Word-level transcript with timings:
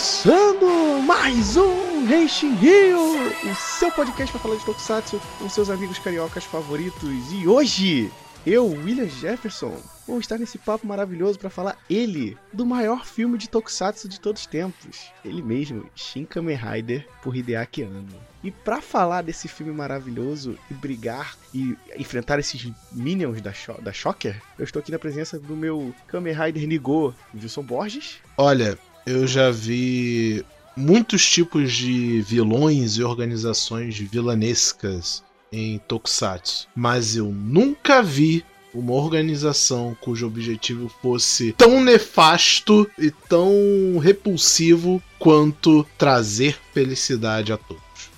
começando 0.00 1.02
mais 1.02 1.58
um 1.58 2.10
Henshin 2.10 2.54
Rio, 2.54 2.98
o 2.98 3.54
seu 3.54 3.92
podcast 3.92 4.32
para 4.32 4.40
falar 4.40 4.56
de 4.56 4.64
Tokusatsu 4.64 5.20
com 5.38 5.46
seus 5.46 5.68
amigos 5.68 5.98
cariocas 5.98 6.42
favoritos. 6.42 7.30
E 7.30 7.46
hoje, 7.46 8.10
eu, 8.46 8.66
William 8.66 9.06
Jefferson, 9.06 9.76
vou 10.08 10.18
estar 10.18 10.38
nesse 10.38 10.56
papo 10.56 10.86
maravilhoso 10.86 11.38
para 11.38 11.50
falar 11.50 11.76
ele, 11.90 12.34
do 12.50 12.64
maior 12.64 13.04
filme 13.04 13.36
de 13.36 13.46
Tokusatsu 13.46 14.08
de 14.08 14.18
todos 14.18 14.40
os 14.40 14.46
tempos. 14.46 15.10
Ele 15.22 15.42
mesmo, 15.42 15.84
Shin 15.94 16.24
Kamen 16.24 16.56
Rider, 16.56 17.06
por 17.22 17.36
Hideaki 17.36 17.82
Anno. 17.82 18.18
E 18.42 18.50
para 18.50 18.80
falar 18.80 19.20
desse 19.20 19.48
filme 19.48 19.70
maravilhoso 19.70 20.58
e 20.70 20.74
brigar 20.74 21.36
e 21.52 21.76
enfrentar 21.98 22.38
esses 22.38 22.72
minions 22.90 23.42
da, 23.42 23.52
Sho 23.52 23.74
da 23.82 23.92
Shocker, 23.92 24.40
eu 24.58 24.64
estou 24.64 24.80
aqui 24.80 24.90
na 24.90 24.98
presença 24.98 25.38
do 25.38 25.54
meu 25.54 25.94
Kamen 26.06 26.32
Rider 26.32 26.66
Nigo, 26.66 27.14
Wilson 27.34 27.62
Borges. 27.62 28.16
Olha, 28.38 28.78
eu 29.06 29.26
já 29.26 29.50
vi 29.50 30.44
muitos 30.76 31.28
tipos 31.28 31.72
de 31.72 32.20
vilões 32.22 32.96
e 32.96 33.02
organizações 33.02 33.98
vilanescas 33.98 35.22
em 35.52 35.78
Tokusatsu, 35.78 36.68
mas 36.74 37.16
eu 37.16 37.26
nunca 37.26 38.02
vi 38.02 38.44
uma 38.72 38.92
organização 38.92 39.96
cujo 40.00 40.26
objetivo 40.26 40.88
fosse 41.02 41.52
tão 41.52 41.82
nefasto 41.82 42.88
e 42.98 43.10
tão 43.10 43.98
repulsivo 43.98 45.02
quanto 45.18 45.84
trazer 45.98 46.56
felicidade 46.72 47.52
a 47.52 47.56
todos. 47.56 48.10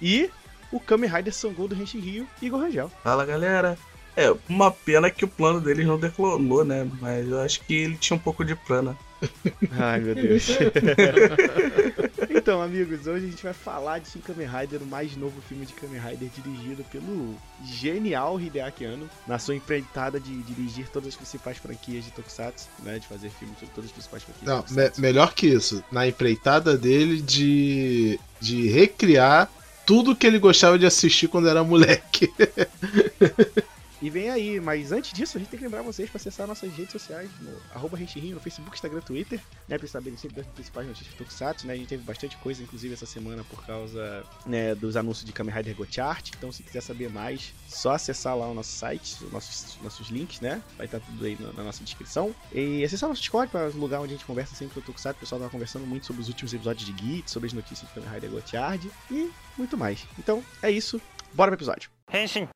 e 0.01 0.31
o 0.71 0.79
Kamen 0.79 1.11
Rider 1.11 1.33
Sangou 1.33 1.67
do 1.67 1.75
Henshin 1.75 2.01
Rio, 2.01 2.29
Igor 2.43 2.61
Rangel. 2.61 2.91
Fala 3.03 3.25
galera, 3.25 3.79
é, 4.17 4.35
uma 4.49 4.71
pena 4.71 5.11
que 5.11 5.25
o 5.25 5.29
plano 5.29 5.61
deles 5.61 5.87
não 5.87 5.99
declonou, 5.99 6.65
né? 6.65 6.89
Mas 7.01 7.29
eu 7.29 7.41
acho 7.41 7.61
que 7.61 7.75
ele 7.75 7.97
tinha 7.97 8.17
um 8.17 8.21
pouco 8.21 8.45
de 8.45 8.55
plano. 8.55 8.97
Ai, 9.79 10.01
meu 10.01 10.15
Deus. 10.15 10.49
então, 12.31 12.63
amigos, 12.63 13.07
hoje 13.07 13.27
a 13.27 13.31
gente 13.31 13.43
vai 13.43 13.53
falar 13.53 13.99
de 13.99 14.09
Shin 14.09 14.21
Kamen 14.21 14.47
Rider, 14.47 14.83
o 14.83 14.87
mais 14.87 15.17
novo 15.17 15.41
filme 15.49 15.67
de 15.67 15.75
Kamen 15.75 16.01
Rider 16.01 16.31
dirigido 16.31 16.85
pelo 16.85 17.35
genial 17.65 18.41
Hideaki 18.41 18.85
Anno, 18.85 19.09
na 19.27 19.39
sua 19.39 19.55
empreitada 19.55 20.19
de 20.19 20.43
dirigir 20.43 20.89
todas 20.89 21.11
as 21.11 21.17
principais 21.17 21.59
franquias 21.59 22.05
de 22.05 22.11
Tokusatsu, 22.13 22.69
né, 22.83 22.99
de 22.99 23.07
fazer 23.07 23.31
filmes 23.31 23.59
de 23.59 23.67
todas 23.67 23.87
as 23.87 23.93
principais 23.93 24.23
franquias 24.23 24.47
Não, 24.47 24.65
me 24.71 24.91
melhor 24.99 25.35
que 25.35 25.47
isso, 25.47 25.85
na 25.91 26.07
empreitada 26.07 26.77
dele 26.77 27.21
de, 27.21 28.19
de 28.41 28.69
recriar 28.69 29.51
tudo 29.87 30.17
que 30.17 30.27
ele 30.27 30.39
gostava 30.39 30.79
de 30.79 30.85
assistir 30.85 31.29
quando 31.29 31.49
era 31.49 31.63
moleque. 31.63 32.31
E 34.07 34.11
vem 34.11 34.31
aí, 34.31 34.61
mas 34.61 34.93
antes 34.93 35.13
disso, 35.13 35.37
a 35.37 35.41
gente 35.41 35.49
tem 35.49 35.59
que 35.59 35.65
lembrar 35.65 35.83
vocês 35.83 36.09
para 36.09 36.19
acessar 36.19 36.47
nossas 36.47 36.73
redes 36.73 36.93
sociais, 36.93 37.29
no 37.41 37.51
arroba 37.75 37.99
no 37.99 38.39
Facebook, 38.39 38.77
Instagram, 38.77 39.01
Twitter, 39.01 39.41
né? 39.67 39.77
Pra 39.77 39.89
saberem 39.89 40.17
sempre 40.17 40.37
das 40.37 40.47
principais 40.47 40.87
notícias 40.87 41.11
de 41.11 41.17
Tokusatsu, 41.17 41.67
né? 41.67 41.73
A 41.73 41.77
gente 41.77 41.89
teve 41.89 42.05
bastante 42.05 42.37
coisa, 42.37 42.63
inclusive, 42.63 42.95
essa 42.95 43.05
semana 43.05 43.43
por 43.43 43.67
causa 43.67 44.25
né, 44.47 44.77
dos 44.77 44.97
anúncios 44.97 45.25
de 45.25 45.33
Kamen 45.33 45.53
Rider 45.53 45.77
Chart. 45.91 46.31
Então, 46.39 46.53
se 46.53 46.63
quiser 46.63 46.83
saber 46.83 47.11
mais, 47.11 47.53
só 47.69 47.95
acessar 47.95 48.37
lá 48.37 48.47
o 48.47 48.55
nosso 48.55 48.71
site, 48.71 49.25
os 49.25 49.33
nossos, 49.33 49.77
nossos 49.83 50.09
links, 50.09 50.41
né? 50.41 50.63
Vai 50.77 50.87
estar 50.87 51.01
tudo 51.01 51.25
aí 51.25 51.37
na, 51.41 51.53
na 51.53 51.65
nossa 51.65 51.83
descrição. 51.83 52.33
E 52.53 52.85
acessar 52.85 53.09
nosso 53.09 53.23
Discord, 53.23 53.51
para 53.51 53.71
o 53.71 53.77
lugar 53.77 54.01
onde 54.01 54.15
a 54.15 54.17
gente 54.17 54.25
conversa 54.25 54.55
sempre 54.55 54.75
com 54.75 54.79
o 54.79 54.83
Tokusatsu. 54.85 55.17
O 55.17 55.21
pessoal 55.21 55.41
tá 55.41 55.49
conversando 55.49 55.85
muito 55.85 56.07
sobre 56.07 56.23
os 56.23 56.29
últimos 56.29 56.55
episódios 56.55 56.87
de 56.87 56.93
Git, 56.97 57.29
sobre 57.29 57.49
as 57.49 57.53
notícias 57.53 57.89
de 57.89 57.95
Kamen 58.01 58.21
Rider 58.21 58.31
Chart 58.47 58.81
e 59.11 59.33
muito 59.59 59.77
mais. 59.77 60.07
Então, 60.17 60.45
é 60.63 60.71
isso. 60.71 61.01
Bora 61.35 61.51
pro 61.51 61.57
episódio. 61.57 61.91
Henshin! 62.15 62.47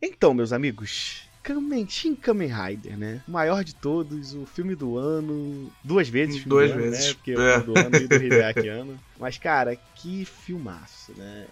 Então, 0.00 0.32
meus 0.32 0.52
amigos, 0.52 1.28
Kamen, 1.42 1.88
Shin 1.88 2.14
Kamen 2.14 2.48
Rider, 2.48 2.98
né? 2.98 3.22
O 3.26 3.30
maior 3.30 3.64
de 3.64 3.74
todos, 3.74 4.34
o 4.34 4.44
filme 4.46 4.74
do 4.74 4.96
ano. 4.96 5.72
Duas 5.82 6.08
vezes. 6.08 6.44
Duas 6.44 6.70
ano, 6.70 6.82
vezes. 6.82 7.06
Né? 7.06 7.14
Porque 7.14 7.32
é. 7.32 7.58
o 7.58 7.62
do 7.62 7.78
ano 7.78 7.96
e 7.96 8.06
do 8.06 8.14
Hideaki 8.14 8.68
ano. 8.68 8.98
Mas, 9.18 9.38
cara, 9.38 9.76
que 9.94 10.24
filmaço, 10.24 11.12
né? 11.16 11.46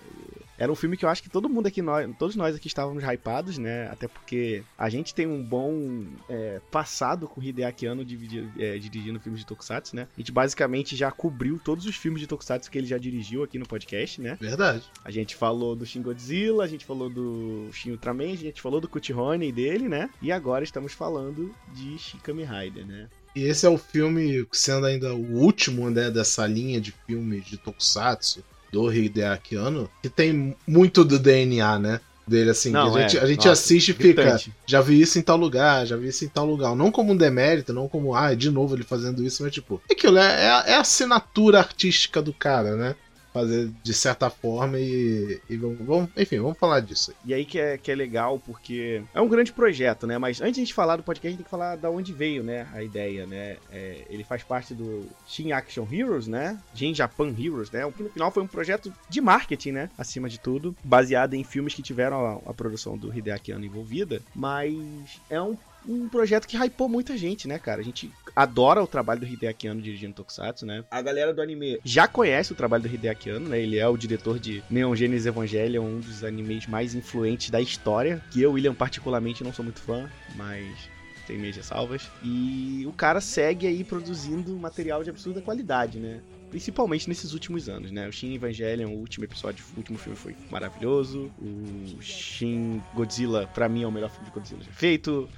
Era 0.59 0.73
um 0.73 0.75
filme 0.75 0.97
que 0.97 1.05
eu 1.05 1.09
acho 1.09 1.23
que 1.23 1.29
todo 1.29 1.49
mundo 1.49 1.67
aqui, 1.67 1.83
nós, 1.83 2.09
todos 2.19 2.37
nós 2.37 2.55
aqui 2.55 2.67
estávamos 2.67 3.03
hypados, 3.05 3.59
né? 3.59 3.89
Até 3.91 4.09
porque 4.09 4.63
a 4.79 4.89
gente 4.89 5.15
tem 5.15 5.27
um 5.27 5.43
bom 5.43 6.07
é, 6.29 6.61
passado 6.71 7.29
com 7.29 7.41
o 7.41 7.45
Hideaki 7.45 7.87
Anno 7.87 8.05
dividir, 8.05 8.49
é, 8.59 8.79
dirigindo 8.79 9.21
filmes 9.21 9.41
de 9.41 9.47
Tokusatsu, 9.47 9.95
né? 9.95 10.09
A 10.17 10.21
gente 10.21 10.33
basicamente 10.33 10.97
já 10.97 11.11
cobriu 11.11 11.61
todos 11.63 11.85
os 11.85 11.97
filmes 11.97 12.21
de 12.21 12.27
Tokusatsu 12.27 12.71
que 12.71 12.79
ele 12.79 12.87
já 12.87 12.97
dirigiu 12.99 13.43
aqui 13.43 13.59
no 13.59 13.67
podcast, 13.67 14.21
né? 14.21 14.39
Verdade. 14.41 14.85
A 15.05 15.11
gente 15.11 15.37
falou 15.37 15.77
do 15.77 15.85
Shin 15.85 16.03
Godzilla, 16.03 16.65
a 16.65 16.69
gente 16.69 16.85
falou 16.85 17.11
do 17.11 17.69
Shin 17.73 17.91
Ultraman, 17.91 18.33
a 18.33 18.37
gente 18.37 18.63
falou 18.63 18.81
do 18.81 18.89
Cut 18.89 19.13
Honey 19.13 19.53
dele, 19.53 19.89
né? 19.89 20.09
E 20.23 20.33
agora 20.33 20.65
estamos 20.65 20.93
falando 20.93 21.55
de 21.75 21.99
Shin 21.99 22.19
Kamen 22.19 22.47
Rider, 22.47 22.87
né? 22.87 23.09
E 23.37 23.45
esse 23.45 23.67
é 23.67 23.69
o 23.69 23.77
filme, 23.77 24.47
sendo 24.51 24.87
ainda 24.87 25.15
o 25.15 25.35
último 25.35 25.91
né, 25.91 26.11
dessa 26.11 26.47
linha 26.47 26.81
de 26.81 26.95
filmes 27.07 27.45
de 27.45 27.59
Tokusatsu, 27.59 28.43
do 28.73 28.91
Hideaki 28.91 29.55
Anno, 29.57 29.91
que 30.03 30.09
tem 30.09 30.57
muito 30.67 31.05
do 31.05 31.19
DNA, 31.19 31.79
né? 31.79 32.01
Dele, 32.27 32.51
assim, 32.51 32.71
Não, 32.71 32.93
a 32.93 33.03
gente, 33.03 33.19
é. 33.19 33.21
a 33.21 33.27
gente 33.27 33.47
Nossa, 33.47 33.53
assiste 33.53 33.91
e 33.91 33.95
gritante. 33.95 34.45
fica. 34.47 34.57
Já 34.67 34.81
vi 34.81 35.01
isso 35.01 35.17
em 35.17 35.23
tal 35.23 35.37
lugar, 35.37 35.87
já 35.87 35.97
vi 35.97 36.09
isso 36.09 36.25
em 36.25 36.29
tal 36.29 36.45
lugar. 36.45 36.75
Não 36.75 36.91
como 36.91 37.13
um 37.13 37.17
demérito, 37.17 37.73
não 37.73 37.89
como, 37.89 38.17
ah, 38.17 38.35
de 38.35 38.51
novo 38.51 38.75
ele 38.75 38.83
fazendo 38.83 39.23
isso, 39.23 39.45
mas 39.45 39.53
tipo, 39.53 39.81
é 39.89 39.93
aquilo, 39.93 40.19
é, 40.19 40.35
é, 40.35 40.73
é 40.73 40.75
a 40.75 40.81
assinatura 40.81 41.59
artística 41.59 42.21
do 42.21 42.33
cara, 42.33 42.75
né? 42.75 42.97
Fazer 43.37 43.71
de 43.83 43.93
certa 43.93 44.31
forma 44.31 44.79
e. 44.79 45.39
e 45.51 45.57
vamos, 45.57 45.79
vamos- 45.81 46.11
enfim, 46.17 46.39
vamos 46.39 46.57
falar 46.59 46.81
disso. 46.81 47.13
E 47.23 47.35
aí 47.35 47.45
que 47.45 47.59
é, 47.59 47.77
que 47.77 47.91
é 47.91 47.95
legal, 47.95 48.39
porque 48.39 49.03
é 49.13 49.21
um 49.21 49.29
grande 49.29 49.53
projeto, 49.53 50.07
né? 50.07 50.17
Mas 50.17 50.41
antes 50.41 50.67
de 50.67 50.73
falar 50.73 50.97
do 50.97 51.03
podcast, 51.03 51.27
a 51.27 51.31
gente 51.31 51.39
tem 51.41 51.45
que 51.45 51.51
falar 51.51 51.77
da 51.77 51.91
onde 51.91 52.15
veio, 52.15 52.43
né? 52.43 52.67
A 52.73 52.83
ideia, 52.83 53.27
né? 53.27 53.59
É, 53.71 54.07
ele 54.09 54.25
faz 54.25 54.43
parte 54.43 54.73
do 54.73 55.05
Shin 55.27 55.53
Action 55.53 55.87
Heroes, 55.93 56.27
né? 56.27 56.59
Shin 56.75 56.95
Japan 56.95 57.35
Heroes, 57.39 57.71
né? 57.71 57.91
Que 57.95 58.03
no 58.05 58.09
final 58.09 58.31
foi 58.31 58.43
um 58.43 58.47
projeto 58.47 58.91
de 59.09 59.21
marketing, 59.21 59.73
né? 59.73 59.91
Acima 59.99 60.31
de 60.31 60.41
tudo, 60.41 60.75
baseado 60.83 61.35
em 61.35 61.45
filmes 61.45 61.75
que 61.75 61.83
tiveram 61.83 62.25
a, 62.25 62.51
a 62.51 62.55
produção 62.55 62.97
do 62.97 63.15
Hideaki 63.15 63.53
Anno 63.53 63.67
envolvida. 63.67 64.23
Mas 64.35 65.21
é 65.29 65.39
um 65.43 65.59
um 65.89 66.09
projeto 66.09 66.47
que 66.47 66.57
hypou 66.57 66.89
muita 66.89 67.17
gente, 67.17 67.47
né, 67.47 67.59
cara? 67.59 67.81
A 67.81 67.85
gente 67.85 68.11
adora 68.35 68.83
o 68.83 68.87
trabalho 68.87 69.21
do 69.21 69.27
Hideaki 69.27 69.69
Anno 69.69 69.81
dirigindo 69.81 70.15
Tokusatsu, 70.15 70.67
né? 70.67 70.85
A 70.91 71.01
galera 71.01 71.33
do 71.33 71.41
anime 71.41 71.79
já 71.85 72.07
conhece 72.09 72.53
o 72.53 72.57
trabalho 72.57 72.83
do 72.83 72.95
Hideaki 72.95 73.31
Anno, 73.31 73.49
né? 73.49 73.61
Ele 73.61 73.79
é 73.79 73.89
o 73.89 73.97
diretor 73.97 74.39
de 74.39 74.63
Neon 74.69 74.95
Genesis 74.95 75.27
Evangelion, 75.27 75.85
um 75.85 76.01
dos 76.01 76.25
animes 76.25 76.67
mais 76.67 76.95
influentes 76.95 77.51
da 77.51 77.61
história, 77.61 78.23
que 78.31 78.43
eu, 78.43 78.53
William, 78.53 78.75
particularmente 78.75 79.45
não 79.45 79.53
sou 79.53 79.65
muito 79.65 79.81
fã, 79.81 80.11
mas 80.35 80.67
tem 81.27 81.39
minhas 81.39 81.57
ressalvas. 81.57 82.09
E 82.23 82.85
o 82.87 82.93
cara 82.93 83.21
segue 83.21 83.67
aí 83.67 83.83
produzindo 83.85 84.57
material 84.57 85.03
de 85.03 85.11
absurda 85.11 85.41
qualidade, 85.41 85.99
né? 85.99 86.21
Principalmente 86.51 87.09
nesses 87.09 87.33
últimos 87.33 87.69
anos, 87.69 87.91
né? 87.91 88.09
O 88.09 88.13
Shin 88.13 88.35
Evangelion, 88.35 88.91
o 88.91 88.99
último 88.99 89.25
episódio, 89.25 89.65
o 89.75 89.79
último 89.79 89.99
filme 89.99 90.17
foi 90.17 90.37
maravilhoso. 90.49 91.31
O 91.39 92.01
Shin 92.01 92.81
Godzilla, 92.95 93.49
pra 93.49 93.69
mim, 93.69 93.83
é 93.83 93.87
o 93.87 93.93
melhor 93.93 94.11
filme 94.11 94.27
de 94.27 94.33
Godzilla 94.33 94.63
já 94.63 94.71
feito. 94.73 95.29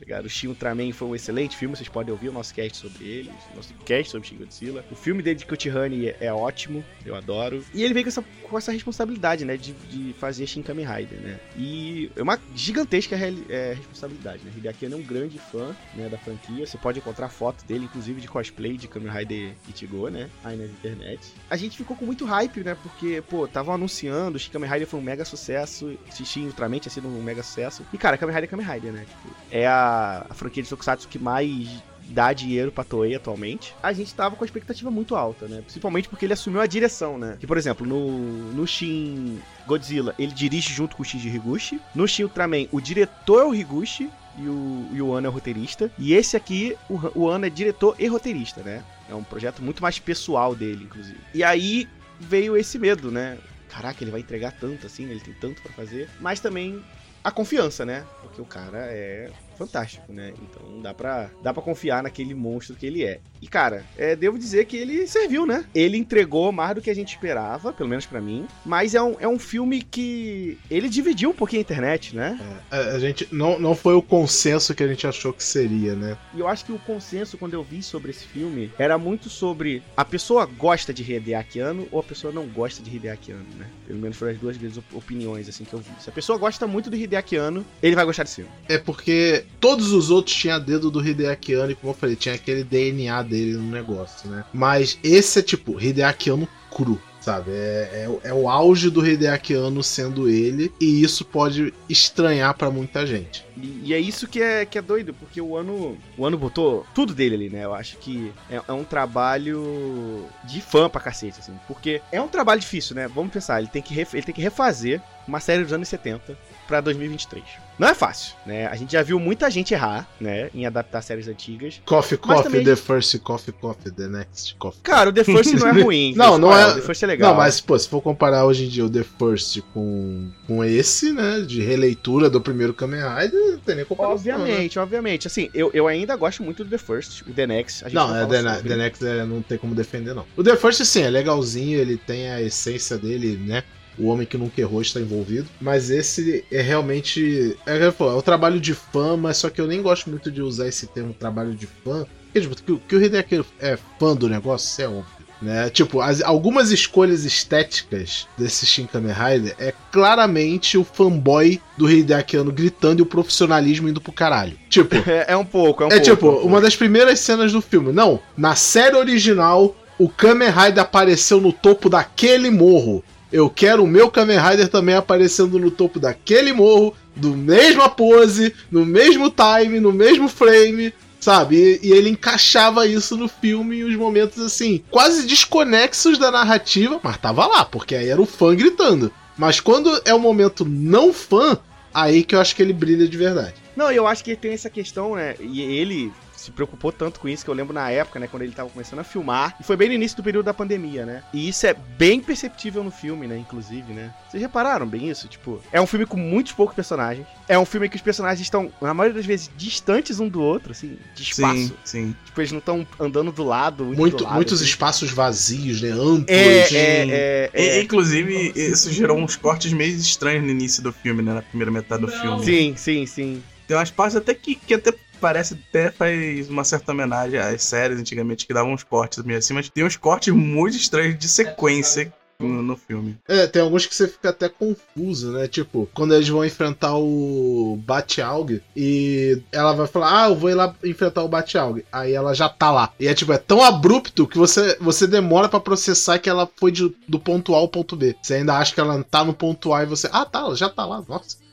Ligado? 0.00 0.26
O 0.26 0.28
Shin 0.28 0.48
Ultraman 0.48 0.92
foi 0.92 1.08
um 1.08 1.14
excelente 1.14 1.56
filme, 1.56 1.76
vocês 1.76 1.88
podem 1.88 2.12
ouvir 2.12 2.28
o 2.28 2.32
nosso 2.32 2.54
cast 2.54 2.76
sobre 2.76 3.04
ele, 3.04 3.30
o 3.52 3.56
nosso 3.56 3.72
cast 3.84 4.10
sobre 4.10 4.28
Shin 4.28 4.36
Godzilla. 4.36 4.84
O 4.90 4.94
filme 4.94 5.22
dele 5.22 5.36
de 5.36 5.70
Honey 5.70 6.08
é, 6.08 6.16
é 6.20 6.32
ótimo, 6.32 6.84
eu 7.04 7.14
adoro. 7.14 7.64
E 7.72 7.82
ele 7.82 7.94
veio 7.94 8.04
com 8.04 8.08
essa, 8.08 8.24
com 8.42 8.58
essa 8.58 8.72
responsabilidade, 8.72 9.44
né, 9.44 9.56
de, 9.56 9.72
de 9.72 10.12
fazer 10.14 10.46
Shin 10.46 10.62
Kamen 10.62 10.86
Rider, 10.86 11.18
né? 11.20 11.40
E 11.56 12.10
é 12.16 12.22
uma 12.22 12.38
gigantesca 12.54 13.16
é, 13.16 13.74
responsabilidade, 13.74 14.42
né? 14.44 14.52
Hideaki 14.56 14.86
é 14.86 14.96
um 14.96 15.02
grande 15.02 15.38
fã, 15.38 15.74
né, 15.94 16.08
da 16.08 16.18
franquia. 16.18 16.66
Você 16.66 16.78
pode 16.78 16.98
encontrar 16.98 17.28
foto 17.28 17.64
dele, 17.64 17.84
inclusive, 17.84 18.20
de 18.20 18.28
cosplay 18.28 18.76
de 18.76 18.88
Kamen 18.88 19.10
Rider 19.10 19.52
Ichigo, 19.68 20.08
né? 20.08 20.28
Aí 20.44 20.56
na 20.56 20.64
internet. 20.64 21.32
A 21.48 21.56
gente 21.56 21.76
ficou 21.76 21.96
com 21.96 22.04
muito 22.04 22.24
hype, 22.24 22.60
né? 22.60 22.76
Porque, 22.82 23.22
pô, 23.28 23.46
estavam 23.46 23.74
anunciando, 23.74 24.38
Shin 24.38 24.50
Kamen 24.50 24.70
Rider 24.70 24.86
foi 24.86 25.00
um 25.00 25.02
mega 25.02 25.24
sucesso, 25.24 25.96
Shin 26.12 26.46
Ultraman 26.46 26.78
tinha 26.78 26.92
sido 26.92 27.08
um 27.08 27.22
mega 27.22 27.42
sucesso. 27.42 27.84
E, 27.92 27.98
cara, 27.98 28.18
Kamen 28.18 28.34
Rider 28.34 28.48
é 28.48 28.50
Kamen 28.50 28.66
Rider, 28.66 28.92
né? 28.92 29.06
Tipo, 29.08 29.34
é 29.50 29.66
a, 29.66 29.85
a 29.86 30.34
franquia 30.34 30.62
de 30.62 30.68
Tokusatsu 30.68 31.08
que 31.08 31.18
mais 31.18 31.82
dá 32.08 32.32
dinheiro 32.32 32.70
pra 32.70 32.84
Toei 32.84 33.14
atualmente. 33.14 33.74
A 33.82 33.92
gente 33.92 34.14
tava 34.14 34.36
com 34.36 34.44
a 34.44 34.46
expectativa 34.46 34.90
muito 34.90 35.16
alta, 35.16 35.46
né? 35.46 35.60
Principalmente 35.62 36.08
porque 36.08 36.24
ele 36.24 36.32
assumiu 36.32 36.60
a 36.60 36.66
direção, 36.66 37.18
né? 37.18 37.36
Que, 37.38 37.46
por 37.46 37.56
exemplo, 37.56 37.86
no, 37.86 38.52
no 38.52 38.66
Shin 38.66 39.40
Godzilla, 39.66 40.14
ele 40.18 40.32
dirige 40.32 40.72
junto 40.72 40.96
com 40.96 41.02
o 41.02 41.04
Shinji 41.04 41.28
Higuchi. 41.28 41.80
No 41.94 42.06
Shin 42.06 42.24
Ultraman, 42.24 42.66
o 42.70 42.80
diretor 42.80 43.42
é 43.42 43.44
o 43.44 43.54
Higuchi 43.54 44.10
e 44.38 44.48
o, 44.48 44.88
e 44.92 45.02
o 45.02 45.12
Ano 45.12 45.26
é 45.26 45.30
o 45.30 45.32
roteirista. 45.32 45.90
E 45.98 46.14
esse 46.14 46.36
aqui, 46.36 46.76
o, 46.88 47.22
o 47.22 47.28
Ano 47.28 47.46
é 47.46 47.50
diretor 47.50 47.96
e 47.98 48.06
roteirista, 48.06 48.62
né? 48.62 48.84
É 49.08 49.14
um 49.14 49.24
projeto 49.24 49.62
muito 49.62 49.82
mais 49.82 49.98
pessoal 49.98 50.54
dele, 50.54 50.84
inclusive. 50.84 51.18
E 51.34 51.42
aí 51.42 51.88
veio 52.20 52.56
esse 52.56 52.78
medo, 52.78 53.10
né? 53.10 53.38
Caraca, 53.68 54.02
ele 54.02 54.10
vai 54.10 54.20
entregar 54.20 54.52
tanto 54.52 54.86
assim, 54.86 55.04
ele 55.04 55.20
tem 55.20 55.34
tanto 55.34 55.60
pra 55.60 55.72
fazer. 55.72 56.08
Mas 56.20 56.40
também 56.40 56.82
a 57.22 57.30
confiança, 57.30 57.84
né? 57.84 58.04
Porque 58.22 58.40
o 58.40 58.44
cara 58.44 58.78
é 58.78 59.30
fantástico, 59.56 60.12
né? 60.12 60.32
Então 60.42 60.80
dá 60.80 60.94
pra, 60.94 61.30
dá 61.42 61.52
pra 61.52 61.62
confiar 61.62 62.02
naquele 62.02 62.34
monstro 62.34 62.76
que 62.76 62.86
ele 62.86 63.04
é. 63.04 63.20
E, 63.40 63.48
cara, 63.48 63.84
é, 63.96 64.16
devo 64.16 64.38
dizer 64.38 64.66
que 64.66 64.76
ele 64.76 65.06
serviu, 65.06 65.46
né? 65.46 65.64
Ele 65.74 65.96
entregou 65.96 66.50
mais 66.52 66.74
do 66.74 66.80
que 66.80 66.90
a 66.90 66.94
gente 66.94 67.10
esperava, 67.14 67.72
pelo 67.72 67.88
menos 67.88 68.06
para 68.06 68.20
mim. 68.20 68.46
Mas 68.64 68.94
é 68.94 69.02
um, 69.02 69.16
é 69.20 69.28
um 69.28 69.38
filme 69.38 69.82
que 69.82 70.58
ele 70.70 70.88
dividiu 70.88 71.30
um 71.30 71.34
pouquinho 71.34 71.60
a 71.60 71.62
internet, 71.62 72.14
né? 72.14 72.38
É, 72.70 72.76
a 72.90 72.98
gente 72.98 73.28
não, 73.32 73.58
não 73.58 73.74
foi 73.74 73.94
o 73.94 74.02
consenso 74.02 74.74
que 74.74 74.82
a 74.82 74.88
gente 74.88 75.06
achou 75.06 75.32
que 75.32 75.44
seria, 75.44 75.94
né? 75.94 76.16
E 76.34 76.40
eu 76.40 76.48
acho 76.48 76.64
que 76.64 76.72
o 76.72 76.78
consenso, 76.78 77.38
quando 77.38 77.54
eu 77.54 77.62
vi 77.62 77.82
sobre 77.82 78.10
esse 78.10 78.24
filme, 78.24 78.70
era 78.78 78.98
muito 78.98 79.28
sobre 79.28 79.82
a 79.96 80.04
pessoa 80.04 80.46
gosta 80.46 80.92
de 80.92 81.02
Hideaki 81.02 81.60
Anno 81.60 81.86
ou 81.90 82.00
a 82.00 82.02
pessoa 82.02 82.32
não 82.32 82.46
gosta 82.46 82.82
de 82.82 82.94
Hideaki 82.94 83.32
Anno, 83.32 83.46
né? 83.56 83.66
Pelo 83.86 83.98
menos 83.98 84.16
foram 84.16 84.32
as 84.32 84.38
duas 84.38 84.56
grandes 84.56 84.80
opiniões, 84.92 85.48
assim, 85.48 85.64
que 85.64 85.72
eu 85.72 85.78
vi. 85.78 85.90
Se 86.00 86.10
a 86.10 86.12
pessoa 86.12 86.38
gosta 86.38 86.66
muito 86.66 86.90
do 86.90 86.96
Hideaki 86.96 87.36
Anno, 87.36 87.64
ele 87.82 87.94
vai 87.94 88.04
gostar 88.04 88.24
desse 88.24 88.36
filme. 88.36 88.50
É 88.68 88.78
porque 88.78 89.44
todos 89.60 89.92
os 89.92 90.10
outros 90.10 90.34
tinham 90.34 90.60
dedo 90.60 90.90
do 90.90 91.06
Hideaki 91.06 91.54
Anno 91.54 91.72
e, 91.72 91.74
como 91.74 91.92
eu 91.92 91.96
falei, 91.96 92.16
tinha 92.16 92.34
aquele 92.34 92.64
DNA 92.64 93.22
dele 93.22 93.54
no 93.54 93.70
negócio, 93.70 94.28
né? 94.30 94.44
Mas 94.52 94.98
esse 95.02 95.38
é 95.38 95.42
tipo, 95.42 95.80
Hideaki 95.80 96.30
Anno 96.30 96.48
cru 96.70 97.00
sabe? 97.26 97.50
É, 97.50 98.06
é, 98.22 98.28
é, 98.28 98.32
o 98.32 98.48
auge 98.48 98.88
do 98.88 99.04
Hideaki 99.04 99.52
Anno 99.52 99.82
sendo 99.82 100.28
ele, 100.28 100.72
e 100.80 101.02
isso 101.02 101.24
pode 101.24 101.74
estranhar 101.88 102.54
para 102.54 102.70
muita 102.70 103.04
gente. 103.04 103.44
E, 103.56 103.82
e, 103.86 103.94
é 103.94 103.98
isso 103.98 104.28
que 104.28 104.40
é, 104.40 104.64
que 104.64 104.78
é 104.78 104.82
doido, 104.82 105.12
porque 105.12 105.40
o 105.40 105.56
ano, 105.56 105.98
o 106.16 106.24
ano 106.24 106.38
botou 106.38 106.86
tudo 106.94 107.12
dele 107.12 107.34
ali, 107.34 107.50
né? 107.50 107.64
Eu 107.64 107.74
acho 107.74 107.96
que 107.96 108.32
é, 108.48 108.62
é 108.68 108.72
um 108.72 108.84
trabalho 108.84 110.24
de 110.44 110.60
fã 110.60 110.88
pra 110.88 111.00
cacete, 111.00 111.40
assim. 111.40 111.52
Porque 111.66 112.00
é 112.12 112.22
um 112.22 112.28
trabalho 112.28 112.60
difícil, 112.60 112.94
né? 112.94 113.08
Vamos 113.08 113.32
pensar, 113.32 113.58
ele 113.58 113.68
tem 113.68 113.82
que, 113.82 113.98
ele 113.98 114.22
tem 114.22 114.34
que 114.34 114.40
refazer 114.40 115.02
uma 115.26 115.40
série 115.40 115.64
dos 115.64 115.72
anos 115.72 115.88
70 115.88 116.38
para 116.66 116.80
2023. 116.80 117.44
Não 117.78 117.88
é 117.88 117.94
fácil, 117.94 118.34
né? 118.46 118.66
A 118.66 118.74
gente 118.74 118.92
já 118.92 119.02
viu 119.02 119.20
muita 119.20 119.50
gente 119.50 119.74
errar, 119.74 120.08
né, 120.18 120.48
em 120.54 120.64
adaptar 120.64 121.02
séries 121.02 121.28
antigas. 121.28 121.80
Coffee 121.84 122.16
Coffee, 122.16 122.42
também... 122.44 122.64
The 122.64 122.74
First 122.74 123.18
Coffee 123.18 123.52
Coffee, 123.52 123.92
The 123.92 124.08
Next 124.08 124.54
Coffee. 124.58 124.80
Cara, 124.82 125.10
o 125.10 125.12
The 125.12 125.24
First 125.24 125.52
não 125.52 125.68
é 125.68 125.72
ruim. 125.82 126.14
não, 126.16 126.38
não 126.38 126.56
é. 126.56 126.72
O 126.72 126.74
The 126.76 126.80
First 126.80 127.02
é 127.02 127.06
legal. 127.06 127.30
Não, 127.30 127.36
mas 127.36 127.60
pô, 127.60 127.78
se 127.78 127.86
for 127.86 128.00
comparar 128.00 128.46
hoje 128.46 128.64
em 128.64 128.68
dia 128.68 128.84
o 128.84 128.88
The 128.88 129.04
First 129.18 129.60
com, 129.74 130.30
com 130.46 130.64
esse, 130.64 131.12
né, 131.12 131.40
de 131.40 131.60
releitura 131.60 132.30
do 132.30 132.40
primeiro 132.40 132.72
Kamen 132.72 133.00
Rider, 133.00 133.52
não 133.52 133.58
tem 133.58 133.76
nem 133.76 133.84
comparação. 133.84 134.16
Obviamente, 134.16 134.76
né? 134.76 134.82
obviamente. 134.82 135.26
Assim, 135.26 135.50
eu, 135.52 135.70
eu 135.74 135.86
ainda 135.86 136.16
gosto 136.16 136.42
muito 136.42 136.64
do 136.64 136.70
The 136.70 136.78
First, 136.78 137.22
o 137.28 137.32
The 137.32 137.46
Next. 137.46 137.84
Gente 137.84 137.94
não, 137.94 138.08
não 138.08 138.16
é 138.16 138.26
The, 138.26 138.68
The 138.68 138.76
Next 138.76 139.06
é, 139.06 139.24
não 139.24 139.42
tem 139.42 139.58
como 139.58 139.74
defender 139.74 140.14
não. 140.14 140.24
O 140.34 140.42
The 140.42 140.56
First 140.56 140.82
sim, 140.84 141.02
é 141.02 141.10
legalzinho, 141.10 141.78
ele 141.78 141.98
tem 141.98 142.30
a 142.30 142.40
essência 142.40 142.96
dele, 142.96 143.36
né? 143.36 143.62
O 143.98 144.06
homem 144.06 144.26
que 144.26 144.36
nunca 144.36 144.60
errou 144.60 144.82
está 144.82 145.00
envolvido. 145.00 145.48
Mas 145.60 145.90
esse 145.90 146.44
é 146.50 146.60
realmente. 146.60 147.56
É, 147.66 147.78
é, 147.78 147.88
o 147.88 148.22
trabalho 148.22 148.60
de 148.60 148.74
fã, 148.74 149.16
mas 149.16 149.38
só 149.38 149.50
que 149.50 149.60
eu 149.60 149.66
nem 149.66 149.82
gosto 149.82 150.10
muito 150.10 150.30
de 150.30 150.42
usar 150.42 150.68
esse 150.68 150.86
termo 150.86 151.14
trabalho 151.14 151.54
de 151.54 151.66
fã. 151.66 152.06
Porque, 152.32 152.40
tipo, 152.40 152.56
que, 152.56 152.88
que 152.88 152.96
o 152.96 153.02
Hideki 153.02 153.44
é 153.60 153.78
fã 153.98 154.14
do 154.14 154.28
negócio, 154.28 154.84
é 154.84 154.88
óbvio. 154.88 155.16
Né? 155.40 155.68
Tipo, 155.68 156.00
as, 156.00 156.22
algumas 156.22 156.70
escolhas 156.70 157.24
estéticas 157.24 158.26
desse 158.38 158.64
Shin 158.64 158.86
Kamen 158.86 159.12
Rider 159.12 159.54
é 159.58 159.72
claramente 159.92 160.78
o 160.78 160.84
fanboy 160.84 161.60
do 161.76 161.90
Hideaki 161.90 162.38
Anno 162.38 162.50
gritando 162.50 163.00
e 163.00 163.02
o 163.02 163.06
profissionalismo 163.06 163.88
indo 163.88 164.00
pro 164.00 164.12
caralho. 164.12 164.56
Tipo. 164.68 164.96
É, 165.06 165.32
é 165.32 165.36
um 165.36 165.44
pouco, 165.44 165.82
é 165.82 165.86
um 165.86 165.88
é 165.88 166.00
pouco. 166.00 166.04
tipo, 166.04 166.26
é 166.26 166.28
um 166.28 166.32
pouco. 166.32 166.48
uma 166.48 166.60
das 166.60 166.74
primeiras 166.74 167.20
cenas 167.20 167.52
do 167.52 167.60
filme. 167.60 167.92
Não, 167.92 168.18
na 168.36 168.56
série 168.56 168.96
original, 168.96 169.76
o 169.98 170.08
Kamen 170.08 170.50
Rider 170.50 170.82
apareceu 170.82 171.40
no 171.40 171.52
topo 171.52 171.88
daquele 171.88 172.50
morro. 172.50 173.04
Eu 173.32 173.50
quero 173.50 173.84
o 173.84 173.86
meu 173.86 174.10
Kamen 174.10 174.38
Rider 174.38 174.68
também 174.68 174.94
aparecendo 174.94 175.58
no 175.58 175.70
topo 175.70 175.98
daquele 175.98 176.52
morro, 176.52 176.94
do 177.14 177.36
mesma 177.36 177.88
pose, 177.88 178.54
no 178.70 178.84
mesmo 178.84 179.30
time, 179.30 179.80
no 179.80 179.92
mesmo 179.92 180.28
frame, 180.28 180.92
sabe? 181.18 181.56
E, 181.56 181.88
e, 181.88 181.92
ele 181.92 182.10
encaixava 182.10 182.86
isso 182.86 183.16
no 183.16 183.28
filme 183.28 183.80
em 183.80 183.84
uns 183.84 183.96
momentos 183.96 184.38
assim, 184.38 184.82
quase 184.90 185.26
desconexos 185.26 186.18
da 186.18 186.30
narrativa, 186.30 187.00
mas 187.02 187.16
tava 187.16 187.46
lá, 187.46 187.64
porque 187.64 187.94
aí 187.94 188.08
era 188.08 188.20
o 188.20 188.26
fã 188.26 188.54
gritando. 188.54 189.10
Mas 189.36 189.60
quando 189.60 190.00
é 190.04 190.14
um 190.14 190.18
momento 190.18 190.64
não 190.64 191.12
fã, 191.12 191.58
aí 191.92 192.22
que 192.22 192.34
eu 192.34 192.40
acho 192.40 192.54
que 192.54 192.62
ele 192.62 192.72
brilha 192.72 193.08
de 193.08 193.16
verdade. 193.16 193.54
Não, 193.76 193.90
eu 193.90 194.06
acho 194.06 194.24
que 194.24 194.36
tem 194.36 194.52
essa 194.52 194.70
questão, 194.70 195.16
né? 195.16 195.34
E 195.40 195.60
ele 195.60 196.12
se 196.46 196.52
preocupou 196.52 196.92
tanto 196.92 197.20
com 197.20 197.28
isso 197.28 197.44
que 197.44 197.50
eu 197.50 197.54
lembro 197.54 197.74
na 197.74 197.90
época, 197.90 198.18
né, 198.18 198.26
quando 198.26 198.42
ele 198.42 198.52
tava 198.52 198.70
começando 198.70 199.00
a 199.00 199.04
filmar. 199.04 199.56
E 199.60 199.64
foi 199.64 199.76
bem 199.76 199.88
no 199.88 199.94
início 199.94 200.16
do 200.16 200.22
período 200.22 200.46
da 200.46 200.54
pandemia, 200.54 201.04
né? 201.04 201.22
E 201.32 201.48
isso 201.48 201.66
é 201.66 201.74
bem 201.74 202.20
perceptível 202.20 202.82
no 202.82 202.90
filme, 202.90 203.26
né, 203.26 203.36
inclusive, 203.36 203.92
né? 203.92 204.14
Vocês 204.28 204.42
repararam 204.42 204.86
bem 204.86 205.10
isso? 205.10 205.28
Tipo, 205.28 205.60
é 205.72 205.80
um 205.80 205.86
filme 205.86 206.06
com 206.06 206.16
muitos 206.16 206.52
poucos 206.52 206.74
personagens. 206.74 207.26
É 207.48 207.58
um 207.58 207.64
filme 207.64 207.88
que 207.88 207.96
os 207.96 208.02
personagens 208.02 208.40
estão, 208.40 208.72
na 208.80 208.94
maioria 208.94 209.16
das 209.16 209.26
vezes, 209.26 209.50
distantes 209.56 210.20
um 210.20 210.28
do 210.28 210.40
outro, 210.40 210.72
assim, 210.72 210.96
de 211.14 211.22
espaço. 211.22 211.58
Sim, 211.58 211.74
sim. 211.84 212.16
Tipo, 212.24 212.40
eles 212.40 212.52
não 212.52 212.58
estão 212.58 212.86
andando 212.98 213.32
do 213.32 213.44
lado. 213.44 213.84
Muito, 213.84 214.18
do 214.18 214.24
lado, 214.24 214.34
muitos 214.34 214.60
assim. 214.60 214.70
espaços 214.70 215.10
vazios, 215.10 215.82
né? 215.82 215.90
Amplos. 215.90 216.26
É, 216.28 216.74
é, 216.74 217.50
é, 217.52 217.66
é, 217.78 217.82
Inclusive, 217.82 218.52
isso 218.54 218.92
gerou 218.92 219.18
uns 219.18 219.36
cortes 219.36 219.72
meio 219.72 219.96
estranhos 219.96 220.44
no 220.44 220.50
início 220.50 220.82
do 220.82 220.92
filme, 220.92 221.22
né? 221.22 221.34
Na 221.34 221.42
primeira 221.42 221.70
metade 221.70 222.02
do 222.02 222.08
filme. 222.08 222.44
Sim, 222.44 222.74
sim, 222.76 223.06
sim. 223.06 223.42
Tem 223.66 223.76
umas 223.76 223.90
partes 223.90 224.16
até 224.16 224.32
que, 224.32 224.54
que 224.54 224.74
até 224.74 224.92
parece 225.26 225.54
até 225.54 225.90
faz 225.90 226.48
uma 226.48 226.62
certa 226.62 226.92
homenagem 226.92 227.36
às 227.36 227.60
séries 227.64 227.98
antigamente 227.98 228.46
que 228.46 228.54
davam 228.54 228.72
uns 228.72 228.84
cortes 228.84 229.24
meio 229.24 229.40
assim, 229.40 229.54
mas 229.54 229.68
tem 229.68 229.84
uns 229.84 229.96
cortes 229.96 230.32
muito 230.32 230.76
estranhos 230.76 231.18
de 231.18 231.26
sequência 231.26 232.12
no, 232.38 232.62
no, 232.62 232.76
filme. 232.76 233.18
É, 233.26 233.44
tem 233.48 233.60
alguns 233.60 233.86
que 233.86 233.94
você 233.94 234.06
fica 234.06 234.28
até 234.28 234.48
confuso, 234.48 235.32
né? 235.32 235.48
Tipo, 235.48 235.88
quando 235.92 236.14
eles 236.14 236.28
vão 236.28 236.44
enfrentar 236.44 236.94
o 236.96 237.76
Bat-Alg 237.84 238.62
e 238.76 239.42
ela 239.50 239.72
vai 239.72 239.88
falar, 239.88 240.26
ah, 240.26 240.28
eu 240.28 240.36
vou 240.36 240.48
ir 240.48 240.54
lá 240.54 240.72
enfrentar 240.84 241.24
o 241.24 241.28
Bat-Alg. 241.28 241.84
Aí 241.90 242.12
ela 242.12 242.32
já 242.32 242.48
tá 242.48 242.70
lá. 242.70 242.92
E 243.00 243.08
é 243.08 243.14
tipo, 243.14 243.32
é 243.32 243.38
tão 243.38 243.64
abrupto 243.64 244.28
que 244.28 244.38
você, 244.38 244.76
você 244.80 245.08
demora 245.08 245.48
para 245.48 245.58
processar 245.58 246.20
que 246.20 246.30
ela 246.30 246.48
foi 246.56 246.70
de, 246.70 246.94
do 247.08 247.18
ponto 247.18 247.52
A 247.52 247.58
ao 247.58 247.68
ponto 247.68 247.96
B. 247.96 248.14
Você 248.22 248.34
ainda 248.34 248.56
acha 248.56 248.72
que 248.72 248.80
ela 248.80 249.02
tá 249.02 249.24
no 249.24 249.34
ponto 249.34 249.72
A 249.72 249.82
e 249.82 249.86
você, 249.86 250.08
ah, 250.12 250.24
tá, 250.24 250.40
ela 250.40 250.54
já 250.54 250.68
tá 250.68 250.86
lá, 250.86 251.02
nossa. 251.08 251.45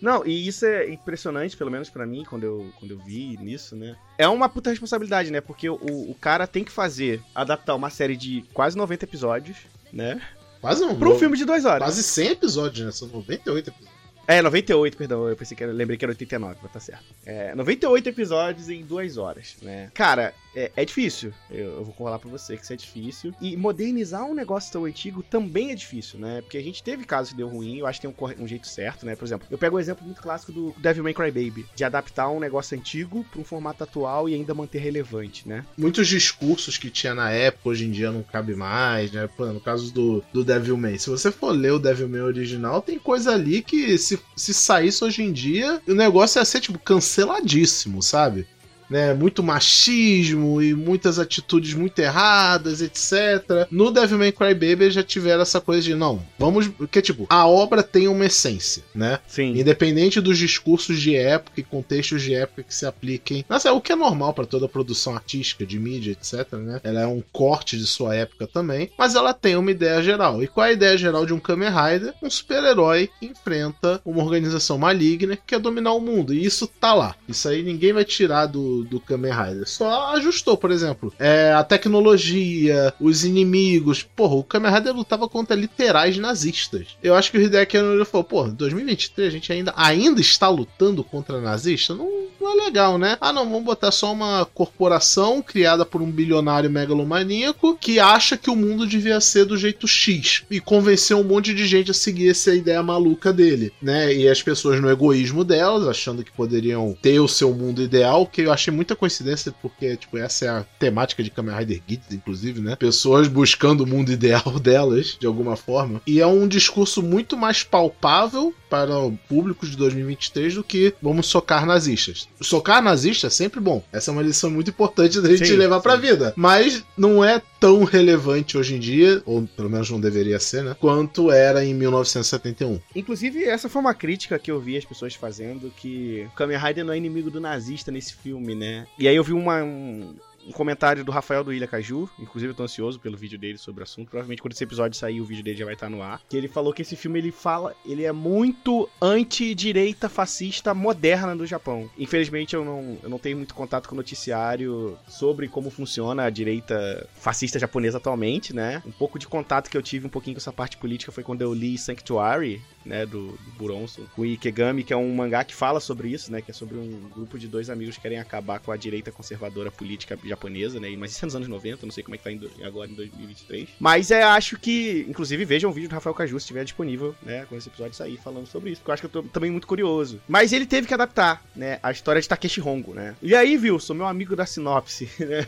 Não, 0.00 0.24
e 0.26 0.46
isso 0.46 0.64
é 0.64 0.88
impressionante, 0.90 1.56
pelo 1.56 1.70
menos 1.70 1.90
para 1.90 2.06
mim, 2.06 2.24
quando 2.24 2.44
eu, 2.44 2.72
quando 2.78 2.92
eu 2.92 2.98
vi 2.98 3.36
nisso, 3.38 3.76
né? 3.76 3.96
É 4.16 4.28
uma 4.28 4.48
puta 4.48 4.70
responsabilidade, 4.70 5.30
né? 5.30 5.40
Porque 5.40 5.68
o, 5.68 5.74
o 5.74 6.16
cara 6.20 6.46
tem 6.46 6.64
que 6.64 6.72
fazer, 6.72 7.22
adaptar 7.34 7.74
uma 7.74 7.90
série 7.90 8.16
de 8.16 8.44
quase 8.52 8.76
90 8.76 9.04
episódios, 9.04 9.56
né? 9.92 10.20
Quase 10.60 10.80
não. 10.80 10.98
Pra 10.98 11.08
um 11.08 11.18
filme 11.18 11.36
de 11.36 11.44
duas 11.44 11.64
horas. 11.64 11.82
Quase 11.82 12.02
100 12.02 12.28
episódios, 12.28 12.86
né? 12.86 12.92
São 12.92 13.08
98 13.08 13.70
episódios. 13.70 13.99
É, 14.30 14.40
98, 14.40 14.96
perdão. 14.96 15.28
Eu 15.28 15.34
pensei 15.34 15.56
que 15.56 15.64
era, 15.64 15.72
lembrei 15.72 15.98
que 15.98 16.04
era 16.04 16.12
89, 16.12 16.60
mas 16.62 16.72
tá 16.72 16.78
certo. 16.78 17.04
É, 17.26 17.52
98 17.52 18.08
episódios 18.10 18.68
em 18.68 18.84
duas 18.84 19.16
horas, 19.16 19.56
né? 19.60 19.90
Cara, 19.92 20.32
é, 20.54 20.70
é 20.76 20.84
difícil. 20.84 21.32
Eu, 21.50 21.78
eu, 21.78 21.84
vou 21.84 21.94
falar 21.94 22.20
pra 22.20 22.30
você 22.30 22.56
que 22.56 22.62
isso 22.62 22.72
é 22.72 22.76
difícil. 22.76 23.34
E 23.40 23.56
modernizar 23.56 24.24
um 24.24 24.32
negócio 24.32 24.72
tão 24.72 24.84
antigo 24.84 25.20
também 25.20 25.72
é 25.72 25.74
difícil, 25.74 26.20
né? 26.20 26.42
Porque 26.42 26.58
a 26.58 26.62
gente 26.62 26.80
teve 26.80 27.04
casos 27.04 27.30
que 27.30 27.36
deu 27.36 27.48
ruim, 27.48 27.78
eu 27.78 27.86
acho 27.86 28.00
que 28.00 28.06
tem 28.06 28.14
um, 28.16 28.44
um 28.44 28.46
jeito 28.46 28.68
certo, 28.68 29.04
né? 29.04 29.16
Por 29.16 29.24
exemplo, 29.24 29.48
eu 29.50 29.58
pego 29.58 29.76
um 29.76 29.80
exemplo 29.80 30.04
muito 30.04 30.22
clássico 30.22 30.52
do 30.52 30.74
Devil 30.78 31.02
May 31.02 31.14
Cry 31.14 31.32
Baby, 31.32 31.66
de 31.74 31.82
adaptar 31.82 32.28
um 32.28 32.38
negócio 32.38 32.78
antigo 32.78 33.24
pra 33.32 33.40
um 33.40 33.44
formato 33.44 33.82
atual 33.82 34.28
e 34.28 34.34
ainda 34.34 34.54
manter 34.54 34.78
relevante, 34.78 35.48
né? 35.48 35.64
Muitos 35.76 36.06
discursos 36.06 36.78
que 36.78 36.88
tinha 36.88 37.16
na 37.16 37.30
época, 37.32 37.68
hoje 37.68 37.84
em 37.84 37.90
dia 37.90 38.12
não 38.12 38.22
cabe 38.22 38.54
mais, 38.54 39.10
né? 39.10 39.28
Pô, 39.36 39.46
no 39.46 39.60
caso 39.60 39.92
do, 39.92 40.22
do 40.32 40.44
Devil 40.44 40.76
May, 40.76 40.98
se 40.98 41.10
você 41.10 41.32
for 41.32 41.50
ler 41.50 41.72
o 41.72 41.80
Devil 41.80 42.08
May 42.08 42.20
original, 42.20 42.80
tem 42.80 42.96
coisa 42.96 43.32
ali 43.32 43.60
que 43.60 43.98
se, 43.98 44.19
se 44.36 44.54
saísse 44.54 45.04
hoje 45.04 45.22
em 45.22 45.32
dia, 45.32 45.80
o 45.86 45.94
negócio 45.94 46.38
ia 46.38 46.44
ser, 46.44 46.60
tipo, 46.60 46.78
canceladíssimo, 46.78 48.02
sabe? 48.02 48.46
Né, 48.90 49.14
muito 49.14 49.42
machismo 49.42 50.60
e 50.60 50.74
muitas 50.74 51.18
atitudes 51.18 51.72
muito 51.74 51.98
erradas, 52.00 52.82
etc. 52.82 53.68
No 53.70 53.90
Devil 53.90 54.18
May 54.18 54.32
Cry 54.32 54.54
Baby 54.54 54.90
já 54.90 55.02
tiveram 55.02 55.42
essa 55.42 55.60
coisa 55.60 55.82
de 55.82 55.94
não, 55.94 56.20
vamos, 56.38 56.66
porque 56.66 57.00
tipo, 57.00 57.26
a 57.30 57.46
obra 57.46 57.82
tem 57.82 58.08
uma 58.08 58.26
essência, 58.26 58.82
né? 58.94 59.20
Sim. 59.28 59.58
Independente 59.58 60.20
dos 60.20 60.36
discursos 60.36 61.00
de 61.00 61.14
época 61.14 61.60
e 61.60 61.62
contextos 61.62 62.22
de 62.22 62.34
época 62.34 62.64
que 62.64 62.74
se 62.74 62.84
apliquem. 62.84 63.44
Mas 63.48 63.64
é 63.64 63.70
o 63.70 63.80
que 63.80 63.92
é 63.92 63.96
normal 63.96 64.34
para 64.34 64.46
toda 64.46 64.68
produção 64.68 65.14
artística, 65.14 65.64
de 65.64 65.78
mídia, 65.78 66.12
etc, 66.12 66.52
né? 66.54 66.80
Ela 66.82 67.02
é 67.02 67.06
um 67.06 67.22
corte 67.32 67.78
de 67.78 67.86
sua 67.86 68.14
época 68.14 68.46
também, 68.46 68.90
mas 68.98 69.14
ela 69.14 69.32
tem 69.32 69.56
uma 69.56 69.70
ideia 69.70 70.02
geral. 70.02 70.42
E 70.42 70.48
qual 70.48 70.66
é 70.66 70.70
a 70.70 70.72
ideia 70.72 70.96
geral 70.96 71.24
de 71.24 71.32
um 71.32 71.38
Kamen 71.38 71.70
Rider? 71.70 72.14
Um 72.22 72.30
super-herói 72.30 73.08
que 73.18 73.26
enfrenta 73.26 74.00
uma 74.04 74.22
organização 74.22 74.78
maligna 74.78 75.36
que 75.36 75.42
quer 75.46 75.60
dominar 75.60 75.92
o 75.92 76.00
mundo. 76.00 76.34
E 76.34 76.44
isso 76.44 76.66
tá 76.66 76.94
lá. 76.94 77.14
Isso 77.28 77.48
aí 77.48 77.62
ninguém 77.62 77.92
vai 77.92 78.04
tirar 78.04 78.46
do 78.46 78.79
do, 78.84 79.00
Kamen 79.00 79.32
Rider. 79.32 79.68
Só 79.68 80.14
ajustou, 80.14 80.56
por 80.56 80.70
exemplo, 80.70 81.12
é, 81.18 81.52
a 81.52 81.64
tecnologia, 81.64 82.94
os 83.00 83.24
inimigos. 83.24 84.02
Porra, 84.02 84.34
o 84.34 84.44
Kamen 84.44 84.72
Rider 84.72 84.94
lutava 84.94 85.28
contra 85.28 85.56
literais 85.56 86.18
nazistas. 86.18 86.96
Eu 87.02 87.14
acho 87.14 87.30
que 87.30 87.38
o 87.38 87.42
Hideki 87.42 87.76
Anno 87.76 88.04
falou, 88.04 88.24
pô, 88.24 88.44
2023 88.44 89.28
a 89.28 89.30
gente 89.30 89.52
ainda, 89.52 89.72
ainda 89.76 90.20
está 90.20 90.48
lutando 90.48 91.02
contra 91.02 91.40
nazista? 91.40 91.94
Não, 91.94 92.08
não 92.40 92.52
é 92.52 92.64
legal, 92.64 92.98
né? 92.98 93.16
Ah, 93.20 93.32
não, 93.32 93.44
vamos 93.44 93.64
botar 93.64 93.90
só 93.90 94.12
uma 94.12 94.44
corporação 94.44 95.42
criada 95.42 95.84
por 95.84 96.00
um 96.00 96.10
bilionário 96.10 96.70
megalomaníaco 96.70 97.76
que 97.76 97.98
acha 98.00 98.36
que 98.36 98.50
o 98.50 98.56
mundo 98.56 98.86
devia 98.86 99.20
ser 99.20 99.44
do 99.44 99.56
jeito 99.56 99.86
X 99.86 100.44
e 100.50 100.60
convencer 100.60 101.16
um 101.16 101.24
monte 101.24 101.54
de 101.54 101.66
gente 101.66 101.90
a 101.90 101.94
seguir 101.94 102.30
essa 102.30 102.54
ideia 102.54 102.82
maluca 102.82 103.32
dele, 103.32 103.72
né? 103.80 104.14
E 104.14 104.28
as 104.28 104.42
pessoas 104.42 104.80
no 104.80 104.90
egoísmo 104.90 105.44
delas, 105.44 105.86
achando 105.86 106.24
que 106.24 106.32
poderiam 106.32 106.96
ter 107.00 107.20
o 107.20 107.28
seu 107.28 107.52
mundo 107.52 107.82
ideal, 107.82 108.26
que 108.26 108.42
eu 108.42 108.52
achei 108.52 108.69
muita 108.70 108.96
coincidência, 108.96 109.52
porque, 109.62 109.96
tipo, 109.96 110.18
essa 110.18 110.44
é 110.44 110.48
a 110.48 110.64
temática 110.78 111.22
de 111.22 111.30
Kamen 111.30 111.56
Rider 111.56 111.82
Kids, 111.86 112.12
inclusive, 112.12 112.60
né? 112.60 112.76
Pessoas 112.76 113.28
buscando 113.28 113.82
o 113.82 113.86
mundo 113.86 114.12
ideal 114.12 114.58
delas, 114.60 115.16
de 115.18 115.26
alguma 115.26 115.56
forma. 115.56 116.00
E 116.06 116.20
é 116.20 116.26
um 116.26 116.46
discurso 116.46 117.02
muito 117.02 117.36
mais 117.36 117.62
palpável 117.62 118.54
para 118.70 118.96
o 118.96 119.18
público 119.28 119.66
de 119.66 119.76
2023 119.76 120.54
do 120.54 120.64
que 120.64 120.94
vamos 121.02 121.26
socar 121.26 121.66
nazistas. 121.66 122.28
Socar 122.40 122.80
nazista 122.80 123.26
é 123.26 123.30
sempre 123.30 123.58
bom. 123.60 123.82
Essa 123.92 124.10
é 124.10 124.12
uma 124.12 124.22
lição 124.22 124.50
muito 124.50 124.70
importante 124.70 125.20
da 125.20 125.28
gente 125.28 125.48
Sim, 125.48 125.56
levar 125.56 125.80
pra 125.80 125.96
sim. 125.96 126.02
vida. 126.02 126.32
Mas 126.36 126.84
não 126.96 127.24
é 127.24 127.42
tão 127.58 127.84
relevante 127.84 128.56
hoje 128.56 128.76
em 128.76 128.78
dia, 128.78 129.22
ou 129.26 129.46
pelo 129.46 129.68
menos 129.68 129.90
não 129.90 130.00
deveria 130.00 130.38
ser, 130.38 130.62
né? 130.62 130.76
Quanto 130.78 131.30
era 131.30 131.64
em 131.64 131.74
1971. 131.74 132.80
Inclusive, 132.94 133.44
essa 133.44 133.68
foi 133.68 133.80
uma 133.80 133.92
crítica 133.92 134.38
que 134.38 134.50
eu 134.50 134.60
vi 134.60 134.76
as 134.76 134.84
pessoas 134.84 135.14
fazendo, 135.14 135.70
que 135.76 136.26
o 136.32 136.34
Kamen 136.36 136.58
Rider 136.58 136.84
não 136.84 136.92
é 136.92 136.96
inimigo 136.96 137.30
do 137.30 137.40
nazista 137.40 137.90
nesse 137.90 138.14
filme, 138.14 138.54
né? 138.54 138.86
E 138.98 139.08
aí 139.08 139.16
eu 139.16 139.24
vi 139.24 139.32
uma, 139.32 139.62
um, 139.62 140.14
um 140.46 140.52
comentário 140.52 141.04
do 141.04 141.12
Rafael 141.12 141.44
do 141.44 141.52
Ilha 141.52 141.66
Caju, 141.66 142.08
inclusive 142.18 142.52
eu 142.52 142.56
tô 142.56 142.62
ansioso 142.62 142.98
pelo 142.98 143.16
vídeo 143.16 143.38
dele 143.38 143.58
sobre 143.58 143.82
o 143.82 143.84
assunto, 143.84 144.10
provavelmente 144.10 144.42
quando 144.42 144.52
esse 144.52 144.64
episódio 144.64 144.98
sair 144.98 145.20
o 145.20 145.24
vídeo 145.24 145.44
dele 145.44 145.58
já 145.58 145.64
vai 145.64 145.74
estar 145.74 145.88
no 145.88 146.02
ar, 146.02 146.20
que 146.28 146.36
ele 146.36 146.48
falou 146.48 146.72
que 146.72 146.82
esse 146.82 146.96
filme 146.96 147.18
ele 147.18 147.30
fala, 147.30 147.74
ele 147.84 148.04
é 148.04 148.12
muito 148.12 148.88
anti-direita 149.00 150.08
fascista 150.08 150.74
moderna 150.74 151.36
do 151.36 151.46
Japão. 151.46 151.90
Infelizmente 151.98 152.54
eu 152.54 152.64
não, 152.64 152.98
eu 153.02 153.08
não 153.08 153.18
tenho 153.18 153.36
muito 153.36 153.54
contato 153.54 153.88
com 153.88 153.94
o 153.94 153.96
noticiário 153.96 154.98
sobre 155.08 155.48
como 155.48 155.70
funciona 155.70 156.24
a 156.24 156.30
direita 156.30 157.08
fascista 157.14 157.58
japonesa 157.58 157.98
atualmente, 157.98 158.54
né? 158.54 158.82
Um 158.86 158.92
pouco 158.92 159.18
de 159.18 159.26
contato 159.26 159.70
que 159.70 159.76
eu 159.76 159.82
tive 159.82 160.06
um 160.06 160.10
pouquinho 160.10 160.36
com 160.36 160.40
essa 160.40 160.52
parte 160.52 160.76
política 160.76 161.12
foi 161.12 161.22
quando 161.22 161.42
eu 161.42 161.52
li 161.52 161.76
Sanctuary, 161.76 162.62
né, 162.84 163.04
do, 163.06 163.28
do 163.28 163.50
Buronso, 163.58 164.08
com 164.14 164.24
Ikegami, 164.24 164.84
que 164.84 164.92
é 164.92 164.96
um 164.96 165.14
mangá 165.14 165.44
que 165.44 165.54
fala 165.54 165.80
sobre 165.80 166.08
isso, 166.08 166.30
né, 166.32 166.40
que 166.40 166.50
é 166.50 166.54
sobre 166.54 166.76
um 166.78 167.08
grupo 167.14 167.38
de 167.38 167.46
dois 167.48 167.68
amigos 167.70 167.96
que 167.96 168.02
querem 168.02 168.18
acabar 168.18 168.58
com 168.60 168.72
a 168.72 168.76
direita 168.76 169.12
conservadora 169.12 169.70
política 169.70 170.18
japonesa, 170.24 170.80
né, 170.80 170.94
mas 170.96 171.12
isso 171.12 171.24
é 171.24 171.26
nos 171.26 171.36
anos 171.36 171.48
90, 171.48 171.84
não 171.86 171.92
sei 171.92 172.02
como 172.02 172.14
é 172.14 172.18
que 172.18 172.24
tá 172.24 172.32
em 172.32 172.36
do- 172.38 172.50
agora 172.64 172.90
em 172.90 172.94
2023. 172.94 173.68
Mas 173.78 174.10
é, 174.10 174.22
acho 174.22 174.58
que, 174.58 175.04
inclusive, 175.08 175.44
vejam 175.44 175.70
o 175.70 175.72
vídeo 175.72 175.88
do 175.88 175.92
Rafael 175.94 176.14
Caju, 176.14 176.38
se 176.38 176.44
estiver 176.44 176.64
disponível, 176.64 177.14
né, 177.22 177.44
quando 177.48 177.58
esse 177.60 177.68
episódio 177.68 177.94
sair, 177.94 178.16
falando 178.16 178.46
sobre 178.46 178.70
isso, 178.70 178.80
porque 178.80 178.90
eu 178.90 178.94
acho 178.94 179.02
que 179.02 179.06
eu 179.16 179.22
tô 179.22 179.28
também 179.28 179.50
muito 179.50 179.66
curioso. 179.66 180.20
Mas 180.28 180.52
ele 180.52 180.66
teve 180.66 180.86
que 180.86 180.94
adaptar, 180.94 181.44
né, 181.54 181.78
a 181.82 181.90
história 181.90 182.20
de 182.20 182.28
Takeshi 182.28 182.60
Hongo, 182.60 182.94
né. 182.94 183.14
E 183.22 183.34
aí, 183.34 183.56
Wilson, 183.56 183.94
meu 183.94 184.06
amigo 184.06 184.34
da 184.34 184.46
sinopse, 184.46 185.08
né, 185.20 185.46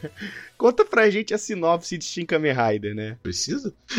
conta 0.63 0.85
pra 0.85 1.11
gente 1.11 1.35
a 1.35 1.39
sinopse 1.39 1.99
de 1.99 2.05
Shin 2.05 2.25
Kamen 2.25 2.53
Rider, 2.55 2.95
né. 2.95 3.17
Precisa? 3.21 3.75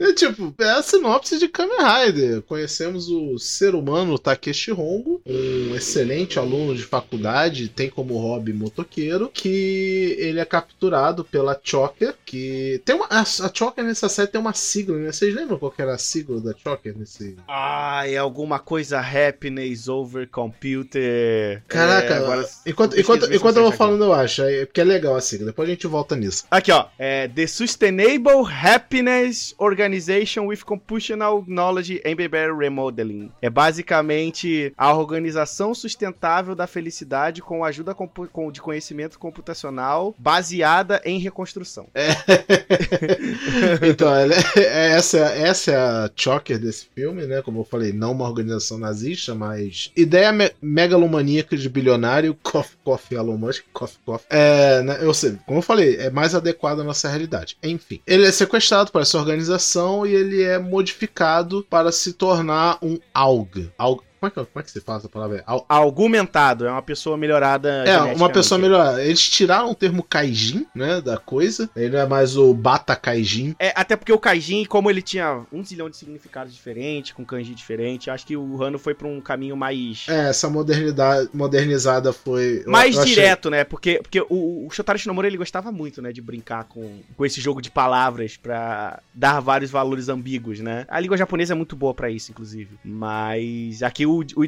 é 0.00 0.12
tipo, 0.12 0.54
é 0.58 0.70
a 0.70 0.82
sinopse 0.82 1.38
de 1.38 1.48
Kamen 1.48 1.78
Rider. 1.78 2.42
Conhecemos 2.42 3.08
o 3.08 3.38
ser 3.38 3.74
humano 3.74 4.18
Takeshi 4.18 4.72
Hongo, 4.72 5.22
um 5.26 5.74
excelente 5.74 6.38
aluno 6.38 6.74
de 6.74 6.82
faculdade, 6.82 7.68
tem 7.68 7.88
como 7.88 8.18
hobby 8.18 8.52
motoqueiro, 8.52 9.30
que 9.32 10.16
ele 10.18 10.38
é 10.38 10.44
capturado 10.44 11.24
pela 11.24 11.58
Choker, 11.62 12.14
que 12.26 12.82
tem 12.84 12.94
uma 12.94 13.06
a, 13.08 13.20
a 13.22 13.24
Choker 13.24 13.82
nessa 13.82 14.08
série 14.10 14.28
tem 14.28 14.40
uma 14.40 14.52
sigla, 14.52 14.98
né? 14.98 15.10
Vocês 15.12 15.34
lembram 15.34 15.58
qual 15.58 15.70
que 15.72 15.80
era 15.80 15.94
a 15.94 15.98
sigla 15.98 16.40
da 16.42 16.54
Choker 16.54 16.94
nesse 16.96 17.36
Ah, 17.48 18.02
é 18.06 18.18
alguma 18.18 18.58
coisa 18.58 19.00
happiness 19.00 19.88
over 19.88 20.28
computer. 20.28 21.62
Caraca, 21.68 22.14
É, 22.14 22.18
agora- 22.18 22.48
enquanto, 22.66 23.00
enquanto, 23.00 23.32
enquanto 23.32 23.56
eu 23.56 23.62
vou 23.62 23.72
falando, 23.72 24.04
eu 24.04 24.12
acho. 24.12 24.42
É 24.42 24.66
porque 24.74 24.80
é 24.80 24.84
legal 24.84 25.14
a 25.14 25.20
sigla. 25.20 25.46
Depois 25.46 25.68
a 25.68 25.72
gente 25.72 25.86
volta 25.86 26.16
nisso. 26.16 26.44
Aqui, 26.50 26.72
ó. 26.72 26.86
É 26.98 27.28
The 27.28 27.46
Sustainable 27.46 28.42
Happiness 28.60 29.54
Organization 29.56 30.46
with 30.46 30.64
Computational 30.64 31.44
Knowledge 31.46 32.02
Embedded 32.04 32.52
Remodeling. 32.58 33.30
É 33.40 33.48
basicamente 33.48 34.72
a 34.76 34.92
organização 34.92 35.72
sustentável 35.76 36.56
da 36.56 36.66
felicidade 36.66 37.40
com 37.40 37.64
ajuda 37.64 37.94
com- 37.94 38.50
de 38.50 38.60
conhecimento 38.60 39.16
computacional 39.16 40.12
baseada 40.18 41.00
em 41.04 41.20
reconstrução. 41.20 41.86
então, 43.88 44.12
ela 44.12 44.34
é- 44.34 44.60
é- 44.60 44.90
essa, 44.94 45.18
essa 45.18 45.70
é 45.70 45.76
a 45.76 46.10
choker 46.16 46.58
desse 46.58 46.88
filme, 46.92 47.26
né? 47.26 47.42
Como 47.42 47.60
eu 47.60 47.64
falei, 47.64 47.92
não 47.92 48.10
uma 48.10 48.24
organização 48.28 48.76
nazista, 48.76 49.36
mas 49.36 49.92
ideia 49.96 50.32
me 50.32 50.50
megalomaníaca 50.60 51.56
de 51.56 51.68
bilionário, 51.68 52.36
coffee, 52.42 52.76
coffee, 52.82 53.16
Elon 53.16 53.36
Musk, 53.36 53.62
coffee, 53.72 53.98
coffee. 54.04 54.26
É, 54.30 54.63
né, 54.82 54.98
eu 55.00 55.12
sei, 55.14 55.38
como 55.46 55.58
eu 55.58 55.62
falei, 55.62 55.96
é 55.96 56.10
mais 56.10 56.34
adequado 56.34 56.80
à 56.80 56.84
nossa 56.84 57.08
realidade. 57.08 57.56
Enfim, 57.62 58.00
ele 58.06 58.26
é 58.26 58.32
sequestrado 58.32 58.90
para 58.90 59.02
essa 59.02 59.18
organização 59.18 60.06
e 60.06 60.14
ele 60.14 60.42
é 60.42 60.58
modificado 60.58 61.66
para 61.68 61.90
se 61.92 62.12
tornar 62.12 62.78
um 62.82 62.98
AUG. 63.12 63.70
AUG 63.78 64.02
como, 64.30 64.42
é 64.42 64.44
que, 64.46 64.52
como 64.52 64.60
é 64.60 64.62
que 64.62 64.70
se 64.70 64.80
fala 64.80 64.98
essa 64.98 65.08
palavra? 65.08 65.42
Au- 65.46 65.64
Argumentado, 65.68 66.66
é 66.66 66.70
uma 66.70 66.82
pessoa 66.82 67.16
melhorada. 67.16 67.84
é, 67.86 67.98
uma 68.14 68.28
pessoa 68.28 68.58
melhor. 68.58 68.98
Eles 69.00 69.28
tiraram 69.28 69.70
o 69.70 69.74
termo 69.74 70.02
Kaijin, 70.02 70.66
né, 70.74 71.00
da 71.00 71.16
coisa. 71.16 71.68
Ele 71.74 71.90
não 71.90 72.00
é 72.00 72.06
mais 72.06 72.36
o 72.36 72.52
Bata 72.54 72.94
Kaijin. 72.96 73.54
É, 73.58 73.72
até 73.76 73.96
porque 73.96 74.12
o 74.12 74.18
Kaijin, 74.18 74.64
como 74.64 74.90
ele 74.90 75.02
tinha 75.02 75.42
um 75.52 75.64
zilhão 75.64 75.88
de 75.90 75.96
significados 75.96 76.54
diferentes, 76.54 77.12
com 77.12 77.24
kanji 77.24 77.54
diferente, 77.54 78.10
acho 78.10 78.26
que 78.26 78.36
o 78.36 78.62
Hano 78.62 78.78
foi 78.78 78.94
pra 78.94 79.08
um 79.08 79.20
caminho 79.20 79.56
mais. 79.56 80.06
É, 80.08 80.28
essa 80.28 80.48
modernidade, 80.48 81.28
modernizada 81.32 82.12
foi. 82.12 82.62
eu- 82.64 82.70
mais 82.70 82.94
eu 82.96 83.02
achei- 83.02 83.14
direto, 83.14 83.50
né? 83.50 83.64
Porque, 83.64 83.98
porque 84.02 84.20
o, 84.20 84.66
o 84.66 84.70
Shotaro 84.70 84.98
Shinomura 84.98 85.26
ele 85.26 85.36
gostava 85.36 85.70
muito, 85.72 86.00
né? 86.02 86.12
De 86.12 86.20
brincar 86.20 86.64
com, 86.64 87.00
com 87.16 87.24
esse 87.26 87.40
jogo 87.40 87.60
de 87.62 87.70
palavras 87.70 88.36
pra 88.36 89.00
dar 89.14 89.40
vários 89.40 89.70
valores 89.70 90.08
ambíguos, 90.08 90.60
né? 90.60 90.84
A 90.88 91.00
língua 91.00 91.16
japonesa 91.16 91.52
é 91.54 91.56
muito 91.56 91.74
boa 91.76 91.94
pra 91.94 92.10
isso, 92.10 92.30
inclusive. 92.30 92.76
Mas 92.84 93.82
aqui 93.82 94.06
o, 94.06 94.13
o, 94.20 94.42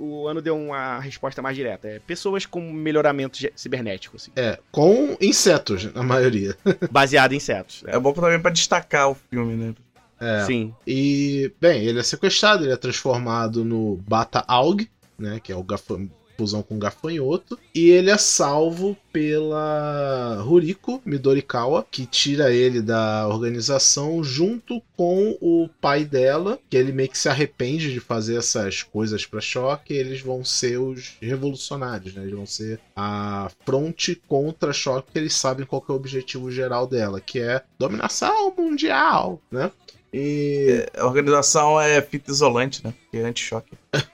o, 0.00 0.04
o 0.22 0.28
ano 0.28 0.40
deu 0.42 0.56
uma 0.56 0.98
resposta 0.98 1.40
mais 1.42 1.56
direta. 1.56 1.88
É 1.88 1.98
pessoas 1.98 2.46
com 2.46 2.72
melhoramento 2.72 3.38
cibernético, 3.54 4.16
assim, 4.16 4.30
É, 4.36 4.58
com 4.72 5.16
insetos, 5.20 5.92
na 5.92 6.02
maioria. 6.02 6.56
baseado 6.90 7.32
em 7.32 7.36
insetos. 7.36 7.82
É 7.86 7.98
bom 7.98 8.12
também 8.12 8.40
pra 8.40 8.50
destacar 8.50 9.10
o 9.10 9.14
filme, 9.14 9.54
né? 9.54 9.74
É. 10.20 10.44
Sim. 10.46 10.72
E, 10.86 11.52
bem, 11.60 11.84
ele 11.84 11.98
é 11.98 12.02
sequestrado, 12.02 12.64
ele 12.64 12.72
é 12.72 12.76
transformado 12.76 13.64
no 13.64 13.96
Bata 14.08 14.44
Aug, 14.46 14.88
né? 15.18 15.40
Que 15.42 15.52
é 15.52 15.56
o 15.56 15.62
gafan- 15.62 16.08
fusão 16.36 16.62
com 16.62 16.78
gafanhoto. 16.78 17.58
E 17.74 17.90
ele 17.90 18.10
é 18.10 18.18
salvo 18.18 18.96
pela 19.12 20.40
Ruriko 20.42 21.00
Midorikawa, 21.04 21.86
que 21.90 22.04
tira 22.04 22.52
ele 22.52 22.82
da 22.82 23.28
organização 23.28 24.22
junto 24.24 24.82
com 24.96 25.36
o 25.40 25.68
pai 25.80 26.04
dela, 26.04 26.58
que 26.68 26.76
ele 26.76 26.92
meio 26.92 27.08
que 27.08 27.18
se 27.18 27.28
arrepende 27.28 27.92
de 27.92 28.00
fazer 28.00 28.36
essas 28.36 28.82
coisas 28.82 29.24
pra 29.24 29.40
choque. 29.40 29.94
Eles 29.94 30.20
vão 30.20 30.44
ser 30.44 30.78
os 30.78 31.16
revolucionários, 31.20 32.14
né? 32.14 32.22
Eles 32.22 32.34
vão 32.34 32.46
ser 32.46 32.80
a 32.96 33.50
fronte 33.64 34.20
contra 34.28 34.72
choque, 34.72 35.06
porque 35.06 35.18
eles 35.18 35.34
sabem 35.34 35.66
qual 35.66 35.80
que 35.80 35.90
é 35.90 35.94
o 35.94 35.96
objetivo 35.96 36.50
geral 36.50 36.86
dela, 36.86 37.20
que 37.20 37.38
é 37.38 37.62
dominação 37.78 38.52
mundial, 38.56 39.40
né? 39.50 39.70
E. 40.12 40.86
A 40.96 41.06
organização 41.06 41.80
é 41.80 42.00
fita 42.00 42.30
isolante, 42.30 42.84
né? 42.84 42.94
Que 43.10 43.18
é 43.18 43.24
anti-choque. 43.24 43.76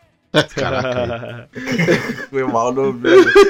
Caraca. 0.55 1.49
Foi 2.31 2.45
mal 2.45 2.73
no. 2.73 3.01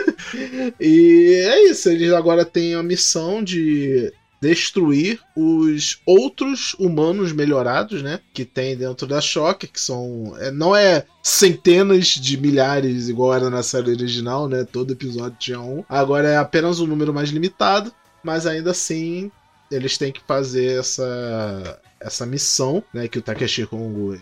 e 0.81 1.45
é 1.47 1.71
isso, 1.71 1.89
eles 1.89 2.13
agora 2.13 2.45
têm 2.45 2.75
a 2.75 2.83
missão 2.83 3.43
de 3.43 4.13
destruir 4.41 5.21
os 5.37 6.01
outros 6.07 6.75
humanos 6.79 7.33
melhorados, 7.33 8.03
né? 8.03 8.21
Que 8.33 8.45
tem 8.45 8.75
dentro 8.77 9.07
da 9.07 9.21
Shocker, 9.21 9.71
que 9.71 9.81
são. 9.81 10.35
é, 10.39 10.51
não 10.51 10.75
é 10.75 11.05
centenas 11.23 12.07
de 12.07 12.39
milhares, 12.39 13.09
igual 13.09 13.35
era 13.35 13.51
na 13.51 13.63
série 13.63 13.91
original, 13.91 14.49
né? 14.49 14.65
Todo 14.65 14.93
episódio 14.93 15.37
tinha 15.39 15.61
um. 15.61 15.85
Agora 15.89 16.29
é 16.29 16.37
apenas 16.39 16.81
um 16.81 16.87
número 16.87 17.13
mais 17.13 17.29
limitado, 17.29 17.93
mas 18.25 18.47
ainda 18.47 18.71
assim 18.71 19.31
eles 19.71 19.97
têm 19.97 20.11
que 20.11 20.21
fazer 20.27 20.81
essa 20.81 21.79
essa 22.01 22.25
missão, 22.25 22.83
né, 22.93 23.07
que 23.09 23.19
o 23.19 23.23
Takeshi 23.23 23.63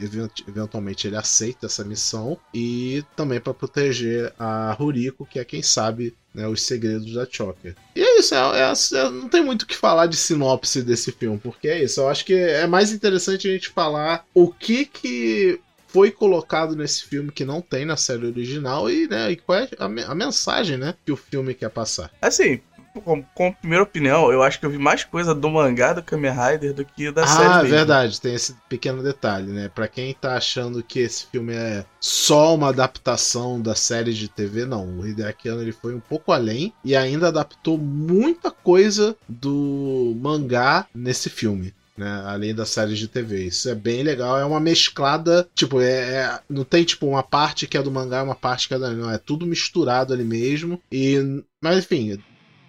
event- 0.00 0.42
eventualmente 0.48 1.06
ele 1.06 1.16
aceita 1.16 1.66
essa 1.66 1.84
missão 1.84 2.38
e 2.52 3.04
também 3.16 3.40
para 3.40 3.54
proteger 3.54 4.32
a 4.38 4.72
Ruriko, 4.72 5.24
que 5.26 5.38
é 5.38 5.44
quem 5.44 5.62
sabe 5.62 6.14
né, 6.34 6.46
os 6.46 6.62
segredos 6.62 7.12
da 7.14 7.26
Choker. 7.28 7.74
E 7.96 8.00
é 8.02 8.18
isso, 8.18 8.34
é, 8.34 8.38
é- 8.38 8.98
é- 8.98 9.10
não 9.10 9.28
tem 9.28 9.42
muito 9.44 9.62
o 9.62 9.66
que 9.66 9.76
falar 9.76 10.06
de 10.06 10.16
sinopse 10.16 10.82
desse 10.82 11.10
filme, 11.12 11.38
porque 11.38 11.68
é 11.68 11.82
isso. 11.82 12.00
Eu 12.00 12.08
acho 12.08 12.24
que 12.24 12.34
é 12.34 12.66
mais 12.66 12.92
interessante 12.92 13.48
a 13.48 13.52
gente 13.52 13.68
falar 13.70 14.24
o 14.34 14.52
que 14.52 14.84
que 14.84 15.60
foi 15.88 16.10
colocado 16.10 16.76
nesse 16.76 17.04
filme 17.04 17.32
que 17.32 17.46
não 17.46 17.62
tem 17.62 17.86
na 17.86 17.96
série 17.96 18.26
original 18.26 18.90
e, 18.90 19.08
né, 19.08 19.30
e 19.32 19.36
qual 19.36 19.58
é 19.58 19.68
a, 19.78 19.86
a 19.86 20.14
mensagem, 20.14 20.76
né, 20.76 20.94
que 21.04 21.10
o 21.10 21.16
filme 21.16 21.54
quer 21.54 21.70
passar. 21.70 22.10
Assim, 22.20 22.60
com, 23.00 23.22
com 23.34 23.52
primeira 23.52 23.82
opinião, 23.82 24.32
eu 24.32 24.42
acho 24.42 24.58
que 24.58 24.66
eu 24.66 24.70
vi 24.70 24.78
mais 24.78 25.04
coisa 25.04 25.34
do 25.34 25.48
mangá 25.50 25.92
do 25.92 26.02
Kamen 26.02 26.32
Rider 26.32 26.74
do 26.74 26.84
que 26.84 27.10
da 27.10 27.24
ah, 27.24 27.26
série. 27.26 27.48
Ah, 27.48 27.62
verdade, 27.62 28.20
tem 28.20 28.34
esse 28.34 28.54
pequeno 28.68 29.02
detalhe, 29.02 29.50
né? 29.52 29.70
Pra 29.74 29.88
quem 29.88 30.14
tá 30.14 30.36
achando 30.36 30.82
que 30.82 31.00
esse 31.00 31.26
filme 31.26 31.54
é 31.54 31.84
só 32.00 32.54
uma 32.54 32.68
adaptação 32.68 33.60
da 33.60 33.74
série 33.74 34.12
de 34.12 34.28
TV, 34.28 34.64
não. 34.64 34.98
O 34.98 35.06
Hideaki 35.06 35.48
Anno 35.48 35.62
ele 35.62 35.72
foi 35.72 35.94
um 35.94 36.00
pouco 36.00 36.32
além 36.32 36.72
e 36.84 36.96
ainda 36.96 37.28
adaptou 37.28 37.76
muita 37.76 38.50
coisa 38.50 39.16
do 39.28 40.16
mangá 40.20 40.86
nesse 40.94 41.28
filme. 41.28 41.74
Né, 41.96 42.22
além 42.26 42.54
das 42.54 42.68
séries 42.68 42.96
de 42.96 43.08
TV. 43.08 43.46
Isso 43.46 43.68
é 43.68 43.74
bem 43.74 44.04
legal. 44.04 44.38
É 44.38 44.44
uma 44.44 44.60
mesclada. 44.60 45.48
Tipo, 45.52 45.80
é, 45.80 46.14
é, 46.14 46.40
não 46.48 46.62
tem 46.62 46.84
tipo 46.84 47.08
uma 47.08 47.24
parte 47.24 47.66
que 47.66 47.76
é 47.76 47.82
do 47.82 47.90
mangá 47.90 48.20
e 48.20 48.22
uma 48.22 48.36
parte 48.36 48.68
que 48.68 48.74
é 48.74 48.78
da. 48.78 48.90
Não, 48.92 49.10
é 49.10 49.18
tudo 49.18 49.44
misturado 49.44 50.14
ali 50.14 50.22
mesmo. 50.22 50.80
E. 50.92 51.42
Mas 51.60 51.78
enfim, 51.78 52.16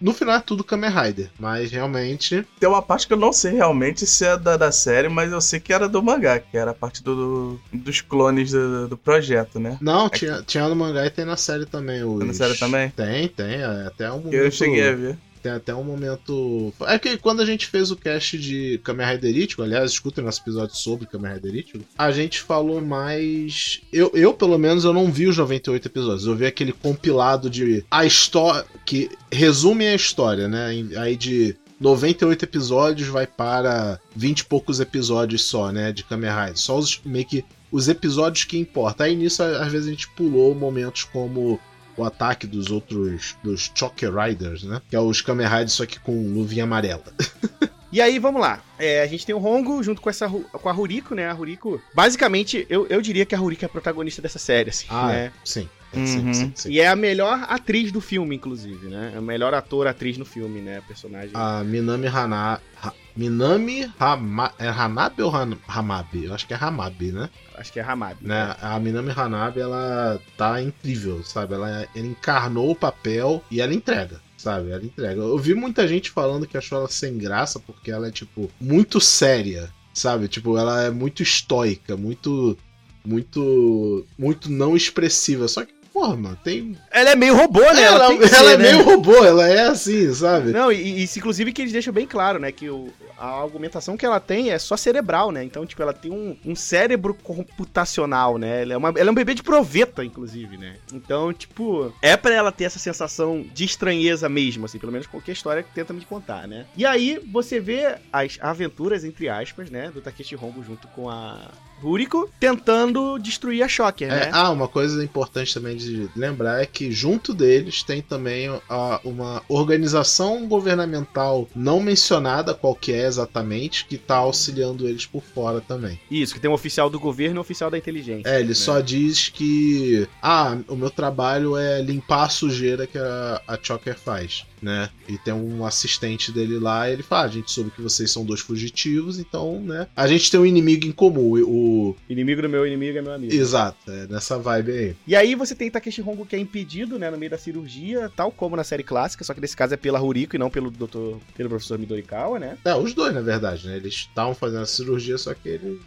no 0.01 0.13
final 0.13 0.35
é 0.35 0.39
tudo 0.39 0.63
Kamen 0.63 0.89
Rider, 0.89 1.29
mas 1.39 1.71
realmente. 1.71 2.45
Tem 2.59 2.69
uma 2.69 2.81
parte 2.81 3.07
que 3.07 3.13
eu 3.13 3.17
não 3.17 3.33
sei 3.33 3.53
realmente 3.53 4.05
se 4.05 4.25
é 4.25 4.37
da, 4.37 4.57
da 4.57 4.71
série, 4.71 5.09
mas 5.09 5.31
eu 5.31 5.41
sei 5.41 5.59
que 5.59 5.73
era 5.73 5.87
do 5.87 6.01
mangá, 6.01 6.39
que 6.39 6.57
era 6.57 6.71
a 6.71 6.73
parte 6.73 7.03
do, 7.03 7.59
dos 7.71 8.01
clones 8.01 8.51
do, 8.51 8.87
do 8.87 8.97
projeto, 8.97 9.59
né? 9.59 9.77
Não, 9.81 10.07
é 10.07 10.09
tinha, 10.09 10.37
que... 10.37 10.45
tinha 10.45 10.67
no 10.67 10.75
mangá 10.75 11.05
e 11.05 11.09
tem 11.09 11.25
na 11.25 11.37
série 11.37 11.65
também. 11.65 12.03
Os... 12.03 12.19
Tem 12.19 12.27
na 12.27 12.33
série 12.33 12.55
também? 12.57 12.89
Tem, 12.89 13.27
tem. 13.27 13.55
É 13.55 13.87
até 13.87 14.09
um 14.11 14.17
momento. 14.17 14.33
Eu 14.33 14.51
cheguei 14.51 14.87
a 14.87 14.95
ver. 14.95 15.17
Tem 15.41 15.51
até 15.51 15.73
um 15.73 15.83
momento. 15.83 16.73
É 16.81 16.99
que 16.99 17.17
quando 17.17 17.41
a 17.41 17.45
gente 17.45 17.67
fez 17.67 17.91
o 17.91 17.95
cast 17.95 18.37
de 18.37 18.79
Kamen 18.83 19.07
Rider 19.07 19.35
Ichigo, 19.35 19.63
aliás, 19.63 19.91
escutem 19.91 20.23
nosso 20.23 20.41
episódio 20.41 20.75
sobre 20.75 21.07
Kamen 21.07 21.33
Rider 21.33 21.55
Ichigo, 21.55 21.85
a 21.97 22.11
gente 22.11 22.41
falou 22.41 22.81
mais. 22.81 23.81
Eu, 23.91 24.11
eu, 24.13 24.33
pelo 24.33 24.57
menos, 24.57 24.83
eu 24.83 24.93
não 24.93 25.11
vi 25.11 25.27
os 25.27 25.37
98 25.37 25.87
episódios. 25.87 26.25
Eu 26.25 26.35
vi 26.35 26.45
aquele 26.45 26.73
compilado 26.73 27.49
de. 27.49 27.85
A 27.89 28.05
história. 28.05 28.65
que 28.85 29.09
resume 29.31 29.87
a 29.87 29.95
história, 29.95 30.47
né? 30.47 30.67
Aí 30.97 31.15
de 31.15 31.55
98 31.79 32.43
episódios 32.43 33.07
vai 33.07 33.25
para 33.25 33.99
20 34.15 34.39
e 34.39 34.45
poucos 34.45 34.79
episódios 34.79 35.45
só, 35.45 35.71
né? 35.71 35.91
De 35.91 36.03
Kamen 36.03 36.29
Rider. 36.29 36.57
Só 36.57 36.77
os 36.77 36.99
meio 37.05 37.25
que 37.25 37.45
os 37.71 37.87
episódios 37.87 38.43
que 38.45 38.57
importam. 38.57 39.05
Aí 39.05 39.15
nisso, 39.15 39.43
às 39.43 39.71
vezes, 39.71 39.87
a 39.87 39.91
gente 39.91 40.09
pulou 40.09 40.53
momentos 40.55 41.03
como 41.03 41.59
o 42.01 42.05
ataque 42.05 42.47
dos 42.47 42.71
outros, 42.71 43.35
dos 43.43 43.71
Choker 43.73 44.13
Riders, 44.13 44.63
né? 44.63 44.81
Que 44.89 44.95
é 44.95 44.99
os 44.99 45.21
Kamen 45.21 45.47
Riders, 45.47 45.73
só 45.73 45.85
que 45.85 45.99
com 45.99 46.33
luvinha 46.33 46.63
amarela. 46.63 47.03
E 47.91 47.99
aí, 47.99 48.19
vamos 48.19 48.39
lá. 48.39 48.61
É, 48.77 49.01
a 49.01 49.07
gente 49.07 49.25
tem 49.25 49.33
o 49.33 49.43
Hongo 49.43 49.81
junto 49.81 49.99
com, 49.99 50.11
essa, 50.11 50.29
com 50.29 50.69
a 50.69 50.71
Ruriko, 50.71 51.15
né? 51.15 51.27
A 51.27 51.33
Ruriko. 51.33 51.81
Basicamente, 51.91 52.65
eu, 52.69 52.85
eu 52.85 53.01
diria 53.01 53.25
que 53.25 53.33
a 53.33 53.37
Ruriko 53.37 53.65
é 53.65 53.67
a 53.67 53.69
protagonista 53.69 54.21
dessa 54.21 54.37
série, 54.37 54.69
assim. 54.69 54.85
Ah, 54.89 55.07
né? 55.07 55.31
sim. 55.43 55.67
Uhum. 55.93 56.05
Sim, 56.05 56.33
sim, 56.33 56.51
sim. 56.55 56.71
E 56.71 56.79
é 56.79 56.87
a 56.87 56.95
melhor 56.95 57.45
atriz 57.49 57.91
do 57.91 57.99
filme, 57.99 58.35
inclusive, 58.35 58.87
né? 58.87 59.11
É 59.15 59.17
a 59.17 59.21
melhor 59.21 59.53
ator, 59.53 59.87
atriz 59.87 60.17
no 60.17 60.25
filme, 60.25 60.61
né? 60.61 60.77
A 60.77 60.81
personagem. 60.81 61.31
A 61.33 61.63
Minami 61.63 62.07
Hana... 62.07 62.61
Ha... 62.81 62.93
Minami 63.15 63.91
Hama... 63.99 64.53
É 64.57 64.67
Hanabi 64.67 65.21
ou 65.23 65.35
Han... 65.35 65.57
Hamabi? 65.67 66.25
Eu 66.25 66.33
acho 66.33 66.47
que 66.47 66.53
é 66.53 66.57
Hamabi, 66.59 67.11
né? 67.11 67.29
Acho 67.55 67.73
que 67.73 67.79
é 67.79 67.83
Hamabi. 67.83 68.25
Né? 68.25 68.55
É. 68.61 68.65
A 68.65 68.79
Minami 68.79 69.11
Hanabi, 69.15 69.59
ela 69.59 70.21
tá 70.37 70.61
incrível, 70.61 71.23
sabe? 71.23 71.55
Ela, 71.55 71.69
ela 71.95 72.07
encarnou 72.07 72.71
o 72.71 72.75
papel 72.75 73.43
e 73.49 73.59
ela 73.59 73.73
entrega 73.73 74.21
sabe? 74.39 74.71
Ela 74.71 74.83
entrega. 74.83 75.19
Eu 75.19 75.37
vi 75.37 75.53
muita 75.53 75.87
gente 75.87 76.09
falando 76.09 76.47
que 76.47 76.57
achou 76.57 76.77
ela 76.77 76.87
sem 76.87 77.17
graça 77.17 77.59
porque 77.59 77.91
ela 77.91 78.07
é, 78.07 78.11
tipo, 78.11 78.49
muito 78.59 78.99
séria, 79.01 79.69
sabe? 79.93 80.27
Tipo, 80.27 80.57
ela 80.57 80.83
é 80.83 80.89
muito 80.89 81.21
estoica, 81.21 81.95
muito. 81.97 82.57
Muito. 83.05 84.05
Muito 84.17 84.49
não 84.49 84.75
expressiva. 84.75 85.47
Só 85.47 85.65
que 85.65 85.73
mano, 85.99 86.37
tem. 86.43 86.77
Ela 86.91 87.11
é 87.11 87.15
meio 87.15 87.35
robô, 87.35 87.61
né? 87.61 87.83
Ela, 87.83 88.05
ela, 88.05 88.13
ela 88.13 88.27
ser, 88.27 88.53
é 88.53 88.57
né? 88.57 88.71
meio 88.71 88.83
robô, 88.83 89.23
ela 89.23 89.47
é 89.47 89.67
assim, 89.67 90.13
sabe? 90.13 90.51
Não, 90.51 90.71
e, 90.71 91.01
e 91.01 91.03
inclusive 91.03 91.51
que 91.51 91.61
eles 91.61 91.73
deixam 91.73 91.93
bem 91.93 92.05
claro, 92.05 92.39
né? 92.39 92.51
Que 92.51 92.69
o, 92.69 92.89
a 93.19 93.41
argumentação 93.41 93.97
que 93.97 94.05
ela 94.05 94.19
tem 94.19 94.51
é 94.51 94.57
só 94.57 94.77
cerebral, 94.77 95.31
né? 95.31 95.43
Então, 95.43 95.65
tipo, 95.65 95.81
ela 95.81 95.93
tem 95.93 96.11
um, 96.11 96.37
um 96.45 96.55
cérebro 96.55 97.13
computacional, 97.13 98.37
né? 98.37 98.61
Ela 98.61 98.73
é, 98.73 98.77
uma, 98.77 98.89
ela 98.89 99.09
é 99.09 99.11
um 99.11 99.15
bebê 99.15 99.33
de 99.33 99.43
proveta, 99.43 100.03
inclusive, 100.05 100.57
né? 100.57 100.77
Então, 100.93 101.33
tipo, 101.33 101.93
é 102.01 102.15
para 102.15 102.33
ela 102.33 102.51
ter 102.51 102.63
essa 102.63 102.79
sensação 102.79 103.45
de 103.53 103.65
estranheza 103.65 104.29
mesmo, 104.29 104.65
assim, 104.65 104.79
pelo 104.79 104.91
menos 104.91 105.05
qualquer 105.05 105.33
história 105.33 105.61
que 105.61 105.73
tenta 105.73 105.93
me 105.93 106.05
contar, 106.05 106.47
né? 106.47 106.65
E 106.77 106.85
aí 106.85 107.19
você 107.31 107.59
vê 107.59 107.97
as 108.11 108.37
aventuras, 108.39 109.03
entre 109.03 109.27
aspas, 109.27 109.69
né? 109.69 109.91
Do 109.91 110.01
Takeshi 110.01 110.35
Hongo 110.35 110.63
junto 110.63 110.87
com 110.89 111.09
a 111.09 111.51
Rúrico 111.81 112.29
tentando 112.39 113.17
destruir 113.17 113.63
a 113.63 113.67
Shocker, 113.67 114.11
é, 114.11 114.15
né? 114.25 114.29
Ah, 114.33 114.51
uma 114.51 114.67
coisa 114.67 115.03
importante 115.03 115.53
também 115.53 115.75
de 115.75 116.09
lembrar 116.15 116.61
é 116.61 116.65
que 116.65 116.91
junto 116.91 117.33
deles 117.33 117.83
tem 117.83 118.01
também 118.01 118.49
a, 118.69 118.99
uma 119.03 119.41
organização 119.47 120.47
governamental 120.47 121.47
não 121.55 121.79
mencionada 121.79 122.53
qualquer 122.53 123.05
exatamente 123.05 123.85
que 123.85 123.97
tá 123.97 124.17
auxiliando 124.17 124.87
eles 124.87 125.05
por 125.05 125.23
fora 125.23 125.61
também. 125.61 125.99
Isso, 126.09 126.33
que 126.33 126.39
tem 126.39 126.49
um 126.49 126.53
oficial 126.53 126.89
do 126.89 126.99
governo 126.99 127.35
e 127.35 127.39
um 127.39 127.41
oficial 127.41 127.69
da 127.69 127.77
inteligência. 127.77 128.29
É, 128.29 128.39
ele 128.39 128.49
né? 128.49 128.55
só 128.55 128.79
diz 128.79 129.29
que 129.29 130.07
ah, 130.21 130.57
o 130.67 130.75
meu 130.75 130.89
trabalho 130.89 131.57
é 131.57 131.81
limpar 131.81 132.25
a 132.25 132.29
sujeira 132.29 132.85
que 132.85 132.97
a, 132.97 133.41
a 133.47 133.57
Choker 133.61 133.97
faz 133.97 134.45
né? 134.61 134.89
E 135.07 135.17
tem 135.17 135.33
um 135.33 135.65
assistente 135.65 136.31
dele 136.31 136.59
lá, 136.59 136.89
e 136.89 136.93
ele 136.93 137.03
fala: 137.03 137.23
ah, 137.23 137.25
a 137.25 137.29
gente 137.29 137.51
soube 137.51 137.71
que 137.71 137.81
vocês 137.81 138.11
são 138.11 138.25
dois 138.25 138.41
fugitivos, 138.41 139.19
então, 139.19 139.59
né? 139.61 139.87
A 139.95 140.07
gente 140.07 140.29
tem 140.29 140.39
um 140.39 140.45
inimigo 140.45 140.85
em 140.85 140.91
comum. 140.91 141.33
O 141.41 141.95
inimigo 142.09 142.41
do 142.41 142.49
meu 142.49 142.65
inimigo 142.65 142.97
é 142.97 143.01
meu 143.01 143.13
amigo. 143.13 143.33
Exato, 143.33 143.91
é 143.91 144.07
nessa 144.07 144.37
vibe 144.37 144.71
aí. 144.71 144.95
E 145.07 145.15
aí 145.15 145.35
você 145.35 145.55
tem 145.55 145.69
Takeshi 145.69 146.01
Hongo 146.01 146.25
que 146.25 146.35
é 146.35 146.39
impedido, 146.39 146.99
né, 146.99 147.09
no 147.09 147.17
meio 147.17 147.31
da 147.31 147.37
cirurgia, 147.37 148.11
tal 148.15 148.31
como 148.31 148.55
na 148.55 148.63
série 148.63 148.83
clássica, 148.83 149.23
só 149.23 149.33
que 149.33 149.41
nesse 149.41 149.55
caso 149.55 149.73
é 149.73 149.77
pela 149.77 149.99
Ruriko 149.99 150.35
e 150.35 150.39
não 150.39 150.49
pelo 150.49 150.71
doutor, 150.71 151.19
pelo 151.35 151.49
professor 151.49 151.77
Midorikawa, 151.77 152.39
né? 152.39 152.57
É, 152.63 152.75
os 152.75 152.93
dois, 152.93 153.13
na 153.13 153.21
verdade, 153.21 153.67
né? 153.67 153.77
Eles 153.77 153.93
estavam 153.93 154.33
fazendo 154.33 154.63
a 154.63 154.65
cirurgia, 154.65 155.17
só 155.17 155.33
que 155.33 155.49
ele 155.49 155.79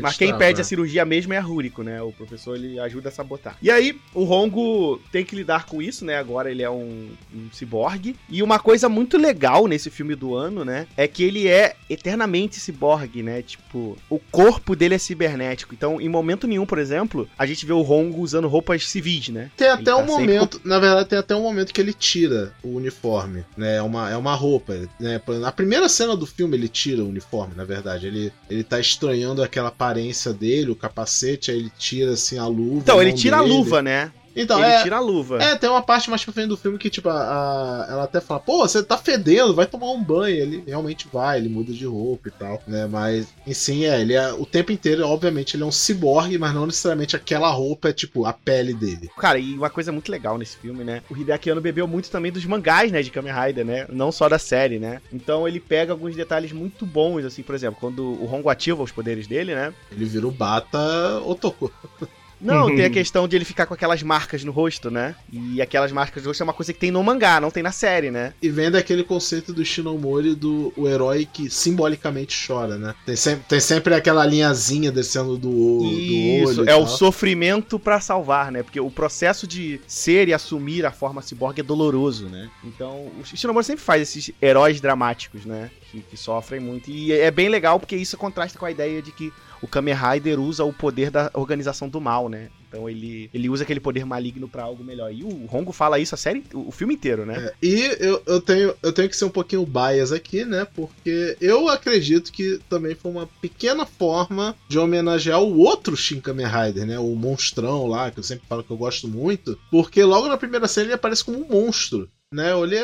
mas 0.00 0.16
quem 0.16 0.36
pede 0.36 0.58
né? 0.58 0.60
a 0.60 0.64
cirurgia 0.64 1.04
mesmo 1.04 1.32
é 1.32 1.38
a 1.38 1.40
Rúrico, 1.40 1.82
né? 1.82 2.00
O 2.00 2.12
professor 2.12 2.56
ele 2.56 2.78
ajuda 2.78 3.08
a 3.08 3.12
sabotar. 3.12 3.56
E 3.60 3.70
aí, 3.70 3.98
o 4.14 4.24
Rongo 4.24 5.00
tem 5.10 5.24
que 5.24 5.34
lidar 5.34 5.66
com 5.66 5.82
isso, 5.82 6.04
né? 6.04 6.16
Agora 6.16 6.50
ele 6.50 6.62
é 6.62 6.70
um, 6.70 7.10
um 7.34 7.50
ciborgue. 7.52 8.16
E 8.28 8.42
uma 8.42 8.58
coisa 8.58 8.88
muito 8.88 9.16
legal 9.16 9.66
nesse 9.66 9.90
filme 9.90 10.14
do 10.14 10.34
ano, 10.34 10.64
né? 10.64 10.86
É 10.96 11.08
que 11.08 11.22
ele 11.22 11.48
é 11.48 11.76
eternamente 11.88 12.60
ciborgue, 12.60 13.22
né? 13.22 13.42
Tipo, 13.42 13.96
o 14.08 14.18
corpo 14.18 14.76
dele 14.76 14.94
é 14.94 14.98
cibernético. 14.98 15.74
Então, 15.74 16.00
em 16.00 16.08
momento 16.08 16.46
nenhum, 16.46 16.66
por 16.66 16.78
exemplo, 16.78 17.28
a 17.38 17.46
gente 17.46 17.66
vê 17.66 17.72
o 17.72 17.82
Rongo 17.82 18.20
usando 18.20 18.48
roupas 18.48 18.88
civis, 18.88 19.28
né? 19.28 19.50
Tem 19.56 19.68
até 19.68 19.84
tá 19.84 19.96
um 19.96 20.06
momento, 20.06 20.60
na 20.64 20.78
verdade, 20.78 21.08
tem 21.08 21.18
até 21.18 21.34
um 21.34 21.42
momento 21.42 21.72
que 21.72 21.80
ele 21.80 21.92
tira 21.92 22.52
o 22.62 22.76
uniforme, 22.76 23.44
né? 23.56 23.76
É 23.76 23.82
uma, 23.82 24.10
é 24.10 24.16
uma 24.16 24.34
roupa, 24.34 24.74
né? 25.00 25.20
Na 25.40 25.52
primeira 25.52 25.88
cena 25.88 26.16
do 26.16 26.26
filme 26.26 26.56
ele 26.56 26.68
tira 26.68 27.02
o 27.02 27.08
uniforme, 27.08 27.54
na 27.56 27.64
verdade. 27.64 28.06
Ele, 28.06 28.32
ele 28.48 28.62
tá 28.62 28.78
estranhando 28.78 29.42
aquela 29.42 29.63
aquela 29.64 29.68
aparência 29.68 30.32
dele, 30.32 30.70
o 30.70 30.76
capacete, 30.76 31.50
aí 31.50 31.58
ele 31.58 31.72
tira 31.78 32.12
assim 32.12 32.38
a 32.38 32.46
luva. 32.46 32.80
Então, 32.80 33.00
ele 33.00 33.12
tira 33.12 33.38
dele. 33.38 33.50
a 33.50 33.54
luva, 33.54 33.82
né? 33.82 34.12
Então, 34.36 34.58
ele 34.58 34.68
é, 34.68 34.82
tira 34.82 34.96
a 34.96 35.00
luva. 35.00 35.42
É, 35.42 35.56
tem 35.56 35.70
uma 35.70 35.82
parte 35.82 36.10
mais 36.10 36.24
pra 36.24 36.32
frente 36.32 36.48
do 36.48 36.56
filme 36.56 36.78
que, 36.78 36.90
tipo, 36.90 37.08
a, 37.08 37.14
a, 37.14 37.86
ela 37.90 38.04
até 38.04 38.20
fala, 38.20 38.40
pô, 38.40 38.58
você 38.58 38.82
tá 38.82 38.96
fedendo, 38.96 39.54
vai 39.54 39.66
tomar 39.66 39.90
um 39.90 40.02
banho. 40.02 40.36
Ele 40.36 40.64
realmente 40.66 41.08
vai, 41.12 41.38
ele 41.38 41.48
muda 41.48 41.72
de 41.72 41.86
roupa 41.86 42.28
e 42.28 42.32
tal, 42.32 42.62
né? 42.66 42.86
Mas, 42.86 43.28
em 43.46 43.54
sim, 43.54 43.84
é, 43.84 44.00
ele 44.00 44.14
é 44.14 44.32
o 44.32 44.44
tempo 44.44 44.72
inteiro, 44.72 45.06
obviamente, 45.06 45.56
ele 45.56 45.62
é 45.62 45.66
um 45.66 45.72
ciborgue, 45.72 46.38
mas 46.38 46.54
não 46.54 46.66
necessariamente 46.66 47.16
aquela 47.16 47.50
roupa 47.50 47.88
é, 47.88 47.92
tipo, 47.92 48.26
a 48.26 48.32
pele 48.32 48.74
dele. 48.74 49.10
Cara, 49.18 49.38
e 49.38 49.54
uma 49.54 49.70
coisa 49.70 49.92
muito 49.92 50.10
legal 50.10 50.36
nesse 50.36 50.56
filme, 50.56 50.84
né? 50.84 51.02
O 51.08 51.16
Hideaki 51.16 51.50
Anno 51.50 51.60
bebeu 51.60 51.86
muito 51.86 52.10
também 52.10 52.32
dos 52.32 52.44
mangás, 52.44 52.90
né, 52.90 53.02
de 53.02 53.10
Kamen 53.10 53.32
Rider, 53.32 53.64
né? 53.64 53.86
Não 53.90 54.10
só 54.10 54.28
da 54.28 54.38
série, 54.38 54.78
né? 54.78 55.00
Então 55.12 55.46
ele 55.46 55.60
pega 55.60 55.92
alguns 55.92 56.16
detalhes 56.16 56.52
muito 56.52 56.84
bons, 56.84 57.24
assim, 57.24 57.42
por 57.42 57.54
exemplo, 57.54 57.78
quando 57.80 58.02
o 58.02 58.32
Hongo 58.32 58.48
ativa 58.48 58.82
os 58.82 58.92
poderes 58.92 59.26
dele, 59.26 59.54
né? 59.54 59.72
Ele 59.90 60.04
vira 60.04 60.26
o 60.26 60.30
Bata 60.30 61.20
Otoko. 61.24 61.72
Não, 62.44 62.66
tem 62.66 62.84
a 62.84 62.90
questão 62.90 63.26
de 63.26 63.36
ele 63.36 63.44
ficar 63.44 63.66
com 63.66 63.74
aquelas 63.74 64.02
marcas 64.02 64.44
no 64.44 64.52
rosto, 64.52 64.90
né? 64.90 65.14
E 65.32 65.62
aquelas 65.62 65.90
marcas 65.90 66.22
no 66.22 66.28
rosto 66.28 66.42
é 66.42 66.44
uma 66.44 66.52
coisa 66.52 66.72
que 66.72 66.78
tem 66.78 66.90
no 66.90 67.02
mangá, 67.02 67.40
não 67.40 67.50
tem 67.50 67.62
na 67.62 67.72
série, 67.72 68.10
né? 68.10 68.34
E 68.42 68.48
vem 68.48 68.70
daquele 68.70 69.02
conceito 69.02 69.52
do 69.52 69.64
Shinomori 69.64 70.34
do 70.34 70.72
o 70.76 70.86
herói 70.88 71.26
que 71.30 71.48
simbolicamente 71.48 72.36
chora, 72.46 72.76
né? 72.76 72.94
Tem 73.06 73.16
sempre, 73.16 73.44
tem 73.48 73.60
sempre 73.60 73.94
aquela 73.94 74.26
linhazinha 74.26 74.92
descendo 74.92 75.36
do, 75.38 75.84
Isso, 75.84 76.54
do 76.56 76.60
olho. 76.62 76.70
é 76.70 76.76
o 76.76 76.86
sofrimento 76.86 77.78
para 77.78 78.00
salvar, 78.00 78.52
né? 78.52 78.62
Porque 78.62 78.80
o 78.80 78.90
processo 78.90 79.46
de 79.46 79.80
ser 79.86 80.28
e 80.28 80.34
assumir 80.34 80.84
a 80.84 80.92
forma 80.92 81.22
ciborgue 81.22 81.60
é 81.60 81.64
doloroso, 81.64 82.26
né? 82.26 82.50
Então, 82.62 83.10
o 83.20 83.24
Shinomori 83.24 83.64
sempre 83.64 83.82
faz 83.82 84.02
esses 84.02 84.30
heróis 84.40 84.80
dramáticos, 84.80 85.46
né? 85.46 85.70
Que, 85.94 86.00
que 86.02 86.16
sofrem 86.16 86.60
muito. 86.60 86.90
E 86.90 87.12
é 87.12 87.30
bem 87.30 87.48
legal 87.48 87.78
porque 87.78 87.96
isso 87.96 88.16
contrasta 88.16 88.58
com 88.58 88.66
a 88.66 88.70
ideia 88.70 89.00
de 89.00 89.12
que 89.12 89.32
o 89.62 89.68
Kamen 89.68 89.94
Rider 89.94 90.40
usa 90.40 90.64
o 90.64 90.72
poder 90.72 91.10
da 91.10 91.30
organização 91.34 91.88
do 91.88 92.00
mal, 92.00 92.28
né? 92.28 92.50
Então 92.68 92.90
ele, 92.90 93.30
ele 93.32 93.48
usa 93.48 93.62
aquele 93.62 93.78
poder 93.78 94.04
maligno 94.04 94.48
para 94.48 94.64
algo 94.64 94.82
melhor. 94.82 95.12
E 95.12 95.22
o 95.22 95.46
Rongo 95.46 95.72
fala 95.72 95.98
isso 95.98 96.14
a 96.14 96.18
série, 96.18 96.44
o, 96.52 96.72
filme 96.72 96.94
inteiro, 96.94 97.24
né? 97.24 97.36
É, 97.36 97.54
e 97.62 97.96
eu, 98.00 98.22
eu, 98.26 98.40
tenho, 98.40 98.74
eu 98.82 98.92
tenho 98.92 99.08
que 99.08 99.16
ser 99.16 99.24
um 99.24 99.30
pouquinho 99.30 99.64
bias 99.64 100.10
aqui, 100.10 100.44
né? 100.44 100.66
Porque 100.74 101.36
eu 101.40 101.68
acredito 101.68 102.32
que 102.32 102.60
também 102.68 102.96
foi 102.96 103.12
uma 103.12 103.28
pequena 103.40 103.86
forma 103.86 104.56
de 104.68 104.78
homenagear 104.78 105.40
o 105.40 105.58
outro 105.58 105.96
Shin 105.96 106.20
Kamen 106.20 106.46
Rider, 106.46 106.84
né? 106.84 106.98
O 106.98 107.14
monstrão 107.14 107.86
lá, 107.86 108.10
que 108.10 108.18
eu 108.18 108.24
sempre 108.24 108.46
falo 108.48 108.64
que 108.64 108.70
eu 108.72 108.76
gosto 108.76 109.06
muito. 109.06 109.58
Porque 109.70 110.02
logo 110.02 110.28
na 110.28 110.36
primeira 110.36 110.66
cena 110.66 110.86
ele 110.86 110.94
aparece 110.94 111.24
como 111.24 111.38
um 111.38 111.48
monstro, 111.48 112.10
né? 112.32 112.50
Eu 112.50 112.58
olhei 112.58 112.80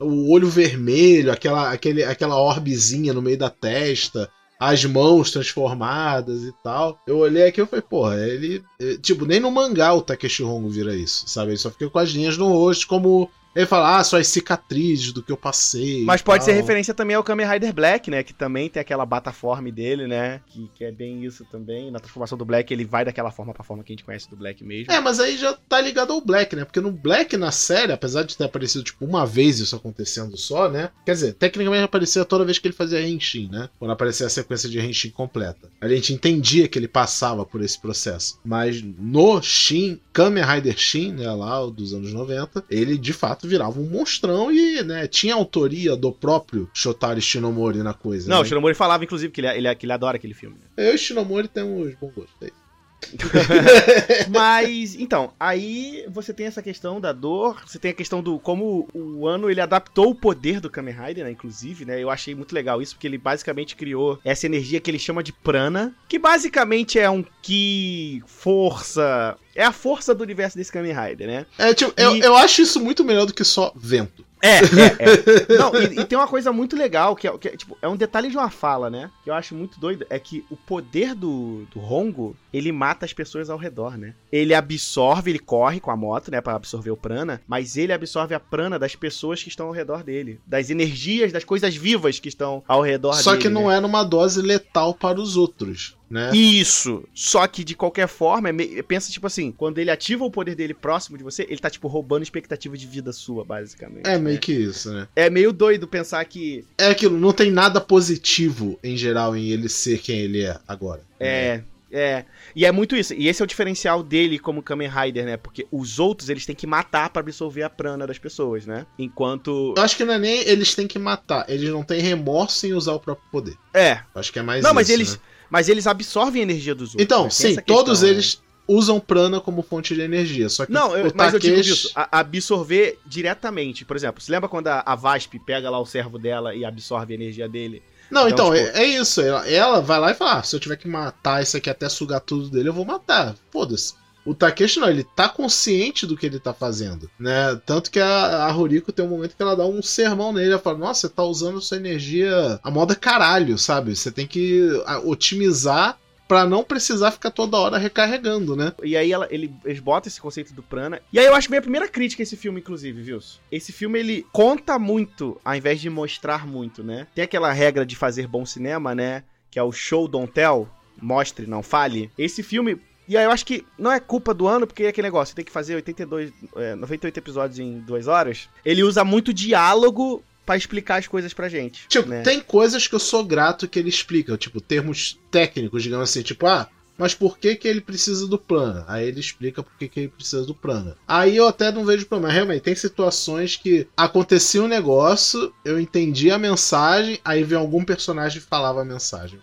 o 0.00 0.32
olho 0.32 0.48
vermelho, 0.48 1.32
aquela, 1.32 1.70
aquele, 1.72 2.04
aquela 2.04 2.40
orbezinha 2.40 3.12
no 3.12 3.22
meio 3.22 3.38
da 3.38 3.50
testa, 3.50 4.30
as 4.58 4.84
mãos 4.84 5.30
transformadas 5.30 6.42
e 6.42 6.52
tal. 6.62 7.00
Eu 7.06 7.18
olhei 7.18 7.44
aqui 7.44 7.60
e 7.60 7.66
falei, 7.66 7.82
porra, 7.82 8.16
ele. 8.16 8.62
Eh, 8.80 8.96
tipo, 9.00 9.24
nem 9.24 9.40
no 9.40 9.50
mangá 9.50 9.94
o 9.94 10.02
Takeshi 10.02 10.42
Hongo 10.42 10.68
vira 10.68 10.94
isso, 10.94 11.28
sabe? 11.28 11.50
Ele 11.50 11.58
só 11.58 11.70
fica 11.70 11.88
com 11.88 11.98
as 11.98 12.10
linhas 12.10 12.36
no 12.36 12.48
rosto, 12.48 12.86
como 12.86 13.30
ele 13.58 13.66
fala, 13.66 13.98
ah, 13.98 14.04
só 14.04 14.18
as 14.20 14.28
cicatrizes 14.28 15.10
do 15.10 15.20
que 15.20 15.32
eu 15.32 15.36
passei. 15.36 16.04
Mas 16.04 16.22
pode 16.22 16.44
ser 16.44 16.52
referência 16.52 16.94
também 16.94 17.16
ao 17.16 17.24
Kamen 17.24 17.44
Rider 17.44 17.72
Black, 17.72 18.08
né? 18.08 18.22
Que 18.22 18.32
também 18.32 18.68
tem 18.68 18.80
aquela 18.80 19.04
bataforme 19.04 19.72
dele, 19.72 20.06
né? 20.06 20.40
Que, 20.46 20.70
que 20.76 20.84
é 20.84 20.92
bem 20.92 21.24
isso 21.24 21.44
também. 21.50 21.90
Na 21.90 21.98
transformação 21.98 22.38
do 22.38 22.44
Black, 22.44 22.72
ele 22.72 22.84
vai 22.84 23.04
daquela 23.04 23.32
forma 23.32 23.52
pra 23.52 23.64
forma 23.64 23.82
que 23.82 23.92
a 23.92 23.94
gente 23.94 24.04
conhece 24.04 24.30
do 24.30 24.36
Black 24.36 24.62
mesmo. 24.62 24.92
É, 24.92 25.00
mas 25.00 25.18
aí 25.18 25.36
já 25.36 25.54
tá 25.54 25.80
ligado 25.80 26.12
ao 26.12 26.20
Black, 26.20 26.54
né? 26.54 26.64
Porque 26.64 26.80
no 26.80 26.92
Black, 26.92 27.36
na 27.36 27.50
série, 27.50 27.90
apesar 27.90 28.22
de 28.22 28.36
ter 28.36 28.44
aparecido, 28.44 28.84
tipo, 28.84 29.04
uma 29.04 29.26
vez 29.26 29.58
isso 29.58 29.74
acontecendo 29.74 30.36
só, 30.36 30.70
né? 30.70 30.90
Quer 31.04 31.14
dizer, 31.14 31.32
tecnicamente 31.32 31.82
aparecia 31.82 32.24
toda 32.24 32.44
vez 32.44 32.60
que 32.60 32.68
ele 32.68 32.76
fazia 32.76 33.04
Henshin, 33.04 33.48
né? 33.50 33.68
Quando 33.76 33.90
aparecia 33.90 34.26
a 34.26 34.30
sequência 34.30 34.68
de 34.68 34.78
Henshin 34.78 35.10
completa. 35.10 35.68
A 35.80 35.88
gente 35.88 36.12
entendia 36.12 36.68
que 36.68 36.78
ele 36.78 36.86
passava 36.86 37.44
por 37.44 37.60
esse 37.60 37.80
processo. 37.80 38.38
Mas 38.44 38.80
no 38.80 39.42
Shin, 39.42 40.00
Kamen 40.12 40.44
Rider 40.44 40.78
Shin, 40.78 41.10
né? 41.14 41.28
Lá, 41.28 41.66
dos 41.66 41.92
anos 41.92 42.12
90, 42.12 42.64
ele 42.70 42.96
de 42.96 43.12
fato 43.12 43.47
virava 43.48 43.80
um 43.80 43.88
monstrão 43.88 44.52
e, 44.52 44.82
né, 44.82 45.06
tinha 45.06 45.34
autoria 45.34 45.96
do 45.96 46.12
próprio 46.12 46.70
Shotari 46.72 47.20
Shinomori 47.20 47.78
na 47.78 47.94
coisa. 47.94 48.28
Não, 48.28 48.36
né? 48.36 48.42
o 48.42 48.44
Shinomori 48.44 48.74
falava, 48.74 49.04
inclusive, 49.04 49.32
que 49.32 49.40
ele, 49.40 49.48
ele, 49.48 49.74
que 49.74 49.86
ele 49.86 49.92
adora 49.92 50.16
aquele 50.16 50.34
filme. 50.34 50.56
Eu 50.76 50.92
e 50.92 50.94
o 50.94 50.98
Shinomori 50.98 51.48
temos 51.48 51.94
bom 51.96 52.10
gosto. 52.14 52.34
É 52.42 52.46
isso. 52.46 52.67
Mas, 54.28 54.94
então, 54.94 55.32
aí 55.38 56.04
você 56.10 56.32
tem 56.32 56.46
essa 56.46 56.62
questão 56.62 57.00
da 57.00 57.12
dor, 57.12 57.62
você 57.66 57.78
tem 57.78 57.90
a 57.90 57.94
questão 57.94 58.22
do 58.22 58.38
como 58.38 58.88
o 58.92 59.26
ano 59.26 59.50
ele 59.50 59.60
adaptou 59.60 60.10
o 60.10 60.14
poder 60.14 60.60
do 60.60 60.70
Kamen 60.70 60.94
Rider, 60.94 61.24
né, 61.24 61.30
inclusive, 61.30 61.84
né? 61.84 62.02
Eu 62.02 62.10
achei 62.10 62.34
muito 62.34 62.54
legal 62.54 62.82
isso, 62.82 62.94
porque 62.94 63.06
ele 63.06 63.18
basicamente 63.18 63.76
criou 63.76 64.18
essa 64.24 64.46
energia 64.46 64.80
que 64.80 64.90
ele 64.90 64.98
chama 64.98 65.22
de 65.22 65.32
prana, 65.32 65.94
que 66.08 66.18
basicamente 66.18 66.98
é 66.98 67.08
um 67.08 67.24
ki, 67.42 68.22
força, 68.26 69.36
é 69.54 69.64
a 69.64 69.72
força 69.72 70.14
do 70.14 70.22
universo 70.22 70.56
desse 70.56 70.72
Kamen 70.72 70.92
Rider, 70.92 71.26
né? 71.26 71.46
É, 71.58 71.74
tipo, 71.74 71.92
e... 71.96 72.02
eu, 72.02 72.16
eu 72.16 72.36
acho 72.36 72.62
isso 72.62 72.80
muito 72.80 73.04
melhor 73.04 73.26
do 73.26 73.34
que 73.34 73.44
só 73.44 73.72
vento. 73.74 74.28
É, 74.42 74.58
é, 74.58 74.62
é. 74.98 75.58
Não, 75.58 75.74
e, 75.74 76.00
e, 76.00 76.04
tem 76.04 76.16
uma 76.16 76.28
coisa 76.28 76.52
muito 76.52 76.76
legal, 76.76 77.16
que, 77.16 77.26
é, 77.26 77.38
que 77.38 77.48
é, 77.48 77.56
tipo, 77.56 77.76
é 77.82 77.88
um 77.88 77.96
detalhe 77.96 78.30
de 78.30 78.36
uma 78.36 78.50
fala, 78.50 78.88
né? 78.88 79.10
Que 79.24 79.30
eu 79.30 79.34
acho 79.34 79.54
muito 79.54 79.78
doido, 79.80 80.06
é 80.08 80.18
que 80.18 80.44
o 80.50 80.56
poder 80.56 81.14
do, 81.14 81.66
do 81.72 81.80
Hongo, 81.80 82.36
ele 82.52 82.72
mata 82.72 83.04
as 83.04 83.12
pessoas 83.12 83.50
ao 83.50 83.58
redor, 83.58 83.96
né? 83.96 84.14
Ele 84.30 84.54
absorve, 84.54 85.30
ele 85.30 85.38
corre 85.38 85.80
com 85.80 85.90
a 85.90 85.96
moto, 85.96 86.30
né, 86.30 86.40
para 86.40 86.54
absorver 86.54 86.90
o 86.90 86.96
prana, 86.96 87.40
mas 87.46 87.76
ele 87.76 87.92
absorve 87.92 88.34
a 88.34 88.40
prana 88.40 88.78
das 88.78 88.94
pessoas 88.94 89.42
que 89.42 89.48
estão 89.48 89.66
ao 89.66 89.72
redor 89.72 90.02
dele, 90.02 90.40
das 90.46 90.70
energias, 90.70 91.32
das 91.32 91.44
coisas 91.44 91.76
vivas 91.76 92.18
que 92.18 92.28
estão 92.28 92.62
ao 92.66 92.82
redor 92.82 93.14
Só 93.14 93.30
dele. 93.30 93.42
Só 93.42 93.48
que 93.48 93.48
não 93.48 93.68
né? 93.68 93.76
é 93.76 93.80
numa 93.80 94.02
dose 94.02 94.40
letal 94.40 94.94
para 94.94 95.20
os 95.20 95.36
outros. 95.36 95.96
Né? 96.10 96.34
Isso. 96.34 97.04
Só 97.14 97.46
que 97.46 97.62
de 97.62 97.74
qualquer 97.74 98.08
forma, 98.08 98.48
é 98.48 98.82
pensa 98.82 99.12
tipo 99.12 99.26
assim, 99.26 99.52
quando 99.52 99.78
ele 99.78 99.90
ativa 99.90 100.24
o 100.24 100.30
poder 100.30 100.54
dele 100.54 100.72
próximo 100.72 101.18
de 101.18 101.24
você, 101.24 101.46
ele 101.48 101.58
tá 101.58 101.68
tipo 101.68 101.86
roubando 101.86 102.22
expectativa 102.22 102.76
de 102.76 102.86
vida 102.86 103.12
sua, 103.12 103.44
basicamente. 103.44 104.06
É 104.06 104.12
né? 104.12 104.18
meio 104.18 104.38
que 104.38 104.52
isso, 104.52 104.90
né? 104.90 105.06
É 105.14 105.28
meio 105.28 105.52
doido 105.52 105.86
pensar 105.86 106.24
que 106.24 106.64
é 106.78 106.88
aquilo, 106.88 107.18
não 107.18 107.32
tem 107.32 107.50
nada 107.50 107.80
positivo 107.80 108.78
em 108.82 108.96
geral 108.96 109.36
em 109.36 109.50
ele 109.50 109.68
ser 109.68 109.98
quem 109.98 110.20
ele 110.20 110.42
é 110.44 110.58
agora. 110.66 111.02
É. 111.20 111.58
Né? 111.58 111.64
É, 111.90 112.24
e 112.54 112.66
é 112.66 112.72
muito 112.72 112.94
isso. 112.94 113.14
E 113.14 113.28
esse 113.28 113.40
é 113.40 113.44
o 113.44 113.48
diferencial 113.48 114.02
dele 114.02 114.38
como 114.38 114.62
Kamen 114.62 114.88
Rider, 114.88 115.24
né? 115.24 115.36
Porque 115.36 115.66
os 115.72 115.98
outros 115.98 116.28
eles 116.28 116.44
têm 116.44 116.54
que 116.54 116.66
matar 116.66 117.08
para 117.10 117.20
absorver 117.20 117.62
a 117.62 117.70
prana 117.70 118.06
das 118.06 118.18
pessoas, 118.18 118.66
né? 118.66 118.86
Enquanto. 118.98 119.74
Eu 119.76 119.82
acho 119.82 119.96
que 119.96 120.04
não 120.04 120.14
é 120.14 120.18
nem 120.18 120.40
eles 120.46 120.74
têm 120.74 120.86
que 120.86 120.98
matar, 120.98 121.46
eles 121.48 121.70
não 121.70 121.82
têm 121.82 122.00
remorso 122.00 122.66
em 122.66 122.74
usar 122.74 122.92
o 122.92 123.00
próprio 123.00 123.26
poder. 123.30 123.56
É. 123.72 124.00
Eu 124.14 124.20
acho 124.20 124.32
que 124.32 124.38
é 124.38 124.42
mais 124.42 124.62
Não, 124.62 124.70
isso, 124.70 124.74
mas 124.74 124.90
eles. 124.90 125.14
Né? 125.14 125.20
Mas 125.50 125.68
eles 125.70 125.86
absorvem 125.86 126.40
a 126.40 126.44
energia 126.44 126.74
dos 126.74 126.90
outros. 126.90 127.02
Então, 127.02 127.24
né? 127.24 127.30
sim, 127.30 127.56
todos 127.56 128.00
questão, 128.00 128.08
eles 128.10 128.36
né? 128.36 128.42
usam 128.68 129.00
prana 129.00 129.40
como 129.40 129.62
fonte 129.62 129.94
de 129.94 130.02
energia. 130.02 130.50
Só 130.50 130.66
que 130.66 130.72
não, 130.72 130.94
eu, 130.94 131.10
mas 131.14 131.32
Takeshi... 131.32 131.34
eu 131.34 131.62
digo 131.62 131.74
isso, 131.74 131.90
absorver 131.94 132.98
diretamente. 133.06 133.86
Por 133.86 133.96
exemplo, 133.96 134.20
você 134.20 134.30
lembra 134.30 134.46
quando 134.46 134.68
a, 134.68 134.82
a 134.84 134.94
Vasp 134.94 135.38
pega 135.46 135.70
lá 135.70 135.80
o 135.80 135.86
servo 135.86 136.18
dela 136.18 136.54
e 136.54 136.66
absorve 136.66 137.14
a 137.14 137.16
energia 137.16 137.48
dele? 137.48 137.82
Não, 138.10 138.28
então, 138.28 138.54
então 138.54 138.66
tipo... 138.66 138.78
é, 138.78 138.82
é, 138.82 138.86
isso. 138.86 139.20
Ela, 139.20 139.48
ela, 139.48 139.80
vai 139.80 139.98
lá 139.98 140.10
e 140.10 140.14
fala: 140.14 140.38
ah, 140.38 140.42
se 140.42 140.54
eu 140.54 140.60
tiver 140.60 140.76
que 140.76 140.88
matar 140.88 141.42
isso 141.42 141.56
aqui 141.56 141.68
até 141.68 141.88
sugar 141.88 142.20
tudo 142.20 142.48
dele, 142.48 142.68
eu 142.68 142.74
vou 142.74 142.84
matar. 142.84 143.34
Foda-se. 143.50 143.94
O 144.24 144.34
Takeshi 144.34 144.78
não, 144.78 144.90
ele 144.90 145.04
tá 145.04 145.26
consciente 145.26 146.06
do 146.06 146.14
que 146.14 146.26
ele 146.26 146.38
tá 146.38 146.52
fazendo, 146.52 147.10
né? 147.18 147.58
Tanto 147.64 147.90
que 147.90 147.98
a, 147.98 148.44
a 148.44 148.54
Horiko 148.54 148.92
tem 148.92 149.02
um 149.02 149.08
momento 149.08 149.34
que 149.34 149.42
ela 149.42 149.56
dá 149.56 149.64
um 149.64 149.80
sermão 149.80 150.34
nele, 150.34 150.50
ela 150.50 150.58
fala, 150.58 150.76
nossa, 150.76 151.08
você 151.08 151.08
tá 151.08 151.22
usando 151.22 151.62
sua 151.62 151.78
energia 151.78 152.60
a 152.62 152.70
moda 152.70 152.94
caralho, 152.94 153.56
sabe? 153.56 153.96
Você 153.96 154.10
tem 154.10 154.26
que 154.26 154.68
otimizar 155.04 155.98
para 156.28 156.44
não 156.44 156.62
precisar 156.62 157.10
ficar 157.10 157.30
toda 157.30 157.56
hora 157.56 157.78
recarregando, 157.78 158.54
né? 158.54 158.74
E 158.84 158.96
aí 158.96 159.10
ela, 159.10 159.26
ele, 159.30 159.52
eles 159.64 159.80
botam 159.80 160.08
esse 160.08 160.20
conceito 160.20 160.52
do 160.52 160.62
prana. 160.62 161.00
E 161.10 161.18
aí 161.18 161.24
eu 161.24 161.34
acho 161.34 161.48
que 161.48 161.52
minha 161.52 161.62
primeira 161.62 161.88
crítica 161.88 162.22
a 162.22 162.24
esse 162.24 162.36
filme, 162.36 162.60
inclusive, 162.60 163.00
viu? 163.00 163.18
Esse 163.50 163.72
filme 163.72 163.98
ele 163.98 164.26
conta 164.30 164.78
muito 164.78 165.40
ao 165.42 165.54
invés 165.54 165.80
de 165.80 165.88
mostrar 165.88 166.46
muito, 166.46 166.84
né? 166.84 167.06
Tem 167.14 167.24
aquela 167.24 167.50
regra 167.50 167.86
de 167.86 167.96
fazer 167.96 168.26
bom 168.26 168.44
cinema, 168.44 168.94
né? 168.94 169.24
Que 169.50 169.58
é 169.58 169.62
o 169.62 169.72
show 169.72 170.06
don't 170.06 170.30
tell, 170.30 170.68
mostre, 171.00 171.46
não 171.46 171.62
fale. 171.62 172.10
Esse 172.18 172.42
filme 172.42 172.78
e 173.08 173.16
aí 173.16 173.24
eu 173.24 173.30
acho 173.30 173.46
que 173.46 173.64
não 173.78 173.90
é 173.90 173.98
culpa 173.98 174.34
do 174.34 174.46
ano, 174.46 174.66
porque 174.66 174.82
é 174.82 174.88
aquele 174.88 175.06
negócio, 175.06 175.34
tem 175.34 175.42
que 175.42 175.50
fazer 175.50 175.74
82, 175.76 176.30
é, 176.56 176.74
98 176.74 177.16
episódios 177.16 177.58
em 177.58 177.78
duas 177.80 178.06
horas. 178.06 178.50
Ele 178.62 178.82
usa 178.82 179.02
muito 179.02 179.32
diálogo 179.32 180.22
para 180.48 180.56
explicar 180.56 180.96
as 180.96 181.06
coisas 181.06 181.34
pra 181.34 181.46
gente. 181.46 181.86
Tipo, 181.88 182.08
né? 182.08 182.22
tem 182.22 182.40
coisas 182.40 182.86
que 182.86 182.94
eu 182.94 182.98
sou 182.98 183.22
grato 183.22 183.68
que 183.68 183.78
ele 183.78 183.90
explica, 183.90 184.34
tipo, 184.38 184.62
termos 184.62 185.20
técnicos, 185.30 185.82
digamos 185.82 186.08
assim, 186.08 186.22
tipo, 186.22 186.46
ah, 186.46 186.66
mas 186.96 187.14
por 187.14 187.36
que, 187.36 187.54
que 187.54 187.68
ele 187.68 187.82
precisa 187.82 188.26
do 188.26 188.38
plano? 188.38 188.82
Aí 188.88 189.06
ele 189.06 189.20
explica 189.20 189.62
por 189.62 189.70
que, 189.78 189.86
que 189.86 190.00
ele 190.00 190.08
precisa 190.08 190.46
do 190.46 190.54
plano. 190.54 190.96
Aí 191.06 191.36
eu 191.36 191.46
até 191.46 191.70
não 191.70 191.84
vejo 191.84 192.06
problema. 192.06 192.32
Realmente, 192.32 192.62
tem 192.62 192.74
situações 192.74 193.56
que 193.56 193.86
acontecia 193.94 194.62
um 194.62 194.66
negócio, 194.66 195.52
eu 195.66 195.78
entendi 195.78 196.30
a 196.30 196.38
mensagem, 196.38 197.20
aí 197.22 197.44
vem 197.44 197.58
algum 197.58 197.84
personagem 197.84 198.38
e 198.38 198.40
falava 198.40 198.80
a 198.80 198.86
mensagem. 198.86 199.38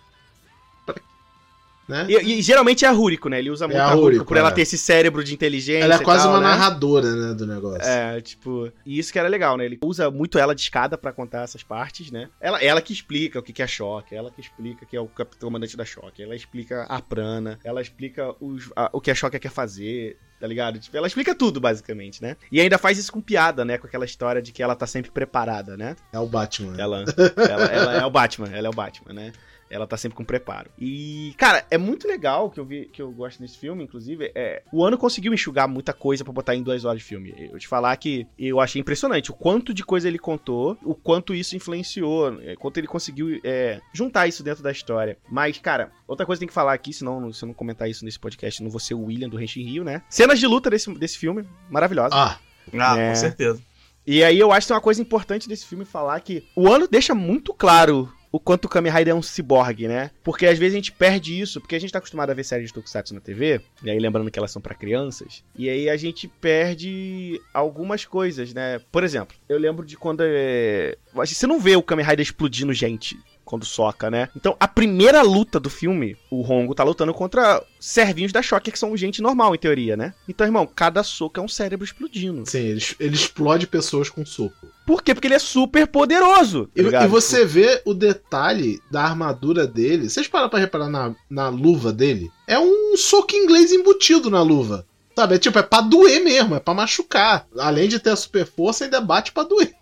Né? 1.87 2.07
E, 2.09 2.39
e, 2.39 2.41
geralmente 2.41 2.83
é 2.85 2.87
a 2.87 2.91
Rúrico, 2.91 3.29
né? 3.29 3.39
Ele 3.39 3.49
usa 3.49 3.65
é 3.65 3.67
muito 3.67 3.79
a, 3.79 3.93
Rúrico, 3.93 4.25
por 4.25 4.37
ela 4.37 4.49
é. 4.49 4.51
ter 4.51 4.61
esse 4.61 4.77
cérebro 4.77 5.23
de 5.23 5.33
inteligência. 5.33 5.83
Ela 5.83 5.95
é 5.95 5.99
quase 5.99 6.23
tal, 6.23 6.33
uma 6.33 6.41
né? 6.41 6.47
narradora, 6.47 7.15
né, 7.15 7.33
do 7.33 7.45
negócio. 7.45 7.87
É, 7.87 8.19
tipo. 8.21 8.71
E 8.85 8.97
isso 8.99 9.11
que 9.11 9.19
era 9.19 9.27
legal, 9.27 9.57
né? 9.57 9.65
Ele 9.65 9.79
usa 9.83 10.09
muito 10.09 10.37
ela 10.37 10.55
de 10.55 10.61
escada 10.61 10.97
para 10.97 11.11
contar 11.11 11.43
essas 11.43 11.63
partes, 11.63 12.11
né? 12.11 12.29
Ela, 12.39 12.61
ela 12.63 12.81
que 12.81 12.93
explica 12.93 13.39
o 13.39 13.43
que 13.43 13.61
é 13.61 13.67
choque, 13.67 14.15
ela 14.15 14.31
que 14.31 14.41
explica 14.41 14.85
que 14.85 14.95
é 14.95 15.01
o 15.01 15.07
capitão 15.07 15.49
comandante 15.55 15.77
da 15.77 15.85
choque, 15.85 16.21
ela 16.21 16.35
explica 16.35 16.83
a 16.83 17.01
prana, 17.01 17.59
ela 17.63 17.81
explica 17.81 18.35
os, 18.41 18.71
a, 18.75 18.89
o 18.91 18.99
que 18.99 19.11
a 19.11 19.15
choque 19.15 19.39
quer 19.39 19.51
fazer 19.51 20.17
tá 20.39 20.47
ligado? 20.47 20.77
Tipo, 20.77 20.97
ela 20.97 21.07
explica 21.07 21.33
tudo, 21.33 21.59
basicamente, 21.61 22.21
né? 22.21 22.35
E 22.51 22.59
ainda 22.59 22.77
faz 22.77 22.97
isso 22.97 23.11
com 23.11 23.21
piada, 23.21 23.63
né? 23.63 23.77
Com 23.77 23.87
aquela 23.87 24.05
história 24.05 24.41
de 24.41 24.51
que 24.51 24.61
ela 24.61 24.75
tá 24.75 24.85
sempre 24.85 25.09
preparada, 25.09 25.77
né? 25.77 25.95
É 26.11 26.19
o 26.19 26.27
Batman. 26.27 26.75
Ela, 26.77 27.05
ela, 27.37 27.65
ela 27.65 27.93
é 27.93 28.05
o 28.05 28.09
Batman, 28.09 28.49
ela 28.51 28.67
é 28.67 28.69
o 28.69 28.73
Batman, 28.73 29.13
né? 29.13 29.31
Ela 29.69 29.87
tá 29.87 29.97
sempre 29.97 30.15
com 30.15 30.23
preparo. 30.23 30.69
E, 30.79 31.33
cara, 31.37 31.65
é 31.71 31.77
muito 31.77 32.07
legal 32.07 32.49
que 32.49 32.59
eu 32.59 32.65
vi, 32.65 32.85
que 32.85 33.01
eu 33.01 33.11
gosto 33.11 33.39
desse 33.39 33.57
filme, 33.57 33.83
inclusive. 33.83 34.31
É, 34.35 34.61
o 34.71 34.83
ano 34.83 34.97
conseguiu 34.97 35.33
enxugar 35.33 35.67
muita 35.67 35.93
coisa 35.93 36.23
para 36.23 36.33
botar 36.33 36.55
em 36.55 36.63
duas 36.63 36.85
horas 36.85 36.99
de 36.99 37.05
filme. 37.05 37.33
Eu 37.51 37.57
te 37.57 37.67
falar 37.67 37.95
que 37.97 38.27
eu 38.37 38.59
achei 38.59 38.79
impressionante 38.79 39.31
o 39.31 39.33
quanto 39.33 39.73
de 39.73 39.83
coisa 39.83 40.07
ele 40.07 40.19
contou, 40.19 40.77
o 40.83 40.93
quanto 40.93 41.33
isso 41.33 41.55
influenciou, 41.55 42.39
é, 42.41 42.55
quanto 42.55 42.77
ele 42.77 42.87
conseguiu 42.87 43.39
é, 43.43 43.79
juntar 43.93 44.27
isso 44.27 44.43
dentro 44.43 44.63
da 44.63 44.71
história. 44.71 45.17
Mas, 45.29 45.57
cara, 45.57 45.91
outra 46.07 46.25
coisa 46.25 46.39
que 46.39 46.41
tem 46.41 46.47
que 46.47 46.53
falar 46.53 46.73
aqui, 46.73 46.93
senão 46.93 47.31
se 47.33 47.43
eu 47.43 47.47
não 47.47 47.53
comentar 47.53 47.89
isso 47.89 48.05
nesse 48.05 48.19
podcast, 48.19 48.61
não 48.61 48.69
vou 48.69 48.79
ser 48.79 48.93
o 48.93 49.05
William 49.05 49.29
do 49.29 49.41
Henshin 49.41 49.63
Rio, 49.63 49.83
né? 49.83 50.03
Cenas 50.09 50.39
de 50.39 50.47
luta 50.47 50.69
desse, 50.69 50.93
desse 50.93 51.17
filme, 51.17 51.43
maravilhosa. 51.69 52.15
Ah, 52.15 52.39
ah 52.77 52.97
é, 52.97 53.09
com 53.09 53.15
certeza. 53.15 53.61
E 54.07 54.23
aí 54.23 54.39
eu 54.39 54.51
acho 54.51 54.65
que 54.65 54.67
tem 54.67 54.75
uma 54.75 54.81
coisa 54.81 55.01
importante 55.01 55.49
desse 55.49 55.65
filme 55.65 55.83
falar 55.83 56.19
que 56.19 56.43
o 56.55 56.71
ano 56.71 56.87
deixa 56.87 57.15
muito 57.15 57.53
claro 57.53 58.11
o 58.35 58.39
quanto 58.39 58.65
o 58.65 58.69
Kamen 58.69 58.91
Rider 58.91 59.13
é 59.13 59.15
um 59.15 59.21
ciborgue, 59.21 59.87
né? 59.87 60.11
Porque 60.21 60.45
às 60.45 60.59
vezes 60.59 60.73
a 60.73 60.77
gente 60.77 60.91
perde 60.91 61.39
isso, 61.39 61.61
porque 61.61 61.73
a 61.73 61.79
gente 61.79 61.93
tá 61.93 61.99
acostumado 61.99 62.31
a 62.31 62.33
ver 62.33 62.43
séries 62.43 62.67
de 62.67 62.73
Tokusatsu 62.73 63.13
na 63.13 63.21
TV, 63.21 63.61
e 63.81 63.89
aí 63.89 63.97
lembrando 63.97 64.29
que 64.29 64.37
elas 64.37 64.51
são 64.51 64.61
para 64.61 64.75
crianças, 64.75 65.41
e 65.57 65.69
aí 65.69 65.89
a 65.89 65.95
gente 65.95 66.27
perde 66.27 67.39
algumas 67.53 68.03
coisas, 68.03 68.53
né? 68.53 68.81
Por 68.91 69.05
exemplo, 69.05 69.37
eu 69.47 69.57
lembro 69.57 69.85
de 69.85 69.95
quando 69.95 70.19
é... 70.21 70.97
você 71.13 71.47
não 71.47 71.61
vê 71.61 71.77
o 71.77 71.81
Kamen 71.81 72.05
Rider 72.05 72.23
explodindo 72.23 72.73
gente 72.73 73.17
quando 73.45 73.63
soca, 73.63 74.09
né? 74.09 74.27
Então, 74.35 74.57
a 74.59 74.67
primeira 74.67 75.21
luta 75.21 75.59
do 75.59 75.69
filme, 75.69 76.17
o 76.29 76.41
Rongo 76.41 76.75
tá 76.75 76.83
lutando 76.83 77.13
contra 77.13 77.63
servinhos 77.79 78.31
da 78.31 78.41
Shocker, 78.41 78.73
que 78.73 78.79
são 78.79 78.97
gente 78.97 79.21
normal, 79.21 79.55
em 79.55 79.59
teoria, 79.59 79.95
né? 79.95 80.13
Então, 80.27 80.45
irmão, 80.45 80.67
cada 80.67 81.03
soco 81.03 81.39
é 81.39 81.43
um 81.43 81.47
cérebro 81.47 81.85
explodindo. 81.85 82.43
Sim, 82.45 82.59
ele, 82.59 82.81
ele 82.99 83.15
explode 83.15 83.67
pessoas 83.67 84.09
com 84.09 84.25
soco. 84.25 84.67
Por 84.85 85.01
quê? 85.01 85.13
Porque 85.13 85.27
ele 85.27 85.35
é 85.35 85.39
super 85.39 85.87
poderoso. 85.87 86.69
Tá 86.75 87.03
e, 87.03 87.05
e, 87.05 87.07
você 87.07 87.45
vê 87.45 87.81
o 87.85 87.93
detalhe 87.93 88.81
da 88.91 89.03
armadura 89.03 89.65
dele. 89.65 90.09
Vocês 90.09 90.27
param 90.27 90.49
pra 90.49 90.59
reparar 90.59 90.89
na, 90.89 91.15
na 91.29 91.49
luva 91.49 91.93
dele? 91.93 92.29
É 92.47 92.59
um 92.59 92.97
soco 92.97 93.35
inglês 93.35 93.71
embutido 93.71 94.29
na 94.29 94.41
luva. 94.41 94.85
Sabe? 95.15 95.35
É 95.35 95.39
tipo, 95.39 95.57
é 95.57 95.63
pra 95.63 95.81
doer 95.81 96.23
mesmo, 96.23 96.55
é 96.55 96.59
pra 96.59 96.73
machucar. 96.73 97.47
Além 97.57 97.87
de 97.87 97.99
ter 97.99 98.09
a 98.09 98.15
super 98.15 98.45
força, 98.45 98.83
ainda 98.83 98.99
bate 98.99 99.31
pra 99.31 99.43
doer. 99.43 99.73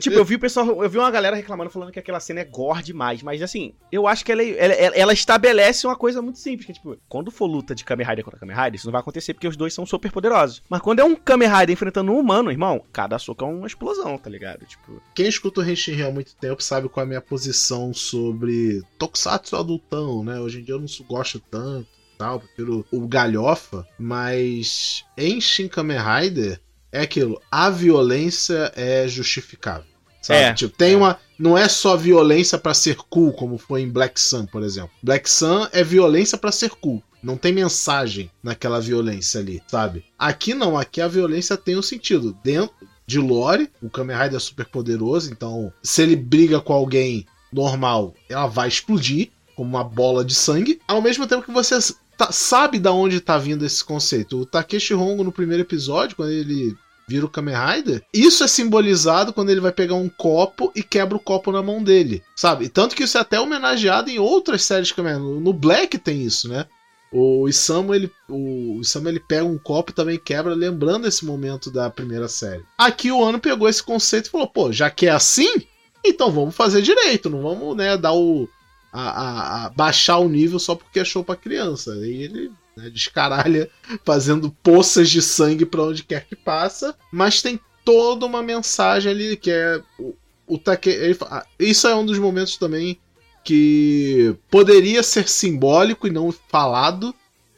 Tipo, 0.00 0.16
eu 0.16 0.24
vi 0.24 0.34
o 0.34 0.38
pessoal, 0.38 0.82
eu 0.82 0.90
vi 0.90 0.98
uma 0.98 1.10
galera 1.10 1.36
reclamando, 1.36 1.70
falando 1.70 1.92
que 1.92 1.98
aquela 1.98 2.20
cena 2.20 2.40
é 2.40 2.44
gore 2.44 2.82
demais, 2.82 3.22
mas 3.22 3.42
assim, 3.42 3.74
eu 3.92 4.06
acho 4.06 4.24
que 4.24 4.32
ela, 4.32 4.42
ela, 4.42 4.74
ela 4.74 5.12
estabelece 5.12 5.86
uma 5.86 5.96
coisa 5.96 6.20
muito 6.20 6.38
simples, 6.38 6.66
que 6.66 6.72
é 6.72 6.74
tipo, 6.74 6.96
quando 7.08 7.30
for 7.30 7.46
luta 7.46 7.74
de 7.74 7.84
Kamen 7.84 8.06
Rider 8.06 8.24
contra 8.24 8.40
Kamen 8.40 8.56
Rider, 8.56 8.74
isso 8.74 8.86
não 8.86 8.92
vai 8.92 9.00
acontecer 9.00 9.34
porque 9.34 9.48
os 9.48 9.56
dois 9.56 9.74
são 9.74 9.86
super 9.86 10.10
poderosos. 10.10 10.62
Mas 10.68 10.80
quando 10.80 11.00
é 11.00 11.04
um 11.04 11.14
Kamen 11.14 11.48
Rider 11.48 11.70
enfrentando 11.70 12.12
um 12.12 12.18
humano, 12.18 12.50
irmão, 12.50 12.84
cada 12.92 13.18
soco 13.18 13.44
é 13.44 13.48
uma 13.48 13.66
explosão, 13.66 14.18
tá 14.18 14.30
ligado? 14.30 14.64
Tipo... 14.66 15.02
Quem 15.14 15.26
escuta 15.26 15.60
o 15.60 15.64
Henshin 15.64 16.02
há 16.02 16.10
muito 16.10 16.34
tempo 16.36 16.62
sabe 16.62 16.88
qual 16.88 17.02
é 17.02 17.06
a 17.06 17.08
minha 17.08 17.20
posição 17.20 17.92
sobre 17.92 18.82
Tokusatsu 18.98 19.56
adultão, 19.56 20.24
né? 20.24 20.40
Hoje 20.40 20.60
em 20.60 20.64
dia 20.64 20.74
eu 20.74 20.80
não 20.80 20.86
gosto 21.06 21.38
tanto, 21.38 21.88
tal, 22.18 22.40
prefiro 22.40 22.84
o 22.92 23.06
galhofa, 23.08 23.86
mas 23.98 25.04
em 25.16 25.40
Shin 25.40 25.68
Kamen 25.68 25.98
Rider 25.98 26.60
é 26.92 27.00
aquilo, 27.00 27.40
a 27.50 27.70
violência 27.70 28.72
é 28.74 29.06
justificável. 29.06 29.89
Sabe? 30.20 30.40
É, 30.40 30.54
tipo, 30.54 30.76
tem 30.76 30.92
é. 30.92 30.96
uma. 30.96 31.18
Não 31.38 31.56
é 31.56 31.68
só 31.68 31.96
violência 31.96 32.58
para 32.58 32.74
ser 32.74 32.96
cool, 33.08 33.32
como 33.32 33.56
foi 33.56 33.80
em 33.80 33.88
Black 33.88 34.20
Sun, 34.20 34.44
por 34.44 34.62
exemplo. 34.62 34.90
Black 35.02 35.28
Sun 35.28 35.66
é 35.72 35.82
violência 35.82 36.36
para 36.36 36.52
ser 36.52 36.70
cool. 36.70 37.02
Não 37.22 37.36
tem 37.36 37.52
mensagem 37.52 38.30
naquela 38.42 38.80
violência 38.80 39.40
ali, 39.40 39.62
sabe? 39.66 40.04
Aqui 40.18 40.54
não, 40.54 40.76
aqui 40.76 41.00
a 41.00 41.08
violência 41.08 41.56
tem 41.56 41.76
um 41.76 41.82
sentido. 41.82 42.36
Dentro 42.42 42.74
de 43.06 43.18
lore, 43.18 43.70
o 43.82 43.90
Kamen 43.90 44.16
Rider 44.16 44.36
é 44.36 44.40
super 44.40 44.66
poderoso, 44.66 45.30
então 45.32 45.72
se 45.82 46.02
ele 46.02 46.16
briga 46.16 46.60
com 46.60 46.72
alguém 46.72 47.26
normal, 47.52 48.14
ela 48.28 48.46
vai 48.46 48.68
explodir 48.68 49.30
como 49.56 49.68
uma 49.68 49.84
bola 49.84 50.24
de 50.24 50.34
sangue. 50.34 50.80
Ao 50.86 51.02
mesmo 51.02 51.26
tempo 51.26 51.42
que 51.42 51.50
você 51.50 51.76
tá, 52.16 52.30
sabe 52.30 52.78
da 52.78 52.92
onde 52.92 53.20
tá 53.20 53.36
vindo 53.36 53.64
esse 53.64 53.84
conceito. 53.84 54.40
O 54.40 54.46
Takeshi 54.46 54.94
Hongo, 54.94 55.24
no 55.24 55.32
primeiro 55.32 55.62
episódio, 55.62 56.16
quando 56.16 56.30
ele 56.30 56.74
vira 57.10 57.26
o 57.26 57.28
Kamen 57.28 57.56
Rider, 57.56 58.04
isso 58.14 58.44
é 58.44 58.46
simbolizado 58.46 59.32
quando 59.32 59.50
ele 59.50 59.60
vai 59.60 59.72
pegar 59.72 59.96
um 59.96 60.08
copo 60.08 60.70
e 60.76 60.80
quebra 60.80 61.16
o 61.16 61.20
copo 61.20 61.50
na 61.50 61.60
mão 61.60 61.82
dele, 61.82 62.22
sabe? 62.36 62.68
Tanto 62.68 62.94
que 62.94 63.02
isso 63.02 63.18
é 63.18 63.20
até 63.20 63.40
homenageado 63.40 64.08
em 64.08 64.20
outras 64.20 64.62
séries 64.62 64.86
de 64.88 64.94
Kamen 64.94 65.14
Rider. 65.14 65.40
No 65.40 65.52
Black 65.52 65.98
tem 65.98 66.22
isso, 66.22 66.48
né? 66.48 66.66
O 67.12 67.48
Isamu, 67.48 67.92
ele, 67.92 68.08
o 68.28 68.78
Isamu, 68.80 69.08
ele 69.08 69.18
pega 69.18 69.44
um 69.44 69.58
copo 69.58 69.90
e 69.90 69.94
também 69.94 70.16
quebra, 70.16 70.54
lembrando 70.54 71.08
esse 71.08 71.24
momento 71.24 71.68
da 71.68 71.90
primeira 71.90 72.28
série. 72.28 72.62
Aqui 72.78 73.10
o 73.10 73.24
Ano 73.24 73.40
pegou 73.40 73.68
esse 73.68 73.82
conceito 73.82 74.26
e 74.26 74.30
falou, 74.30 74.46
pô, 74.46 74.70
já 74.70 74.88
que 74.88 75.06
é 75.06 75.10
assim, 75.10 75.66
então 76.06 76.30
vamos 76.30 76.54
fazer 76.54 76.80
direito, 76.80 77.28
não 77.28 77.42
vamos, 77.42 77.76
né, 77.76 77.96
dar 77.96 78.12
o... 78.12 78.48
A, 78.92 79.02
a, 79.02 79.66
a 79.66 79.70
baixar 79.70 80.18
o 80.18 80.28
nível 80.28 80.58
só 80.58 80.74
porque 80.74 80.98
é 80.98 81.04
show 81.04 81.22
pra 81.22 81.36
criança. 81.36 81.94
E 82.04 82.22
ele 82.24 82.50
né? 82.76 82.90
Descaralha 82.90 83.70
fazendo 84.04 84.50
poças 84.62 85.10
de 85.10 85.22
sangue 85.22 85.64
para 85.64 85.82
onde 85.82 86.04
quer 86.04 86.26
que 86.26 86.36
passa, 86.36 86.96
mas 87.12 87.42
tem 87.42 87.58
toda 87.84 88.26
uma 88.26 88.42
mensagem 88.42 89.10
ali 89.10 89.36
que 89.36 89.50
é 89.50 89.82
o, 89.98 90.14
o 90.46 90.58
Take, 90.58 90.90
ele, 90.90 91.18
isso 91.58 91.86
é 91.86 91.94
um 91.94 92.04
dos 92.04 92.18
momentos 92.18 92.56
também 92.56 92.98
que 93.44 94.36
poderia 94.50 95.02
ser 95.02 95.28
simbólico 95.28 96.06
e 96.06 96.10
não 96.10 96.32
falado, 96.48 97.14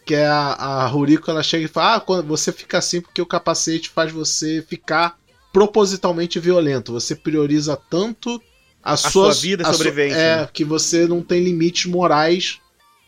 que 0.07 0.15
é 0.15 0.27
a, 0.27 0.53
a 0.53 0.87
Ruriko 0.87 1.31
ela 1.31 1.43
chega 1.43 1.65
e 1.65 1.69
fala: 1.69 1.97
"Ah, 2.07 2.23
você 2.23 2.53
fica 2.53 2.79
assim 2.79 3.01
porque 3.01 3.21
o 3.21 3.27
capacete 3.27 3.91
faz 3.91 4.13
você 4.13 4.65
ficar 4.69 5.19
propositalmente 5.53 6.41
violento. 6.41 6.93
Você 6.93 7.15
prioriza 7.15 7.77
tanto 7.77 8.41
a, 8.83 8.95
a 8.95 8.97
sua, 8.97 9.11
sua 9.11 9.33
vida 9.35 9.69
a 9.69 9.73
sobrevivência. 9.73 10.17
Sua, 10.17 10.43
é, 10.45 10.49
que 10.53 10.65
você 10.65 11.07
não 11.07 11.21
tem 11.21 11.45
limites 11.45 11.87
morais 11.87 12.59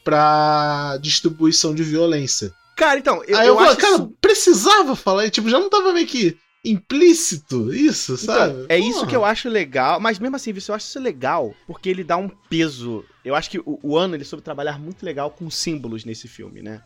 pra 0.04 0.98
distribuição 1.00 1.74
de 1.74 1.82
violência. 1.82 2.52
Cara, 2.76 2.98
então, 2.98 3.24
eu, 3.24 3.38
Aí 3.38 3.48
eu, 3.48 3.54
eu 3.54 3.60
acho 3.60 3.76
cara, 3.78 3.94
isso... 3.94 4.14
precisava 4.20 4.94
falar, 4.94 5.30
tipo, 5.30 5.48
já 5.48 5.58
não 5.58 5.70
tava 5.70 5.92
meio 5.92 6.06
que 6.06 6.36
implícito 6.64 7.72
isso, 7.74 8.14
então, 8.14 8.34
sabe? 8.34 8.66
É 8.68 8.78
isso 8.78 9.06
que 9.06 9.14
eu 9.14 9.24
acho 9.24 9.48
legal, 9.48 10.00
mas 10.00 10.18
mesmo 10.18 10.36
assim, 10.36 10.50
eu 10.50 10.74
acho 10.74 10.86
isso 10.86 10.98
legal, 10.98 11.54
porque 11.66 11.88
ele 11.88 12.02
dá 12.02 12.16
um 12.16 12.28
peso. 12.28 13.04
Eu 13.24 13.34
acho 13.34 13.50
que 13.50 13.58
o, 13.58 13.78
o 13.82 13.96
Ano 13.96 14.14
ele 14.14 14.24
soube 14.24 14.42
trabalhar 14.42 14.78
muito 14.78 15.04
legal 15.04 15.30
com 15.30 15.50
símbolos 15.50 16.04
nesse 16.04 16.26
filme, 16.26 16.62
né? 16.62 16.82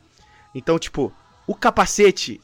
Então, 0.54 0.78
tipo, 0.78 1.12
o 1.46 1.54
capacete, 1.54 2.40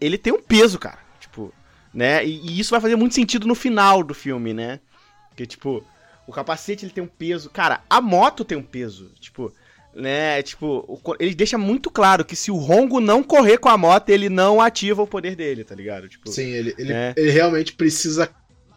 ele 0.00 0.16
tem 0.16 0.32
um 0.32 0.42
peso, 0.42 0.78
cara. 0.78 0.98
Tipo, 1.20 1.52
né? 1.92 2.24
E, 2.24 2.40
e 2.48 2.60
isso 2.60 2.70
vai 2.70 2.80
fazer 2.80 2.96
muito 2.96 3.14
sentido 3.14 3.46
no 3.46 3.54
final 3.54 4.02
do 4.02 4.14
filme, 4.14 4.54
né? 4.54 4.80
Porque, 5.28 5.46
tipo, 5.46 5.84
o 6.26 6.32
capacete 6.32 6.84
ele 6.84 6.92
tem 6.92 7.04
um 7.04 7.08
peso. 7.08 7.50
Cara, 7.50 7.82
a 7.88 8.00
moto 8.00 8.44
tem 8.44 8.56
um 8.56 8.62
peso. 8.62 9.12
Tipo, 9.20 9.52
né? 9.94 10.42
Tipo, 10.42 11.00
ele 11.18 11.34
deixa 11.34 11.58
muito 11.58 11.90
claro 11.90 12.24
que 12.24 12.36
se 12.36 12.50
o 12.50 12.56
Rongo 12.56 13.00
não 13.00 13.22
correr 13.22 13.58
com 13.58 13.68
a 13.68 13.76
moto, 13.76 14.08
ele 14.10 14.28
não 14.28 14.60
ativa 14.60 15.02
o 15.02 15.06
poder 15.06 15.34
dele, 15.34 15.64
tá 15.64 15.74
ligado? 15.74 16.08
Tipo, 16.08 16.30
Sim, 16.30 16.48
ele, 16.50 16.74
ele, 16.78 16.92
né? 16.92 17.14
ele 17.16 17.30
realmente 17.30 17.72
precisa 17.72 18.28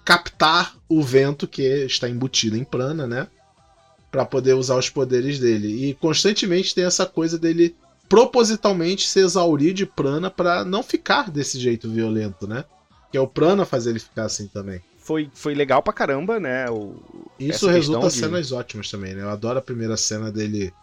captar 0.04 0.76
o 0.89 1.02
vento 1.02 1.47
que 1.47 1.62
está 1.86 2.10
embutido 2.10 2.58
em 2.58 2.63
prana, 2.63 3.08
né? 3.08 3.28
Para 4.12 4.26
poder 4.26 4.54
usar 4.54 4.78
os 4.78 4.89
poderes 4.89 5.39
dele. 5.39 5.89
E 5.89 5.93
constantemente 5.95 6.76
tem 6.76 6.86
essa 6.86 7.06
coisa 7.06 7.38
dele 7.38 7.76
propositalmente 8.10 9.08
se 9.08 9.19
exaurir 9.19 9.73
de 9.73 9.86
prana 9.86 10.30
para 10.30 10.63
não 10.65 10.84
ficar 10.84 11.32
desse 11.32 11.60
jeito 11.60 11.89
violento, 11.89 12.47
né? 12.47 12.65
Que 13.12 13.17
é 13.17 13.21
o 13.21 13.28
prana 13.28 13.65
fazer 13.65 13.91
ele 13.91 13.99
ficar 13.99 14.26
assim 14.26 14.47
também. 14.47 14.82
Foi, 14.97 15.30
foi 15.34 15.54
legal 15.54 15.82
pra 15.82 15.91
caramba, 15.91 16.39
né? 16.39 16.69
O, 16.69 16.95
Isso 17.39 17.67
resulta 17.67 18.08
de... 18.08 18.13
cenas 18.13 18.52
ótimas 18.52 18.89
também, 18.89 19.13
né? 19.13 19.23
Eu 19.23 19.30
adoro 19.30 19.60
a 19.60 19.62
primeira 19.62 19.97
cena 19.97 20.32
dele 20.32 20.73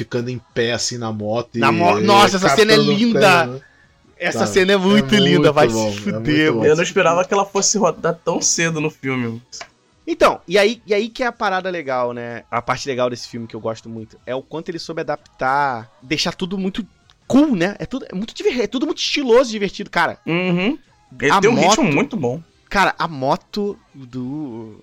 ficando 0.00 0.30
em 0.30 0.40
pé 0.54 0.72
assim 0.72 0.96
na 0.96 1.12
moto. 1.12 1.58
Na 1.58 1.70
mo 1.70 2.00
Nossa, 2.00 2.36
essa 2.36 2.48
cena 2.50 2.72
é 2.72 2.76
linda! 2.76 3.46
Né? 3.46 3.60
Essa 4.16 4.46
cena 4.46 4.72
é 4.72 4.76
muito 4.76 5.14
é 5.14 5.18
linda, 5.18 5.38
muito 5.38 5.52
vai 5.52 5.68
bom, 5.68 5.92
se 5.92 5.98
é 5.98 6.00
fuder, 6.12 6.46
é 6.46 6.70
Eu 6.70 6.76
não 6.76 6.82
esperava 6.82 7.24
que 7.24 7.32
ela 7.32 7.46
fosse 7.46 7.78
rodar 7.78 8.18
tão 8.22 8.40
cedo 8.40 8.80
no 8.80 8.90
filme. 8.90 9.40
Então, 10.06 10.40
e 10.46 10.58
aí, 10.58 10.82
e 10.86 10.92
aí 10.92 11.08
que 11.08 11.22
é 11.22 11.26
a 11.26 11.32
parada 11.32 11.70
legal, 11.70 12.12
né? 12.12 12.44
A 12.50 12.60
parte 12.60 12.86
legal 12.86 13.08
desse 13.08 13.28
filme 13.28 13.46
que 13.46 13.54
eu 13.54 13.60
gosto 13.60 13.88
muito 13.88 14.18
é 14.26 14.34
o 14.34 14.42
quanto 14.42 14.68
ele 14.68 14.78
soube 14.78 15.00
adaptar, 15.00 15.90
deixar 16.02 16.34
tudo 16.34 16.58
muito 16.58 16.86
cool, 17.26 17.54
né? 17.54 17.76
É 17.78 17.86
tudo, 17.86 18.06
é 18.10 18.14
muito, 18.14 18.34
é 18.46 18.66
tudo 18.66 18.86
muito 18.86 18.98
estiloso, 18.98 19.50
divertido, 19.50 19.88
cara. 19.88 20.18
Uhum. 20.26 20.78
Ele 21.20 21.30
a 21.30 21.40
tem 21.40 21.50
um 21.50 21.54
moto, 21.54 21.80
ritmo 21.80 21.92
muito 21.92 22.16
bom. 22.16 22.42
Cara, 22.68 22.94
a 22.98 23.08
moto 23.08 23.78
do 23.94 24.82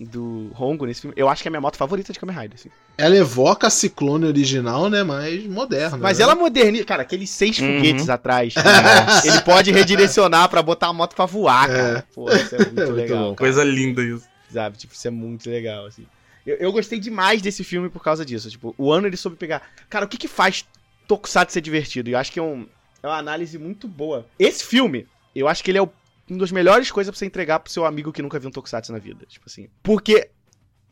do 0.00 0.50
Hongo 0.58 0.86
nesse 0.86 1.02
filme, 1.02 1.14
eu 1.16 1.28
acho 1.28 1.42
que 1.42 1.48
é 1.48 1.50
a 1.50 1.52
minha 1.52 1.60
moto 1.60 1.76
favorita 1.76 2.12
de 2.12 2.18
Kamen 2.18 2.36
Rider. 2.36 2.54
Assim. 2.58 2.70
Ela 2.96 3.16
evoca 3.16 3.66
a 3.66 3.70
Ciclone 3.70 4.26
original, 4.26 4.88
né? 4.88 5.02
Mas 5.02 5.44
moderna. 5.46 5.96
Mas 5.96 6.18
né? 6.18 6.24
ela 6.24 6.34
moderniza. 6.34 6.84
Cara, 6.84 7.02
aqueles 7.02 7.30
seis 7.30 7.58
uhum. 7.58 7.76
foguetes 7.76 8.08
atrás. 8.08 8.54
ele 9.24 9.40
pode 9.40 9.72
redirecionar 9.72 10.48
para 10.48 10.62
botar 10.62 10.88
a 10.88 10.92
moto 10.92 11.14
pra 11.14 11.26
voar, 11.26 11.70
é. 11.70 11.74
cara. 11.74 12.06
Pô, 12.14 12.30
isso 12.30 12.54
é 12.54 12.58
muito, 12.64 12.80
é 12.80 12.84
muito 12.84 12.92
legal. 12.92 13.36
Coisa 13.36 13.64
linda 13.64 14.02
isso. 14.02 14.26
Sabe? 14.52 14.76
Tipo, 14.76 14.94
isso 14.94 15.08
é 15.08 15.10
muito 15.10 15.48
legal, 15.48 15.86
assim. 15.86 16.06
Eu, 16.46 16.56
eu, 16.56 16.72
gostei 16.72 16.98
demais 16.98 17.40
desse 17.40 17.64
filme 17.64 17.88
por 17.88 18.02
causa 18.02 18.24
disso. 18.24 18.50
Tipo, 18.50 18.74
o 18.76 18.92
ano 18.92 19.06
ele 19.06 19.16
soube 19.16 19.36
pegar. 19.36 19.62
Cara, 19.88 20.04
o 20.04 20.08
que 20.08 20.18
que 20.18 20.28
faz 20.28 20.64
Tokusatsu 21.06 21.54
ser 21.54 21.60
divertido? 21.60 22.10
E 22.10 22.12
eu 22.12 22.18
acho 22.18 22.32
que 22.32 22.38
é, 22.38 22.42
um, 22.42 22.66
é 23.02 23.06
uma 23.06 23.16
análise 23.16 23.56
muito 23.58 23.88
boa. 23.88 24.26
Esse 24.38 24.64
filme, 24.64 25.06
eu 25.34 25.48
acho 25.48 25.62
que 25.62 25.70
ele 25.70 25.78
é 25.78 25.82
o 25.82 25.90
uma 26.32 26.38
das 26.38 26.52
melhores 26.52 26.90
coisas 26.90 27.10
pra 27.10 27.18
você 27.18 27.26
entregar 27.26 27.60
pro 27.60 27.72
seu 27.72 27.84
amigo 27.84 28.12
que 28.12 28.22
nunca 28.22 28.38
viu 28.38 28.48
um 28.48 28.52
Tokusatsu 28.52 28.92
na 28.92 28.98
vida. 28.98 29.24
Tipo 29.26 29.46
assim. 29.46 29.68
Porque, 29.82 30.30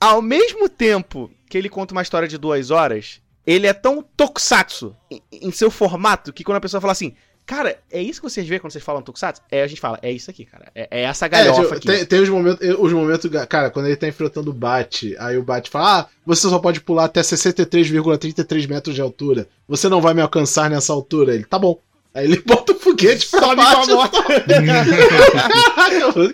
ao 0.01 0.23
mesmo 0.23 0.69
tempo 0.69 1.31
que 1.49 1.59
ele 1.59 1.69
conta 1.69 1.93
uma 1.93 2.03
história 2.03 2.27
de 2.27 2.39
duas 2.39 2.71
horas, 2.71 3.21
ele 3.47 3.67
é 3.67 3.73
tão 3.73 4.03
Tokusatsu 4.03 4.97
em, 5.31 5.51
seu 5.53 5.71
formato 5.71 6.33
que 6.33 6.43
quando 6.43 6.57
a 6.57 6.61
pessoa 6.61 6.81
fala 6.81 6.93
assim. 6.93 7.15
Cara, 7.47 7.81
é 7.91 8.01
isso 8.01 8.21
que 8.21 8.31
vocês 8.31 8.47
veem 8.47 8.61
quando 8.61 8.73
vocês 8.73 8.85
falam 8.85 9.03
Tokusatsu? 9.03 9.43
É, 9.51 9.63
a 9.65 9.67
gente 9.67 9.81
fala, 9.81 9.99
é 10.03 10.13
isso 10.13 10.31
aqui, 10.31 10.45
cara. 10.45 10.71
É, 10.73 11.01
é 11.01 11.03
essa 11.03 11.27
galhofa 11.27 11.61
é, 11.61 11.65
tipo, 11.65 11.75
aqui. 11.75 11.87
Tem, 11.89 12.07
tem, 12.07 12.21
os 12.21 12.29
momentos, 12.29 12.69
os 12.79 12.93
momentos, 12.93 13.29
cara, 13.49 13.71
quando 13.71 13.87
ele 13.87 13.97
tá 13.97 14.07
enfrentando 14.07 14.51
o 14.51 14.55
Bat, 14.55 15.17
aí 15.19 15.37
o 15.37 15.43
Bat 15.43 15.69
fala, 15.69 16.03
ah, 16.03 16.07
você 16.25 16.49
só 16.49 16.61
pode 16.61 16.81
pular 16.81 17.07
até 17.07 17.23
63,33 17.23 18.69
metros 18.69 18.95
de 18.95 19.01
altura. 19.01 19.49
Você 19.67 19.89
não 19.89 20.01
vai 20.01 20.15
me 20.15 20.23
alcançar 20.23 20.71
nessa 20.71 20.93
altura. 20.93 21.35
Ele, 21.35 21.45
tá 21.45 21.59
bom. 21.59 21.77
Aí 22.15 22.25
ele 22.25 22.43
bota 22.45 22.73
o 22.73 22.79
foguete 22.79 23.29
pra 23.29 23.41
Sobe 23.41 23.57
baixo. 23.57 23.87
Com 23.87 24.01
a 24.01 24.09
moto. 24.09 24.23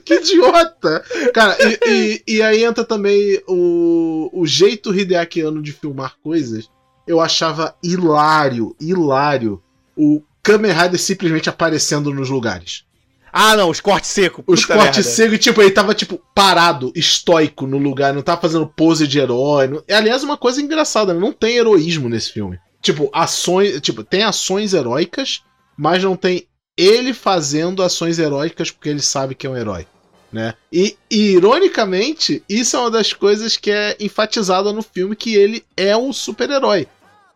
que 0.04 0.14
idiota! 0.14 1.04
Cara, 1.34 1.56
e, 1.60 1.78
e, 1.86 2.36
e, 2.36 2.42
aí 2.42 2.64
entra 2.64 2.84
também 2.84 3.40
o, 3.46 4.30
o 4.32 4.46
jeito 4.46 4.94
Hideakiano 4.94 5.62
de 5.62 5.72
filmar 5.72 6.14
coisas, 6.22 6.70
eu 7.06 7.20
achava 7.20 7.74
hilário, 7.82 8.74
hilário 8.80 9.62
o 9.96 10.22
Kamen 10.42 10.72
Rider 10.72 10.98
simplesmente 11.00 11.48
aparecendo 11.48 12.12
nos 12.12 12.28
lugares. 12.30 12.84
Ah, 13.32 13.54
não, 13.54 13.68
os 13.68 13.80
cortes 13.80 14.10
secos. 14.10 14.42
Os 14.46 14.64
cortes 14.64 15.04
secos, 15.06 15.38
tipo, 15.38 15.60
ele 15.60 15.70
tava, 15.70 15.92
tipo, 15.94 16.18
parado, 16.34 16.90
estoico 16.94 17.66
no 17.66 17.76
lugar, 17.76 18.14
não 18.14 18.22
tava 18.22 18.40
fazendo 18.40 18.66
pose 18.66 19.06
de 19.06 19.18
herói. 19.18 19.66
não- 19.66 19.82
Aliás, 19.90 20.24
uma 20.24 20.38
coisa 20.38 20.62
engraçada, 20.62 21.12
não 21.12 21.32
tem 21.32 21.56
heroísmo 21.58 22.08
nesse 22.08 22.32
filme. 22.32 22.58
Tipo, 22.80 23.10
ações. 23.12 23.78
Tipo, 23.82 24.02
tem 24.02 24.22
ações 24.22 24.72
heróicas, 24.72 25.42
mas 25.76 26.02
não 26.02 26.16
tem 26.16 26.46
ele 26.76 27.12
fazendo 27.12 27.82
ações 27.82 28.18
heróicas 28.18 28.70
porque 28.70 28.88
ele 28.88 29.02
sabe 29.02 29.34
que 29.34 29.46
é 29.46 29.50
um 29.50 29.56
herói. 29.56 29.86
Né? 30.32 30.54
E, 30.72 30.96
e, 31.10 31.32
ironicamente, 31.32 32.42
isso 32.48 32.76
é 32.76 32.80
uma 32.80 32.90
das 32.90 33.12
coisas 33.12 33.56
que 33.56 33.70
é 33.70 33.96
enfatizada 34.00 34.72
no 34.72 34.82
filme, 34.82 35.16
que 35.16 35.34
ele 35.34 35.64
é 35.76 35.96
um 35.96 36.12
super-herói. 36.12 36.86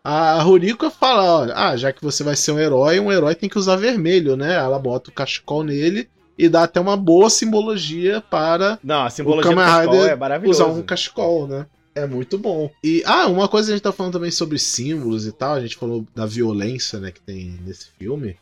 A 0.03 0.41
Ruriko 0.43 0.91
fala, 0.91 1.41
olha, 1.41 1.55
ah, 1.55 1.77
já 1.77 1.93
que 1.93 2.03
você 2.03 2.25
vai 2.25 2.35
ser 2.35 2.53
um 2.53 2.59
herói, 2.59 2.99
um 2.99 3.13
herói 3.13 3.35
tem 3.35 3.49
que 3.49 3.59
usar 3.59 3.77
vermelho, 3.77 4.37
né? 4.37 4.55
Ela 4.55 4.79
bota 4.79 5.11
o 5.11 5.13
cachecol 5.13 5.63
nele 5.63 6.09
e 6.39 6.49
dá 6.49 6.65
até 6.65 6.81
uma 6.81 6.97
boa 6.97 7.29
simbologia 7.29 8.23
para 8.31 8.79
Não, 8.83 9.03
a 9.03 9.11
simbologia 9.11 9.51
O 9.51 9.55
Kamen 9.55 9.81
Rider 9.81 10.19
é 10.19 10.49
usar 10.49 10.67
um 10.67 10.83
cachecol, 10.83 11.47
né? 11.47 11.67
É 12.01 12.07
muito 12.07 12.39
bom. 12.39 12.71
E, 12.83 13.03
ah, 13.05 13.27
uma 13.27 13.47
coisa 13.47 13.67
que 13.67 13.73
a 13.73 13.77
gente 13.77 13.83
tá 13.83 13.93
falando 13.93 14.15
também 14.15 14.31
sobre 14.31 14.59
símbolos 14.59 15.27
e 15.27 15.33
tal, 15.33 15.55
a 15.55 15.61
gente 15.61 15.77
falou 15.77 16.07
da 16.15 16.25
violência, 16.25 16.99
né, 16.99 17.11
que 17.11 17.21
tem 17.21 17.59
nesse 17.65 17.89
filme. 17.99 18.37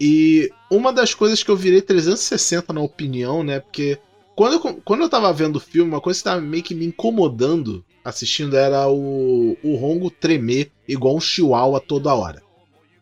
E 0.00 0.50
uma 0.70 0.92
das 0.92 1.14
coisas 1.14 1.42
que 1.42 1.50
eu 1.50 1.56
virei 1.56 1.80
360 1.80 2.72
na 2.72 2.80
opinião, 2.80 3.44
né, 3.44 3.60
porque 3.60 3.98
quando 4.34 4.54
eu, 4.54 4.74
quando 4.84 5.02
eu 5.02 5.08
tava 5.08 5.32
vendo 5.32 5.56
o 5.56 5.60
filme, 5.60 5.90
uma 5.90 6.00
coisa 6.00 6.18
que 6.18 6.24
tava 6.24 6.40
meio 6.40 6.62
que 6.62 6.74
me 6.74 6.84
incomodando 6.86 7.84
assistindo 8.04 8.56
era 8.56 8.88
o, 8.88 9.56
o 9.62 9.76
Rongo 9.76 10.10
tremer 10.10 10.72
igual 10.86 11.16
um 11.16 11.20
chihuahua 11.20 11.80
toda 11.80 12.14
hora. 12.14 12.42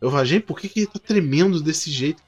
Eu 0.01 0.11
falei, 0.11 0.27
gente, 0.27 0.45
por 0.45 0.61
que, 0.61 0.69
que 0.69 0.81
ele 0.81 0.87
tá 0.87 0.99
tremendo 0.99 1.62
desse 1.62 1.90
jeito? 1.90 2.23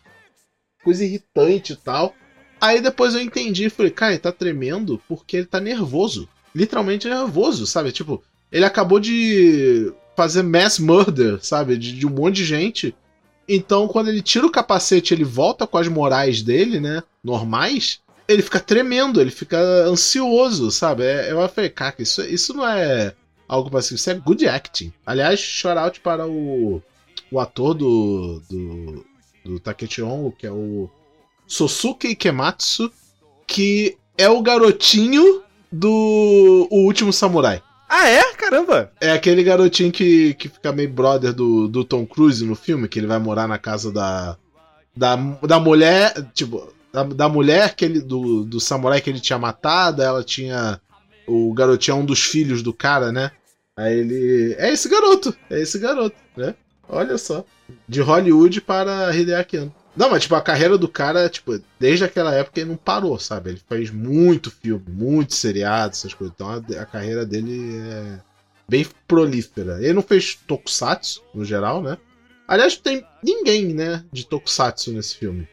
Coisa 0.82 1.04
irritante 1.04 1.74
e 1.74 1.76
tal. 1.76 2.14
Aí 2.60 2.80
depois 2.80 3.14
eu 3.14 3.20
entendi, 3.20 3.68
falei, 3.68 3.90
cara, 3.90 4.12
ele 4.12 4.18
tá 4.18 4.32
tremendo 4.32 5.00
porque 5.06 5.36
ele 5.36 5.46
tá 5.46 5.60
nervoso. 5.60 6.26
Literalmente 6.56 7.06
nervoso, 7.06 7.66
sabe? 7.66 7.92
Tipo, 7.92 8.22
ele 8.50 8.64
acabou 8.64 8.98
de 8.98 9.92
fazer 10.16 10.42
mass 10.42 10.78
murder, 10.78 11.38
sabe? 11.42 11.76
De, 11.76 11.92
de 11.92 12.06
um 12.06 12.10
monte 12.10 12.36
de 12.36 12.46
gente. 12.46 12.94
Então, 13.46 13.86
quando 13.86 14.08
ele 14.08 14.22
tira 14.22 14.46
o 14.46 14.50
capacete 14.50 15.12
ele 15.12 15.22
volta 15.22 15.66
com 15.66 15.76
as 15.76 15.86
morais 15.86 16.40
dele, 16.40 16.80
né? 16.80 17.02
Normais, 17.22 18.00
ele 18.26 18.40
fica 18.40 18.58
tremendo, 18.58 19.20
ele 19.20 19.30
fica 19.30 19.58
ansioso, 19.86 20.70
sabe? 20.70 21.04
É, 21.04 21.30
eu 21.30 21.46
falei, 21.50 21.68
cara, 21.68 21.94
isso, 21.98 22.22
isso 22.22 22.54
não 22.54 22.66
é 22.66 23.14
algo 23.46 23.70
passivo, 23.70 23.96
isso 23.96 24.08
é 24.08 24.14
good 24.14 24.48
acting. 24.48 24.90
Aliás, 25.04 25.38
shout 25.38 25.78
out 25.78 26.00
para 26.00 26.26
o, 26.26 26.82
o 27.30 27.38
ator 27.38 27.74
do, 27.74 28.42
do, 28.48 29.04
do 29.44 29.60
Takechi 29.60 30.00
que 30.38 30.46
é 30.46 30.50
o 30.50 30.88
Sosuke 31.46 32.08
Ikematsu, 32.08 32.90
que 33.46 33.98
é 34.16 34.28
o 34.28 34.40
garotinho 34.40 35.42
do 35.70 36.68
O 36.70 36.84
Último 36.84 37.12
Samurai. 37.12 37.62
Ah, 37.88 38.08
é? 38.08 38.32
Caramba! 38.34 38.90
É 39.00 39.12
aquele 39.12 39.44
garotinho 39.44 39.92
que, 39.92 40.34
que 40.34 40.48
fica 40.48 40.72
meio 40.72 40.90
brother 40.90 41.32
do, 41.32 41.68
do 41.68 41.84
Tom 41.84 42.04
Cruise 42.04 42.44
no 42.44 42.56
filme, 42.56 42.88
que 42.88 42.98
ele 42.98 43.06
vai 43.06 43.18
morar 43.18 43.46
na 43.46 43.58
casa 43.58 43.92
da. 43.92 44.36
Da, 44.96 45.16
da 45.16 45.60
mulher. 45.60 46.14
Tipo, 46.34 46.72
da, 46.92 47.04
da 47.04 47.28
mulher 47.28 47.74
que 47.74 47.84
ele, 47.84 48.00
do, 48.00 48.44
do 48.44 48.58
samurai 48.58 49.00
que 49.00 49.10
ele 49.10 49.20
tinha 49.20 49.38
matado, 49.38 50.02
ela 50.02 50.24
tinha. 50.24 50.80
O 51.26 51.52
garotinho 51.52 51.96
é 51.96 52.00
um 52.00 52.04
dos 52.04 52.22
filhos 52.22 52.62
do 52.62 52.72
cara, 52.72 53.12
né? 53.12 53.30
Aí 53.76 53.98
ele. 53.98 54.54
É 54.58 54.72
esse 54.72 54.88
garoto! 54.88 55.36
É 55.50 55.60
esse 55.60 55.78
garoto, 55.78 56.16
né? 56.36 56.54
Olha 56.88 57.18
só. 57.18 57.44
De 57.88 58.00
Hollywood 58.00 58.60
para 58.60 59.14
Hideaki 59.14 59.58
Anno. 59.58 59.74
Não, 59.96 60.10
mas 60.10 60.22
tipo, 60.24 60.34
a 60.34 60.42
carreira 60.42 60.76
do 60.76 60.88
cara, 60.88 61.28
tipo, 61.28 61.58
desde 61.80 62.04
aquela 62.04 62.34
época 62.34 62.60
ele 62.60 62.70
não 62.70 62.76
parou, 62.76 63.18
sabe? 63.18 63.50
Ele 63.50 63.60
fez 63.68 63.90
muito 63.90 64.50
filme, 64.50 64.84
muito 64.88 65.34
seriado, 65.34 65.92
essas 65.92 66.12
coisas. 66.12 66.34
Então 66.34 66.48
a, 66.50 66.56
a 66.82 66.86
carreira 66.86 67.24
dele 67.24 67.78
é 67.80 68.18
bem 68.68 68.86
prolífera. 69.08 69.78
Ele 69.82 69.94
não 69.94 70.02
fez 70.02 70.34
tokusatsu, 70.46 71.22
no 71.34 71.44
geral, 71.44 71.82
né? 71.82 71.96
Aliás, 72.46 72.76
tem 72.76 73.02
ninguém, 73.22 73.74
né, 73.74 74.04
de 74.12 74.26
tokusatsu 74.26 74.92
nesse 74.92 75.16
filme. 75.16 75.48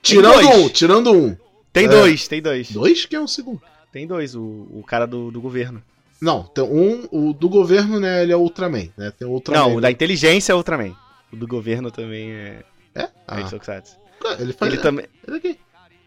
Tirando 0.00 0.48
um, 0.48 0.68
tirando 0.68 1.12
um. 1.12 1.36
Tem 1.72 1.84
É. 1.84 1.88
dois, 1.88 2.26
tem 2.26 2.42
dois. 2.42 2.70
Dois 2.70 3.04
que 3.06 3.14
é 3.14 3.20
um 3.20 3.28
segundo. 3.28 3.62
Tem 3.92 4.06
dois, 4.06 4.34
o, 4.34 4.40
o 4.42 4.82
cara 4.86 5.06
do, 5.06 5.30
do 5.30 5.40
governo. 5.40 5.82
Não, 6.20 6.44
tem 6.44 6.64
um, 6.64 7.06
o 7.10 7.32
do 7.32 7.48
governo, 7.48 8.00
né, 8.00 8.22
ele 8.22 8.32
é 8.32 8.36
Ultraman, 8.36 8.88
né? 8.96 9.12
Tem 9.16 9.26
o 9.28 9.32
Ultraman. 9.32 9.60
Não, 9.60 9.76
o 9.76 9.80
da 9.80 9.90
inteligência 9.90 10.52
é 10.52 10.54
o 10.54 10.58
Ultraman. 10.58 10.94
O 11.32 11.36
do 11.36 11.46
governo 11.46 11.90
também 11.90 12.30
é, 12.32 12.62
É? 12.94 13.02
é 13.02 13.08
Ah, 13.26 13.40
de 13.40 13.50
Tokusatsu. 13.50 13.96
ele 14.38 14.52
faz... 14.52 14.72
Ele, 14.72 14.82
também, 14.82 15.06
Ele 15.26 15.48
é? 15.48 15.56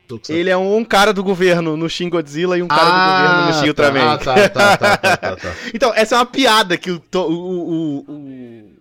Tokusatsu. 0.07 0.33
ele 0.33 0.49
é 0.49 0.57
um 0.57 0.85
cara 0.85 1.11
do 1.11 1.23
governo 1.23 1.75
no 1.75 1.89
Shin 1.89 2.09
Godzilla 2.09 2.57
e 2.57 2.61
um 2.61 2.67
cara 2.67 2.85
do 2.85 2.91
Ah, 2.91 3.21
governo 3.21 3.45
no 3.47 3.53
Shin 3.53 3.61
tá. 3.61 3.67
Ultraman. 3.67 4.13
Ah, 4.13 4.17
tá, 4.17 4.49
tá, 4.49 4.77
tá, 4.77 4.97
tá, 4.97 5.17
tá, 5.17 5.35
tá. 5.35 5.55
Então, 5.73 5.91
essa 5.95 6.15
é 6.15 6.17
uma 6.19 6.25
piada 6.25 6.77
que 6.77 6.91
o, 6.91 7.01
o, 7.13 7.19
o, 7.19 8.05
o, 8.11 8.71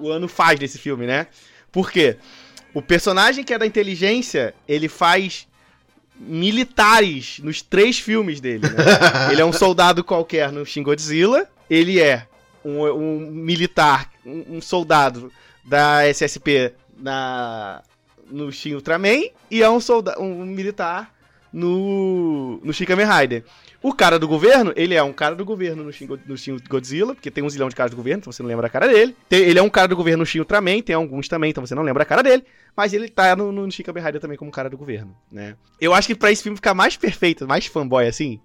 o 0.00 0.10
ano 0.10 0.26
faz 0.28 0.58
nesse 0.58 0.78
filme, 0.78 1.06
né? 1.06 1.28
Por 1.70 1.90
quê? 1.90 2.16
O 2.72 2.82
personagem 2.82 3.44
que 3.44 3.54
é 3.54 3.58
da 3.58 3.66
inteligência, 3.66 4.52
ele 4.66 4.88
faz 4.88 5.46
militares 6.18 7.38
nos 7.42 7.62
três 7.62 7.98
filmes 7.98 8.40
dele, 8.40 8.68
né? 8.68 8.84
Ele 9.30 9.40
é 9.40 9.44
um 9.44 9.52
soldado 9.52 10.02
qualquer 10.04 10.50
no 10.52 10.64
Shin 10.64 10.82
Godzilla, 10.82 11.48
ele 11.68 12.00
é 12.00 12.26
um, 12.64 12.82
um 12.84 13.30
militar, 13.30 14.08
um, 14.24 14.56
um 14.56 14.60
soldado 14.60 15.32
da 15.64 16.06
SSP 16.08 16.72
na, 16.98 17.82
no 18.30 18.50
Shin 18.52 18.74
Ultraman 18.74 19.28
e 19.50 19.62
é 19.62 19.68
um, 19.70 19.80
solda 19.80 20.18
um 20.20 20.44
militar 20.44 21.12
no, 21.52 22.60
no 22.62 22.72
Shin 22.72 22.84
Kamen 22.84 23.06
Rider. 23.06 23.44
O 23.82 23.92
cara 23.92 24.18
do 24.18 24.26
governo, 24.26 24.72
ele 24.76 24.94
é 24.94 25.02
um 25.02 25.12
cara 25.12 25.34
do 25.34 25.44
governo 25.44 25.84
no 25.84 25.92
Shin, 25.92 26.08
no 26.26 26.36
Shin 26.38 26.56
Godzilla, 26.68 27.14
porque 27.14 27.30
tem 27.30 27.44
um 27.44 27.50
zilhão 27.50 27.68
de 27.68 27.76
caras 27.76 27.90
do 27.90 27.96
governo, 27.96 28.20
então 28.20 28.32
você 28.32 28.42
não 28.42 28.48
lembra 28.48 28.66
a 28.66 28.70
cara 28.70 28.88
dele. 28.88 29.14
Tem- 29.28 29.42
ele 29.42 29.58
é 29.58 29.62
um 29.62 29.68
cara 29.68 29.86
do 29.86 29.94
governo 29.94 30.20
no 30.22 30.26
Shin 30.26 30.38
Ultraman, 30.38 30.80
tem 30.80 30.96
alguns 30.96 31.28
também, 31.28 31.50
então 31.50 31.64
você 31.64 31.74
não 31.74 31.82
lembra 31.82 32.02
a 32.02 32.06
cara 32.06 32.22
dele. 32.22 32.44
Mas 32.76 32.92
ele 32.94 33.08
tá 33.08 33.36
no, 33.36 33.52
no 33.52 33.70
Shin 33.70 33.82
Kamen 33.82 34.02
Rider 34.02 34.20
também 34.20 34.38
como 34.38 34.50
cara 34.50 34.70
do 34.70 34.76
governo, 34.78 35.14
né? 35.30 35.54
Eu 35.80 35.92
acho 35.94 36.08
que 36.08 36.14
pra 36.14 36.32
esse 36.32 36.42
filme 36.42 36.56
ficar 36.56 36.72
mais 36.74 36.96
perfeito, 36.96 37.46
mais 37.46 37.66
fanboy 37.66 38.06
assim, 38.06 38.40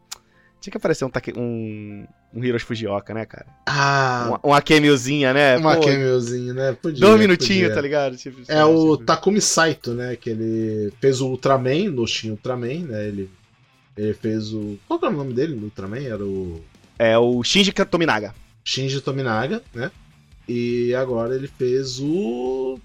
tinha 0.59 0.71
que 0.71 0.77
aparecer 0.77 1.05
um, 1.05 1.09
Take- 1.09 1.33
um, 1.37 2.05
um 2.33 2.43
Hiroshi 2.43 2.65
Fujioka, 2.65 3.13
né, 3.13 3.25
cara? 3.25 3.45
Ah, 3.65 4.25
Uma, 4.27 4.39
uma 4.55 4.61
cameozinha, 4.61 5.33
né? 5.33 5.57
uma 5.57 5.75
Pô, 5.75 5.85
cameozinho, 5.85 6.53
né? 6.53 6.73
Podia, 6.73 6.99
Dois 6.99 7.19
minutinhos, 7.19 7.73
tá 7.73 7.81
ligado? 7.81 8.17
Tipo, 8.17 8.39
É 8.47 8.63
o 8.65 8.93
tipo- 8.97 9.05
Takumi 9.05 9.41
Saito, 9.41 9.93
né? 9.93 10.15
Que 10.15 10.31
ele 10.31 10.91
fez 10.99 11.21
o 11.21 11.27
Ultraman 11.27 11.89
no 11.89 12.05
Shin 12.05 12.31
Ultraman, 12.31 12.85
né? 12.87 13.07
Ele, 13.07 13.29
ele 13.97 14.13
fez 14.13 14.53
o. 14.53 14.77
Qual 14.87 14.99
era 15.01 15.09
o 15.13 15.17
nome 15.17 15.33
dele 15.33 15.55
no 15.55 15.63
Ultraman? 15.65 16.03
Era 16.03 16.23
o 16.25 16.61
É 16.97 17.17
o 17.17 17.41
Shinji 17.43 17.71
Tominaga. 17.71 18.33
Shinji 18.63 19.01
Tominaga, 19.01 19.61
né? 19.73 19.89
E 20.47 20.93
agora 20.95 21.35
ele 21.35 21.47
fez 21.47 21.99
o. 21.99 22.79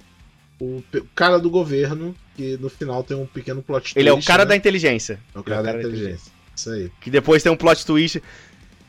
O 0.61 0.83
o 0.95 1.07
cara 1.15 1.39
do 1.39 1.51
governo, 1.51 2.15
que 2.37 2.57
no 2.59 2.69
final 2.71 3.03
tem 3.03 3.17
um 3.17 3.27
pequeno 3.27 3.61
plot 3.61 3.83
twist. 3.83 3.99
Ele 3.99 4.09
é 4.09 4.13
o 4.13 4.23
cara 4.23 4.45
né? 4.45 4.51
da 4.51 4.57
inteligência. 4.57 5.19
É 5.35 5.39
o 5.39 5.43
cara 5.43 5.63
da 5.63 5.73
inteligência. 5.77 6.33
Isso 6.55 6.71
aí. 6.71 6.91
Que 7.01 7.11
depois 7.11 7.43
tem 7.43 7.51
um 7.53 7.57
plot 7.57 7.85
twist 7.85 8.23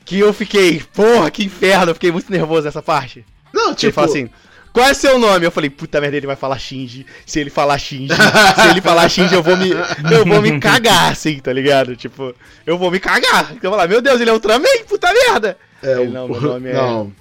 que 0.06 0.20
eu 0.20 0.32
fiquei, 0.34 0.82
porra, 0.94 1.32
que 1.32 1.44
inferno, 1.44 1.92
eu 1.92 1.96
fiquei 1.96 2.12
muito 2.12 2.32
nervoso 2.32 2.66
nessa 2.66 2.82
parte. 2.82 3.26
Não, 3.54 3.74
Tipo, 3.74 3.76
tipo. 3.76 3.86
ele 3.88 3.92
fala 3.94 4.08
assim, 4.08 4.30
qual 4.72 4.86
é 4.88 4.94
seu 4.94 5.18
nome? 5.18 5.46
Eu 5.46 5.52
falei, 5.52 5.70
puta 5.70 6.00
merda, 6.02 6.18
ele 6.18 6.28
vai 6.28 6.36
falar 6.36 6.60
Shinji. 6.60 7.06
Se 7.26 7.40
ele 7.40 7.50
falar 7.50 7.78
Shinji, 7.80 8.14
se 8.14 8.68
ele 8.70 8.82
falar 8.82 9.08
Shinji, 9.10 9.34
eu 9.34 9.42
vou 9.42 9.56
me. 9.58 9.70
Eu 9.72 10.26
vou 10.26 10.42
me 10.42 10.60
cagar, 10.60 11.12
assim, 11.12 11.40
tá 11.40 11.52
ligado? 11.54 11.96
Tipo, 11.96 12.36
eu 12.66 12.78
vou 12.78 12.92
me 12.92 13.00
cagar. 13.00 13.46
Então 13.46 13.58
eu 13.64 13.70
vou 13.70 13.72
falar, 13.72 13.88
meu 13.88 14.02
Deus, 14.02 14.20
ele 14.22 14.30
é 14.30 14.34
Ultraman, 14.34 14.66
puta 14.88 15.12
merda! 15.12 15.58
é, 15.82 15.94
Ele, 15.94 16.10
o- 16.10 16.12
não, 16.12 16.28
meu 16.28 16.42
nome 16.42 16.70
é- 16.70 16.74
Não, 16.74 17.12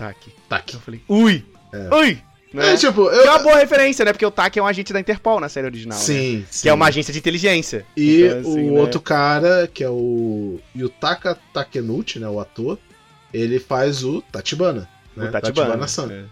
aqui. 0.00 0.32
tá 0.48 0.56
aqui. 0.56 0.76
Eu 0.76 0.80
falei, 0.80 1.00
ui! 1.08 1.44
É. 1.72 1.94
Ui! 1.94 2.18
Né? 2.54 2.72
É, 2.72 2.76
tipo, 2.76 3.10
Que 3.10 3.16
é 3.16 3.30
uma 3.30 3.38
eu. 3.38 3.42
boa 3.42 3.56
referência, 3.56 4.04
né? 4.04 4.12
Porque 4.12 4.24
o 4.24 4.30
Tak 4.30 4.56
é 4.56 4.62
um 4.62 4.66
agente 4.66 4.92
da 4.92 5.00
Interpol 5.00 5.40
na 5.40 5.48
série 5.48 5.66
original. 5.66 5.98
né? 5.98 6.04
Sim, 6.04 6.44
sim. 6.48 6.62
Que 6.62 6.68
é 6.68 6.72
uma 6.72 6.86
agência 6.86 7.12
de 7.12 7.18
inteligência. 7.18 7.84
E 7.96 8.22
Então, 8.22 8.38
assim, 8.52 8.70
o 8.70 8.74
né? 8.74 8.80
outro 8.80 9.00
cara, 9.00 9.68
que 9.72 9.82
é 9.82 9.90
o 9.90 10.60
Yutaka 10.76 11.36
Takenuchi, 11.52 12.20
né, 12.20 12.28
o 12.28 12.38
ator, 12.38 12.78
ele 13.32 13.58
faz 13.58 14.04
o 14.04 14.22
Tachibana. 14.22 14.88
Né? 15.16 15.26
O 15.28 15.32
Tatibana. 15.32 15.88
San. 15.88 16.12
É. 16.12 16.24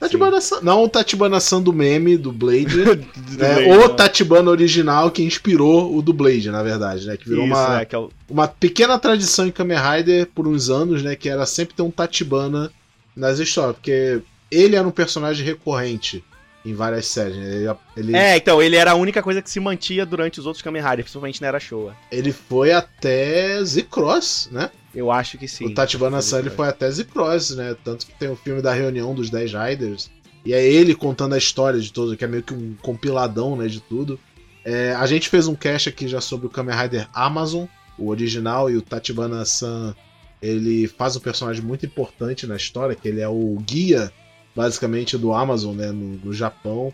Tatibana 0.00 0.40
San. 0.40 0.60
Não 0.62 0.82
o 0.84 0.88
Tatibana 0.88 1.40
San 1.40 1.60
do 1.62 1.72
meme, 1.72 2.16
do 2.16 2.32
Blade, 2.32 2.64
Do 2.84 2.96
né? 3.38 3.54
Blade, 3.54 3.70
o 3.70 3.88
né? 3.88 3.94
Tatibana 3.94 4.50
original 4.50 5.10
que 5.10 5.22
inspirou 5.22 5.94
o 5.94 6.00
do 6.00 6.12
Blade, 6.14 6.50
na 6.50 6.62
verdade, 6.62 7.06
né? 7.06 7.16
Que 7.18 7.28
virou 7.28 7.44
Isso, 7.44 7.54
uma, 7.54 7.78
né? 7.78 7.84
Que 7.84 7.94
é 7.94 7.98
o... 7.98 8.10
uma 8.30 8.48
pequena 8.48 8.98
tradição 8.98 9.46
em 9.46 9.50
Kamen 9.50 9.78
Rider 9.78 10.26
por 10.34 10.46
uns 10.48 10.70
anos, 10.70 11.02
né? 11.02 11.14
Que 11.16 11.28
era 11.28 11.44
sempre 11.46 11.74
ter 11.74 11.82
um 11.82 11.90
Tatibana 11.90 12.70
nas 13.14 13.38
histórias, 13.38 13.76
porque 13.76 14.20
ele 14.50 14.76
era 14.76 14.86
um 14.86 14.90
personagem 14.90 15.44
recorrente 15.44 16.24
em 16.64 16.74
várias 16.74 17.06
séries. 17.06 17.36
Ele, 17.36 17.76
ele, 17.96 18.16
É, 18.16 18.36
então, 18.36 18.60
ele 18.60 18.76
era 18.76 18.90
a 18.90 18.94
única 18.94 19.22
coisa 19.22 19.40
que 19.40 19.48
se 19.48 19.60
mantia 19.60 20.04
durante 20.04 20.40
os 20.40 20.46
outros 20.46 20.62
Kamen 20.62 20.82
Riders, 20.82 21.02
principalmente 21.04 21.40
na 21.40 21.46
Era 21.46 21.60
Showa. 21.60 21.96
ele 22.10 22.32
foi 22.32 22.72
até 22.72 23.62
Z-Cross, 23.62 24.48
né? 24.50 24.70
Eu 24.92 25.10
acho 25.10 25.38
que 25.38 25.46
sim. 25.46 25.66
o 25.66 25.74
Tachibana 25.74 26.22
San 26.22 26.40
ele 26.40 26.50
foi 26.50 26.68
até 26.68 26.90
Z-Cross, 26.90 27.56
né? 27.56 27.76
Tanto 27.84 28.06
que 28.06 28.14
tem 28.14 28.28
o 28.28 28.36
filme 28.36 28.60
da 28.60 28.72
reunião 28.72 29.14
dos 29.14 29.30
10 29.30 29.52
Riders. 29.52 30.10
E 30.44 30.52
é 30.52 30.64
ele 30.64 30.94
contando 30.94 31.34
a 31.34 31.38
história 31.38 31.78
de 31.78 31.92
todo, 31.92 32.16
que 32.16 32.24
é 32.24 32.28
meio 32.28 32.42
que 32.42 32.54
um 32.54 32.74
compiladão, 32.80 33.56
né, 33.56 33.66
de 33.66 33.80
tudo. 33.80 34.18
É, 34.64 34.92
a 34.94 35.06
gente 35.06 35.28
fez 35.28 35.46
um 35.48 35.54
cast 35.54 35.88
aqui 35.88 36.08
já 36.08 36.20
sobre 36.20 36.46
o 36.46 36.50
Kamen 36.50 36.74
Rider 36.74 37.08
Amazon, 37.12 37.66
o 37.98 38.08
original, 38.08 38.70
e 38.70 38.76
o 38.76 38.82
Tachibana 38.82 39.44
San, 39.44 39.94
ele 40.40 40.86
faz 40.86 41.16
um 41.16 41.20
personagem 41.20 41.62
muito 41.62 41.84
importante 41.84 42.46
na 42.46 42.56
história, 42.56 42.94
que 42.94 43.08
ele 43.08 43.20
é 43.20 43.28
o 43.28 43.56
guia, 43.60 44.12
basicamente, 44.56 45.18
do 45.18 45.34
Amazon, 45.34 45.76
né, 45.76 45.88
no, 45.88 46.16
no 46.16 46.32
Japão, 46.32 46.92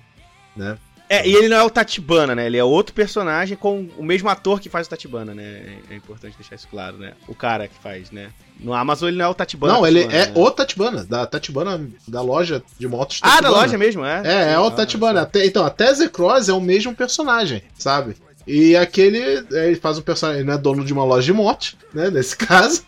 né? 0.56 0.76
É, 1.08 1.28
e 1.28 1.34
ele 1.34 1.46
não 1.46 1.58
é 1.58 1.62
o 1.62 1.68
Tatibana, 1.68 2.34
né? 2.34 2.46
Ele 2.46 2.56
é 2.56 2.64
outro 2.64 2.94
personagem 2.94 3.54
com 3.54 3.86
o 3.98 4.02
mesmo 4.02 4.30
ator 4.30 4.58
que 4.58 4.70
faz 4.70 4.86
o 4.86 4.90
Tatibana, 4.90 5.34
né? 5.34 5.76
É 5.90 5.94
importante 5.94 6.38
deixar 6.38 6.54
isso 6.54 6.66
claro, 6.68 6.96
né? 6.96 7.12
O 7.28 7.34
cara 7.34 7.68
que 7.68 7.74
faz, 7.82 8.10
né? 8.10 8.30
No 8.58 8.72
Amazon 8.72 9.08
ele 9.08 9.18
não 9.18 9.26
é 9.26 9.28
o 9.28 9.34
Tatibana. 9.34 9.74
Não, 9.74 9.86
ele 9.86 10.04
Tatibana, 10.04 10.22
é 10.22 10.26
né? 10.28 10.32
o 10.34 10.50
Tatibana, 10.50 11.04
da 11.04 11.26
Tatibana, 11.26 11.90
da 12.08 12.22
loja 12.22 12.62
de 12.78 12.88
motos 12.88 13.20
Ah, 13.20 13.42
da 13.42 13.50
loja 13.50 13.76
mesmo, 13.76 14.02
é? 14.02 14.22
É, 14.24 14.52
é 14.54 14.58
o 14.58 14.68
Ah, 14.68 14.70
Tatibana. 14.70 15.20
Até, 15.20 15.44
então, 15.44 15.66
até 15.66 15.92
Z-Cross 15.92 16.48
é 16.48 16.54
o 16.54 16.60
mesmo 16.62 16.94
personagem, 16.94 17.62
sabe? 17.76 18.16
E 18.46 18.74
aquele, 18.74 19.18
é, 19.52 19.66
ele 19.66 19.76
faz 19.76 19.98
um 19.98 20.02
personagem, 20.02 20.40
ele 20.40 20.48
não 20.48 20.54
é 20.54 20.58
dono 20.58 20.82
de 20.82 20.94
uma 20.94 21.04
loja 21.04 21.26
de 21.26 21.32
moto, 21.34 21.76
né, 21.92 22.10
nesse 22.10 22.36
caso, 22.38 22.84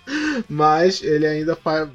mas 0.48 1.02
ele 1.02 1.26
ainda 1.26 1.54
faz... 1.54 1.88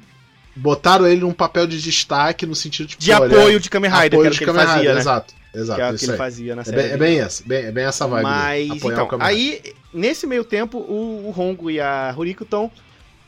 Botaram 0.60 1.06
ele 1.06 1.22
num 1.22 1.32
papel 1.32 1.66
de 1.66 1.80
destaque 1.80 2.44
no 2.44 2.54
sentido 2.54 2.88
de... 2.88 2.96
De 2.96 3.16
pô, 3.16 3.24
ele 3.24 3.34
apoio 3.34 3.60
de 3.60 3.70
Kamen 3.70 3.90
é 3.90 3.94
Rider, 3.94 4.10
que 4.10 4.16
apoio 4.16 4.28
o 4.28 4.32
de 4.32 4.38
que 4.38 4.44
Kamen 4.44 4.62
fazia, 4.62 4.76
Rider, 4.76 4.94
né? 4.94 5.00
Exato, 5.00 5.34
exato, 5.54 5.76
que 5.76 5.82
é 5.82 5.90
o 5.90 5.98
que 5.98 6.04
ele 6.04 6.16
fazia 6.16 6.56
na 6.56 6.62
É 6.62 6.64
série. 6.64 6.76
bem, 6.76 6.90
é 6.90 6.96
bem 6.96 7.20
essa, 7.20 7.42
bem, 7.46 7.64
é 7.64 7.72
bem 7.72 7.84
essa 7.84 8.06
vibe. 8.06 8.22
Mas, 8.22 8.68
então, 8.84 9.08
aí, 9.20 9.62
nesse 9.92 10.26
meio 10.26 10.44
tempo, 10.44 10.78
o, 10.78 11.28
o 11.28 11.40
Hongo 11.40 11.70
e 11.70 11.80
a 11.80 12.10
Ruriko 12.10 12.44
estão 12.44 12.70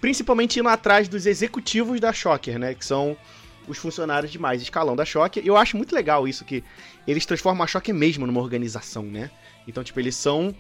principalmente 0.01 0.59
indo 0.59 0.69
atrás 0.69 1.09
dos 1.09 1.27
executivos 1.27 2.01
da 2.01 2.13
Shocker, 2.13 2.59
né? 2.59 2.75
Que 2.75 2.85
são 2.85 3.17
os 3.67 3.79
funcionários 3.79 4.31
de 4.31 4.39
mais 4.39 4.61
escalão 4.61 4.97
da 4.97 5.05
Shocker. 5.05 5.43
Eu 5.47 5.57
acho 5.57 5.77
muito 5.77 5.95
legal 5.95 6.27
isso, 6.29 6.45
que 6.45 6.63
eles 7.07 7.25
transformam 7.25 7.65
a 7.65 7.67
Shocker 7.67 7.95
mesmo 7.95 8.27
numa 8.27 8.41
organização, 8.41 9.05
né? 9.05 9.31
Então, 9.67 9.83
tipo, 9.83 9.99
eles 10.01 10.17
são 10.17 10.55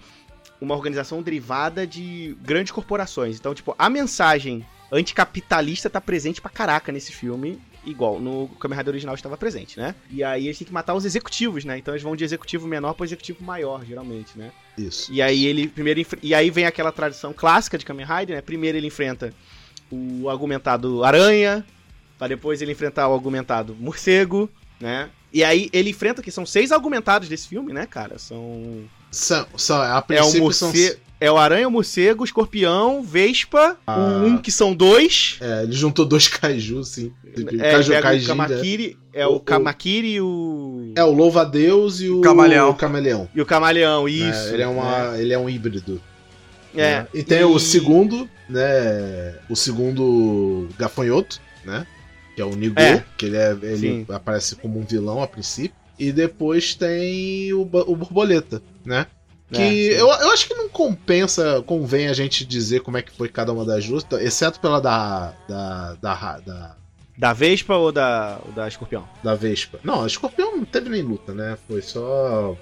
uma 0.60 0.74
organização 0.76 1.20
derivada 1.20 1.84
de 1.86 2.36
grandes 2.40 2.70
corporações. 2.70 3.36
Então, 3.36 3.52
tipo, 3.52 3.74
a 3.76 3.90
mensagem 3.90 4.64
anticapitalista 4.92 5.88
tá 5.88 6.00
presente 6.00 6.40
pra 6.40 6.50
caraca 6.50 6.92
nesse 6.92 7.12
filme, 7.12 7.58
igual 7.84 8.20
no 8.20 8.48
Kamen 8.60 8.76
Rider 8.76 8.92
original 8.92 9.14
estava 9.14 9.36
presente, 9.36 9.78
né? 9.78 9.94
E 10.10 10.22
aí 10.22 10.46
eles 10.46 10.58
têm 10.58 10.66
que 10.66 10.72
matar 10.72 10.94
os 10.94 11.04
executivos, 11.04 11.64
né? 11.64 11.78
Então 11.78 11.94
eles 11.94 12.02
vão 12.02 12.14
de 12.14 12.22
executivo 12.24 12.68
menor 12.68 12.92
para 12.92 13.06
executivo 13.06 13.42
maior, 13.42 13.84
geralmente, 13.84 14.38
né? 14.38 14.52
Isso. 14.76 15.12
E 15.12 15.22
aí 15.22 15.46
ele 15.46 15.66
primeiro 15.66 16.04
e 16.22 16.34
aí 16.34 16.50
vem 16.50 16.66
aquela 16.66 16.92
tradição 16.92 17.32
clássica 17.32 17.78
de 17.78 17.84
Kamen 17.84 18.06
Rider, 18.06 18.36
né? 18.36 18.42
Primeiro 18.42 18.76
ele 18.76 18.86
enfrenta 18.86 19.32
o 19.90 20.28
argumentado 20.28 21.02
aranha, 21.02 21.64
para 22.18 22.28
depois 22.28 22.62
ele 22.62 22.72
enfrentar 22.72 23.08
o 23.08 23.14
argumentado 23.14 23.74
morcego, 23.74 24.48
né? 24.78 25.10
E 25.32 25.42
aí 25.42 25.70
ele 25.72 25.90
enfrenta 25.90 26.22
que 26.22 26.30
são 26.30 26.44
seis 26.44 26.70
argumentados 26.70 27.28
desse 27.28 27.48
filme, 27.48 27.72
né, 27.72 27.86
cara? 27.86 28.18
São 28.18 28.84
São, 29.10 29.46
são, 29.56 29.80
a 29.80 29.96
é 29.96 29.98
o 29.98 30.02
princípio 30.02 30.52
são... 30.52 30.72
é 31.26 31.30
o 31.32 31.36
aranha, 31.38 31.68
o 31.68 31.70
morcego, 31.70 32.22
o 32.22 32.24
escorpião, 32.24 33.02
vespa, 33.02 33.76
Ah. 33.86 33.96
o 34.22 34.26
um 34.26 34.36
que 34.38 34.50
são 34.50 34.74
dois. 34.74 35.36
É, 35.40 35.62
ele 35.62 35.72
juntou 35.72 36.04
dois 36.04 36.26
kaiju, 36.28 36.82
sim. 36.84 37.12
É, 37.34 37.70
Kaiju 37.72 37.88
pega 37.90 38.02
Kaiji, 38.02 38.30
o 38.30 38.34
né? 38.34 38.46
Kamakiri, 38.46 38.98
é 39.14 39.26
O- 39.26 39.30
o, 39.32 39.36
o- 39.36 39.40
Kamakiri 39.40 40.12
e 40.14 40.20
o 40.20 40.92
É 40.94 41.02
o 41.04 41.12
Louva-a-Deus 41.12 42.00
e 42.00 42.08
o 42.10 42.20
Camaleão. 42.20 42.70
o 42.70 42.74
Camaleão. 42.74 43.28
e 43.34 43.40
o 43.40 43.46
camaleão, 43.46 44.04
né? 44.04 44.10
isso. 44.10 44.48
ele, 44.52 44.62
é 44.62 44.66
uma, 44.68 45.12
né? 45.12 45.20
ele 45.22 45.32
é 45.32 45.38
um 45.38 45.48
híbrido. 45.48 46.00
É. 46.74 47.00
né? 47.00 47.06
E 47.14 47.22
tem 47.22 47.44
o 47.44 47.58
segundo, 47.58 48.28
né? 48.48 49.34
O 49.48 49.54
segundo 49.56 50.68
gafanhoto, 50.78 51.40
né? 51.64 51.86
Que 52.34 52.40
é 52.42 52.44
o 52.44 52.54
Nigo, 52.54 52.78
É. 52.80 53.04
que 53.16 53.26
ele, 53.26 53.36
é, 53.36 53.56
ele 53.62 53.76
Sim. 53.76 54.06
aparece 54.08 54.56
como 54.56 54.78
um 54.78 54.82
vilão 54.84 55.22
a 55.22 55.26
princípio. 55.26 55.76
E 55.98 56.10
depois 56.10 56.74
tem 56.74 57.52
o, 57.52 57.60
o 57.62 57.94
Borboleta, 57.96 58.62
né? 58.84 59.06
Que 59.52 59.90
É, 59.94 60.00
eu, 60.00 60.06
eu 60.08 60.30
acho 60.32 60.46
que 60.48 60.54
não 60.54 60.68
compensa, 60.68 61.62
convém 61.66 62.08
a 62.08 62.12
gente 62.12 62.44
dizer 62.44 62.80
como 62.80 62.96
é 62.96 63.02
que 63.02 63.12
foi 63.16 63.28
cada 63.28 63.52
uma 63.52 63.64
das 63.64 63.86
lutas, 63.86 64.20
exceto 64.22 64.58
pela 64.60 64.80
da. 64.80 65.32
da. 65.48 65.94
da, 66.00 66.38
da, 66.38 66.76
Da 67.18 67.32
Vespa 67.32 67.76
ou 67.76 67.92
da, 67.92 68.38
da 68.54 68.66
Escorpião? 68.66 69.06
da 69.22 69.34
Vespa. 69.34 69.78
Não, 69.84 70.02
a 70.02 70.06
Escorpião 70.06 70.56
não 70.56 70.64
teve 70.64 70.88
nem 70.88 71.02
luta, 71.02 71.32
né? 71.34 71.56
Foi 71.68 71.82
só 71.82 72.56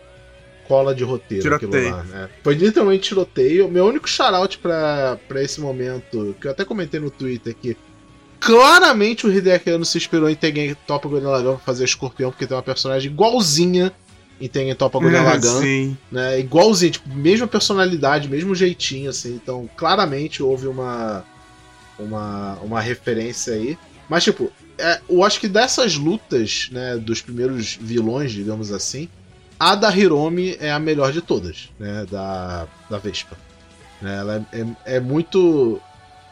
cola 0.67 0.95
de 0.95 1.03
roteiro 1.03 1.43
Tiroteio. 1.43 1.73
aquilo 1.89 1.97
lá, 1.97 2.03
né? 2.05 2.29
Foi 2.45 2.55
literalmente 2.55 3.03
tiroteio. 3.09 3.69
Meu 3.69 3.87
único 3.87 4.09
shoutout 4.09 4.59
pra, 4.59 5.19
pra 5.27 5.43
esse 5.43 5.61
momento, 5.61 6.35
que 6.41 6.47
eu 6.47 6.51
até 6.53 6.65
comentei 6.65 7.01
no 7.01 7.11
Twitter 7.11 7.55
que 7.55 7.77
claramente 8.39 9.27
o 9.27 9.33
Hideaki 9.33 9.71
Anno 9.71 9.85
se 9.85 9.99
inspirou 9.99 10.29
em 10.31 10.35
Tengen 10.35 10.75
Toppa 10.87 11.09
Gurren 11.09 11.27
Lagann 11.27 11.57
pra 11.57 11.65
fazer 11.65 11.85
Escorpião, 11.85 12.31
porque 12.31 12.47
tem 12.47 12.57
uma 12.57 12.63
personagem 12.63 13.11
igualzinha 13.11 13.93
em 14.41 14.49
Tengen 14.49 14.75
Toppa 14.75 14.99
Gurren 14.99 15.23
Lagann 15.25 15.61
Sim. 15.61 15.97
né? 16.11 16.41
Igualzinho, 16.41 16.93
tipo, 16.93 17.09
mesma 17.11 17.47
personalidade, 17.47 18.29
mesmo 18.29 18.55
jeitinho, 18.55 19.11
assim. 19.11 19.35
Então, 19.35 19.69
claramente 19.77 20.43
houve 20.43 20.67
uma, 20.67 21.25
uma, 21.99 22.55
uma 22.63 22.81
referência 22.81 23.55
aí. 23.55 23.77
Mas, 24.09 24.25
tipo, 24.25 24.51
é, 24.79 25.01
eu 25.09 25.23
acho 25.23 25.39
que 25.39 25.47
dessas 25.49 25.97
lutas, 25.97 26.69
né, 26.73 26.97
dos 26.97 27.21
primeiros 27.21 27.77
vilões, 27.81 28.33
digamos 28.33 28.73
assim, 28.73 29.09
a 29.59 29.75
da 29.75 29.95
Hiromi 29.95 30.57
é 30.59 30.73
a 30.73 30.79
melhor 30.79 31.13
de 31.13 31.21
todas, 31.21 31.69
né, 31.79 32.07
da, 32.11 32.67
da 32.89 32.99
Vespa. 32.99 33.37
Né, 34.01 34.17
ela 34.19 34.47
é, 34.53 34.61
é, 34.61 34.97
é 34.97 35.01
muito... 35.01 35.81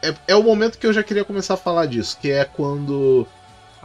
É, 0.01 0.15
é 0.29 0.37
o 0.37 0.43
momento 0.43 0.79
que 0.79 0.87
eu 0.87 0.93
já 0.93 1.03
queria 1.03 1.25
começar 1.25 1.55
a 1.55 1.59
falar 1.59 1.87
disso, 1.87 2.17
que 2.21 2.31
é 2.31 2.45
quando 2.45 3.27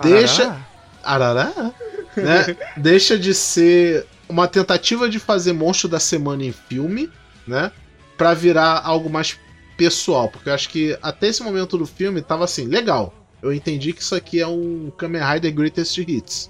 Deixa- 0.02 0.56
Arará? 1.04 1.52
Arará, 1.54 1.74
né? 2.16 2.56
Deixa 2.78 3.18
de 3.18 3.34
ser 3.34 4.06
uma 4.28 4.48
tentativa 4.48 5.10
de 5.10 5.20
fazer 5.20 5.54
monstro 5.54 5.90
da 5.90 6.00
semana 6.00 6.44
em 6.44 6.52
filme, 6.52 7.10
né? 7.48 7.72
Pra 8.18 8.34
virar 8.34 8.82
algo 8.84 9.10
mais 9.10 9.38
pessoal. 9.78 10.30
Porque 10.30 10.50
eu 10.50 10.54
acho 10.54 10.70
que 10.70 10.98
até 11.02 11.28
esse 11.28 11.44
momento 11.44 11.78
do 11.78 11.86
filme 11.86 12.22
tava 12.22 12.44
assim, 12.44 12.66
legal. 12.66 13.14
Eu 13.42 13.54
entendi 13.54 13.92
que 13.92 14.02
isso 14.02 14.16
aqui 14.16 14.40
é 14.40 14.48
um 14.48 14.92
Kamen 14.98 15.22
Rider 15.22 15.54
Greatest 15.54 15.98
Hits. 15.98 16.50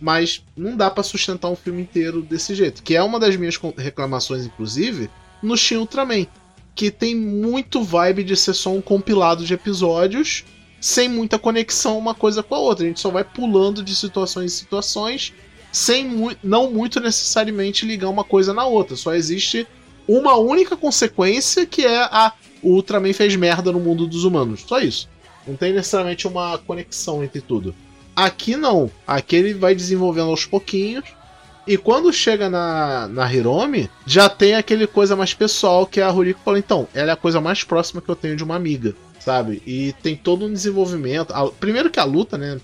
Mas 0.00 0.44
não 0.56 0.76
dá 0.76 0.88
pra 0.88 1.02
sustentar 1.02 1.48
um 1.48 1.56
filme 1.56 1.82
inteiro 1.82 2.22
desse 2.22 2.54
jeito. 2.54 2.82
Que 2.82 2.94
é 2.94 3.02
uma 3.02 3.18
das 3.18 3.36
minhas 3.36 3.58
reclamações, 3.76 4.46
inclusive, 4.46 5.10
no 5.42 5.56
Shin 5.56 5.76
Ultraman. 5.76 6.26
Que 6.74 6.90
tem 6.90 7.16
muito 7.16 7.82
vibe 7.82 8.22
de 8.22 8.36
ser 8.36 8.54
só 8.54 8.72
um 8.72 8.80
compilado 8.80 9.44
de 9.44 9.54
episódios 9.54 10.44
sem 10.80 11.08
muita 11.08 11.38
conexão 11.38 11.98
uma 11.98 12.14
coisa 12.14 12.42
com 12.42 12.54
a 12.54 12.58
outra. 12.58 12.84
A 12.84 12.88
gente 12.88 13.00
só 13.00 13.10
vai 13.10 13.24
pulando 13.24 13.82
de 13.82 13.94
situações 13.94 14.52
em 14.52 14.56
situações, 14.56 15.32
sem 15.78 16.04
mu 16.08 16.32
não 16.42 16.70
muito 16.70 16.98
necessariamente 17.00 17.86
ligar 17.86 18.08
uma 18.08 18.24
coisa 18.24 18.52
na 18.52 18.66
outra. 18.66 18.96
Só 18.96 19.14
existe 19.14 19.66
uma 20.06 20.36
única 20.36 20.76
consequência 20.76 21.64
que 21.66 21.84
é 21.84 22.02
a 22.02 22.32
o 22.60 22.70
Ultraman 22.70 23.12
fez 23.12 23.36
merda 23.36 23.70
no 23.70 23.78
mundo 23.78 24.06
dos 24.06 24.24
humanos. 24.24 24.64
Só 24.66 24.80
isso. 24.80 25.08
Não 25.46 25.54
tem 25.54 25.72
necessariamente 25.72 26.26
uma 26.26 26.58
conexão 26.58 27.22
entre 27.22 27.40
tudo. 27.40 27.72
Aqui 28.16 28.56
não. 28.56 28.90
Aqui 29.06 29.36
ele 29.36 29.54
vai 29.54 29.74
desenvolvendo 29.76 30.30
aos 30.30 30.44
pouquinhos. 30.44 31.04
E 31.64 31.76
quando 31.76 32.12
chega 32.12 32.50
na, 32.50 33.06
na 33.06 33.32
Hiromi, 33.32 33.88
já 34.04 34.28
tem 34.28 34.56
aquele 34.56 34.86
coisa 34.86 35.14
mais 35.14 35.32
pessoal 35.34 35.86
que 35.86 36.00
a 36.00 36.08
Ruriko 36.10 36.40
fala, 36.44 36.58
então, 36.58 36.88
ela 36.94 37.10
é 37.10 37.12
a 37.12 37.16
coisa 37.16 37.40
mais 37.40 37.62
próxima 37.62 38.00
que 38.02 38.08
eu 38.08 38.16
tenho 38.16 38.34
de 38.34 38.42
uma 38.42 38.56
amiga 38.56 38.94
sabe? 39.20 39.62
E 39.66 39.92
tem 40.02 40.16
todo 40.16 40.46
um 40.46 40.52
desenvolvimento. 40.52 41.32
A- 41.32 41.50
primeiro 41.50 41.90
que 41.90 42.00
a 42.00 42.04
luta, 42.04 42.38
né? 42.38 42.58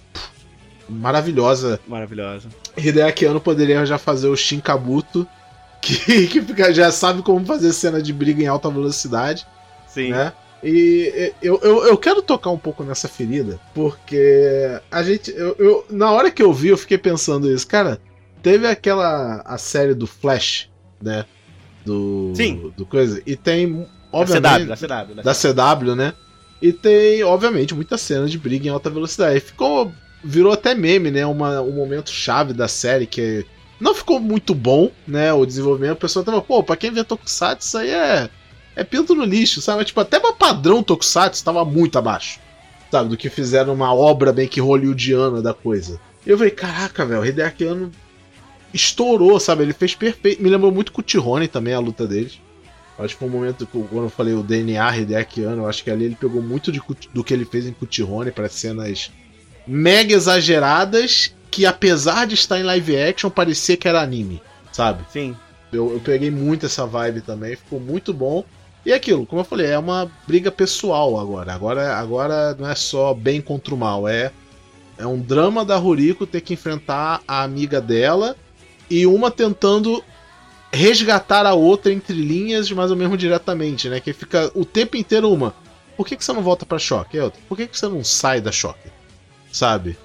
Maravilhosa. 0.89 1.79
Maravilhosa. 1.87 2.49
Hideaki 2.77 3.27
Anno 3.27 3.41
poderia 3.41 3.85
já 3.87 3.99
fazer 3.99 4.29
o 4.29 4.37
Shinkabuto, 4.37 5.27
que, 5.81 6.27
que 6.29 6.41
fica- 6.43 6.73
já 6.73 6.91
sabe 6.91 7.23
como 7.23 7.45
fazer 7.45 7.73
cena 7.73 8.01
de 8.03 8.13
briga 8.13 8.43
em 8.43 8.47
alta 8.47 8.71
velocidade, 8.71 9.47
Sim. 9.87 10.11
né? 10.11 10.33
E 10.63 11.13
e, 11.43 11.47
eu, 11.47 11.61
eu, 11.63 11.85
eu 11.89 11.97
quero 11.99 12.23
tocar 12.23 12.49
um 12.51 12.57
pouco 12.59 12.83
nessa 12.83 13.07
ferida, 13.07 13.61
porque 13.75 14.81
a 14.91 15.03
gente. 15.03 15.31
Eu, 15.37 15.55
eu- 15.59 15.87
na 15.91 16.11
hora 16.11 16.31
que 16.31 16.43
eu 16.43 16.53
vi, 16.55 16.69
eu 16.69 16.79
fiquei 16.79 16.97
pensando 16.97 17.53
isso. 17.53 17.67
Cara, 17.67 18.01
teve 18.43 18.67
aquela. 18.67 19.43
a 19.45 19.59
série 19.59 19.93
do 19.93 20.07
Flash, 20.07 20.71
né? 21.03 21.27
Do. 21.85 22.33
Sim. 22.35 22.73
Do 22.77 22.87
coisa. 22.87 23.21
E 23.27 23.37
tem. 23.37 23.81
Da 23.81 23.87
Obviamente, 24.21 24.65
CW, 24.65 24.69
da 24.69 25.05
CW. 25.05 25.23
da 25.23 25.35
CW, 25.35 25.95
né? 25.95 26.15
E 26.63 26.73
tem, 26.73 27.23
obviamente, 27.25 27.75
muita 27.75 27.99
cena 27.99 28.27
de 28.27 28.39
briga 28.39 28.67
em 28.67 28.71
alta 28.71 28.89
velocidade. 28.89 29.41
Ficou. 29.41 29.93
Virou 30.25 30.53
até 30.53 30.75
meme, 30.75 31.11
né? 31.11 31.27
Uma, 31.27 31.61
um 31.61 31.73
momento 31.73 32.11
chave 32.11 32.53
da 32.53 32.67
série 32.67 33.07
que 33.07 33.45
não 33.81 33.95
ficou 33.95 34.19
muito 34.19 34.55
bom, 34.55 34.91
né? 35.07 35.33
O 35.33 35.45
desenvolvimento. 35.45 35.93
O 35.93 36.01
pessoal 36.01 36.25
tava, 36.25 36.41
pô, 36.41 36.63
pra 36.63 36.77
quem 36.77 36.91
vê 36.91 37.05
Tokusatsu, 37.05 37.67
isso 37.67 37.79
aí 37.79 37.91
é. 37.91 38.31
É 38.77 38.83
pinto 38.83 39.15
no 39.15 39.25
lixo, 39.25 39.61
sabe? 39.61 39.85
Tipo, 39.85 40.01
até 40.01 40.19
pra 40.19 40.33
padrão 40.33 40.83
Tokusatsu 40.83 41.45
tava 41.45 41.65
muito 41.65 41.97
abaixo, 41.97 42.41
sabe? 42.91 43.11
Do 43.11 43.17
que 43.17 43.29
fizeram 43.29 43.73
uma 43.73 43.95
obra 43.95 44.33
bem 44.33 44.49
que 44.49 44.61
hollywoodiana 44.61 45.41
da 45.41 45.55
coisa. 45.55 46.01
E 46.27 46.31
eu 46.31 46.39
falei, 46.39 46.51
caraca, 46.51 47.05
velho, 47.05 47.21
o 47.21 47.27
Hideaki 47.27 47.67
estourou, 48.73 49.39
sabe? 49.39 49.63
Ele 49.63 49.73
fez 49.73 49.95
perfeito. 49.95 50.43
Me 50.43 50.49
lembrou 50.49 50.73
muito 50.73 50.91
Kutirone 50.93 51.47
também 51.47 51.75
a 51.75 51.79
luta 51.79 52.07
deles. 52.07 52.41
Acho 52.99 53.15
que 53.15 53.19
foi 53.21 53.29
um 53.29 53.33
momento 53.33 53.67
quando 53.67 54.05
eu 54.05 54.11
falei 54.11 54.35
o 54.35 54.43
DNA 54.43 54.99
Hideakiano, 54.99 55.63
eu 55.63 55.69
acho 55.69 55.83
que 55.83 55.91
ali 55.91 56.05
ele 56.05 56.17
pegou 56.19 56.41
muito 56.41 56.71
de, 56.71 56.81
do 57.13 57.25
que 57.25 57.35
ele 57.35 57.45
fez 57.45 57.67
em 57.67 57.73
Kutirone 57.73 58.31
para 58.31 58.49
cenas 58.49 59.11
mega 59.67 60.15
exageradas 60.15 61.35
que, 61.51 61.65
apesar 61.65 62.27
de 62.27 62.35
estar 62.35 62.59
em 62.59 62.65
live 62.65 62.97
action, 62.97 63.31
parecia 63.31 63.77
que 63.77 63.89
era 63.89 64.03
anime, 64.03 64.43
sabe? 64.73 65.05
Sim. 65.13 65.37
Eu, 65.73 65.93
eu 65.93 66.01
peguei 66.01 66.31
muito 66.31 66.67
essa 66.67 66.87
vibe 66.87 67.21
também, 67.21 67.57
ficou 67.57 67.81
muito 67.81 68.13
bom. 68.13 68.45
E 68.85 68.93
é 68.93 68.95
aquilo, 68.95 69.25
como 69.25 69.41
eu 69.41 69.45
falei, 69.45 69.69
é 69.69 69.79
uma 69.79 70.11
briga 70.27 70.51
pessoal 70.51 71.19
agora. 71.19 71.53
Agora, 71.53 71.97
agora 71.97 72.55
não 72.59 72.69
é 72.69 72.75
só 72.75 73.15
bem 73.15 73.41
contra 73.41 73.75
o 73.75 73.79
mal, 73.79 74.07
é, 74.07 74.31
é 74.99 75.07
um 75.07 75.19
drama 75.19 75.65
da 75.65 75.77
Ruriko 75.77 76.27
ter 76.27 76.41
que 76.41 76.55
enfrentar 76.55 77.23
a 77.27 77.43
amiga 77.43 77.81
dela 77.81 78.37
e 78.91 79.07
uma 79.07 79.31
tentando 79.31 80.05
resgatar 80.73 81.47
a 81.47 81.55
outra 81.55 81.93
entre 81.93 82.15
linhas, 82.15 82.71
mas 82.71 82.91
ao 82.91 82.97
mesmo 82.97 83.17
diretamente, 83.17 83.89
né? 83.89 84.01
Que 84.01 84.13
fica 84.13 84.51
o 84.55 84.65
tempo 84.65 84.97
inteiro 84.97 85.33
uma. 85.33 85.55
Por 85.97 86.07
que, 86.07 86.17
que 86.17 86.25
você 86.25 86.33
não 86.33 86.43
volta 86.43 86.67
pra 86.67 86.79
choque? 86.79 87.19
Por 87.49 87.57
que, 87.57 87.67
que 87.67 87.79
você 87.79 87.87
não 87.87 88.03
sai 88.03 88.41
da 88.41 88.51
choque? 88.51 88.94
Sabe? 89.55 89.97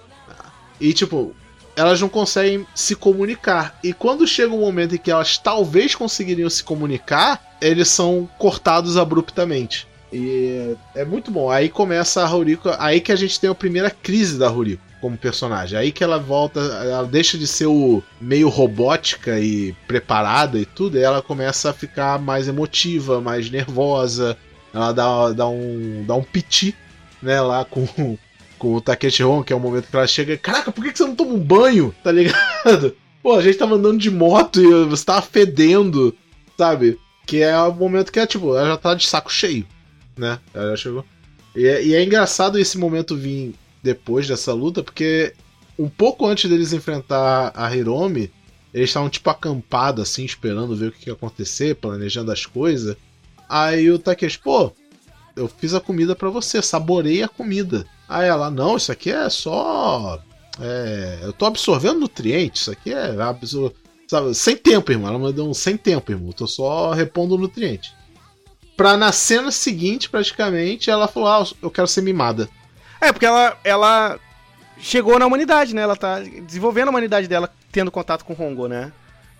E 0.79 0.93
tipo, 0.93 1.35
elas 1.75 1.99
não 1.99 2.07
conseguem 2.07 2.67
se 2.75 2.95
comunicar. 2.95 3.79
E 3.83 3.91
quando 3.93 4.27
chega 4.27 4.53
um 4.53 4.59
momento 4.59 4.93
em 4.93 4.99
que 4.99 5.09
elas 5.09 5.39
talvez 5.39 5.95
conseguiriam 5.95 6.47
se 6.51 6.63
comunicar, 6.63 7.57
eles 7.59 7.87
são 7.87 8.29
cortados 8.37 8.95
abruptamente. 8.95 9.87
E 10.13 10.75
é 10.93 11.03
muito 11.03 11.31
bom. 11.31 11.49
Aí 11.49 11.67
começa 11.67 12.21
a 12.21 12.27
Ruriko. 12.27 12.69
Aí 12.77 13.01
que 13.01 13.11
a 13.11 13.15
gente 13.15 13.39
tem 13.39 13.49
a 13.49 13.55
primeira 13.55 13.89
crise 13.89 14.37
da 14.37 14.47
Ruriko 14.47 14.83
como 15.01 15.17
personagem. 15.17 15.79
Aí 15.79 15.91
que 15.91 16.03
ela 16.03 16.19
volta, 16.19 16.59
ela 16.59 17.07
deixa 17.07 17.35
de 17.35 17.47
ser 17.47 17.65
o 17.65 18.03
meio 18.21 18.49
robótica 18.49 19.39
e 19.39 19.73
preparada 19.87 20.59
e 20.59 20.65
tudo, 20.65 20.95
e 20.95 21.01
ela 21.01 21.23
começa 21.23 21.71
a 21.71 21.73
ficar 21.73 22.19
mais 22.19 22.47
emotiva, 22.47 23.19
mais 23.19 23.49
nervosa. 23.49 24.37
Ela 24.71 24.91
dá, 24.91 25.31
dá 25.31 25.47
um 25.47 26.03
dá 26.05 26.13
um 26.13 26.23
piti, 26.23 26.75
né, 27.19 27.41
lá 27.41 27.65
com 27.65 27.87
com 28.59 28.75
o 28.75 28.81
Takeshi 28.81 29.23
Hon, 29.23 29.41
que 29.41 29.53
é 29.53 29.55
o 29.55 29.59
momento 29.59 29.89
que 29.89 29.95
ela 29.95 30.05
chega, 30.05 30.37
caraca, 30.37 30.71
por 30.71 30.83
que 30.83 30.95
você 30.95 31.03
não 31.03 31.15
toma 31.15 31.33
um 31.33 31.39
banho? 31.39 31.95
Tá 32.03 32.11
ligado? 32.11 32.95
Pô, 33.23 33.35
a 33.35 33.41
gente 33.41 33.57
tava 33.57 33.75
andando 33.75 33.97
de 33.97 34.11
moto 34.11 34.61
e 34.61 34.85
você 34.85 35.05
tava 35.05 35.21
fedendo, 35.21 36.15
sabe? 36.57 36.99
Que 37.25 37.41
é 37.41 37.57
o 37.57 37.73
momento 37.73 38.11
que 38.11 38.19
é 38.19 38.27
tipo, 38.27 38.55
ela 38.55 38.67
já 38.67 38.77
tá 38.77 38.93
de 38.93 39.07
saco 39.07 39.31
cheio, 39.31 39.65
né? 40.17 40.39
Ela 40.53 40.71
já 40.71 40.77
chegou. 40.77 41.05
E 41.55 41.65
é, 41.65 41.83
e 41.83 41.95
é 41.95 42.03
engraçado 42.03 42.59
esse 42.59 42.77
momento 42.77 43.15
vir 43.15 43.55
depois 43.81 44.27
dessa 44.27 44.53
luta, 44.53 44.83
porque 44.83 45.33
um 45.77 45.89
pouco 45.89 46.25
antes 46.25 46.49
deles 46.49 46.73
enfrentar 46.73 47.51
a 47.55 47.75
Hiromi, 47.75 48.31
eles 48.73 48.89
estavam 48.89 49.09
tipo 49.09 49.29
acampados 49.29 50.09
assim, 50.09 50.23
esperando 50.23 50.75
ver 50.75 50.87
o 50.87 50.91
que 50.91 51.09
ia 51.09 51.13
acontecer, 51.13 51.75
planejando 51.75 52.31
as 52.31 52.45
coisas. 52.45 52.95
Aí 53.47 53.89
o 53.89 53.97
Takeshi, 53.97 54.39
pô, 54.39 54.71
eu 55.35 55.47
fiz 55.47 55.73
a 55.73 55.79
comida 55.79 56.15
para 56.15 56.29
você, 56.29 56.61
saborei 56.61 57.23
a 57.23 57.27
comida. 57.27 57.85
Aí 58.09 58.27
ela, 58.27 58.49
não, 58.49 58.75
isso 58.75 58.91
aqui 58.91 59.11
é 59.11 59.29
só. 59.29 60.19
É, 60.59 61.19
eu 61.21 61.31
tô 61.31 61.45
absorvendo 61.45 61.99
nutrientes, 61.99 62.63
isso 62.63 62.71
aqui 62.71 62.91
é 62.91 63.21
absor... 63.21 63.71
Sabe, 64.07 64.33
sem 64.33 64.57
tempo, 64.57 64.91
irmão. 64.91 65.07
Ela 65.07 65.19
mandou 65.19 65.47
um 65.47 65.53
sem 65.53 65.77
tempo, 65.77 66.11
irmão. 66.11 66.29
Eu 66.29 66.33
tô 66.33 66.47
só 66.47 66.91
repondo 66.91 67.37
nutriente. 67.37 67.93
Pra 68.75 68.97
na 68.97 69.11
cena 69.11 69.51
seguinte, 69.51 70.09
praticamente, 70.09 70.89
ela 70.89 71.07
falou: 71.07 71.29
Ah, 71.29 71.45
eu 71.61 71.69
quero 71.69 71.87
ser 71.87 72.01
mimada. 72.01 72.49
É, 72.99 73.13
porque 73.13 73.27
ela, 73.27 73.55
ela 73.63 74.19
chegou 74.79 75.19
na 75.19 75.27
humanidade, 75.27 75.75
né? 75.75 75.83
Ela 75.83 75.95
tá 75.95 76.21
desenvolvendo 76.21 76.87
a 76.87 76.89
humanidade 76.89 77.27
dela, 77.27 77.53
tendo 77.71 77.91
contato 77.91 78.25
com 78.25 78.33
o 78.33 78.41
Hongo, 78.41 78.67
né? 78.67 78.91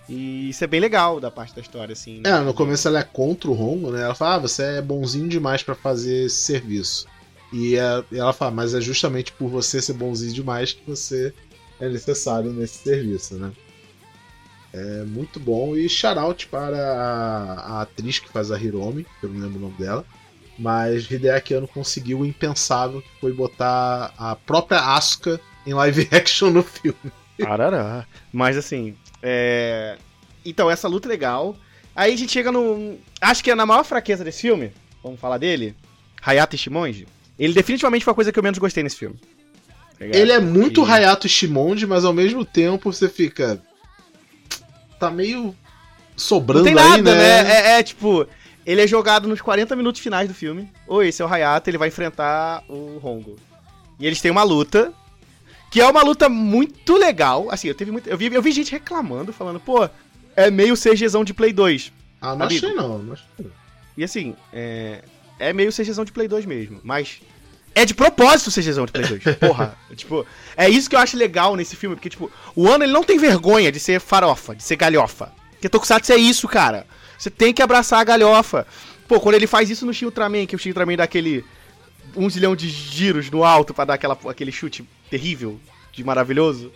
E 0.08 0.50
isso 0.50 0.64
é 0.64 0.68
bem 0.68 0.80
legal 0.80 1.20
da 1.20 1.32
parte 1.32 1.56
da 1.56 1.62
história, 1.62 1.94
assim. 1.94 2.20
Né? 2.20 2.30
É, 2.30 2.40
no 2.40 2.54
começo 2.54 2.88
ela 2.88 3.00
é 3.00 3.04
contra 3.04 3.50
o 3.50 3.54
Hongo, 3.54 3.92
né? 3.92 4.04
Ela 4.04 4.16
fala, 4.16 4.36
ah, 4.36 4.40
você 4.40 4.78
é 4.78 4.82
bonzinho 4.82 5.28
demais 5.28 5.64
para 5.64 5.76
fazer 5.76 6.26
esse 6.26 6.42
serviço. 6.42 7.08
E, 7.52 7.76
é, 7.76 8.04
e 8.12 8.20
ela 8.20 8.34
fala, 8.34 8.52
mas 8.52 8.74
é 8.74 8.82
justamente 8.82 9.32
por 9.32 9.50
você 9.50 9.82
ser 9.82 9.94
bonzinho 9.94 10.34
demais 10.34 10.74
que 10.74 10.84
você 10.86 11.34
é 11.80 11.90
necessário 11.90 12.52
nesse 12.52 12.84
serviço, 12.84 13.36
né? 13.36 13.52
É 14.72 15.04
muito 15.04 15.40
bom. 15.40 15.76
E 15.76 15.90
shout 15.90 16.48
para 16.48 16.78
a, 16.78 17.54
a 17.54 17.82
atriz 17.82 18.20
que 18.20 18.30
faz 18.30 18.52
a 18.52 18.60
Hiromi, 18.60 19.06
que 19.20 19.26
eu 19.26 19.30
não 19.30 19.42
lembro 19.42 19.58
o 19.58 19.62
nome 19.62 19.76
dela. 19.78 20.06
Mas 20.58 21.10
Hideaki 21.10 21.54
Anno 21.54 21.68
conseguiu 21.68 22.20
o 22.20 22.26
impensável, 22.26 23.02
que 23.02 23.10
foi 23.20 23.34
botar 23.34 24.14
a 24.18 24.36
própria 24.36 24.80
Asuka 24.80 25.40
em 25.66 25.74
live 25.74 26.08
action 26.12 26.52
no 26.52 26.64
filme. 26.64 27.12
Arará. 27.44 28.06
Mas 28.32 28.58
assim, 28.58 28.96
é... 29.24 29.98
Então, 30.46 30.70
essa 30.70 30.88
luta 30.88 31.08
é 31.08 31.10
legal. 31.10 31.56
Aí 31.96 32.14
a 32.14 32.18
gente 32.18 32.32
chega 32.32 32.52
no... 32.52 32.98
Acho 33.22 33.44
que 33.44 33.52
é 33.52 33.56
na 33.56 33.66
maior 33.66 33.84
fraqueza 33.84 34.24
desse 34.24 34.42
filme, 34.42 34.72
vamos 35.04 35.20
falar 35.20 35.38
dele, 35.38 35.76
Hayato 36.22 36.58
Shimonji. 36.58 37.08
Ele 37.40 37.54
definitivamente 37.54 38.04
foi 38.04 38.12
a 38.12 38.16
coisa 38.16 38.32
que 38.32 38.38
eu 38.38 38.44
menos 38.44 38.60
gostei 38.60 38.84
nesse 38.84 38.98
filme. 38.98 39.16
Tá 39.98 40.06
ele 40.06 40.32
é 40.32 40.40
muito 40.40 40.86
e... 40.86 40.92
Hayato 40.92 41.30
Shimonji, 41.30 41.88
mas 41.88 42.04
ao 42.04 42.14
mesmo 42.14 42.44
tempo 42.44 42.92
você 42.92 43.08
fica... 43.08 43.62
Tá 45.00 45.10
meio 45.10 45.56
sobrando 46.18 46.66
Não 46.66 46.66
tem 46.66 46.76
nada, 46.76 47.12
aí, 47.12 47.18
né? 47.18 47.44
né? 47.44 47.52
É, 47.52 47.80
é 47.80 47.84
tipo... 47.84 48.28
Ele 48.66 48.82
é 48.82 48.88
jogado 48.88 49.28
nos 49.28 49.42
40 49.42 49.76
minutos 49.76 50.02
finais 50.02 50.28
do 50.28 50.34
filme. 50.34 50.70
Oi, 50.86 51.08
esse 51.08 51.22
é 51.22 51.26
o 51.26 51.34
Hayato, 51.34 51.70
ele 51.70 51.78
vai 51.78 51.88
enfrentar 51.88 52.64
o 52.68 53.00
Hongo. 53.02 53.38
E 54.00 54.06
eles 54.06 54.22
têm 54.22 54.30
uma 54.30 54.44
luta, 54.44 54.94
que 55.72 55.82
é 55.82 55.88
uma 55.88 56.04
luta 56.04 56.30
muito 56.30 56.96
legal. 56.96 57.48
Assim, 57.50 57.68
eu 57.68 57.74
teve 57.74 57.90
muito, 57.90 58.08
eu 58.08 58.18
vi, 58.18 58.34
eu 58.34 58.42
vi 58.42 58.52
gente 58.52 58.72
reclamando, 58.72 59.34
falando, 59.34 59.60
pô, 59.60 59.90
é 60.36 60.52
meio 60.52 60.76
CGzão 60.76 61.24
de 61.24 61.34
Play 61.34 61.52
2. 61.52 61.92
Ah, 62.22 62.36
não 62.36 62.46
Amigo. 62.46 62.66
achei 62.66 62.76
não, 62.76 63.00
não 63.00 63.14
achei. 63.14 63.52
E 63.98 64.04
assim, 64.04 64.36
é, 64.54 65.04
é 65.40 65.54
meio 65.54 65.72
CGzão 65.72 66.06
de 66.06 66.12
Play 66.12 66.28
2 66.28 66.46
mesmo, 66.46 66.80
mas 66.84 67.22
é 67.74 67.86
de 67.86 67.94
propósito 67.94 68.52
CGzão 68.52 68.86
de 68.86 68.92
Play 68.92 69.08
2. 69.08 69.24
Porra, 69.40 69.78
tipo, 69.96 70.26
é 70.56 70.70
isso 70.70 70.90
que 70.90 70.96
eu 70.96 71.00
acho 71.00 71.18
legal 71.18 71.56
nesse 71.56 71.76
filme, 71.76 71.96
porque 71.96 72.10
tipo, 72.10 72.32
o 72.56 72.68
Ano 72.68 72.84
ele 72.84 72.94
não 72.94 73.04
tem 73.04 73.18
vergonha 73.18 73.72
de 73.72 73.80
ser 73.80 74.00
farofa, 74.00 74.56
de 74.56 74.64
ser 74.64 74.76
galhofa. 74.76 75.32
Porque 75.52 75.70
Tokusatsu 75.70 76.14
é 76.14 76.18
isso, 76.18 76.48
cara. 76.48 76.86
Você 77.18 77.30
tem 77.30 77.54
que 77.54 77.62
abraçar 77.62 78.00
a 78.00 78.04
galhofa. 78.04 78.66
Pô, 79.08 79.20
quando 79.20 79.36
ele 79.36 79.48
faz 79.48 79.70
isso 79.70 79.86
no 79.86 79.94
Shin 79.94 80.06
Ultraman, 80.06 80.46
que 80.46 80.56
o 80.56 80.60
Shin 80.60 80.70
Ultraman 80.70 80.96
dá 80.96 81.04
aquele 81.04 81.44
um 82.16 82.30
zilhão 82.30 82.56
de 82.56 82.70
giros 82.70 83.30
no 83.30 83.44
alto 83.44 83.74
para 83.74 83.86
dar 83.86 83.94
aquela, 83.96 84.18
aquele 84.28 84.52
chute 84.52 84.88
terrível, 85.10 85.60
de 85.92 86.04
maravilhoso. 86.04 86.72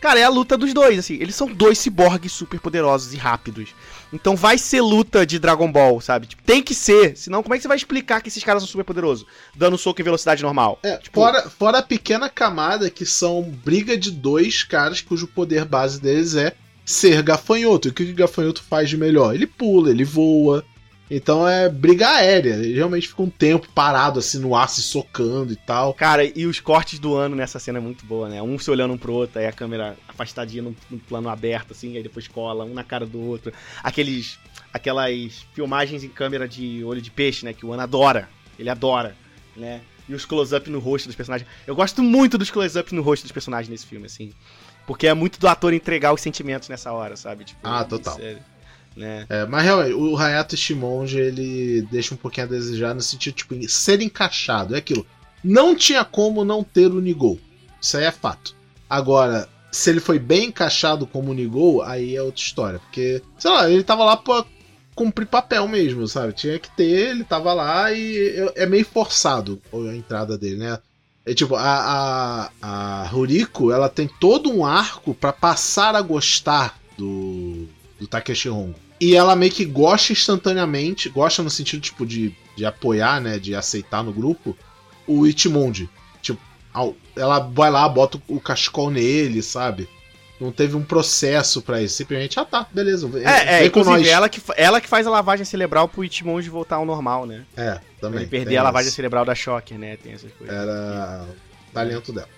Cara, 0.00 0.20
é 0.20 0.24
a 0.24 0.28
luta 0.28 0.56
dos 0.56 0.72
dois, 0.74 0.98
assim. 0.98 1.14
Eles 1.14 1.34
são 1.34 1.48
dois 1.48 1.78
ciborgues 1.78 2.32
super 2.32 2.60
poderosos 2.60 3.14
e 3.14 3.16
rápidos. 3.16 3.70
Então 4.12 4.36
vai 4.36 4.58
ser 4.58 4.80
luta 4.80 5.26
de 5.26 5.38
Dragon 5.38 5.70
Ball, 5.70 6.00
sabe? 6.00 6.26
Tipo, 6.26 6.42
tem 6.42 6.62
que 6.62 6.74
ser. 6.74 7.16
Senão, 7.16 7.42
como 7.42 7.54
é 7.54 7.58
que 7.58 7.62
você 7.62 7.68
vai 7.68 7.76
explicar 7.76 8.20
que 8.20 8.28
esses 8.28 8.44
caras 8.44 8.62
são 8.62 8.68
super 8.68 8.84
poderosos? 8.84 9.26
Dando 9.54 9.78
soco 9.78 10.00
em 10.00 10.04
velocidade 10.04 10.42
normal. 10.42 10.78
É, 10.82 10.96
tipo... 10.98 11.20
fora, 11.20 11.48
fora 11.48 11.78
a 11.78 11.82
pequena 11.82 12.28
camada 12.28 12.90
que 12.90 13.04
são 13.04 13.42
briga 13.42 13.96
de 13.96 14.10
dois 14.10 14.62
caras 14.62 15.00
cujo 15.00 15.26
poder 15.26 15.64
base 15.64 16.00
deles 16.00 16.34
é 16.34 16.54
ser 16.84 17.22
gafanhoto. 17.22 17.88
E 17.88 17.90
o 17.90 17.94
que 17.94 18.04
o 18.04 18.14
gafanhoto 18.14 18.62
faz 18.62 18.88
de 18.88 18.96
melhor? 18.96 19.34
Ele 19.34 19.46
pula, 19.46 19.90
ele 19.90 20.04
voa. 20.04 20.64
Então 21.10 21.46
é 21.46 21.68
briga 21.68 22.08
aérea. 22.08 22.54
Ele 22.54 22.74
realmente 22.74 23.08
fica 23.08 23.22
um 23.22 23.30
tempo 23.30 23.68
parado 23.74 24.18
assim 24.18 24.38
no 24.38 24.54
ar 24.54 24.68
se 24.68 24.82
socando 24.82 25.52
e 25.52 25.56
tal. 25.56 25.94
Cara, 25.94 26.24
e 26.24 26.46
os 26.46 26.60
cortes 26.60 26.98
do 26.98 27.14
ano 27.14 27.36
nessa 27.36 27.58
cena 27.58 27.78
é 27.78 27.80
muito 27.80 28.04
boa, 28.04 28.28
né? 28.28 28.42
Um 28.42 28.58
se 28.58 28.70
olhando 28.70 28.94
um 28.94 28.98
pro 28.98 29.12
outro, 29.12 29.38
aí 29.38 29.46
a 29.46 29.52
câmera 29.52 29.96
afastadinha 30.08 30.62
no, 30.62 30.76
no 30.90 30.98
plano 30.98 31.28
aberto, 31.28 31.72
assim, 31.72 31.96
aí 31.96 32.02
depois 32.02 32.26
cola, 32.26 32.64
um 32.64 32.74
na 32.74 32.84
cara 32.84 33.06
do 33.06 33.20
outro. 33.20 33.52
Aqueles. 33.82 34.38
Aquelas 34.72 35.46
filmagens 35.54 36.04
em 36.04 36.08
câmera 36.08 36.46
de 36.46 36.84
olho 36.84 37.00
de 37.00 37.10
peixe, 37.10 37.46
né? 37.46 37.52
Que 37.52 37.64
o 37.64 37.72
Ano 37.72 37.82
adora. 37.82 38.28
Ele 38.58 38.68
adora, 38.68 39.16
né? 39.56 39.80
E 40.08 40.14
os 40.14 40.24
close-up 40.24 40.68
no 40.68 40.78
rosto 40.78 41.06
dos 41.06 41.16
personagens. 41.16 41.48
Eu 41.66 41.74
gosto 41.74 42.02
muito 42.02 42.36
dos 42.36 42.50
close-up 42.50 42.94
no 42.94 43.02
rosto 43.02 43.22
dos 43.22 43.32
personagens 43.32 43.68
nesse 43.68 43.86
filme, 43.86 44.06
assim. 44.06 44.32
Porque 44.86 45.06
é 45.06 45.14
muito 45.14 45.40
do 45.40 45.48
ator 45.48 45.72
entregar 45.72 46.12
os 46.12 46.20
sentimentos 46.20 46.68
nessa 46.68 46.92
hora, 46.92 47.16
sabe? 47.16 47.44
Tipo, 47.44 47.60
ah, 47.64 47.84
total. 47.84 48.18
É, 48.20 48.38
né? 48.96 49.26
É, 49.28 49.44
mas 49.44 49.62
realmente, 49.62 49.92
o 49.92 50.16
Hayato 50.16 50.56
Shimonji, 50.56 51.18
ele 51.18 51.86
deixa 51.90 52.14
um 52.14 52.16
pouquinho 52.16 52.46
a 52.46 52.50
desejar 52.50 52.94
no 52.94 53.02
sentido, 53.02 53.34
tipo, 53.34 53.68
ser 53.68 54.00
encaixado. 54.00 54.74
É 54.74 54.78
aquilo. 54.78 55.06
Não 55.44 55.76
tinha 55.76 56.04
como 56.04 56.44
não 56.44 56.64
ter 56.64 56.86
o 56.86 57.00
Nigou. 57.00 57.38
Isso 57.80 57.96
aí 57.96 58.04
é 58.04 58.10
fato. 58.10 58.56
Agora, 58.88 59.48
se 59.70 59.90
ele 59.90 60.00
foi 60.00 60.18
bem 60.18 60.46
encaixado 60.46 61.06
como 61.06 61.34
Nigou, 61.34 61.82
aí 61.82 62.16
é 62.16 62.22
outra 62.22 62.40
história. 62.40 62.78
Porque, 62.78 63.22
sei 63.38 63.50
lá, 63.50 63.70
ele 63.70 63.84
tava 63.84 64.04
lá 64.04 64.16
pra 64.16 64.44
cumprir 64.94 65.26
papel 65.26 65.68
mesmo, 65.68 66.08
sabe? 66.08 66.32
Tinha 66.32 66.58
que 66.58 66.74
ter, 66.74 67.10
ele 67.10 67.24
tava 67.24 67.52
lá 67.52 67.92
e 67.92 68.50
é 68.56 68.64
meio 68.64 68.86
forçado 68.86 69.60
a 69.72 69.94
entrada 69.94 70.38
dele, 70.38 70.56
né? 70.56 70.78
É 71.26 71.34
tipo, 71.34 71.54
a, 71.56 71.60
a, 71.62 72.50
a 72.62 73.06
Ruriko, 73.08 73.70
ela 73.72 73.88
tem 73.88 74.08
todo 74.08 74.50
um 74.50 74.64
arco 74.64 75.12
para 75.12 75.32
passar 75.32 75.94
a 75.94 76.00
gostar 76.00 76.78
do, 76.96 77.68
do 77.98 78.06
Takeshi 78.06 78.48
Hongo. 78.48 78.85
E 79.00 79.14
ela 79.14 79.36
meio 79.36 79.52
que 79.52 79.64
gosta 79.64 80.12
instantaneamente, 80.12 81.08
gosta 81.08 81.42
no 81.42 81.50
sentido, 81.50 81.80
tipo, 81.82 82.06
de, 82.06 82.34
de 82.56 82.64
apoiar, 82.64 83.20
né, 83.20 83.38
de 83.38 83.54
aceitar 83.54 84.02
no 84.02 84.12
grupo, 84.12 84.56
o 85.06 85.26
Itimonde. 85.26 85.88
Tipo, 86.22 86.40
ela 87.14 87.38
vai 87.40 87.70
lá, 87.70 87.88
bota 87.88 88.20
o 88.28 88.40
cachecol 88.40 88.90
nele, 88.90 89.42
sabe? 89.42 89.88
não 90.38 90.52
teve 90.52 90.76
um 90.76 90.82
processo 90.82 91.62
pra 91.62 91.80
isso. 91.82 91.96
Simplesmente, 91.96 92.38
ah 92.38 92.44
tá, 92.44 92.66
beleza. 92.70 93.08
vem- 93.08 93.24
É, 93.24 93.64
é 93.64 93.70
com 93.70 93.80
inclusive 93.80 93.96
nós. 94.00 94.06
ela 94.08 94.28
que, 94.28 94.42
ela 94.56 94.80
que 94.80 94.88
faz 94.88 95.06
a 95.06 95.10
lavagem 95.10 95.44
cerebral 95.46 95.88
pro 95.88 96.04
Ichimonji 96.04 96.50
voltar 96.50 96.76
ao 96.76 96.84
normal, 96.84 97.24
né? 97.26 97.44
É, 97.56 97.80
também. 98.00 98.20
Ele 98.20 98.28
perder 98.28 98.58
a 98.58 98.62
lavagem 98.62 98.88
isso. 98.88 98.96
cerebral 98.96 99.24
da 99.24 99.34
Shocker, 99.34 99.78
né? 99.78 99.96
Tem 99.96 100.12
essas 100.12 100.30
coisas. 100.32 100.54
Era 100.54 101.24
o 101.70 101.72
talento 101.72 102.12
dela. 102.12 102.28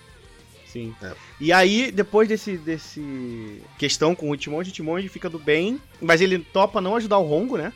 Sim. 0.71 0.93
É. 1.01 1.11
E 1.39 1.51
aí, 1.51 1.91
depois 1.91 2.27
desse, 2.27 2.57
desse 2.57 3.61
questão 3.77 4.13
com 4.13 4.29
o 4.29 4.35
Ichimonji, 4.35 4.69
o 4.69 4.73
Ichimonji 4.73 5.07
fica 5.09 5.29
do 5.29 5.39
bem, 5.39 5.81
mas 6.01 6.21
ele 6.21 6.39
topa 6.39 6.79
não 6.79 6.95
ajudar 6.95 7.17
o 7.17 7.31
Hongo, 7.31 7.57
né? 7.57 7.73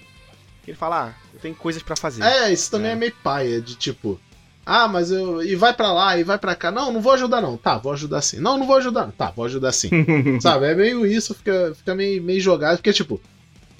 Ele 0.67 0.77
fala, 0.77 1.09
ah, 1.09 1.13
eu 1.33 1.39
tenho 1.39 1.55
coisas 1.55 1.81
pra 1.83 1.95
fazer. 1.95 2.23
É, 2.23 2.51
isso 2.53 2.69
também 2.71 2.91
é, 2.91 2.93
É. 2.93 2.95
meio 2.95 3.13
paia, 3.23 3.59
de 3.59 3.75
tipo. 3.75 4.19
Ah, 4.65 4.87
mas 4.87 5.11
eu. 5.11 5.43
E 5.43 5.55
vai 5.55 5.73
pra 5.73 5.91
lá, 5.91 6.17
e 6.17 6.23
vai 6.23 6.37
pra 6.37 6.55
cá. 6.55 6.71
Não, 6.71 6.89
não 6.91 7.01
vou 7.01 7.11
ajudar, 7.11 7.41
não. 7.41 7.57
Tá, 7.57 7.77
vou 7.77 7.91
ajudar 7.91 8.21
sim. 8.21 8.37
Não, 8.39 8.57
não 8.57 8.65
vou 8.65 8.77
ajudar. 8.77 9.11
Tá, 9.11 9.29
vou 9.35 9.43
ajudar 9.43 9.73
sim. 9.73 9.89
Sabe? 10.39 10.67
É 10.67 10.75
meio 10.75 11.05
isso, 11.05 11.33
fica, 11.35 11.73
fica 11.75 11.93
meio, 11.93 12.23
meio 12.23 12.39
jogado. 12.39 12.77
Porque, 12.77 12.93
tipo, 12.93 13.19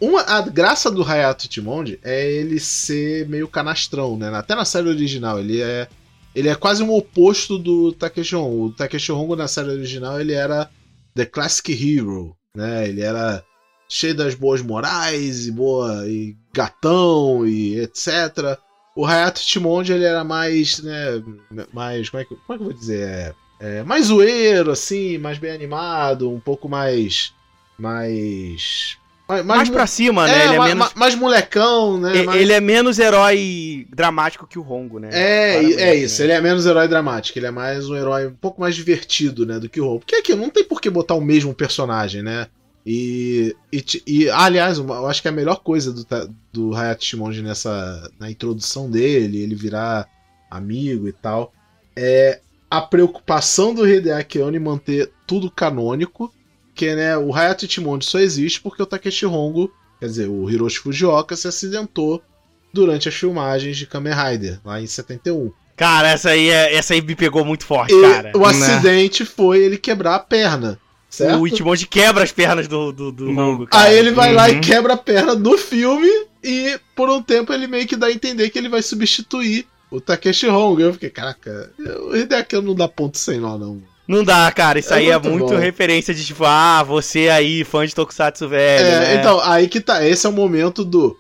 uma, 0.02 0.22
a 0.24 0.42
graça 0.42 0.92
do 0.92 1.02
Hayato 1.02 1.48
Ichimonji 1.50 2.00
é 2.04 2.30
ele 2.30 2.60
ser 2.60 3.30
meio 3.30 3.48
canastrão, 3.48 4.18
né? 4.18 4.30
Até 4.36 4.56
na 4.56 4.66
série 4.66 4.90
original, 4.90 5.40
ele 5.40 5.62
é. 5.62 5.88
Ele 6.36 6.50
é 6.50 6.56
quase 6.56 6.84
um 6.84 6.92
oposto 6.94 7.58
do 7.58 7.92
Takeshi 7.92 8.36
Hongo. 8.36 8.66
O 8.66 8.74
Takeshi 8.74 9.12
Hongo 9.12 9.36
na 9.36 9.48
série 9.48 9.70
original, 9.70 10.20
ele 10.20 10.34
era 10.34 10.70
The 11.16 11.26
Classic 11.26 11.72
Hero, 11.72 12.36
né? 12.56 12.88
Ele 12.88 13.02
era 13.02 13.44
cheio 13.88 14.16
das 14.16 14.34
boas 14.34 14.62
morais 14.62 15.48
e 15.48 15.52
boa 15.52 16.08
e 16.08 16.36
gatão 16.52 17.46
e 17.46 17.80
etc. 17.80 18.58
O 18.96 19.06
Hayato 19.06 19.42
Ichimonji, 19.42 19.94
ele 19.94 20.06
era 20.06 20.24
mais, 20.24 20.82
né, 20.82 21.24
mais, 21.72 22.10
como 22.10 22.22
é 22.22 22.26
que, 22.26 22.36
como 22.36 22.54
é 22.54 22.58
que 22.58 22.64
eu 22.64 22.66
vou 22.66 22.74
dizer? 22.74 23.08
É, 23.08 23.36
é, 23.60 23.84
mais 23.84 24.08
zoeiro, 24.08 24.72
assim, 24.72 25.18
mais 25.18 25.38
bem 25.38 25.52
animado, 25.52 26.30
um 26.30 26.40
pouco 26.40 26.70
mais, 26.70 27.34
mais... 27.78 28.98
Mais, 29.46 29.70
pra 29.70 29.88
cima, 29.88 30.28
né? 30.28 30.42
é, 30.42 30.46
ele, 30.46 30.56
é 30.56 30.60
menos, 30.60 30.76
ma- 30.76 30.92
mais 30.96 31.16
molecão, 31.16 31.98
né? 32.00 32.18
e- 32.18 32.24
mais- 32.26 32.42
ele 32.42 32.52
é 32.54 32.60
menos 32.60 33.00
herói 33.00 33.88
dramático 33.90 34.46
que 34.46 34.60
o 34.60 34.70
Hongo, 34.70 35.00
né? 35.00 35.10
É, 35.12 35.52
Claramente, 35.54 35.82
é 35.82 35.96
isso, 35.96 36.20
né? 36.20 36.26
ele 36.26 36.34
é 36.34 36.42
menos 36.42 36.66
herói 36.66 36.88
dramático, 36.88 37.40
ele 37.40 37.46
é 37.48 37.52
mais 37.52 37.90
um 37.90 37.96
herói 37.96 38.28
um 38.28 38.34
pouco 38.36 38.60
mais 38.60 38.76
divertido, 38.76 39.46
né, 39.46 39.60
do 39.60 39.70
que 39.70 39.80
o 39.80 39.88
Hope. 39.88 40.06
Porque 40.06 40.16
aqui 40.18 40.36
não 40.36 40.50
tem 40.50 40.64
por 40.66 40.82
que 40.82 40.90
botar 40.90 41.16
o 41.16 41.22
mesmo 41.22 41.54
personagem, 41.54 42.22
né? 42.22 42.48
E, 42.86 43.56
e, 43.72 43.86
e, 44.06 44.30
aliás, 44.30 44.78
eu 44.78 45.08
acho 45.08 45.22
que 45.22 45.30
a 45.30 45.32
melhor 45.32 45.62
coisa 45.64 45.94
do, 45.94 46.06
do 46.52 46.76
Hayato 46.76 47.06
Shimonji 47.06 47.42
nessa 47.42 48.12
na 48.20 48.30
introdução 48.30 48.92
dele, 48.92 49.42
ele 49.42 49.56
virar 49.56 50.06
amigo 50.52 51.08
e 51.08 51.14
tal, 51.14 51.54
é 51.96 52.42
a 52.70 52.82
preocupação 52.82 53.74
do 53.74 53.88
Hideaki 53.88 54.42
Anno 54.42 54.58
em 54.58 54.60
manter 54.60 55.12
tudo 55.26 55.50
canônico, 55.50 56.34
que 56.76 56.96
né, 56.96 57.18
o 57.18 57.34
Hayato 57.34 57.66
Ichimonji 57.66 58.08
só 58.08 58.20
existe 58.20 58.60
porque 58.62 58.82
o 58.82 58.86
Takeshi 58.86 59.26
Hongo, 59.26 59.72
quer 60.00 60.08
dizer, 60.08 60.28
o 60.28 60.50
Hiroshi 60.50 60.80
Fujioka 60.80 61.36
se 61.36 61.48
acidentou 61.48 62.22
durante 62.74 63.08
as 63.08 63.16
filmagens 63.16 63.78
de 63.78 63.86
Kamen 63.86 64.14
Rider, 64.14 64.60
lá 64.66 64.82
em 64.82 64.88
71. 64.88 65.52
Cara, 65.76 66.10
essa 66.10 66.30
aí, 66.32 66.50
é- 66.50 66.76
essa 66.76 66.94
aí 66.94 67.02
me 67.02 67.16
pegou 67.16 67.44
muito 67.46 67.66
forte, 67.66 67.94
E 67.94 68.02
cara. 68.02 68.32
o 68.36 68.46
acidente 68.46 69.26
foi 69.26 69.60
ele 69.60 69.78
quebrar 69.78 70.16
a 70.16 70.20
perna, 70.20 70.80
certo? 71.10 71.40
O 71.40 71.48
Ichimonji 71.48 71.86
quebra 71.88 72.24
as 72.24 72.32
pernas 72.32 72.68
do, 72.68 72.92
do, 72.92 73.12
do 73.12 73.30
Hongo, 73.30 73.68
cara. 73.68 73.86
Aí 73.90 73.98
ele 73.98 74.12
vai 74.12 74.34
lá 74.34 74.48
Uhum. 74.50 74.58
e 74.58 74.60
quebra 74.60 74.94
a 74.94 74.98
perna 74.98 75.36
no 75.36 75.58
filme 75.58 76.08
e 76.44 76.80
por 76.96 77.10
um 77.10 77.22
tempo 77.22 77.54
ele 77.54 77.68
meio 77.68 77.88
que 77.88 77.96
dá 77.96 78.08
a 78.08 78.12
entender 78.12 78.50
que 78.50 78.58
ele 78.58 78.70
vai 78.70 78.82
substituir 78.82 79.68
o 79.92 80.00
Takeshi 80.02 80.48
Hongo. 80.48 80.82
Eu 80.82 80.94
fiquei, 80.94 81.10
caraca, 81.12 81.72
o 82.08 82.16
Hideaki 82.16 82.56
não 82.62 82.74
dá 82.76 82.88
ponto 82.88 83.18
sem 83.18 83.40
nó, 83.40 83.58
não. 83.58 83.82
Não 84.08 84.24
dá, 84.24 84.52
cara. 84.52 84.80
Isso 84.80 84.94
É 84.94 84.98
aí 84.98 85.10
é 85.10 85.18
muito 85.18 85.30
muito 85.30 85.54
bom. 85.54 85.58
referência 85.58 86.14
de 86.14 86.26
tipo, 86.26 86.44
ah, 86.46 86.84
você 86.84 87.30
aí, 87.30 87.64
fã 87.64 87.86
de 87.86 87.96
Tokusatsu 87.96 88.50
velho. 88.50 88.86
É, 88.86 89.00
né? 89.00 89.16
então, 89.16 89.40
aí 89.42 89.68
que 89.68 89.80
tá. 89.80 90.06
Esse 90.06 90.26
é 90.26 90.30
o 90.30 90.34
momento 90.34 90.84
do 90.84 91.18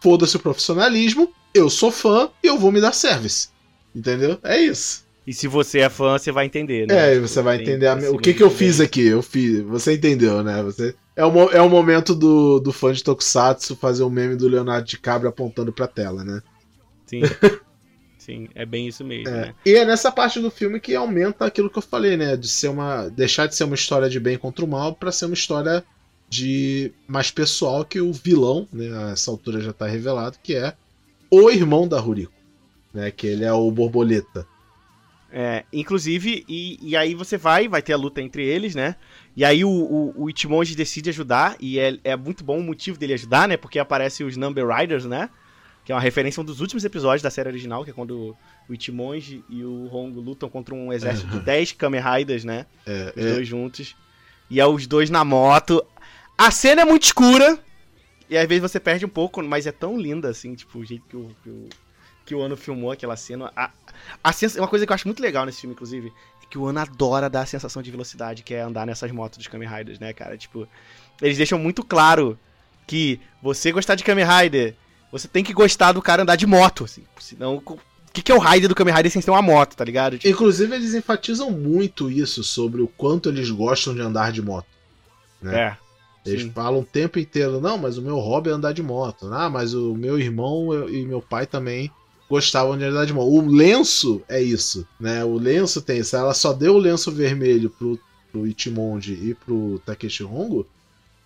foda-se 0.00 0.36
o 0.36 0.40
profissionalismo, 0.40 1.32
eu 1.54 1.70
sou 1.70 1.90
fã 1.90 2.28
e 2.42 2.46
eu 2.48 2.58
vou 2.58 2.70
me 2.72 2.80
dar 2.80 2.92
service. 2.92 3.48
Entendeu? 3.94 4.38
É 4.42 4.58
isso. 4.60 5.04
E 5.26 5.32
se 5.32 5.48
você 5.48 5.78
é 5.80 5.88
fã, 5.88 6.18
você 6.18 6.30
vai 6.30 6.44
entender, 6.44 6.86
né? 6.86 7.14
É, 7.14 7.18
você 7.20 7.40
vai 7.40 7.56
entender 7.62 7.86
a- 7.86 7.94
o 8.10 8.18
que 8.18 8.34
que 8.34 8.42
eu 8.42 8.50
fiz 8.50 8.80
aqui. 8.80 9.06
Eu 9.06 9.22
fiz, 9.22 9.60
você 9.62 9.94
entendeu, 9.94 10.42
né? 10.42 10.62
Você 10.64 10.94
é 11.16 11.24
o, 11.24 11.50
é 11.50 11.62
o 11.62 11.70
momento 11.70 12.14
do, 12.14 12.58
do 12.60 12.72
fã 12.72 12.92
de 12.92 13.02
Tokusatsu 13.02 13.74
fazer 13.76 14.02
um 14.02 14.10
meme 14.10 14.36
do 14.36 14.48
Leonardo 14.48 14.86
DiCaprio 14.86 15.30
apontando 15.30 15.72
pra 15.72 15.86
tela, 15.86 16.22
né? 16.24 16.42
Sim. 17.06 17.22
Sim, 18.24 18.48
é 18.54 18.64
bem 18.64 18.88
isso 18.88 19.04
mesmo, 19.04 19.28
É. 19.28 19.40
né? 19.48 19.54
E 19.66 19.74
é 19.74 19.84
nessa 19.84 20.10
parte 20.10 20.40
do 20.40 20.50
filme 20.50 20.80
que 20.80 20.94
aumenta 20.94 21.44
aquilo 21.44 21.68
que 21.68 21.76
eu 21.76 21.82
falei, 21.82 22.16
né? 22.16 22.36
De 22.38 22.48
ser 22.48 22.68
uma. 22.68 23.08
deixar 23.10 23.46
de 23.46 23.54
ser 23.54 23.64
uma 23.64 23.74
história 23.74 24.08
de 24.08 24.18
bem 24.18 24.38
contra 24.38 24.64
o 24.64 24.68
mal 24.68 24.94
pra 24.94 25.12
ser 25.12 25.26
uma 25.26 25.34
história 25.34 25.84
de 26.26 26.90
mais 27.06 27.30
pessoal 27.30 27.84
que 27.84 28.00
o 28.00 28.14
vilão, 28.14 28.66
né? 28.72 28.88
A 28.96 29.10
essa 29.10 29.30
altura 29.30 29.60
já 29.60 29.74
tá 29.74 29.86
revelado, 29.86 30.38
que 30.42 30.54
é 30.54 30.74
o 31.30 31.50
irmão 31.50 31.86
da 31.86 32.00
Ruriko. 32.00 32.32
Né, 32.94 33.10
que 33.10 33.26
ele 33.26 33.44
é 33.44 33.52
o 33.52 33.68
borboleta. 33.72 34.46
É, 35.32 35.64
inclusive, 35.72 36.44
e, 36.48 36.78
e 36.80 36.96
aí 36.96 37.12
você 37.12 37.36
vai, 37.36 37.66
vai 37.66 37.82
ter 37.82 37.92
a 37.92 37.96
luta 37.96 38.22
entre 38.22 38.46
eles, 38.46 38.76
né? 38.76 38.94
E 39.36 39.44
aí 39.44 39.64
o, 39.64 39.68
o, 39.68 40.14
o 40.16 40.30
Ichimonji 40.30 40.76
decide 40.76 41.10
ajudar, 41.10 41.56
e 41.58 41.76
é, 41.76 41.98
é 42.04 42.16
muito 42.16 42.44
bom 42.44 42.58
o 42.60 42.62
motivo 42.62 42.96
dele 42.96 43.14
ajudar, 43.14 43.48
né? 43.48 43.56
Porque 43.56 43.80
aparece 43.80 44.22
os 44.22 44.36
Number 44.36 44.64
Riders, 44.64 45.04
né? 45.04 45.28
Que 45.84 45.92
é 45.92 45.94
uma 45.94 46.00
referência 46.00 46.40
a 46.40 46.42
um 46.42 46.44
dos 46.46 46.60
últimos 46.60 46.84
episódios 46.84 47.22
da 47.22 47.30
série 47.30 47.48
original, 47.48 47.84
que 47.84 47.90
é 47.90 47.92
quando 47.92 48.36
o 48.68 48.72
Ichimonji 48.74 49.44
e 49.50 49.62
o 49.64 49.86
Hongo 49.94 50.20
lutam 50.20 50.48
contra 50.48 50.74
um 50.74 50.92
exército 50.92 51.28
de 51.28 51.40
10 51.40 51.72
Kamen 51.72 52.00
Riders, 52.00 52.42
né? 52.44 52.64
É, 52.86 53.12
Os 53.16 53.24
é, 53.24 53.32
dois 53.34 53.46
juntos. 53.48 53.94
E 54.50 54.60
é 54.60 54.66
os 54.66 54.86
dois 54.86 55.10
na 55.10 55.24
moto. 55.24 55.84
A 56.38 56.50
cena 56.50 56.82
é 56.82 56.84
muito 56.84 57.02
escura. 57.04 57.58
E 58.30 58.36
às 58.38 58.48
vezes 58.48 58.62
você 58.62 58.80
perde 58.80 59.04
um 59.04 59.08
pouco, 59.10 59.42
mas 59.42 59.66
é 59.66 59.72
tão 59.72 59.98
linda, 60.00 60.30
assim, 60.30 60.54
tipo, 60.54 60.78
o 60.78 60.84
jeito 60.84 61.04
que 61.06 61.16
o, 61.16 61.30
que 61.42 61.50
o, 61.50 61.68
que 62.24 62.34
o 62.34 62.40
Ano 62.40 62.56
filmou 62.56 62.90
aquela 62.90 63.16
cena. 63.16 63.52
A, 63.54 63.70
a 64.22 64.32
sens- 64.32 64.56
uma 64.56 64.66
coisa 64.66 64.86
que 64.86 64.92
eu 64.92 64.94
acho 64.94 65.06
muito 65.06 65.20
legal 65.22 65.44
nesse 65.44 65.60
filme, 65.60 65.74
inclusive, 65.74 66.10
é 66.42 66.46
que 66.48 66.56
o 66.56 66.66
Ano 66.66 66.78
adora 66.80 67.28
dar 67.28 67.42
a 67.42 67.46
sensação 67.46 67.82
de 67.82 67.90
velocidade, 67.90 68.42
que 68.42 68.54
é 68.54 68.62
andar 68.62 68.86
nessas 68.86 69.12
motos 69.12 69.36
dos 69.36 69.46
Kamen 69.48 69.68
Riders, 69.68 69.98
né, 69.98 70.14
cara? 70.14 70.38
Tipo, 70.38 70.66
eles 71.20 71.36
deixam 71.36 71.58
muito 71.58 71.84
claro 71.84 72.38
que 72.86 73.20
você 73.42 73.70
gostar 73.70 73.94
de 73.94 74.02
Kamen 74.04 74.24
Rider, 74.26 74.74
você 75.14 75.28
tem 75.28 75.44
que 75.44 75.52
gostar 75.52 75.92
do 75.92 76.02
cara 76.02 76.22
andar 76.22 76.34
de 76.34 76.44
moto, 76.44 76.84
assim. 76.84 77.04
Senão, 77.20 77.62
o 77.64 77.78
que, 78.12 78.20
que 78.20 78.32
é 78.32 78.34
o 78.34 78.40
Rider 78.40 78.68
do 78.68 78.74
Kamen 78.74 78.92
Rider 78.92 79.12
sem 79.12 79.22
ser 79.22 79.30
uma 79.30 79.40
moto, 79.40 79.76
tá 79.76 79.84
ligado? 79.84 80.18
Tipo, 80.18 80.28
Inclusive, 80.28 80.74
eles 80.74 80.92
enfatizam 80.92 81.52
muito 81.52 82.10
isso 82.10 82.42
sobre 82.42 82.82
o 82.82 82.88
quanto 82.88 83.28
eles 83.28 83.48
gostam 83.48 83.94
de 83.94 84.00
andar 84.00 84.32
de 84.32 84.42
moto. 84.42 84.66
né? 85.40 85.56
é. 85.56 85.84
Eles 86.26 86.42
Sim. 86.42 86.52
falam 86.52 86.80
o 86.80 86.84
tempo 86.84 87.18
inteiro, 87.18 87.60
não, 87.60 87.76
mas 87.76 87.98
o 87.98 88.02
meu 88.02 88.16
hobby 88.18 88.48
é 88.48 88.52
andar 88.54 88.72
de 88.72 88.82
moto. 88.82 89.32
Ah, 89.32 89.50
mas 89.50 89.74
o 89.74 89.94
meu 89.94 90.18
irmão 90.18 90.88
e 90.88 91.04
meu 91.04 91.20
pai 91.20 91.46
também 91.46 91.90
gostavam 92.30 92.78
de 92.78 92.84
andar 92.84 93.04
de 93.04 93.12
moto. 93.12 93.28
O 93.28 93.46
lenço 93.46 94.22
é 94.26 94.40
isso, 94.40 94.88
né? 94.98 95.22
O 95.22 95.36
lenço 95.38 95.82
tem 95.82 95.98
isso. 95.98 96.16
Ela 96.16 96.32
só 96.32 96.54
deu 96.54 96.76
o 96.76 96.78
lenço 96.78 97.12
vermelho 97.12 97.68
pro, 97.68 98.00
pro 98.32 98.46
Ichimonji 98.46 99.12
e 99.12 99.34
pro 99.34 99.78
Takeshi 99.84 100.24
Hongo 100.24 100.66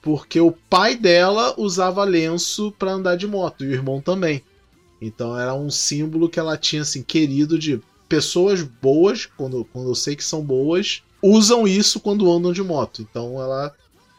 porque 0.02 0.40
o 0.40 0.52
pai 0.52 0.96
dela 0.96 1.54
usava 1.58 2.04
lenço 2.04 2.72
pra 2.78 2.92
andar 2.92 3.16
de 3.16 3.26
moto 3.26 3.64
e 3.64 3.68
o 3.68 3.72
irmão 3.72 4.00
também. 4.00 4.42
Então 5.00 5.38
era 5.38 5.54
um 5.54 5.70
símbolo 5.70 6.28
que 6.28 6.40
ela 6.40 6.56
tinha 6.56 6.82
assim 6.82 7.02
querido 7.02 7.58
de 7.58 7.80
pessoas 8.08 8.62
boas, 8.62 9.26
quando, 9.26 9.64
quando 9.66 9.90
eu 9.90 9.94
sei 9.94 10.16
que 10.16 10.24
são 10.24 10.42
boas, 10.42 11.02
usam 11.22 11.66
isso 11.66 12.00
quando 12.00 12.30
andam 12.30 12.52
de 12.52 12.62
moto. 12.62 13.02
Então 13.02 13.40
ela 13.40 13.74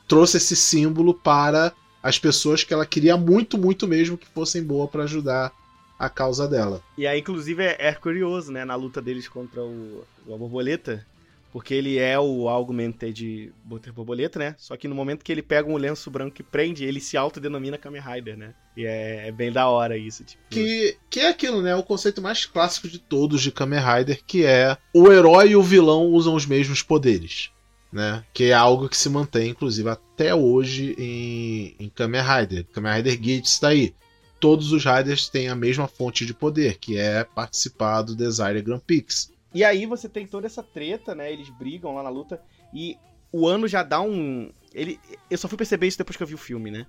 trouxe 0.08 0.38
esse 0.38 0.56
símbolo 0.56 1.14
para 1.14 1.74
as 2.02 2.18
pessoas 2.18 2.64
que 2.64 2.74
ela 2.74 2.86
queria 2.86 3.18
muito, 3.18 3.58
muito 3.58 3.88
mesmo 3.88 4.18
que 4.18 4.28
fossem 4.28 4.64
boas 4.64 4.90
para 4.90 5.04
ajudar 5.04 5.52
a 5.98 6.10
causa 6.10 6.48
dela. 6.48 6.82
E 6.98 7.06
aí, 7.06 7.20
inclusive, 7.20 7.62
é, 7.62 7.76
é 7.78 7.94
curioso, 7.94 8.52
né, 8.52 8.64
na 8.64 8.76
luta 8.76 9.02
deles 9.02 9.28
contra 9.28 9.62
o, 9.62 10.06
o 10.26 10.38
borboleta, 10.38 11.06
porque 11.52 11.74
ele 11.74 11.98
é 11.98 12.20
o 12.20 12.48
Augmented 12.48 13.14
de 13.14 13.52
Butter 13.64 13.92
Borboleta, 13.92 14.38
né? 14.38 14.56
Só 14.58 14.78
que 14.78 14.88
no 14.88 14.96
momento 14.96 15.24
que 15.24 15.32
ele 15.32 15.42
pega 15.42 15.70
um 15.70 15.78
lenço 15.78 16.12
branco 16.12 16.40
e 16.40 16.44
prende, 16.44 16.86
ele 16.86 17.00
se 17.00 17.18
autodenomina 17.18 17.78
Kamen 17.78 18.02
Rider, 18.02 18.38
né? 18.38 18.54
E 18.78 18.86
é, 18.86 19.28
é 19.28 19.32
bem 19.32 19.52
da 19.52 19.68
hora 19.68 19.98
isso, 19.98 20.24
tipo. 20.24 20.42
Que, 20.50 20.98
que 21.10 21.20
é 21.20 21.30
aquilo, 21.30 21.62
né? 21.62 21.76
O 21.76 21.84
conceito 21.84 22.22
mais 22.22 22.46
clássico 22.46 22.88
de 22.88 23.00
todos 23.00 23.42
de 23.42 23.52
Kamen 23.52 23.80
Rider, 23.80 24.22
que 24.26 24.46
é 24.46 24.78
o 24.94 25.12
herói 25.12 25.50
e 25.50 25.56
o 25.56 25.64
vilão 25.64 26.06
usam 26.08 26.36
os 26.36 26.46
mesmos 26.46 26.84
poderes. 26.84 27.52
Né? 27.92 28.24
Que 28.32 28.46
é 28.46 28.54
algo 28.54 28.88
que 28.88 28.96
se 28.96 29.10
mantém, 29.10 29.50
inclusive, 29.50 29.90
até 29.90 30.36
hoje 30.36 30.96
em, 31.00 31.76
em 31.80 31.90
Kamen 31.90 32.22
Rider. 32.22 32.66
Kamen 32.72 32.94
Rider 32.98 33.18
Gate 33.18 33.46
está 33.46 33.70
aí. 33.70 33.96
Todos 34.40 34.72
os 34.72 34.86
Riders 34.86 35.28
têm 35.28 35.50
a 35.50 35.56
mesma 35.56 35.88
fonte 35.88 36.26
de 36.26 36.34
poder, 36.34 36.78
que 36.78 36.98
é 36.98 37.24
participar 37.24 38.04
do 38.04 38.16
Desire 38.16 38.62
Grand 38.62 38.80
Prix. 38.80 39.32
E 39.54 39.64
aí 39.64 39.86
você 39.86 40.08
tem 40.08 40.28
toda 40.28 40.46
essa 40.48 40.62
treta, 40.62 41.16
né? 41.16 41.32
Eles 41.32 41.50
brigam 41.50 41.96
lá 41.96 42.04
na 42.04 42.10
luta 42.10 42.42
e 42.74 42.98
o 43.32 43.48
ano 43.48 43.68
já 43.68 43.82
dá 43.84 44.00
um. 44.02 44.52
Ele, 44.74 45.00
eu 45.30 45.38
só 45.38 45.48
fui 45.48 45.58
perceber 45.58 45.88
isso 45.88 45.98
depois 45.98 46.16
que 46.16 46.22
eu 46.24 46.28
vi 46.28 46.36
o 46.36 46.38
filme, 46.38 46.70
né? 46.70 46.86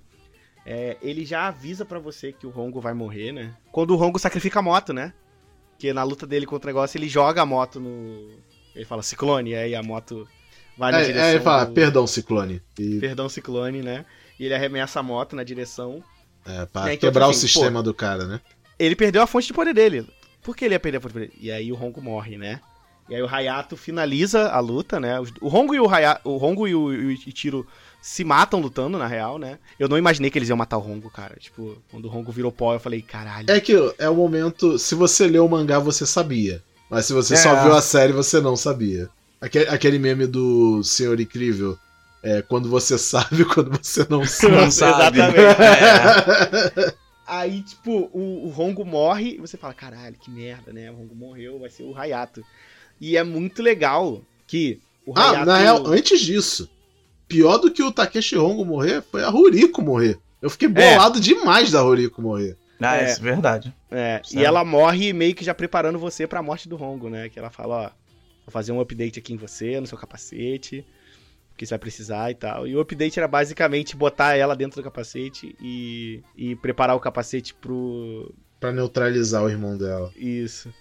É, 0.66 0.98
ele 1.00 1.24
já 1.24 1.48
avisa 1.48 1.84
pra 1.86 1.98
você 1.98 2.32
que 2.32 2.46
o 2.46 2.52
Hongo 2.58 2.80
vai 2.80 2.92
morrer, 2.92 3.32
né? 3.32 3.54
Quando 3.72 3.92
o 3.96 4.00
Hongo 4.02 4.18
sacrifica 4.18 4.58
a 4.58 4.62
moto, 4.62 4.92
né? 4.92 5.14
Que 5.78 5.92
na 5.94 6.02
luta 6.02 6.26
dele 6.26 6.44
contra 6.44 6.68
o 6.68 6.72
negócio 6.74 6.98
ele 6.98 7.08
joga 7.08 7.40
a 7.40 7.46
moto 7.46 7.80
no. 7.80 8.38
Ele 8.74 8.84
fala 8.84 9.02
ciclone, 9.02 9.50
e 9.50 9.54
aí 9.56 9.74
a 9.74 9.82
moto 9.82 10.28
vai 10.76 10.92
na 10.92 11.00
É, 11.00 11.04
direção. 11.06 11.24
é, 11.28 11.30
ele 11.34 11.40
fala, 11.40 11.64
do- 11.64 11.72
perdão, 11.72 12.06
Ciclone. 12.06 12.62
E, 12.78 12.98
Perdão, 13.00 13.28
Ciclone, 13.28 13.80
né? 13.82 14.04
E 14.38 14.44
ele 14.44 14.54
arremessa 14.54 15.00
a 15.00 15.02
moto 15.02 15.34
na 15.34 15.42
direção. 15.42 16.04
é, 16.46 16.66
pra 16.66 16.92
então, 16.94 17.08
quebrar 17.08 17.24
assim, 17.26 17.32
o 17.36 17.40
sistema 17.40 17.82
do 17.82 17.92
cara, 17.94 18.26
né? 18.26 18.40
Ele 18.78 18.94
perdeu 18.94 19.22
a 19.22 19.26
fonte 19.26 19.46
de 19.46 19.52
poder 19.54 19.74
dele. 19.74 20.06
Por 20.42 20.56
que 20.56 20.64
ele 20.64 20.74
ia 20.74 20.80
perder 20.80 20.98
a 20.98 21.00
poder? 21.00 21.30
E 21.40 21.50
aí 21.50 21.70
o 21.72 21.82
Hongo 21.82 22.00
morre, 22.00 22.36
né? 22.38 22.60
E 23.08 23.14
aí 23.14 23.22
o 23.22 23.28
Hayato 23.28 23.76
finaliza 23.76 24.48
a 24.50 24.60
luta, 24.60 25.00
né? 25.00 25.18
O 25.40 25.48
Hongo 25.48 25.74
e 25.74 25.80
o 25.80 25.88
Hayato, 25.92 26.28
o 26.28 26.42
Hongo 26.42 26.68
e 26.68 26.74
o, 26.74 26.84
o 26.84 27.10
Ichiro 27.10 27.66
se 28.00 28.22
matam 28.24 28.60
lutando, 28.60 28.96
na 28.96 29.06
real, 29.06 29.38
né? 29.38 29.58
Eu 29.78 29.88
não 29.88 29.98
imaginei 29.98 30.30
que 30.30 30.38
eles 30.38 30.48
iam 30.48 30.56
matar 30.56 30.78
o 30.78 30.80
Hongo, 30.88 31.10
cara. 31.10 31.36
Tipo, 31.38 31.76
quando 31.90 32.06
o 32.06 32.16
Hongo 32.16 32.30
virou 32.32 32.52
pó, 32.52 32.72
eu 32.74 32.80
falei, 32.80 33.02
caralho. 33.02 33.50
É 33.50 33.60
que 33.60 33.74
é 33.98 34.08
o 34.08 34.14
momento. 34.14 34.78
Se 34.78 34.94
você 34.94 35.26
leu 35.26 35.44
o 35.44 35.50
mangá, 35.50 35.78
você 35.78 36.06
sabia. 36.06 36.62
Mas 36.88 37.06
se 37.06 37.12
você 37.12 37.34
É. 37.34 37.36
só 37.36 37.62
viu 37.62 37.74
a 37.74 37.82
série, 37.82 38.12
você 38.12 38.40
não 38.40 38.56
sabia. 38.56 39.08
Aquele, 39.40 39.68
aquele 39.68 39.98
meme 39.98 40.26
do 40.26 40.82
Senhor 40.84 41.18
Incrível. 41.20 41.76
É 42.22 42.42
quando 42.42 42.68
você 42.68 42.96
sabe, 42.98 43.44
quando 43.44 43.76
você 43.76 44.06
não 44.08 44.24
sabe. 44.24 44.54
Não 44.56 44.70
sabe. 44.70 45.18
Exatamente. 45.20 45.62
É. 46.80 46.94
Aí, 47.32 47.62
tipo, 47.62 48.10
o, 48.12 48.48
o 48.48 48.54
Hongo 48.60 48.84
morre 48.84 49.34
e 49.34 49.38
você 49.38 49.56
fala, 49.56 49.72
caralho, 49.72 50.16
que 50.18 50.30
merda, 50.30 50.72
né? 50.72 50.90
O 50.90 50.94
Hongo 51.00 51.14
morreu, 51.14 51.60
vai 51.60 51.70
ser 51.70 51.84
o 51.84 51.96
Hayato. 51.96 52.44
E 53.00 53.16
é 53.16 53.22
muito 53.22 53.62
legal 53.62 54.20
que 54.48 54.80
o 55.06 55.12
Ah, 55.16 55.30
Hayato... 55.30 55.46
na 55.46 55.56
real, 55.58 55.86
antes 55.86 56.20
disso, 56.20 56.68
pior 57.28 57.58
do 57.58 57.70
que 57.70 57.82
o 57.82 57.92
Takeshi 57.92 58.36
Hongo 58.36 58.64
morrer 58.64 59.00
foi 59.02 59.22
a 59.22 59.28
Ruriko 59.28 59.80
morrer. 59.80 60.18
Eu 60.42 60.50
fiquei 60.50 60.66
bolado 60.68 61.20
demais 61.20 61.70
da 61.70 61.80
Ruriko 61.82 62.20
morrer. 62.20 62.56
Ah, 62.80 62.96
É. 62.96 63.10
isso 63.10 63.20
é 63.20 63.22
verdade. 63.22 63.74
É, 63.90 64.22
e 64.32 64.42
ela 64.42 64.64
morre 64.64 65.12
meio 65.12 65.34
que 65.34 65.44
já 65.44 65.54
preparando 65.54 65.98
você 65.98 66.26
pra 66.26 66.42
morte 66.42 66.68
do 66.68 66.82
Hongo, 66.82 67.08
né? 67.10 67.28
Que 67.28 67.38
ela 67.38 67.50
fala, 67.50 67.76
ó, 67.76 67.82
vou 68.44 68.50
fazer 68.52 68.72
um 68.72 68.80
update 68.80 69.18
aqui 69.20 69.32
em 69.34 69.36
você, 69.36 69.78
no 69.78 69.86
seu 69.86 69.98
capacete, 69.98 70.84
porque 71.60 71.66
você 71.66 71.72
vai 71.74 71.78
precisar 71.78 72.30
e 72.30 72.34
tal. 72.34 72.66
E 72.66 72.74
o 72.74 72.80
update 72.80 73.18
era 73.18 73.28
basicamente 73.28 73.94
botar 73.94 74.34
ela 74.34 74.56
dentro 74.56 74.80
do 74.80 74.84
capacete 74.84 75.54
e, 75.60 76.22
e 76.34 76.56
preparar 76.56 76.96
o 76.96 77.00
capacete 77.00 77.52
pro... 77.54 78.32
Pra 78.58 78.72
neutralizar 78.72 79.44
o 79.44 79.48
irmão 79.50 79.76
dela. 79.76 80.10
Isso. 80.16 80.72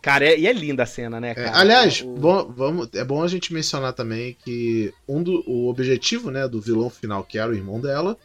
Cara, 0.00 0.24
é- 0.24 0.38
e 0.38 0.46
é 0.46 0.52
linda 0.52 0.84
a 0.84 0.86
cena, 0.86 1.20
né, 1.20 1.32
É, 1.32 1.34
cara? 1.34 1.58
aliás, 1.58 2.00
O- 2.02 2.14
bom, 2.14 2.52
vamos, 2.56 2.88
é 2.94 3.04
bom 3.04 3.22
a 3.24 3.28
gente 3.28 3.52
mencionar 3.52 3.92
também 3.92 4.36
que 4.44 4.92
um 5.08 5.20
do, 5.22 5.42
o 5.48 5.68
objetivo 5.68 6.30
né, 6.30 6.46
do 6.46 6.60
vilão 6.60 6.88
final, 6.88 7.24
que 7.24 7.36
era 7.36 7.50
o 7.50 7.54
irmão 7.54 7.80
dela, 7.80 8.16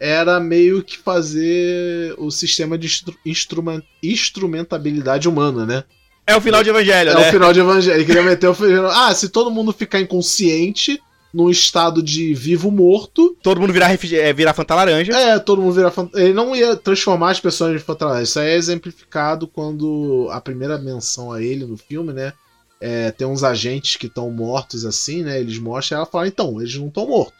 era 0.00 0.40
meio 0.40 0.82
que 0.82 0.98
fazer 0.98 2.12
o 2.18 2.28
sistema 2.32 2.76
de 2.76 2.86
instru- 2.88 3.16
instrumen- 3.24 3.82
instrumentabilidade 4.02 5.28
humana, 5.28 5.64
né? 5.64 5.84
É 6.26 6.34
o 6.36 6.40
final 6.40 6.62
de 6.62 6.70
Evangelho, 6.70 7.10
É 7.10 7.14
né? 7.14 7.28
o 7.28 7.30
final 7.32 7.52
de 7.52 7.60
Evangelho. 7.60 7.96
Ele 7.98 8.04
queria 8.04 8.22
meter 8.22 8.48
o 8.48 8.54
final. 8.54 8.86
Ah, 8.90 9.14
se 9.14 9.28
todo 9.28 9.50
mundo 9.50 9.72
ficar 9.72 10.00
inconsciente, 10.00 11.00
num 11.32 11.48
estado 11.48 12.02
de 12.02 12.34
vivo 12.34 12.70
morto, 12.70 13.36
Todo 13.42 13.60
mundo 13.60 13.72
virar, 13.72 13.90
é, 13.92 14.32
virar 14.32 14.52
Fanta 14.54 14.74
Laranja. 14.74 15.12
é, 15.16 15.38
todo 15.38 15.62
mundo 15.62 15.72
vira. 15.74 15.90
fan- 15.90 16.10
Ele 16.14 16.32
não 16.34 16.54
ia 16.54 16.76
transformar 16.76 17.30
as 17.30 17.40
pessoas 17.40 17.74
em 17.74 17.78
fantasmas. 17.78 18.28
Isso 18.28 18.38
aí 18.38 18.50
é 18.50 18.54
exemplificado 18.56 19.46
quando 19.46 20.28
a 20.30 20.40
primeira 20.40 20.76
menção 20.78 21.32
a 21.32 21.42
ele 21.42 21.64
no 21.64 21.76
filme, 21.76 22.12
né? 22.12 22.32
É, 22.80 23.10
tem 23.12 23.26
uns 23.26 23.44
agentes 23.44 23.96
que 23.96 24.06
estão 24.08 24.30
mortos 24.30 24.84
assim, 24.84 25.22
né? 25.22 25.38
Eles 25.40 25.56
mostram 25.58 25.96
e 25.96 25.98
ela 25.98 26.06
fala: 26.06 26.26
então, 26.28 26.60
eles 26.60 26.74
não 26.76 26.88
estão 26.88 27.06
mortos, 27.06 27.34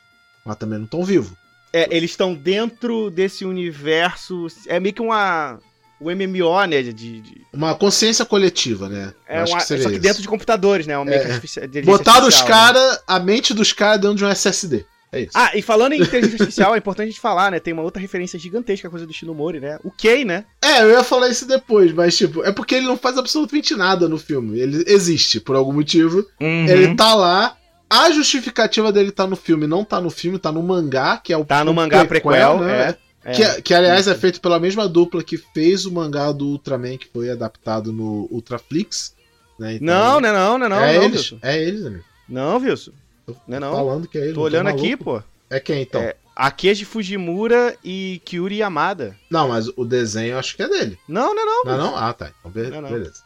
mas 0.47 0.57
também 0.57 0.79
não 0.79 0.85
estão 0.87 1.05
vivos. 1.05 1.33
É, 1.73 1.89
eles 1.95 2.11
estão 2.13 2.33
dentro 2.35 3.11
desse 3.11 3.45
universo. 3.45 4.47
É 4.67 4.79
meio 4.79 4.95
que 4.95 5.03
uma. 5.03 5.59
O 6.03 6.11
MMO, 6.11 6.65
né? 6.67 6.83
De, 6.83 6.93
de- 6.93 7.43
Uma 7.53 7.75
consciência 7.75 8.25
coletiva, 8.25 8.89
né? 8.89 9.13
É 9.29 9.39
uma, 9.45 9.59
que 9.59 9.63
só 9.65 9.75
que 9.75 9.81
isso. 9.95 10.01
dentro 10.01 10.23
de 10.23 10.29
computadores, 10.29 10.87
né? 10.87 10.97
Meio 11.05 11.21
que 11.21 11.27
É. 11.27 11.31
artifici- 11.33 11.61
inteligência 11.61 11.85
Botaram 11.99 12.27
os 12.27 12.35
artificial, 12.35 12.49
né? 12.49 12.65
caras, 12.81 13.03
a 13.07 13.21
mente 13.21 13.55
dos 13.55 13.73
caras 13.73 14.01
dentro 14.01 14.17
de 14.17 14.25
um 14.25 14.29
SSD. 14.29 14.85
É 15.15 15.21
isso. 15.21 15.31
Ah, 15.35 15.51
e 15.55 15.61
falando 15.61 15.93
em 15.93 16.01
inteligência 16.01 16.37
artificial, 16.37 16.75
é 16.75 16.79
importante 16.79 17.09
a 17.09 17.11
gente 17.11 17.21
falar, 17.21 17.51
né? 17.51 17.61
Tem 17.61 17.75
uma 17.75 17.83
outra 17.83 18.01
referência 18.01 18.39
gigantesca, 18.39 18.89
coisa 18.89 19.07
do 19.07 19.13
Shinomori, 19.13 19.61
né? 19.61 19.79
O 19.85 19.91
Kei, 19.91 20.25
né? 20.25 20.47
É, 20.65 20.83
eu 20.83 20.91
ia 20.91 21.05
falar 21.05 21.29
isso 21.29 21.47
depois, 21.47 21.93
mas 21.93 22.17
tipo, 22.17 22.43
é 22.43 22.51
porque 22.51 22.75
ele 22.77 22.87
não 22.87 22.97
faz 22.97 23.19
absolutamente 23.19 23.75
nada 23.77 24.09
no 24.09 24.17
filme. 24.19 24.59
Ele 24.59 24.83
existe, 24.87 25.39
por 25.39 25.55
algum 25.55 25.73
motivo. 25.75 26.25
Uhum. 26.41 26.67
Ele 26.67 26.95
tá 26.95 27.15
lá. 27.15 27.57
A 27.91 28.11
justificativa 28.11 28.91
dele 28.91 29.11
tá 29.11 29.27
no 29.27 29.37
filme, 29.37 29.67
não 29.67 29.85
tá 29.85 30.01
no 30.01 30.09
filme, 30.09 30.39
tá 30.39 30.51
no 30.51 30.63
mangá, 30.63 31.19
que 31.19 31.31
é 31.31 31.37
o 31.37 31.45
Tá 31.45 31.63
no 31.63 31.75
mangá 31.75 32.07
prequel, 32.07 32.59
né? 32.61 32.89
é. 32.89 32.97
É. 33.25 33.33
Que, 33.33 33.63
que, 33.63 33.75
aliás 33.75 34.07
é 34.09 34.15
feito 34.15 34.41
pela 34.41 34.59
mesma 34.61 34.89
dupla 34.89 35.23
que 35.23 35.37
fez 35.39 35.85
o 35.87 35.93
mangá 35.93 36.33
do 36.33 36.47
Ultraman, 36.47 36.97
que 36.99 37.09
foi 37.09 37.31
adaptado 37.31 37.93
no 37.93 38.29
Ultraflix. 38.31 39.15
Né? 39.59 39.75
Então, 39.75 39.87
Não, 39.87 40.21
não 40.21 40.29
é 40.29 40.33
não, 40.33 40.59
não 40.59 40.67
é 40.67 40.69
não, 40.69 40.77
é 40.81 40.97
não, 40.99 41.05
eles. 41.05 41.21
Wilson. 41.21 41.39
É 41.43 41.63
eles, 41.63 41.87
amigo. 41.87 42.05
Não, 42.29 42.57
Wilson. 42.59 42.93
Tô 43.27 43.37
Não 43.47 43.57
é 43.57 43.61
não. 43.61 43.73
falando 43.73 44.09
que 44.09 44.19
é 44.19 44.23
eles. 44.23 44.35
Tô 44.35 44.41
não 44.41 44.45
olhando 44.47 44.69
aqui, 44.69 44.97
pô. 44.97 45.23
É 45.51 45.61
quem 45.61 45.83
então? 45.83 46.01
É. 46.01 46.17
Akeji 46.35 46.85
Fujimura 46.87 47.77
e 47.85 48.21
Kyuri 48.25 48.57
Yamada. 48.59 49.15
Não, 49.31 49.49
mas 49.49 49.69
o 49.77 49.85
desenho 49.85 50.33
eu 50.33 50.39
acho 50.39 50.57
que 50.57 50.63
é 50.63 50.69
dele. 50.69 50.99
Não, 51.07 51.35
não 51.35 51.45
não. 51.45 51.65
Não, 51.65 51.79
não? 51.79 51.97
Ah, 51.97 52.13
tá. 52.15 52.33
Então, 52.41 52.51
be- 52.51 52.71
Não, 52.71 52.81
não. 52.81 52.91
beleza. 52.91 53.21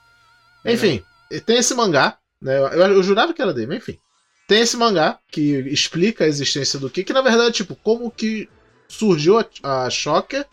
Não, 0.64 0.72
Enfim, 0.72 1.02
tem 1.46 1.58
esse 1.58 1.72
mangá, 1.74 2.18
né? 2.42 2.58
Eu, 2.58 2.66
eu 2.66 3.02
jurava 3.04 3.32
que 3.32 3.40
era 3.40 3.54
dele, 3.54 3.68
mas 3.68 3.76
enfim. 3.78 3.96
Tem 4.48 4.60
esse 4.60 4.76
mangá 4.76 5.18
que 5.30 5.40
explica 5.68 6.24
a 6.24 6.28
existência 6.28 6.78
do 6.80 6.90
que, 6.90 7.04
que 7.04 7.12
na 7.12 7.22
verdade, 7.22 7.52
tipo, 7.52 7.76
como 7.76 8.10
que 8.10 8.48
surgiu 8.88 9.38
a, 9.38 9.84
a 9.84 9.90
Shocker. 9.90 10.44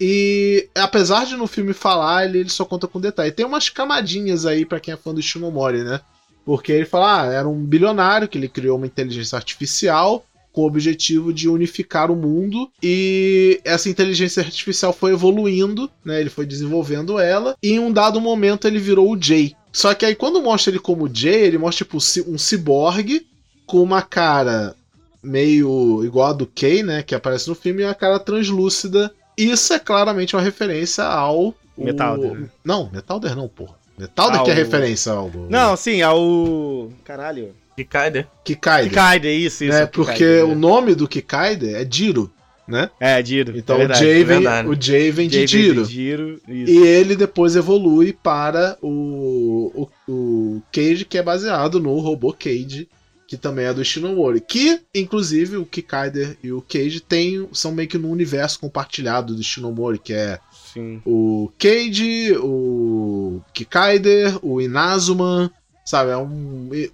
E 0.00 0.68
apesar 0.74 1.24
de 1.24 1.36
no 1.36 1.46
filme 1.46 1.72
falar, 1.72 2.24
ele, 2.24 2.38
ele 2.38 2.50
só 2.50 2.64
conta 2.64 2.88
com 2.88 3.00
detalhe. 3.00 3.32
Tem 3.32 3.46
umas 3.46 3.68
camadinhas 3.68 4.44
aí 4.44 4.64
pra 4.64 4.80
quem 4.80 4.92
é 4.92 4.96
fã 4.96 5.14
do 5.14 5.22
Shinomori, 5.22 5.82
né? 5.82 6.00
Porque 6.44 6.72
ele 6.72 6.84
fala, 6.84 7.22
ah, 7.22 7.32
era 7.32 7.48
um 7.48 7.64
bilionário 7.64 8.28
que 8.28 8.36
ele 8.36 8.48
criou 8.48 8.76
uma 8.76 8.86
inteligência 8.86 9.36
artificial 9.36 10.24
com 10.52 10.62
o 10.62 10.66
objetivo 10.66 11.32
de 11.32 11.48
unificar 11.48 12.12
o 12.12 12.16
mundo 12.16 12.70
e 12.80 13.60
essa 13.64 13.88
inteligência 13.88 14.40
artificial 14.40 14.92
foi 14.92 15.12
evoluindo, 15.12 15.90
né? 16.04 16.20
Ele 16.20 16.30
foi 16.30 16.46
desenvolvendo 16.46 17.18
ela 17.18 17.56
e 17.60 17.72
em 17.72 17.80
um 17.80 17.92
dado 17.92 18.20
momento 18.20 18.68
ele 18.68 18.78
virou 18.78 19.10
o 19.10 19.20
Jay. 19.20 19.56
Só 19.72 19.92
que 19.94 20.06
aí 20.06 20.14
quando 20.14 20.40
mostra 20.40 20.70
ele 20.70 20.78
como 20.78 21.12
Jay, 21.12 21.42
ele 21.42 21.58
mostra 21.58 21.84
tipo 21.84 21.96
um 22.28 22.38
ciborgue 22.38 23.26
com 23.66 23.82
uma 23.82 24.00
cara 24.00 24.76
meio 25.24 26.02
igual 26.04 26.28
a 26.28 26.32
do 26.32 26.46
Kay, 26.46 26.82
né, 26.82 27.02
que 27.02 27.14
aparece 27.14 27.48
no 27.48 27.54
filme, 27.54 27.82
e 27.82 27.84
uma 27.86 27.94
cara 27.94 28.18
translúcida. 28.18 29.10
Isso 29.36 29.72
é 29.72 29.78
claramente 29.78 30.36
uma 30.36 30.42
referência 30.42 31.02
ao 31.04 31.48
o- 31.48 31.54
Metalder, 31.84 32.34
né? 32.34 32.48
Não, 32.64 32.88
Metalder 32.92 33.34
não, 33.34 33.48
porra. 33.48 33.74
Metalder 33.98 34.38
Ao- 34.40 34.44
que 34.44 34.50
é 34.50 34.54
referência 34.54 35.12
ao 35.12 35.30
Não, 35.48 35.76
sim, 35.76 36.02
ao. 36.02 36.90
Caralho. 37.04 37.54
Kikaider. 37.76 38.26
Kikaider. 38.44 38.90
Kikaide, 38.90 39.28
isso, 39.28 39.64
isso. 39.64 39.72
né? 39.72 39.84
o 39.84 39.88
Porque 39.88 40.12
Kikaide, 40.12 40.42
o 40.44 40.48
né? 40.48 40.54
nome 40.54 40.94
do 40.94 41.08
Kikaider 41.08 41.74
é 41.74 41.84
Diro, 41.84 42.30
né? 42.68 42.88
É, 43.00 43.20
Diro. 43.20 43.56
Então 43.58 43.74
é 43.74 43.78
o, 43.78 43.80
verdade, 43.80 44.00
Jay 44.04 44.22
é 44.22 44.64
o 44.68 44.80
Jay 44.80 45.10
vem 45.10 45.28
de 45.28 45.44
Diro. 45.44 45.82
isso. 45.82 46.40
E 46.48 46.76
ele 46.86 47.16
depois 47.16 47.56
evolui 47.56 48.12
para 48.12 48.76
o, 48.80 49.88
o, 50.06 50.12
o 50.12 50.62
Cage, 50.72 51.04
que 51.04 51.18
é 51.18 51.22
baseado 51.22 51.80
no 51.80 51.98
robô 51.98 52.32
Cage, 52.32 52.88
que 53.36 53.42
também 53.42 53.66
é 53.66 53.74
do 53.74 53.84
Shinomori. 53.84 54.40
Que, 54.40 54.80
inclusive, 54.94 55.56
o 55.56 55.64
Kikaider 55.66 56.36
e 56.42 56.52
o 56.52 56.60
Cage 56.62 57.00
tem, 57.00 57.48
são 57.52 57.72
meio 57.72 57.88
que 57.88 57.98
no 57.98 58.10
universo 58.10 58.58
compartilhado 58.60 59.34
do 59.34 59.42
Shinomori, 59.42 59.98
que 59.98 60.12
é 60.12 60.38
Sim. 60.72 61.00
o 61.04 61.50
Cage, 61.58 62.36
o 62.38 63.40
Kikaider, 63.52 64.38
o 64.42 64.60
Inazuma, 64.60 65.50
sabe? 65.84 66.10
É 66.10 66.16
um. 66.16 66.68
e- 66.72 66.90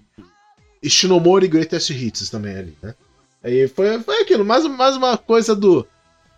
Shinomori 0.89 1.47
Greatest 1.47 1.91
Hits 1.91 2.31
também 2.31 2.57
ali, 2.57 2.75
né? 2.83 2.95
Aí 3.45 3.69
foi, 3.69 3.99
foi 4.01 4.23
aquilo, 4.23 4.45
mais, 4.45 4.65
mais 4.67 4.97
uma 4.97 5.17
coisa 5.19 5.55
do. 5.55 5.87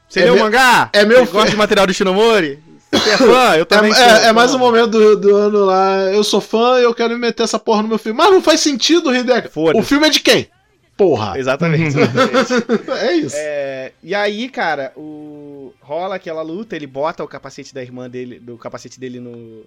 Você 0.08 0.20
É 0.20 0.24
leu 0.24 0.34
meu- 0.34 0.44
mangá? 0.44 0.90
é 0.92 1.04
meu 1.04 1.24
Você 1.24 1.32
gosta 1.32 1.50
de 1.50 1.56
material 1.56 1.86
do 1.86 1.94
Shinomori? 1.94 2.58
Você 2.92 3.10
é 3.10 3.16
fã? 3.18 3.54
Eu 3.56 3.62
É, 3.62 3.64
também 3.64 3.92
sou. 3.94 4.04
é, 4.04 4.26
é 4.26 4.32
mais 4.32 4.50
fã. 4.50 4.56
um 4.56 4.60
momento 4.60 4.88
do, 4.90 5.16
do 5.16 5.36
ano 5.36 5.64
lá. 5.64 6.02
Eu 6.12 6.22
sou 6.22 6.40
fã 6.40 6.78
e 6.78 6.84
eu 6.84 6.94
quero 6.94 7.16
meter 7.18 7.42
essa 7.44 7.58
porra 7.58 7.82
no 7.82 7.88
meu 7.88 7.98
filme. 7.98 8.16
Mas 8.18 8.30
não 8.30 8.42
faz 8.42 8.60
sentido, 8.60 9.14
Hideka. 9.14 9.50
O 9.74 9.82
filme 9.82 10.06
é 10.06 10.10
de 10.10 10.20
quem? 10.20 10.48
Porra. 10.96 11.38
Exatamente. 11.38 11.98
exatamente. 11.98 12.90
É 13.02 13.12
isso. 13.14 13.36
É, 13.38 13.92
e 14.02 14.14
aí, 14.14 14.48
cara, 14.48 14.92
o 14.96 15.72
rola 15.80 16.16
aquela 16.16 16.42
luta, 16.42 16.76
ele 16.76 16.86
bota 16.86 17.24
o 17.24 17.28
capacete 17.28 17.74
da 17.74 17.82
irmã 17.82 18.08
dele, 18.08 18.38
do 18.38 18.56
capacete 18.58 19.00
dele 19.00 19.18
no 19.20 19.64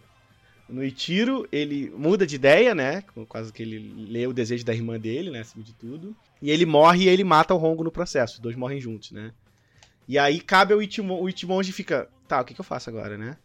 no 0.67 0.83
Itiro, 0.83 1.47
ele 1.51 1.93
muda 1.95 2.25
de 2.25 2.35
ideia, 2.37 2.73
né? 2.73 3.03
Por 3.13 3.27
causa 3.27 3.53
que 3.53 3.61
ele 3.61 4.07
lê 4.09 4.25
o 4.25 4.33
desejo 4.33 4.65
da 4.65 4.73
irmã 4.73 4.99
dele, 4.99 5.29
né, 5.29 5.41
acima 5.41 5.63
de 5.63 5.71
tudo. 5.73 6.15
E 6.41 6.49
ele 6.49 6.65
morre 6.65 7.03
e 7.03 7.07
ele 7.07 7.23
mata 7.23 7.53
o 7.53 7.57
Rongo 7.57 7.83
no 7.83 7.91
processo, 7.91 8.33
os 8.35 8.39
dois 8.39 8.55
morrem 8.55 8.81
juntos, 8.81 9.11
né? 9.11 9.29
E 10.07 10.17
aí 10.17 10.39
cabe 10.39 10.73
ao 10.73 10.81
Itimon, 10.81 11.21
o 11.21 11.29
Itimonji 11.29 11.71
fica, 11.71 12.07
tá, 12.27 12.41
o 12.41 12.45
que, 12.45 12.53
que 12.53 12.61
eu 12.61 12.65
faço 12.65 12.89
agora, 12.89 13.17
né? 13.17 13.37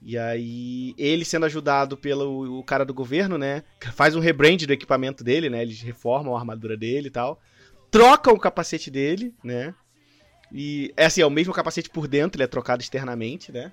E 0.00 0.16
aí, 0.16 0.94
ele 0.96 1.24
sendo 1.24 1.46
ajudado 1.46 1.96
pelo 1.96 2.58
o 2.58 2.62
cara 2.62 2.84
do 2.84 2.94
governo, 2.94 3.36
né? 3.36 3.64
Faz 3.94 4.14
um 4.14 4.20
rebrand 4.20 4.58
do 4.58 4.72
equipamento 4.72 5.24
dele, 5.24 5.50
né? 5.50 5.62
Eles 5.62 5.80
reformam 5.80 6.36
a 6.36 6.38
armadura 6.38 6.76
dele 6.76 7.08
e 7.08 7.10
tal. 7.10 7.40
Trocam 7.90 8.34
o 8.34 8.38
capacete 8.38 8.90
dele, 8.90 9.34
né? 9.42 9.74
E 10.52 10.92
é 10.96 11.06
assim, 11.06 11.20
é 11.20 11.26
o 11.26 11.30
mesmo 11.30 11.52
capacete 11.52 11.90
por 11.90 12.06
dentro, 12.06 12.38
ele 12.38 12.44
é 12.44 12.48
trocado 12.48 12.82
externamente, 12.82 13.50
né? 13.50 13.72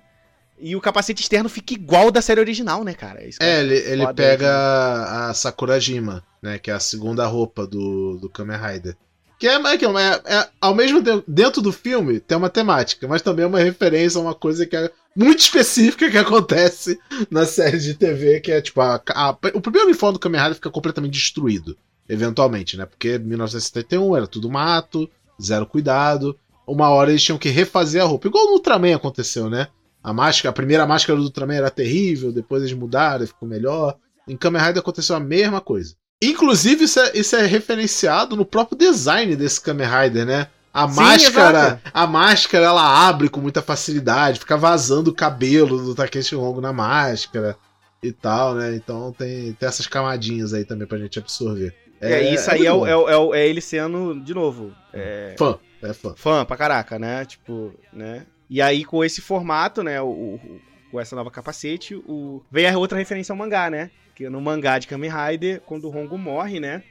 E 0.58 0.74
o 0.74 0.80
capacete 0.80 1.22
externo 1.22 1.48
fica 1.48 1.74
igual 1.74 2.10
da 2.10 2.22
série 2.22 2.40
original, 2.40 2.82
né, 2.82 2.94
cara? 2.94 3.24
Isso 3.24 3.42
É, 3.42 3.60
acho 3.60 3.64
ele, 3.64 3.74
ele 3.74 4.12
pega 4.14 4.48
assim. 4.48 5.30
a 5.30 5.34
Sakurajima, 5.34 6.24
né? 6.42 6.58
Que 6.58 6.70
é 6.70 6.74
a 6.74 6.80
segunda 6.80 7.26
roupa 7.26 7.66
do, 7.66 8.18
do 8.18 8.28
Kamen 8.28 8.56
Rider. 8.56 8.96
Que 9.38 9.46
é, 9.46 9.54
é, 9.54 9.58
é, 9.58 10.34
é- 10.38 10.48
ao 10.60 10.74
mesmo 10.74 11.02
tempo, 11.02 11.22
dentro 11.28 11.60
do 11.60 11.72
filme, 11.72 12.20
tem 12.20 12.38
uma 12.38 12.48
temática, 12.48 13.06
mas 13.06 13.20
também 13.22 13.44
é 13.44 13.48
uma 13.48 13.58
referência 13.58 14.18
a 14.18 14.22
uma 14.22 14.34
coisa 14.34 14.64
que 14.66 14.74
é 14.76 14.90
muito 15.14 15.40
específica 15.40 16.10
que 16.10 16.18
acontece 16.18 16.98
na 17.30 17.44
série 17.44 17.78
de 17.78 17.94
TV, 17.94 18.40
que 18.40 18.50
é 18.50 18.60
tipo, 18.62 18.80
a, 18.80 19.02
a- 19.10 19.36
o 19.54 19.60
primeiro 19.60 19.88
uniforme 19.88 20.14
do 20.14 20.18
Kamen 20.18 20.40
Rider 20.40 20.54
fica 20.54 20.70
completamente 20.70 21.12
destruído, 21.12 21.76
eventualmente, 22.08 22.76
né? 22.76 22.86
Porque 22.86 23.18
1971 23.18 24.16
era 24.16 24.26
tudo 24.26 24.50
mato, 24.50 25.08
zero 25.42 25.66
cuidado. 25.66 26.38
Uma 26.66 26.88
hora 26.88 27.10
eles 27.10 27.22
tinham 27.22 27.38
que 27.38 27.48
refazer 27.48 28.02
a 28.02 28.06
roupa, 28.06 28.26
igual 28.28 28.46
no 28.46 28.52
Ultraman 28.54 28.94
aconteceu, 28.96 29.48
né? 29.50 29.68
A 30.02 30.12
máscara, 30.12 30.50
a 30.50 30.52
primeira 30.54 30.86
máscara 30.86 31.18
do 31.18 31.24
Ultraman 31.24 31.54
era 31.56 31.70
terrível, 31.70 32.32
depois 32.32 32.62
eles 32.62 32.74
mudaram 32.76 33.26
ficou 33.26 33.48
melhor. 33.48 33.96
Em 34.26 34.36
Kamen 34.36 34.60
Rider 34.62 34.78
aconteceu 34.80 35.14
a 35.14 35.20
mesma 35.20 35.60
coisa. 35.60 35.94
Inclusive, 36.22 36.84
isso 36.84 36.98
é, 37.00 37.12
isso 37.14 37.36
é 37.36 37.44
referenciado 37.46 38.36
no 38.36 38.44
próprio 38.44 38.78
design 38.78 39.36
desse 39.36 39.60
Kamen 39.60 39.86
Rider, 39.86 40.24
né? 40.26 40.48
A 40.72 40.88
Sim, 40.88 40.94
máscara, 41.00 41.58
exato. 41.58 41.90
a 41.92 42.06
máscara 42.06 42.64
ela 42.66 43.08
abre 43.08 43.28
com 43.28 43.40
muita 43.40 43.62
facilidade, 43.62 44.38
fica 44.40 44.56
vazando 44.56 45.10
o 45.10 45.14
cabelo 45.14 45.82
do 45.82 45.94
Takeshi 45.94 46.36
Hongo 46.36 46.60
na 46.60 46.72
máscara 46.72 47.56
e 48.02 48.12
tal, 48.12 48.54
né? 48.54 48.74
Então 48.74 49.12
tem, 49.12 49.52
tem 49.54 49.68
essas 49.68 49.86
camadinhas 49.86 50.52
aí 50.52 50.64
também 50.64 50.86
pra 50.86 50.98
gente 50.98 51.18
absorver. 51.18 51.74
É, 52.00 52.34
isso 52.34 52.50
aí 52.50 52.66
é, 52.66 52.72
o- 52.72 52.86
é, 52.86 52.94
o- 52.94 53.34
é 53.34 53.40
é 53.40 53.48
ele 53.48 53.60
sendo, 53.62 54.20
de 54.22 54.34
novo, 54.34 54.70
é, 54.92 55.34
fã, 55.38 55.58
é 55.82 55.94
fã. 55.94 56.14
fã 56.14 56.44
pra 56.44 56.56
caraca, 56.56 56.98
né? 56.98 57.24
Tipo, 57.24 57.72
né? 57.90 58.26
E 58.48 58.60
aí, 58.60 58.84
com 58.84 59.02
esse 59.02 59.20
formato, 59.22 59.82
né? 59.82 60.00
O, 60.02 60.06
o- 60.08 60.60
com 60.90 61.00
essa 61.00 61.16
nova 61.16 61.30
capacete, 61.30 61.94
o... 61.94 62.42
veio 62.50 62.68
a 62.74 62.78
outra 62.78 62.98
referência 62.98 63.32
ao 63.32 63.36
mangá, 63.36 63.68
né? 63.70 63.90
Que 64.16 64.28
no 64.30 64.40
mangá 64.40 64.78
de 64.78 64.86
Kamen 64.86 65.10
Rider, 65.10 65.60
quando 65.60 65.84
o 65.84 65.94
Hongo 65.96 66.16
morre, 66.16 66.58
né? 66.58 66.82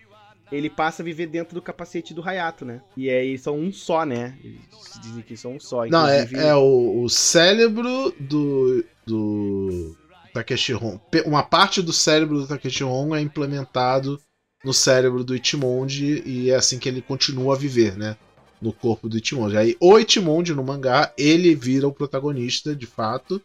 Ele 0.52 0.70
passa 0.70 1.02
a 1.02 1.06
viver 1.06 1.26
dentro 1.26 1.56
do 1.56 1.62
capacete 1.62 2.14
do 2.14 2.22
Hayato, 2.22 2.64
né? 2.64 2.80
E 2.96 3.10
aí 3.10 3.30
eles 3.30 3.42
são 3.42 3.58
um 3.58 3.72
só, 3.74 4.06
né? 4.06 4.38
Eles 4.44 4.60
dizem 5.02 5.24
que 5.24 5.36
são 5.36 5.56
um 5.56 5.60
só. 5.60 5.88
Não, 5.88 6.08
é, 6.08 6.28
é 6.34 6.54
o, 6.54 7.02
o 7.04 7.10
cérebro 7.10 8.14
do, 8.20 8.86
do 9.08 9.96
Takeshi 10.32 10.76
Hongo. 10.76 11.02
Pe- 11.10 11.24
Uma 11.26 11.42
parte 11.42 11.82
do 11.82 11.92
cérebro 11.92 12.40
do 12.40 12.48
Takeshi 12.48 12.84
Hongo 12.84 13.16
é 13.16 13.22
implementado 13.22 14.22
no 14.64 14.72
cérebro 14.74 15.24
do 15.24 15.36
Ichimonji 15.36 16.22
e 16.26 16.52
é 16.52 16.56
assim 16.56 16.78
que 16.78 16.88
ele 16.88 17.02
continua 17.02 17.56
a 17.56 17.58
viver, 17.58 17.98
né? 17.98 18.16
No 18.62 18.72
corpo 18.72 19.10
do 19.10 19.18
Ichimonji. 19.18 19.58
Aí 19.58 19.76
o 19.80 19.98
Ichimonji 19.98 20.54
no 20.54 20.64
mangá, 20.64 21.12
ele 21.18 21.56
vira 21.56 21.88
o 21.88 21.92
protagonista, 21.94 22.76
de 22.76 22.86
fato, 22.86 23.42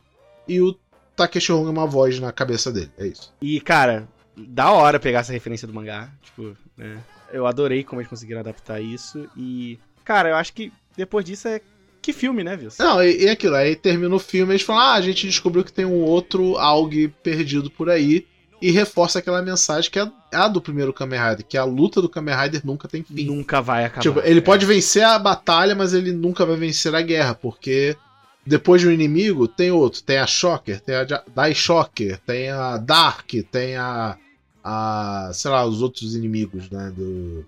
e 0.47 0.61
o 0.61 0.77
Takeshi 1.25 1.53
Hongo 1.53 1.69
é 1.69 1.71
uma 1.73 1.87
voz 1.87 2.19
na 2.21 2.33
cabeça 2.33 2.73
dele. 2.73 2.91
É 2.99 3.07
isso. 3.07 3.33
E, 3.43 3.61
cara, 3.61 4.09
da 4.37 4.71
hora 4.73 4.99
pegar 4.99 5.21
essa 5.21 5.33
referência 5.33 5.67
do 5.67 5.75
mangá. 5.75 6.11
Tipo, 6.23 6.57
né? 6.77 6.99
Eu 7.33 7.47
adorei 7.47 7.85
como 7.85 8.01
eles 8.01 8.09
conseguiram 8.09 8.41
adaptar 8.41 8.81
isso. 8.81 9.29
E, 9.37 9.79
cara, 10.05 10.31
eu 10.31 10.37
acho 10.37 10.53
que 10.53 10.73
depois 10.97 11.25
disso 11.25 11.47
é. 11.49 11.61
Que 12.03 12.13
filme, 12.15 12.43
né, 12.43 12.55
Wilson? 12.57 12.83
Não, 12.83 13.03
e, 13.05 13.25
e 13.25 13.29
aquilo, 13.29 13.55
aí 13.55 13.77
termina 13.77 14.15
o 14.15 14.19
filme 14.19 14.53
e 14.53 14.55
eles 14.55 14.63
falam: 14.63 14.83
ah, 14.83 14.95
a 14.95 15.01
gente 15.03 15.27
descobriu 15.27 15.63
que 15.63 15.73
tem 15.73 15.85
um 15.85 16.01
outro 16.01 16.57
AUG 16.57 17.09
perdido 17.23 17.71
por 17.71 17.91
aí. 17.91 18.27
E 18.63 18.71
reforça 18.71 19.19
aquela 19.21 19.41
mensagem 19.41 19.91
que 19.91 19.99
é 19.99 20.07
a 20.35 20.47
do 20.47 20.61
primeiro 20.61 20.93
Kamen 20.93 21.19
Rider, 21.19 21.47
que 21.49 21.57
a 21.57 21.65
luta 21.65 22.03
do 22.03 22.11
Kamen 22.11 22.35
Rider 22.35 22.61
nunca 22.63 22.87
tem 22.87 23.03
fim. 23.03 23.25
Nunca 23.25 23.63
vai 23.63 23.87
acabar. 23.87 24.03
Tipo, 24.03 24.21
ele 24.21 24.41
É. 24.41 24.43
pode 24.43 24.67
vencer 24.67 25.03
a 25.03 25.19
batalha, 25.19 25.75
mas 25.75 25.95
ele 25.95 26.13
nunca 26.13 26.45
vai 26.45 26.57
vencer 26.57 26.95
a 26.95 27.01
guerra, 27.01 27.35
porque 27.35 27.97
depois 28.45 28.81
de 28.81 28.89
um 28.89 28.93
inimigo 28.93 29.47
tem 29.47 29.71
outro. 29.71 30.03
Tem 30.03 30.19
a 30.19 30.27
Shocker, 30.27 30.81
tem 30.81 30.95
a 30.95 31.05
Dai 31.35 31.55
Shocker, 31.55 32.19
tem 32.21 32.51
a 32.51 32.77
Dark, 32.77 33.31
tem 33.51 33.77
a. 33.77 34.17
a 34.63 35.31
sei 35.33 35.51
lá, 35.51 35.65
os 35.65 35.83
outros 35.83 36.15
inimigos, 36.15 36.71
né? 36.71 36.93
Do. 36.95 37.47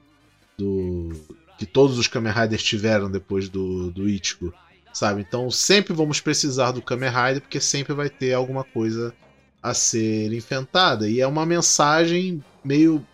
do 0.57 1.11
que 1.59 1.67
todos 1.67 1.99
os 1.99 2.09
Kamen 2.09 2.33
Riders 2.33 2.63
tiveram 2.63 3.11
depois 3.11 3.49
do, 3.49 3.91
do 3.91 4.09
Ichigo, 4.09 4.53
sabe? 4.93 5.21
Então 5.21 5.49
sempre 5.51 5.93
vamos 5.93 6.21
precisar 6.21 6.73
do 6.73 6.83
Kamen 6.83 7.11
Rider, 7.11 7.41
porque 7.41 7.61
sempre 7.61 7.95
vai 7.95 8.11
ter 8.11 8.33
alguma 8.33 8.65
coisa 8.65 9.15
a 9.63 9.73
ser 9.73 10.33
enfrentada. 10.33 11.09
E 11.09 11.21
é 11.21 11.27
uma 11.27 11.47
mensagem 11.47 12.43
meio 12.65 13.05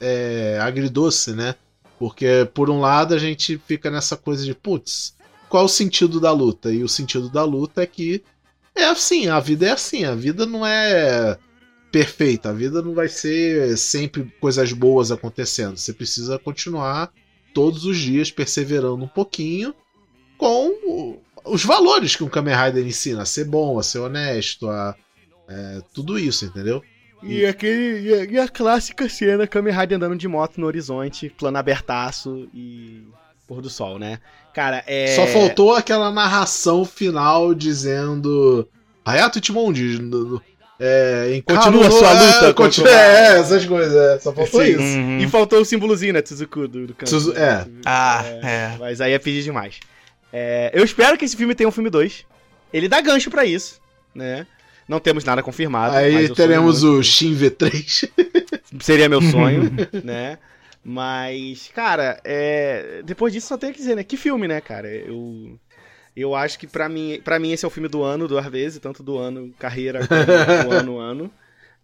é, 0.00 0.58
agridoce, 0.62 1.32
né? 1.32 1.56
Porque, 1.98 2.48
por 2.52 2.70
um 2.70 2.78
lado, 2.78 3.14
a 3.14 3.18
gente 3.18 3.58
fica 3.58 3.90
nessa 3.90 4.16
coisa 4.16 4.44
de, 4.44 4.54
putz, 4.54 5.15
qual 5.48 5.64
o 5.64 5.68
sentido 5.68 6.20
da 6.20 6.32
luta? 6.32 6.72
E 6.72 6.82
o 6.82 6.88
sentido 6.88 7.28
da 7.28 7.44
luta 7.44 7.82
é 7.82 7.86
que 7.86 8.22
é 8.74 8.84
assim, 8.84 9.28
a 9.28 9.40
vida 9.40 9.66
é 9.66 9.70
assim, 9.70 10.04
a 10.04 10.14
vida 10.14 10.44
não 10.44 10.66
é 10.66 11.38
perfeita, 11.90 12.50
a 12.50 12.52
vida 12.52 12.82
não 12.82 12.94
vai 12.94 13.08
ser 13.08 13.76
sempre 13.78 14.30
coisas 14.40 14.72
boas 14.72 15.10
acontecendo. 15.10 15.76
Você 15.76 15.92
precisa 15.92 16.38
continuar 16.38 17.10
todos 17.54 17.84
os 17.86 17.96
dias 17.96 18.30
perseverando 18.30 19.02
um 19.04 19.08
pouquinho 19.08 19.74
com 20.36 21.18
os 21.44 21.64
valores 21.64 22.14
que 22.14 22.24
um 22.24 22.28
Kamen 22.28 22.54
Rider 22.54 22.86
ensina, 22.86 23.22
a 23.22 23.26
ser 23.26 23.44
bom, 23.46 23.78
a 23.78 23.82
ser 23.82 24.00
honesto, 24.00 24.68
a 24.68 24.94
é, 25.48 25.80
tudo 25.94 26.18
isso, 26.18 26.44
entendeu? 26.44 26.82
E, 27.22 27.46
aquele, 27.46 28.00
e, 28.00 28.14
a, 28.14 28.24
e 28.24 28.38
a 28.38 28.48
clássica 28.48 29.08
cena 29.08 29.46
Kamen 29.46 29.72
Rider 29.72 29.96
andando 29.96 30.16
de 30.16 30.28
moto 30.28 30.60
no 30.60 30.66
horizonte, 30.66 31.30
plano 31.30 31.56
abertaço 31.56 32.48
e 32.52 33.06
pôr 33.46 33.62
do 33.62 33.70
sol, 33.70 33.98
né? 33.98 34.20
Cara, 34.56 34.82
é. 34.86 35.14
Só 35.14 35.26
faltou 35.26 35.74
aquela 35.74 36.10
narração 36.10 36.82
final 36.86 37.54
dizendo 37.54 38.66
Hayato 39.04 39.38
no- 40.00 40.40
é, 40.80 41.42
Continua 41.46 41.90
sua 41.90 42.10
é, 42.10 42.20
luta 42.36 42.54
continua, 42.54 42.90
o 42.90 42.94
mal. 42.94 43.00
é, 43.04 43.38
essas 43.38 43.66
coisas, 43.66 43.94
é, 43.94 44.18
só 44.18 44.32
faltou 44.32 44.62
Sim. 44.62 44.70
isso. 44.70 44.80
Uhum. 44.80 45.18
E 45.18 45.28
faltou 45.28 45.60
o 45.60 45.64
símbolozinho, 45.64 46.14
né? 46.14 46.22
Tsuzuku 46.22 46.66
do, 46.66 46.86
do 46.86 46.94
canto. 46.94 47.04
Tsuzu- 47.04 47.34
é. 47.36 47.66
Ah, 47.84 48.24
é. 48.24 48.76
Mas 48.78 49.02
aí 49.02 49.12
é 49.12 49.18
pedir 49.18 49.42
demais. 49.42 49.78
É, 50.32 50.70
eu 50.72 50.82
espero 50.82 51.18
que 51.18 51.26
esse 51.26 51.36
filme 51.36 51.54
tenha 51.54 51.68
um 51.68 51.72
filme 51.72 51.90
2. 51.90 52.24
Ele 52.72 52.88
dá 52.88 53.02
gancho 53.02 53.30
pra 53.30 53.44
isso, 53.44 53.78
né? 54.14 54.46
Não 54.88 55.00
temos 55.00 55.22
nada 55.22 55.42
confirmado. 55.42 55.94
Aí 55.96 56.30
teremos 56.30 56.82
o 56.82 57.02
Shin 57.02 57.36
V3. 57.36 58.08
Seria 58.80 59.06
meu 59.08 59.20
sonho, 59.20 59.70
né? 60.02 60.38
Mas, 60.88 61.68
cara, 61.74 62.20
é... 62.22 63.02
depois 63.04 63.32
disso 63.32 63.48
só 63.48 63.58
tenho 63.58 63.72
que 63.72 63.80
dizer, 63.80 63.96
né? 63.96 64.04
Que 64.04 64.16
filme, 64.16 64.46
né, 64.46 64.60
cara? 64.60 64.88
Eu, 64.88 65.58
eu 66.14 66.32
acho 66.32 66.56
que 66.60 66.66
pra 66.68 66.88
mim, 66.88 67.20
pra 67.24 67.40
mim 67.40 67.50
esse 67.50 67.64
é 67.64 67.68
o 67.68 67.70
filme 67.72 67.88
do 67.88 68.04
ano, 68.04 68.28
duas 68.28 68.46
vezes, 68.46 68.78
tanto 68.78 69.02
do 69.02 69.18
ano 69.18 69.52
carreira 69.58 70.06
como 70.06 70.24
do 70.64 70.70
ano 70.70 70.98
ano. 70.98 71.30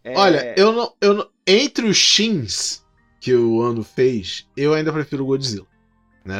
É, 0.05 0.17
Olha, 0.17 0.55
eu 0.57 0.73
não, 0.73 0.93
eu 1.01 1.15
não- 1.15 1.29
Entre 1.45 1.85
os 1.85 1.97
Shins 1.97 2.85
que 3.21 3.35
o 3.35 3.61
ano 3.61 3.83
fez, 3.83 4.47
eu 4.57 4.73
ainda 4.73 4.93
prefiro 4.93 5.25
o 5.25 5.27
Godzilla. 5.27 5.67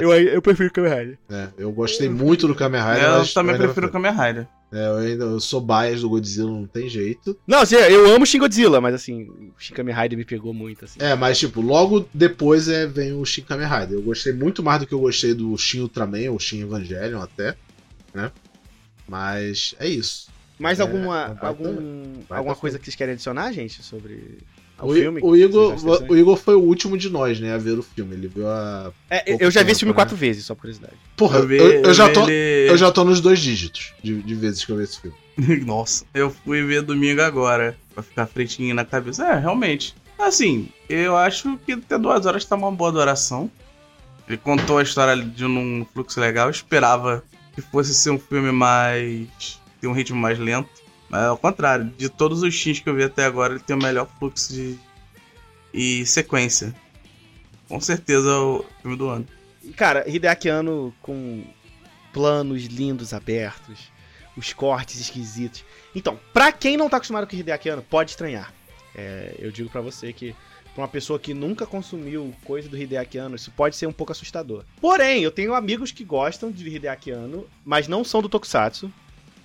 eu, 0.01 0.13
eu 0.13 0.41
prefiro 0.41 0.71
Kamen 0.73 0.91
Rider. 0.93 1.19
né? 1.29 1.53
Eu 1.59 1.73
gostei 1.73 2.09
muito 2.09 2.47
do 2.47 2.55
Kamen 2.55 2.81
Rider. 2.81 3.03
Eu 3.03 3.19
mas 3.19 3.35
também 3.35 3.57
prefiro 3.57 3.89
o 3.89 3.91
Kamen 3.91 4.13
Rider. 4.13 4.47
É, 4.73 4.87
eu 4.87 4.97
ainda 4.97 5.25
eu 5.25 5.39
sou 5.41 5.61
bias 5.61 6.01
do 6.01 6.09
Godzilla, 6.09 6.51
não 6.51 6.67
tem 6.67 6.89
jeito. 6.89 7.39
Não, 7.47 7.59
assim, 7.61 7.75
eu 7.77 8.11
amo 8.15 8.25
Shin 8.25 8.39
Godzilla, 8.39 8.81
mas 8.81 8.95
assim, 8.95 9.25
o 9.25 9.53
Shin 9.59 9.75
Kamen 9.75 9.95
Rider 9.95 10.17
me 10.19 10.25
pegou 10.25 10.55
muito, 10.55 10.85
assim. 10.87 10.99
É, 11.01 11.15
mas 11.15 11.39
tipo, 11.39 11.61
logo 11.61 12.09
depois 12.15 12.69
é, 12.69 12.87
vem 12.87 13.13
o 13.13 13.25
Shin 13.25 13.43
Kamen 13.43 13.67
Rider. 13.69 13.99
Eu 13.99 14.03
gostei 14.03 14.33
muito 14.33 14.63
mais 14.63 14.81
do 14.81 14.87
que 14.87 14.95
eu 14.95 15.01
gostei 15.01 15.35
do 15.35 15.57
Shin 15.59 15.81
Ultraman, 15.81 16.31
ou 16.31 16.39
Shin 16.39 16.63
Evangelion 16.63 17.21
até, 17.21 17.55
né? 18.15 18.33
Mas 19.07 19.75
é 19.79 19.87
isso. 19.89 20.29
Mais 20.59 20.79
É, 20.79 20.83
alguma, 20.83 21.25
um 21.25 21.29
baita- 21.35 21.47
algum, 21.47 22.13
alguma 22.31 22.55
coisa 22.57 22.79
que 22.79 22.85
vocês 22.85 22.95
querem 22.97 23.13
adicionar, 23.15 23.53
gente, 23.53 23.83
sobre 23.83 24.39
o, 24.83 24.91
O, 24.91 24.95
filme? 24.95 25.21
o 25.23 25.37
Igor, 25.37 25.75
interessante? 25.75 26.11
o 26.13 26.17
Igor 26.17 26.37
foi 26.37 26.55
o 26.55 26.61
último 26.61 26.97
de 26.99 27.09
nós, 27.11 27.39
né, 27.41 27.55
a 27.55 27.59
ver 27.59 27.79
o 27.79 27.83
filme. 27.83 28.15
Ele 28.15 28.29
viu 28.29 28.49
a. 28.49 28.91
É, 29.11 29.45
eu 29.45 29.51
já 29.51 29.63
vi 29.63 29.73
esse 29.73 29.81
filme 29.81 29.93
né? 29.93 29.97
quatro 29.97 30.17
vezes, 30.17 30.45
só 30.45 30.55
por 30.55 30.63
curiosidade. 30.63 30.95
Porra, 31.17 31.39
eu, 31.39 31.47
vi- 31.47 31.57
eu 31.59 31.95
já 31.95 32.09
vi 32.09 32.13
tô, 32.15 32.29
ele- 32.29 32.71
eu 32.71 32.77
já 32.77 32.91
tô 32.93 33.05
nos 33.05 33.21
dois 33.21 33.39
dígitos 33.41 33.93
de, 34.03 34.23
de 34.23 34.35
vezes 34.35 34.65
que 34.65 34.73
eu 34.73 34.77
vi 34.77 34.85
esse 34.85 35.01
filme. 35.01 35.17
Nossa, 35.65 36.05
eu 36.15 36.31
fui 36.31 36.63
ver 36.65 36.83
domingo 36.83 37.23
agora, 37.23 37.77
pra 37.95 38.03
ficar 38.03 38.27
freitinho 38.27 38.75
na 38.75 38.85
cabeça. 38.85 39.27
É, 39.27 39.39
realmente. 39.39 39.95
Assim, 40.19 40.69
eu 40.89 41.17
acho 41.17 41.59
que 41.67 41.73
até 41.73 41.99
duas 41.99 42.27
horas 42.27 42.45
tá 42.45 42.55
uma 42.55 42.71
boa 42.71 42.93
duração. 42.93 43.51
Ele 44.29 44.37
contou 44.39 44.79
a 44.79 44.83
história 44.83 45.17
de 45.23 45.45
um 45.45 45.85
fluxo 45.93 46.21
legal. 46.21 46.47
Eu 46.47 46.51
esperava 46.53 47.25
que 47.55 47.61
fosse 47.61 47.93
ser 47.95 48.11
um 48.11 48.19
filme 48.19 48.53
mais. 48.53 49.27
ter 49.81 49.89
um 49.89 49.93
ritmo 49.93 50.19
mais 50.21 50.39
lento. 50.39 50.69
Mas 51.13 51.25
ao 51.25 51.37
contrário, 51.37 51.85
de 51.99 52.09
todos 52.09 52.43
os 52.43 52.55
X 52.55 52.81
que 52.81 52.89
eu 52.89 52.95
vi 52.95 53.05
até 53.05 53.27
agora, 53.27 53.53
ele 53.53 53.63
tem 53.63 53.77
o 53.77 53.79
melhor 53.79 54.09
fluxo 54.19 54.51
de. 54.51 54.79
e 55.73 56.07
sequência. 56.07 56.75
Com 57.69 57.79
certeza 57.79 58.31
é 58.31 58.35
o 58.35 58.65
filme 58.81 58.97
do 58.97 59.11
ano. 59.11 59.27
Cara, 59.77 60.09
Hideaki 60.09 60.49
Anno 60.49 60.93
com 61.03 61.45
planos 62.15 62.65
lindos 62.65 63.13
abertos, 63.13 63.93
os 64.39 64.55
cortes 64.55 64.99
esquisitos. 65.01 65.63
Então, 65.95 66.19
pra 66.33 66.51
quem 66.51 66.79
não 66.79 66.89
tá 66.89 66.97
acostumado 66.97 67.27
com 67.27 67.37
Hideaki 67.37 67.69
Anno, 67.69 67.83
pode 67.83 68.13
estranhar. 68.13 68.51
É, 68.95 69.35
eu 69.39 69.53
digo 69.53 69.69
pra 69.69 69.83
você 69.83 70.15
que 70.15 70.35
pra 70.75 70.83
uma 70.83 70.89
pessoa 70.89 71.19
que 71.19 71.35
nunca 71.35 71.67
consumiu 71.67 72.35
coisa 72.43 72.71
do 72.71 72.77
Hideaki 72.79 73.19
Anno, 73.19 73.37
isso 73.37 73.51
pode 73.51 73.77
ser 73.77 73.87
um 73.87 73.93
pouco 73.93 74.13
assustador. 74.13 74.65
Porém, 74.81 75.23
eu 75.23 75.31
tenho 75.31 75.55
amigos 75.55 75.93
que 75.93 76.05
gostam 76.05 76.51
de 76.51 76.67
Hideaki 76.67 77.11
Anno, 77.11 77.47
mas 77.63 77.87
não 77.87 78.03
são 78.03 78.23
do 78.23 78.31
Tokusatsu 78.31 78.91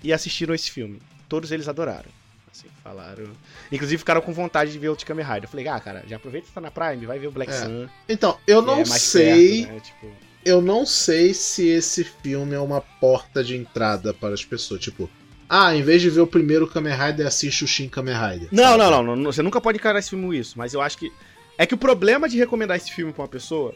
e 0.01 0.13
assistiram 0.13 0.55
esse 0.55 0.71
filme. 0.71 1.01
Todos 1.27 1.51
eles 1.51 1.67
adoraram. 1.67 2.09
Assim, 2.51 2.67
falaram. 2.83 3.25
Inclusive 3.71 3.99
ficaram 3.99 4.21
com 4.21 4.33
vontade 4.33 4.71
de 4.71 4.79
ver 4.79 4.89
o 4.89 4.95
Kamen 4.95 5.25
Rider. 5.25 5.43
Eu 5.43 5.49
falei, 5.49 5.67
ah, 5.67 5.79
cara, 5.79 6.03
já 6.07 6.15
aproveita 6.15 6.47
que 6.47 6.53
tá 6.53 6.61
na 6.61 6.71
Prime, 6.71 7.05
vai 7.05 7.19
ver 7.19 7.27
o 7.27 7.31
Black 7.31 7.51
É. 7.51 7.55
Sun. 7.55 7.87
Então, 8.09 8.37
eu 8.47 8.61
não 8.61 8.79
é 8.79 8.85
sei. 8.85 9.65
perto, 9.65 9.73
né? 9.73 9.79
Tipo, 9.81 10.11
Eu 10.43 10.61
não 10.61 10.85
sei 10.85 11.33
se 11.33 11.67
esse 11.67 12.03
filme 12.03 12.55
é 12.55 12.59
uma 12.59 12.81
porta 12.81 13.43
de 13.43 13.55
entrada 13.55 14.13
para 14.13 14.33
as 14.33 14.43
pessoas. 14.43 14.79
Tipo, 14.81 15.09
ah, 15.49 15.75
em 15.75 15.81
vez 15.83 16.01
de 16.01 16.09
ver 16.09 16.21
o 16.21 16.27
primeiro 16.27 16.67
Kamen 16.67 16.93
Rider, 16.95 17.27
assiste 17.27 17.63
o 17.63 17.67
Shin 17.67 17.89
Kamen 17.89 18.15
Rider. 18.15 18.49
Não, 18.51 18.77
não, 18.77 19.03
não, 19.03 19.15
não, 19.15 19.31
Você 19.31 19.41
nunca 19.43 19.61
pode 19.61 19.77
encarar 19.77 19.99
esse 19.99 20.09
filme 20.09 20.37
isso. 20.37 20.57
Mas 20.57 20.73
eu 20.73 20.81
acho 20.81 20.97
que. 20.97 21.11
É 21.57 21.65
que 21.65 21.73
o 21.73 21.77
problema 21.77 22.27
de 22.29 22.37
recomendar 22.37 22.77
esse 22.77 22.91
filme 22.91 23.11
pra 23.11 23.23
uma 23.23 23.27
pessoa 23.27 23.73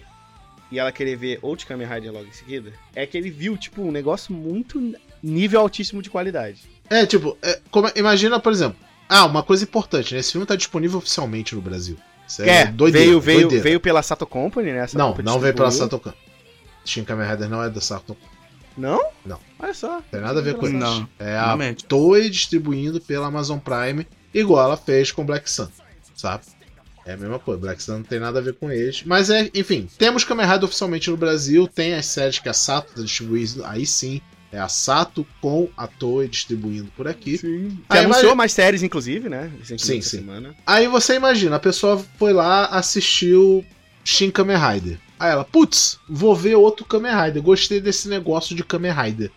e 0.72 0.80
ela 0.80 0.92
querer 0.92 1.16
ver 1.18 1.40
outro 1.42 1.68
Kamen 1.68 1.88
Rider 1.88 2.12
logo 2.14 2.28
em 2.28 2.32
seguida 2.32 2.72
é 2.96 3.06
que 3.06 3.18
ele 3.18 3.30
viu, 3.30 3.58
tipo, 3.58 3.82
um 3.82 3.92
negócio 3.92 4.34
muito 4.34 4.96
nível 5.22 5.60
altíssimo 5.60 6.02
de 6.02 6.10
qualidade. 6.10 6.62
É, 6.92 7.06
tipo, 7.06 7.38
é, 7.42 7.60
como- 7.72 7.90
imagina, 7.96 8.40
por 8.40 8.52
exemplo. 8.52 8.78
Ah, 9.08 9.26
uma 9.26 9.42
coisa 9.44 9.64
importante, 9.64 10.14
né? 10.14 10.20
Esse 10.20 10.34
filme 10.34 10.46
tá 10.46 10.56
disponível 10.56 11.00
oficialmente 11.00 11.56
no 11.56 11.62
Brasil. 11.62 11.98
Isso 12.28 12.44
É, 12.44 12.66
doideira, 12.66 13.08
veio, 13.08 13.20
veio, 13.22 13.40
doideira. 13.42 13.64
veio 13.64 13.80
pela 13.80 14.02
Sato 14.04 14.26
Company, 14.26 14.72
né? 14.72 14.88
Sato 14.88 14.98
Não, 14.98 15.08
Company 15.10 15.26
não 15.26 15.40
veio 15.40 15.54
pela 15.54 15.70
distribuiu. 15.70 16.00
Satokan. 16.02 16.14
Shin 16.86 17.04
Kamen 17.04 17.28
Rider 17.30 17.50
não 17.50 17.64
é 17.64 17.70
da 17.70 17.82
Sato. 17.82 18.16
Não? 18.78 19.04
Não. 19.26 19.40
Olha 19.60 19.74
só. 19.74 20.02
Tem 20.12 20.22
nada 20.22 20.40
a 20.40 20.44
ver 20.44 20.56
com 20.56 20.66
isso. 20.68 20.76
Não, 20.78 21.08
É 21.20 21.36
a. 21.38 21.56
Toei 21.88 22.30
distribuindo 22.30 23.02
pela 23.02 23.28
Amazon 23.28 23.60
Prime, 23.60 24.08
igual 24.34 24.64
ela 24.66 24.78
fez 24.78 25.12
com 25.12 25.26
Black 25.26 25.50
Sun, 25.52 25.68
sabe? 26.16 26.44
É 27.06 27.14
a 27.14 27.18
mesma 27.18 27.38
coisa, 27.40 27.60
Black 27.60 27.82
Sun 27.84 27.96
não 27.98 28.04
tem 28.04 28.20
nada 28.20 28.40
a 28.40 28.42
ver 28.42 28.54
com 28.54 28.72
eles. 28.72 29.04
Mas 29.06 29.30
é, 29.30 29.50
enfim, 29.54 29.90
temos 29.98 30.24
Kamen 30.24 30.46
Rider 30.46 30.66
oficialmente 30.66 31.10
no 31.10 31.18
Brasil, 31.18 31.68
tem 31.68 31.94
as 31.96 32.06
séries 32.06 32.40
que 32.40 32.48
a 32.48 32.54
Sato 32.54 32.94
tá 32.94 33.02
distribuindo, 33.02 33.66
aí 33.66 33.86
sim, 33.86 34.22
é 34.52 34.60
a 34.60 34.68
Sato 34.68 35.26
com 35.42 35.70
a 35.78 35.88
Toei 35.88 36.28
distribuindo 36.28 36.92
por 36.96 37.08
aqui. 37.08 37.38
Sim. 37.38 37.80
Que 37.90 37.98
Aí, 37.98 38.06
anunciou 38.06 38.30
mas- 38.32 38.38
mais 38.38 38.52
séries, 38.54 38.84
inclusive, 38.84 39.30
né? 39.30 39.52
Sim, 39.64 39.78
sim. 39.78 40.02
semana. 40.02 40.54
Aí 40.66 40.88
você 40.88 41.16
imagina, 41.16 41.56
a 41.56 41.60
pessoa 41.60 42.04
foi 42.18 42.34
lá, 42.34 42.66
assistiu 42.66 43.66
Shin 44.04 44.30
Kamen 44.32 44.58
Rider. 44.58 45.00
Aí 45.20 45.32
ela, 45.32 45.46
putz, 45.46 46.00
vou 46.10 46.36
ver 46.36 46.56
outro 46.56 46.86
Kamen 46.86 47.14
Rider, 47.16 47.42
gostei 47.44 47.80
desse 47.80 48.10
negócio 48.10 48.56
de 48.56 48.64
Kamen 48.64 48.92
Rider. 48.92 49.32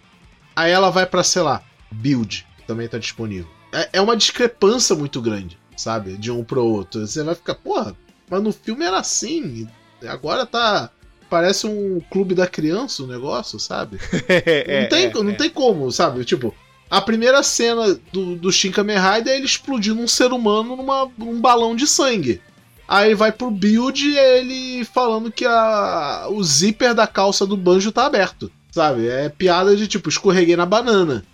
Aí 0.56 0.70
ela 0.72 0.90
vai 0.90 1.04
pra, 1.06 1.22
sei 1.22 1.42
lá, 1.42 1.62
Build, 1.92 2.46
que 2.56 2.66
também 2.66 2.88
tá 2.88 2.98
disponível. 2.98 3.48
É, 3.72 3.90
é 3.94 4.00
uma 4.00 4.16
discrepância 4.16 4.94
muito 4.96 5.20
grande, 5.20 5.58
sabe? 5.76 6.16
De 6.16 6.30
um 6.30 6.42
pro 6.44 6.64
outro. 6.64 7.06
Você 7.06 7.22
vai 7.22 7.34
ficar, 7.34 7.54
porra, 7.56 7.94
mas 8.30 8.42
no 8.42 8.52
filme 8.52 8.84
era 8.84 8.98
assim, 8.98 9.68
agora 10.08 10.46
tá. 10.46 10.90
Parece 11.28 11.66
um 11.66 12.00
clube 12.10 12.34
da 12.34 12.46
criança 12.46 13.02
o 13.02 13.06
negócio, 13.06 13.58
sabe? 13.58 13.98
É, 14.28 14.82
não 14.82 14.88
tem, 14.88 15.04
é, 15.06 15.12
não 15.12 15.30
é. 15.30 15.34
tem 15.34 15.50
como, 15.50 15.90
sabe? 15.90 16.24
Tipo, 16.24 16.54
a 16.90 17.00
primeira 17.00 17.42
cena 17.42 17.98
do, 18.12 18.36
do 18.36 18.52
Shin 18.52 18.70
Kamen 18.70 18.98
Rider 18.98 19.32
é 19.32 19.36
ele 19.36 19.46
explodindo 19.46 20.00
um 20.00 20.08
ser 20.08 20.32
humano 20.32 20.76
numa, 20.76 21.10
num 21.18 21.40
balão 21.40 21.74
de 21.74 21.86
sangue. 21.86 22.40
Aí 22.86 23.14
vai 23.14 23.32
pro 23.32 23.50
build 23.50 24.06
e 24.06 24.16
ele 24.18 24.84
falando 24.84 25.32
que 25.32 25.44
a, 25.44 26.26
o 26.30 26.42
zíper 26.44 26.94
da 26.94 27.06
calça 27.06 27.46
do 27.46 27.56
banjo 27.56 27.90
tá 27.90 28.06
aberto. 28.06 28.50
Sabe? 28.70 29.08
É 29.08 29.28
piada 29.28 29.74
de 29.74 29.86
tipo, 29.86 30.08
escorreguei 30.08 30.56
na 30.56 30.66
banana. 30.66 31.24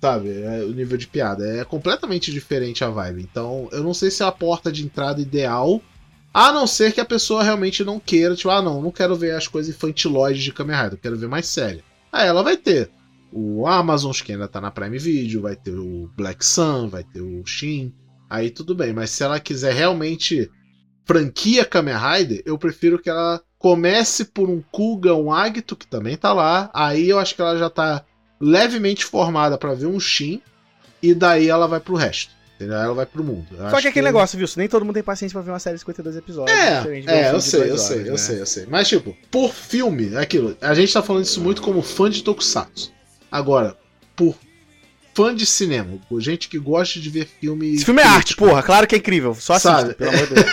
Sabe? 0.00 0.30
É 0.42 0.64
o 0.64 0.72
nível 0.72 0.98
de 0.98 1.06
piada. 1.06 1.46
É 1.46 1.64
completamente 1.64 2.30
diferente 2.30 2.84
a 2.84 2.90
vibe. 2.90 3.22
Então, 3.22 3.68
eu 3.72 3.82
não 3.82 3.94
sei 3.94 4.10
se 4.10 4.22
é 4.22 4.26
a 4.26 4.32
porta 4.32 4.70
de 4.70 4.84
entrada 4.84 5.20
ideal. 5.20 5.80
A 6.38 6.52
não 6.52 6.68
ser 6.68 6.92
que 6.92 7.00
a 7.00 7.04
pessoa 7.04 7.42
realmente 7.42 7.82
não 7.82 7.98
queira, 7.98 8.36
tipo, 8.36 8.48
ah, 8.48 8.62
não, 8.62 8.80
não 8.80 8.92
quero 8.92 9.16
ver 9.16 9.34
as 9.34 9.48
coisas 9.48 9.74
infantilóides 9.74 10.44
de 10.44 10.52
Kamen 10.52 10.76
Rider, 10.76 11.00
quero 11.00 11.18
ver 11.18 11.26
mais 11.26 11.48
séria. 11.48 11.82
Aí 12.12 12.28
ela 12.28 12.44
vai 12.44 12.56
ter 12.56 12.92
o 13.32 13.66
Amazon, 13.66 14.12
que 14.12 14.30
ainda 14.30 14.46
tá 14.46 14.60
na 14.60 14.70
Prime 14.70 15.00
Video, 15.00 15.42
vai 15.42 15.56
ter 15.56 15.74
o 15.74 16.08
Black 16.16 16.46
Sun, 16.46 16.90
vai 16.90 17.02
ter 17.02 17.20
o 17.20 17.44
Shin. 17.44 17.92
Aí 18.30 18.50
tudo 18.50 18.72
bem, 18.72 18.92
mas 18.92 19.10
se 19.10 19.24
ela 19.24 19.40
quiser 19.40 19.74
realmente 19.74 20.48
franquia 21.04 21.64
Kamen 21.64 21.96
Rider, 21.96 22.40
eu 22.46 22.56
prefiro 22.56 23.02
que 23.02 23.10
ela 23.10 23.42
comece 23.58 24.26
por 24.26 24.48
um 24.48 24.62
Kuga, 24.70 25.16
um 25.16 25.32
Agito, 25.32 25.74
que 25.74 25.88
também 25.88 26.16
tá 26.16 26.32
lá. 26.32 26.70
Aí 26.72 27.08
eu 27.08 27.18
acho 27.18 27.34
que 27.34 27.40
ela 27.40 27.58
já 27.58 27.68
tá 27.68 28.04
levemente 28.40 29.04
formada 29.04 29.58
pra 29.58 29.74
ver 29.74 29.86
um 29.86 29.98
Shin, 29.98 30.40
e 31.02 31.14
daí 31.14 31.48
ela 31.48 31.66
vai 31.66 31.80
pro 31.80 31.96
resto. 31.96 32.37
Entendeu? 32.58 32.76
Ela 32.76 32.92
vai 32.92 33.06
pro 33.06 33.22
mundo. 33.22 33.46
Eu 33.52 33.56
Só 33.58 33.66
acho 33.66 33.82
que 33.82 33.88
aquele 33.88 34.06
negócio, 34.06 34.36
viu? 34.36 34.48
Nem 34.56 34.68
todo 34.68 34.84
mundo 34.84 34.94
tem 34.94 35.02
paciência 35.02 35.32
pra 35.32 35.42
ver 35.42 35.52
uma 35.52 35.60
série 35.60 35.74
de 35.76 35.80
52 35.80 36.16
episódios. 36.16 36.58
um 36.58 36.60
É, 36.60 36.78
é, 36.78 36.82
filme 36.82 37.04
eu 37.06 37.40
sei, 37.40 37.70
eu 37.70 37.78
sei, 37.78 37.96
horas, 37.98 38.06
eu 38.06 38.12
né? 38.12 38.18
sei, 38.18 38.40
eu 38.40 38.46
sei. 38.46 38.66
Mas, 38.68 38.88
tipo, 38.88 39.16
por 39.30 39.54
filme, 39.54 40.12
é 40.14 40.18
aquilo. 40.18 40.56
A 40.60 40.74
gente 40.74 40.92
tá 40.92 41.00
falando 41.00 41.22
isso 41.22 41.40
muito 41.40 41.62
como 41.62 41.80
fã 41.82 42.10
de 42.10 42.20
Tokusatsu. 42.24 42.92
Agora, 43.30 43.76
por 44.16 44.34
fã 45.14 45.32
de 45.32 45.46
cinema, 45.46 45.98
por 46.08 46.20
gente 46.20 46.48
que 46.48 46.58
gosta 46.58 46.98
de 46.98 47.08
ver 47.08 47.28
filme. 47.40 47.76
Esse 47.76 47.84
filme 47.84 48.02
é 48.02 48.04
arte, 48.04 48.34
porra. 48.34 48.60
Claro 48.60 48.88
que 48.88 48.96
é 48.96 48.98
incrível. 48.98 49.36
Só 49.36 49.52
assista, 49.52 49.78
Sabe? 49.80 49.94
pelo 49.94 50.10
amor 50.10 50.26
de 50.26 50.34
Deus. 50.34 50.46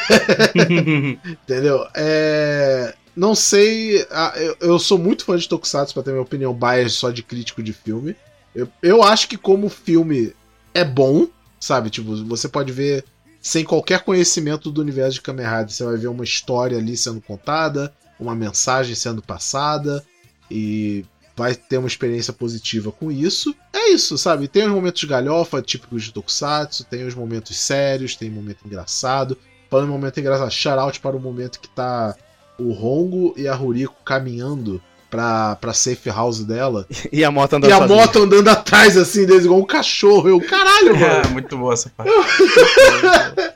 Entendeu? 1.44 1.88
É. 1.96 2.94
Não 3.16 3.34
sei. 3.34 4.06
Eu, 4.36 4.58
eu 4.60 4.80
sou 4.80 5.00
muito 5.00 5.26
fã 5.26 5.36
de 5.38 5.50
Tokusatsu 5.50 5.94
pra 5.94 6.04
ter 6.04 6.12
minha 6.12 6.22
opinião 6.22 6.54
bias 6.54 6.94
só 6.94 7.10
de 7.10 7.24
crítico 7.24 7.64
de 7.64 7.74
filme. 7.74 8.16
Eu, 8.54 8.68
eu 8.84 9.02
acho 9.04 9.28
que 9.28 9.38
como 9.38 9.70
filme 9.70 10.34
é 10.74 10.84
bom, 10.84 11.28
sabe? 11.66 11.90
Tipo, 11.90 12.16
você 12.26 12.48
pode 12.48 12.72
ver 12.72 13.04
sem 13.42 13.64
qualquer 13.64 14.04
conhecimento 14.04 14.72
do 14.72 14.82
universo 14.82 15.16
de 15.16 15.22
Kamen 15.22 15.46
Rider. 15.46 15.70
Você 15.70 15.84
vai 15.84 15.98
ver 15.98 16.08
uma 16.08 16.24
história 16.24 16.78
ali 16.78 16.96
sendo 16.96 17.22
contada, 17.22 17.94
uma 18.20 18.36
mensagem 18.36 18.96
sendo 18.96 19.22
passada 19.22 20.06
e 20.50 21.06
vai 21.36 21.54
ter 21.54 21.78
uma 21.78 21.88
experiência 21.88 22.32
positiva 22.32 22.92
com 22.92 23.12
isso. 23.12 23.56
É 23.74 23.90
isso, 23.90 24.18
sabe? 24.18 24.48
Tem 24.48 24.66
os 24.66 24.72
momentos 24.72 25.04
galhofa, 25.04 25.62
típicos 25.62 26.04
de 26.04 26.14
Tokusatsu, 26.14 26.86
tem 26.86 27.06
os 27.06 27.14
momentos 27.14 27.58
sérios, 27.58 28.16
tem 28.16 28.30
momento 28.30 28.66
engraçado. 28.66 29.38
Falando 29.70 29.90
em 29.90 29.92
momento 29.92 30.20
engraçado, 30.20 30.52
shout 30.52 31.00
para 31.00 31.18
o 31.18 31.20
momento 31.20 31.60
que 31.60 31.70
tá 31.70 32.16
o 32.58 32.72
Rongo 32.72 33.34
e 33.36 33.48
a 33.48 33.54
Ruriko 33.54 33.96
caminhando 34.06 34.82
pra, 35.10 35.56
pra 35.56 35.74
safe 35.74 36.10
house 36.10 36.44
dela. 36.44 36.86
E 37.12 37.24
a 37.24 37.32
moto 37.32 37.54
andando 37.54 37.70
e 37.70 37.74
a 37.74 37.78
sozinha. 37.78 38.00
moto 38.00 38.20
andando 38.24 38.48
atrás, 38.50 38.98
assim, 38.98 39.26
deles, 39.26 39.46
igual 39.46 39.60
um 39.60 39.66
cachorro. 39.66 40.28
Eu, 40.30 40.42
caralho, 40.42 40.94
mano. 41.00 41.06
É, 41.06 41.28
muito 41.30 41.58
boa 41.58 41.74
essa 41.74 41.90
parte. 41.96 42.12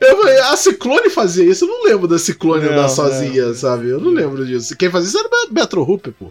Eu 0.00 0.16
falei, 0.18 0.38
a 0.40 0.56
Ciclone 0.56 1.08
fazia 1.08 1.44
isso, 1.50 1.64
eu 1.64 1.68
não 1.68 1.84
lembro 1.84 2.06
da 2.06 2.18
Ciclone 2.18 2.64
Não, 2.66 2.72
andar 2.72 2.88
sozinha, 2.90 3.46
não. 3.46 3.54
sabe? 3.54 3.88
Eu 3.88 3.98
não 3.98 4.10
lembro 4.10 4.44
disso. 4.44 4.76
Quem 4.76 4.90
fazia 4.90 5.08
isso 5.08 5.18
era 5.18 5.28
o 5.48 5.54
Metro 5.54 5.80
Hoop, 5.82 6.10
pô. 6.12 6.30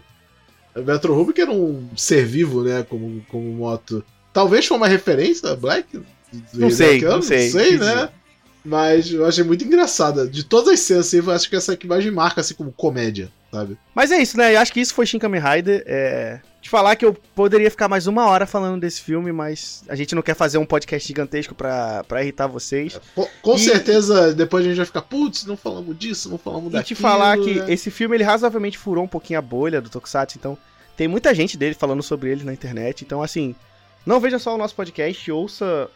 O 0.76 0.82
Metro 0.82 1.12
Hoop 1.18 1.32
que 1.32 1.40
era 1.40 1.50
um 1.50 1.88
ser 1.96 2.24
vivo, 2.24 2.62
né, 2.62 2.86
como, 2.88 3.20
como 3.28 3.50
moto. 3.52 4.04
Talvez 4.32 4.64
foi 4.64 4.76
uma 4.76 4.86
referência 4.86 5.50
a 5.50 5.56
Black? 5.56 6.00
Não 6.54 6.70
sei, 6.70 7.00
não 7.00 7.20
sei. 7.20 7.44
Não 7.46 7.50
sei, 7.50 7.78
né? 7.78 8.08
Mas 8.64 9.10
eu 9.10 9.24
achei 9.26 9.44
muito 9.44 9.64
engraçada. 9.64 10.26
De 10.26 10.44
todas 10.44 10.74
as 10.74 10.80
cenas, 10.80 11.06
assim, 11.06 11.18
eu 11.18 11.30
acho 11.30 11.48
que 11.48 11.56
essa 11.56 11.76
que 11.76 11.86
mais 11.86 12.04
me 12.04 12.10
marca, 12.10 12.40
assim, 12.40 12.54
como 12.54 12.72
comédia, 12.72 13.30
sabe? 13.50 13.78
Mas 13.94 14.10
é 14.10 14.18
isso, 14.20 14.36
né? 14.36 14.54
Eu 14.54 14.60
acho 14.60 14.72
que 14.72 14.80
isso 14.80 14.92
foi 14.94 15.06
Shin 15.06 15.18
Kamen 15.18 15.40
Rider. 15.40 15.82
É... 15.86 16.40
Te 16.60 16.68
falar 16.68 16.96
que 16.96 17.04
eu 17.04 17.14
poderia 17.34 17.70
ficar 17.70 17.88
mais 17.88 18.06
uma 18.08 18.26
hora 18.26 18.44
falando 18.46 18.80
desse 18.80 19.00
filme, 19.00 19.30
mas 19.32 19.84
a 19.88 19.94
gente 19.94 20.14
não 20.14 20.22
quer 20.22 20.34
fazer 20.34 20.58
um 20.58 20.66
podcast 20.66 21.06
gigantesco 21.06 21.54
pra, 21.54 22.02
pra 22.04 22.20
irritar 22.22 22.48
vocês. 22.48 23.00
Com, 23.14 23.26
com 23.40 23.54
E- 23.54 23.60
certeza, 23.60 24.34
depois 24.34 24.64
a 24.64 24.68
gente 24.68 24.76
vai 24.76 24.84
ficar, 24.86 25.02
putz, 25.02 25.44
não 25.46 25.56
falamos 25.56 25.96
disso, 25.96 26.28
não 26.28 26.36
falamos 26.36 26.68
E 26.70 26.72
daquilo. 26.72 26.96
te 26.96 27.00
falar 27.00 27.38
que 27.38 27.54
né? 27.60 27.72
esse 27.72 27.90
filme 27.92 28.16
ele 28.16 28.24
razoavelmente 28.24 28.76
furou 28.76 29.04
um 29.04 29.08
pouquinho 29.08 29.38
a 29.38 29.42
bolha 29.42 29.80
do 29.80 29.88
Tokusatsu, 29.88 30.36
então 30.36 30.58
tem 30.96 31.06
muita 31.06 31.32
gente 31.32 31.56
dele 31.56 31.74
falando 31.76 32.02
sobre 32.02 32.28
ele 32.30 32.42
na 32.42 32.52
internet. 32.52 33.04
Então, 33.04 33.22
assim, 33.22 33.54
não 34.04 34.18
veja 34.18 34.38
só 34.40 34.52
o 34.56 34.58
nosso 34.58 34.74
podcast, 34.74 35.30
ouça 35.30 35.88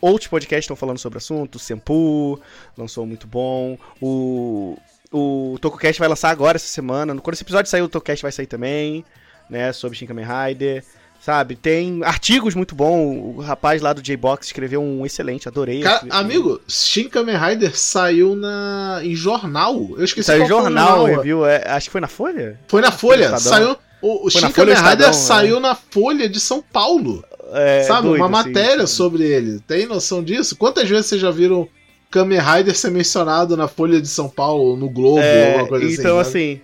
outros 0.00 0.28
podcasts 0.28 0.64
estão 0.64 0.76
falando 0.76 0.98
sobre 0.98 1.16
o 1.16 1.18
assunto. 1.18 1.56
O 1.56 1.58
Senpu 1.58 2.40
lançou 2.76 3.06
muito 3.06 3.26
bom. 3.26 3.78
O, 4.00 4.76
o 5.12 5.56
TokuCast 5.60 5.98
vai 5.98 6.08
lançar 6.08 6.30
agora 6.30 6.56
essa 6.56 6.66
semana. 6.68 7.14
Quando 7.20 7.34
esse 7.34 7.42
episódio 7.44 7.70
sair, 7.70 7.82
o 7.82 7.88
TokuCast 7.88 8.22
vai 8.22 8.32
sair 8.32 8.46
também, 8.46 9.04
né? 9.48 9.72
Sobre 9.72 9.96
Shin 9.98 10.06
Kamen 10.06 10.26
Rider. 10.26 10.84
Sabe, 11.18 11.56
tem 11.56 12.04
artigos 12.04 12.54
muito 12.54 12.74
bons. 12.74 13.36
O 13.36 13.40
rapaz 13.40 13.80
lá 13.82 13.92
do 13.92 14.02
J-Box 14.02 14.46
escreveu 14.48 14.80
um 14.82 15.04
excelente, 15.04 15.48
adorei. 15.48 15.82
Esse- 15.82 16.06
amigo, 16.10 16.60
Shin 16.68 17.08
Kamen 17.08 17.36
Rider 17.36 17.76
saiu 17.76 18.36
na 18.36 19.00
em 19.02 19.14
jornal. 19.14 19.74
Eu 19.96 20.04
esqueci 20.04 20.26
Saiu 20.26 20.44
em 20.44 20.46
jornal, 20.46 21.04
review. 21.06 21.44
É, 21.44 21.64
acho 21.70 21.86
que 21.88 21.92
foi 21.92 22.00
na 22.02 22.06
Folha? 22.06 22.60
Foi 22.68 22.80
na 22.82 22.92
Folha. 22.92 23.36
Saiu. 23.38 23.76
O, 24.02 24.26
o 24.26 24.30
Shin 24.30 24.52
Kamen 24.52 24.74
Rider 24.74 24.90
Estadão, 24.90 25.12
saiu 25.14 25.58
na 25.58 25.74
Folha 25.74 26.28
de 26.28 26.38
São 26.38 26.62
Paulo. 26.62 27.24
É, 27.52 27.82
sabe? 27.84 28.08
doido, 28.08 28.24
uma 28.24 28.40
assim. 28.40 28.52
matéria 28.52 28.86
sobre 28.86 29.24
ele. 29.24 29.60
Tem 29.60 29.86
noção 29.86 30.22
disso? 30.22 30.56
Quantas 30.56 30.88
vezes 30.88 31.06
vocês 31.06 31.20
já 31.20 31.30
viram 31.30 31.68
Kamen 32.10 32.38
Rider 32.40 32.74
ser 32.76 32.90
mencionado 32.90 33.56
na 33.56 33.68
Folha 33.68 34.00
de 34.00 34.08
São 34.08 34.28
Paulo, 34.28 34.76
no 34.76 34.88
Globo, 34.88 35.20
É, 35.20 35.52
alguma 35.52 35.68
coisa 35.68 36.00
então, 36.00 36.18
assim? 36.18 36.54
assim. 36.54 36.60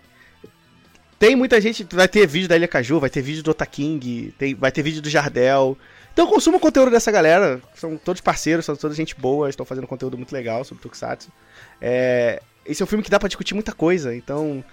Tem 1.18 1.36
muita 1.36 1.60
gente. 1.60 1.86
Vai 1.92 2.08
ter 2.08 2.26
vídeo 2.26 2.48
da 2.48 2.56
Ilha 2.56 2.66
Caju, 2.66 2.98
vai 2.98 3.08
ter 3.10 3.22
vídeo 3.22 3.44
do 3.44 3.52
Otaking, 3.52 4.32
tem, 4.36 4.54
vai 4.54 4.72
ter 4.72 4.82
vídeo 4.82 5.00
do 5.00 5.08
Jardel. 5.08 5.78
Então 6.12 6.26
consuma 6.26 6.56
o 6.56 6.60
conteúdo 6.60 6.90
dessa 6.90 7.12
galera. 7.12 7.60
São 7.74 7.96
todos 7.96 8.20
parceiros, 8.20 8.64
são 8.64 8.74
toda 8.74 8.94
gente 8.94 9.14
boa, 9.14 9.48
estão 9.48 9.64
fazendo 9.64 9.86
conteúdo 9.86 10.16
muito 10.16 10.32
legal 10.32 10.64
sobre 10.64 10.82
Tokusatsu. 10.82 11.30
É, 11.80 12.42
esse 12.66 12.82
é 12.82 12.84
um 12.84 12.88
filme 12.88 13.04
que 13.04 13.10
dá 13.10 13.18
pra 13.18 13.28
discutir 13.28 13.54
muita 13.54 13.72
coisa, 13.72 14.14
então 14.14 14.64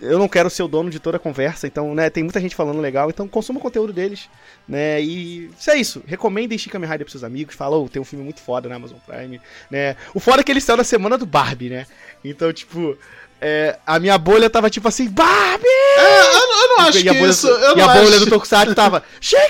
eu 0.00 0.18
não 0.18 0.28
quero 0.28 0.48
ser 0.48 0.62
o 0.62 0.68
dono 0.68 0.90
de 0.90 0.98
toda 0.98 1.16
a 1.16 1.20
conversa, 1.20 1.66
então, 1.66 1.94
né, 1.94 2.08
tem 2.08 2.22
muita 2.22 2.40
gente 2.40 2.56
falando 2.56 2.80
legal, 2.80 3.10
então 3.10 3.28
consuma 3.28 3.58
o 3.58 3.62
conteúdo 3.62 3.92
deles, 3.92 4.28
né, 4.66 5.00
e 5.02 5.50
isso 5.58 5.70
é 5.70 5.76
isso, 5.76 6.02
recomendem 6.06 6.56
Shin 6.56 6.70
Kamen 6.70 6.88
Rider 6.88 7.04
pros 7.04 7.12
seus 7.12 7.24
amigos, 7.24 7.54
falou, 7.54 7.84
oh, 7.84 7.88
tem 7.88 8.00
um 8.00 8.04
filme 8.04 8.24
muito 8.24 8.40
foda 8.40 8.68
na 8.68 8.76
Amazon 8.76 8.98
Prime, 9.06 9.40
né, 9.70 9.96
o 10.14 10.20
foda 10.20 10.40
é 10.40 10.44
que 10.44 10.50
ele 10.50 10.60
saiu 10.60 10.76
na 10.76 10.84
semana 10.84 11.18
do 11.18 11.26
Barbie, 11.26 11.70
né, 11.70 11.86
então, 12.24 12.52
tipo, 12.52 12.96
é, 13.40 13.78
a 13.86 13.98
minha 13.98 14.16
bolha 14.18 14.48
tava 14.48 14.70
tipo 14.70 14.88
assim, 14.88 15.08
Barbie! 15.08 15.64
É, 15.66 16.20
eu, 16.20 16.48
não- 16.48 16.62
eu 16.62 16.68
não 16.68 16.78
acho 16.86 16.98
e 16.98 17.02
que 17.02 17.12
bolha, 17.12 17.30
isso. 17.30 17.46
Eu 17.48 17.76
e 17.76 17.80
a 17.80 17.86
não 17.86 17.94
bolha 17.94 18.08
acho, 18.16 18.20
do 18.24 18.30
Tokusatsu 18.30 18.74
tava, 18.74 19.02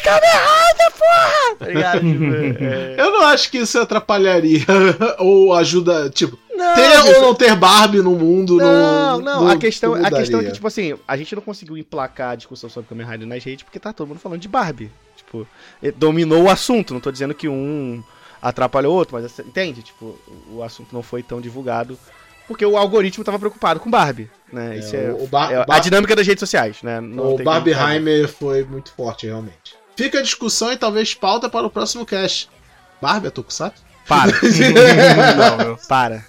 Kamen 0.03 0.20
Rider, 0.20 0.93
porra! 0.99 1.57
Tá 1.59 1.66
ligado? 1.66 2.01
Tipo, 2.07 2.64
é, 2.64 2.95
eu 2.99 3.11
não 3.12 3.22
acho 3.26 3.51
que 3.51 3.59
isso 3.59 3.78
atrapalharia 3.78 4.64
ou 5.18 5.55
ajuda. 5.55 6.11
Tipo, 6.11 6.39
não, 6.55 6.74
ter 6.74 6.91
isso- 6.99 7.14
ou 7.14 7.20
não 7.22 7.34
ter 7.34 7.55
Barbie 7.57 8.03
no 8.03 8.12
mundo. 8.12 8.57
Não, 8.59 9.20
não, 9.20 9.41
não, 9.45 9.49
a 9.49 9.57
questão, 9.57 9.95
não 9.97 10.05
a 10.05 10.11
questão 10.11 10.41
é 10.41 10.45
que, 10.45 10.53
tipo 10.53 10.66
assim, 10.66 10.95
a 11.07 11.16
gente 11.16 11.34
não 11.34 11.43
conseguiu 11.43 11.76
emplacar 11.76 12.30
a 12.30 12.34
discussão 12.37 12.68
sobre 12.70 12.89
Kamen 12.89 13.07
Rider 13.07 13.26
nas 13.28 13.43
redes 13.45 13.62
porque 13.64 13.78
tá 13.78 13.93
todo 13.93 14.09
mundo 14.09 14.18
falando 14.20 14.41
de 14.41 14.49
Barbie. 14.49 14.91
Tipo, 15.16 15.47
eh, 15.82 15.93
dominou 15.93 16.45
o 16.45 16.51
assunto, 16.51 16.93
não 16.95 17.01
tô 17.01 17.11
dizendo 17.11 17.34
que 17.34 17.49
um 17.49 18.03
atrapalhou 18.41 18.93
o 18.93 18.97
outro, 18.97 19.16
mas 19.20 19.39
entende? 19.41 19.82
Tipo, 19.82 20.18
o 20.53 20.62
assunto 20.62 20.89
não 20.93 21.03
foi 21.03 21.22
tão 21.22 21.41
divulgado 21.41 21.99
porque 22.47 22.64
o 22.64 22.76
algoritmo 22.76 23.24
tava 23.24 23.38
preocupado 23.38 23.80
com 23.80 23.90
Barbie, 23.90 24.30
né? 24.53 24.76
É, 24.76 24.78
Isso 24.78 24.94
é, 24.97 25.11
o 25.12 25.26
Bar- 25.26 25.53
é 25.53 25.64
a 25.68 25.78
dinâmica 25.78 26.14
das 26.16 26.26
redes 26.26 26.40
sociais, 26.40 26.82
né? 26.82 27.01
Não 27.01 27.34
O. 27.34 27.42
Barbieheimer 27.42 28.28
foi 28.28 28.64
muito 28.64 28.92
forte, 28.92 29.26
realmente. 29.26 29.74
Fica 29.97 30.18
a 30.18 30.22
discussão 30.22 30.70
e 30.72 30.76
talvez 30.76 31.14
pauta 31.14 31.49
para 31.49 31.66
o 31.66 31.70
próximo 31.70 32.05
cast. 32.05 32.49
Barbie 33.01 33.28
é 33.28 33.30
Tokusatsu? 33.30 33.82
Para, 34.09 34.30
não, 35.36 35.61
eu- 35.70 35.78
para. 35.88 36.24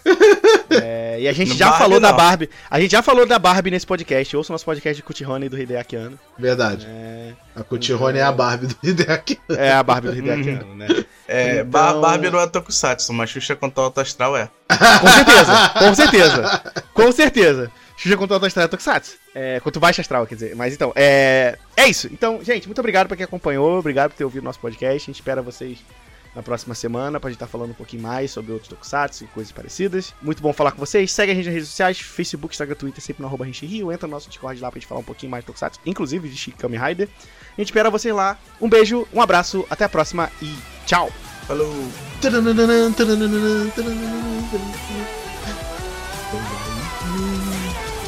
É, 0.69 1.17
e 1.21 1.28
a 1.28 1.32
gente 1.34 1.49
No 1.49 1.55
já 1.55 1.65
Barbie, 1.67 1.84
falou 1.84 1.99
da 1.99 2.09
não. 2.09 2.17
Barbie. 2.17 2.49
A 2.69 2.80
gente 2.80 2.91
já 2.91 3.01
falou 3.01 3.25
da 3.25 3.39
Barbie 3.39 3.71
nesse 3.71 3.86
podcast. 3.86 4.36
Ouça 4.36 4.51
o 4.51 4.53
nosso 4.53 4.65
podcast 4.65 4.95
de 4.95 5.03
Kutihone 5.03 5.45
e 5.45 5.49
do 5.49 5.57
Hideaki 5.59 5.95
Anno. 5.95 6.19
Verdade. 6.38 6.88
É, 6.89 7.34
A 7.55 7.63
Kutirone 7.63 8.19
é 8.19 8.23
a 8.23 8.32
Barbie 8.32 8.67
do 8.67 8.75
Hideaki. 8.84 9.39
é 9.49 9.71
a 9.73 9.84
Barbie 9.84 10.09
do 10.09 10.17
Hideaki 10.17 10.49
Anno, 10.49 10.75
né? 10.75 10.88
É, 11.28 11.59
Então- 11.59 11.65
Bar- 11.69 11.99
Barbie 11.99 12.30
não 12.30 12.39
é 12.39 12.47
Tokusatsu, 12.47 13.13
mas 13.13 13.30
Xuxa 13.30 13.55
contra 13.55 13.82
o 13.82 13.84
Alto 13.86 14.01
Astral 14.01 14.36
é. 14.36 14.49
Com 14.99 15.07
certeza, 15.07 15.69
com 15.80 15.95
certeza. 15.95 16.61
Com 16.93 17.11
certeza. 17.11 17.71
Xuxa 17.95 18.17
contra 18.17 18.34
o 18.34 18.36
Alto 18.36 18.45
Astral 18.47 18.65
é 18.65 18.67
Tokusatsu. 18.67 19.15
É, 19.34 19.59
contra 19.59 19.78
o 19.80 19.82
Baixo 19.82 20.01
Astral, 20.01 20.25
quer 20.28 20.36
dizer. 20.36 20.55
Mas 20.55 20.73
então, 20.73 20.91
é. 20.95 21.57
É 21.75 21.88
isso. 21.88 22.07
Então, 22.11 22.39
gente, 22.43 22.67
muito 22.67 22.80
obrigado 22.80 23.07
pra 23.07 23.15
quem 23.17 23.23
acompanhou. 23.23 23.80
Obrigado 23.80 24.11
por 24.11 24.17
ter 24.17 24.23
ouvido 24.23 24.43
nosso 24.43 24.59
podcast. 24.59 24.95
A 24.95 25.05
gente 25.05 25.15
espera 25.15 25.41
vocês 25.41 25.78
na 26.38 26.43
próxima 26.43 26.75
semana 26.75 27.19
pra 27.19 27.31
gente 27.31 27.38
estar 27.38 27.47
falando 27.47 27.71
um 27.71 27.73
pouquinho 27.73 28.03
mais 28.03 28.29
sobre 28.29 28.51
outros 28.51 28.69
Tokusatsu 28.69 29.23
e 29.23 29.27
coisas 29.27 29.51
parecidas. 29.51 30.13
Muito 30.21 30.39
bom 30.39 30.53
falar 30.53 30.71
com 30.71 30.77
vocês. 30.77 31.11
Segue 31.11 31.31
a 31.31 31.35
gente 31.35 31.45
nas 31.45 31.53
redes 31.55 31.69
sociais: 31.69 31.99
Facebook, 31.99 32.53
Instagram, 32.53 32.75
Twitter, 32.75 33.03
sempre 33.03 33.23
no 33.23 33.27
arroba 33.27 33.43
Rio. 33.43 33.91
Entra 33.91 34.07
no 34.07 34.13
nosso 34.13 34.29
Discord 34.29 34.61
lá 34.61 34.69
pra 34.69 34.79
gente 34.79 34.88
falar 34.88 35.01
um 35.01 35.03
pouquinho 35.03 35.31
mais 35.31 35.43
de 35.43 35.47
Tokusatsu, 35.47 35.79
inclusive 35.83 36.29
de 36.29 36.38
Shin 36.38 36.51
Kamen 36.51 36.79
Rider. 36.79 37.09
A 37.57 37.59
gente 37.59 37.69
espera 37.69 37.89
vocês 37.89 38.13
lá. 38.13 38.38
Um 38.61 38.69
beijo, 38.69 39.07
um 39.11 39.19
abraço, 39.19 39.65
até 39.67 39.85
a 39.85 39.89
próxima 39.89 40.31
e 40.39 40.55
tchau! 40.85 41.11
Falou! 41.47 41.73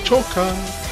Chocar. 0.05 0.88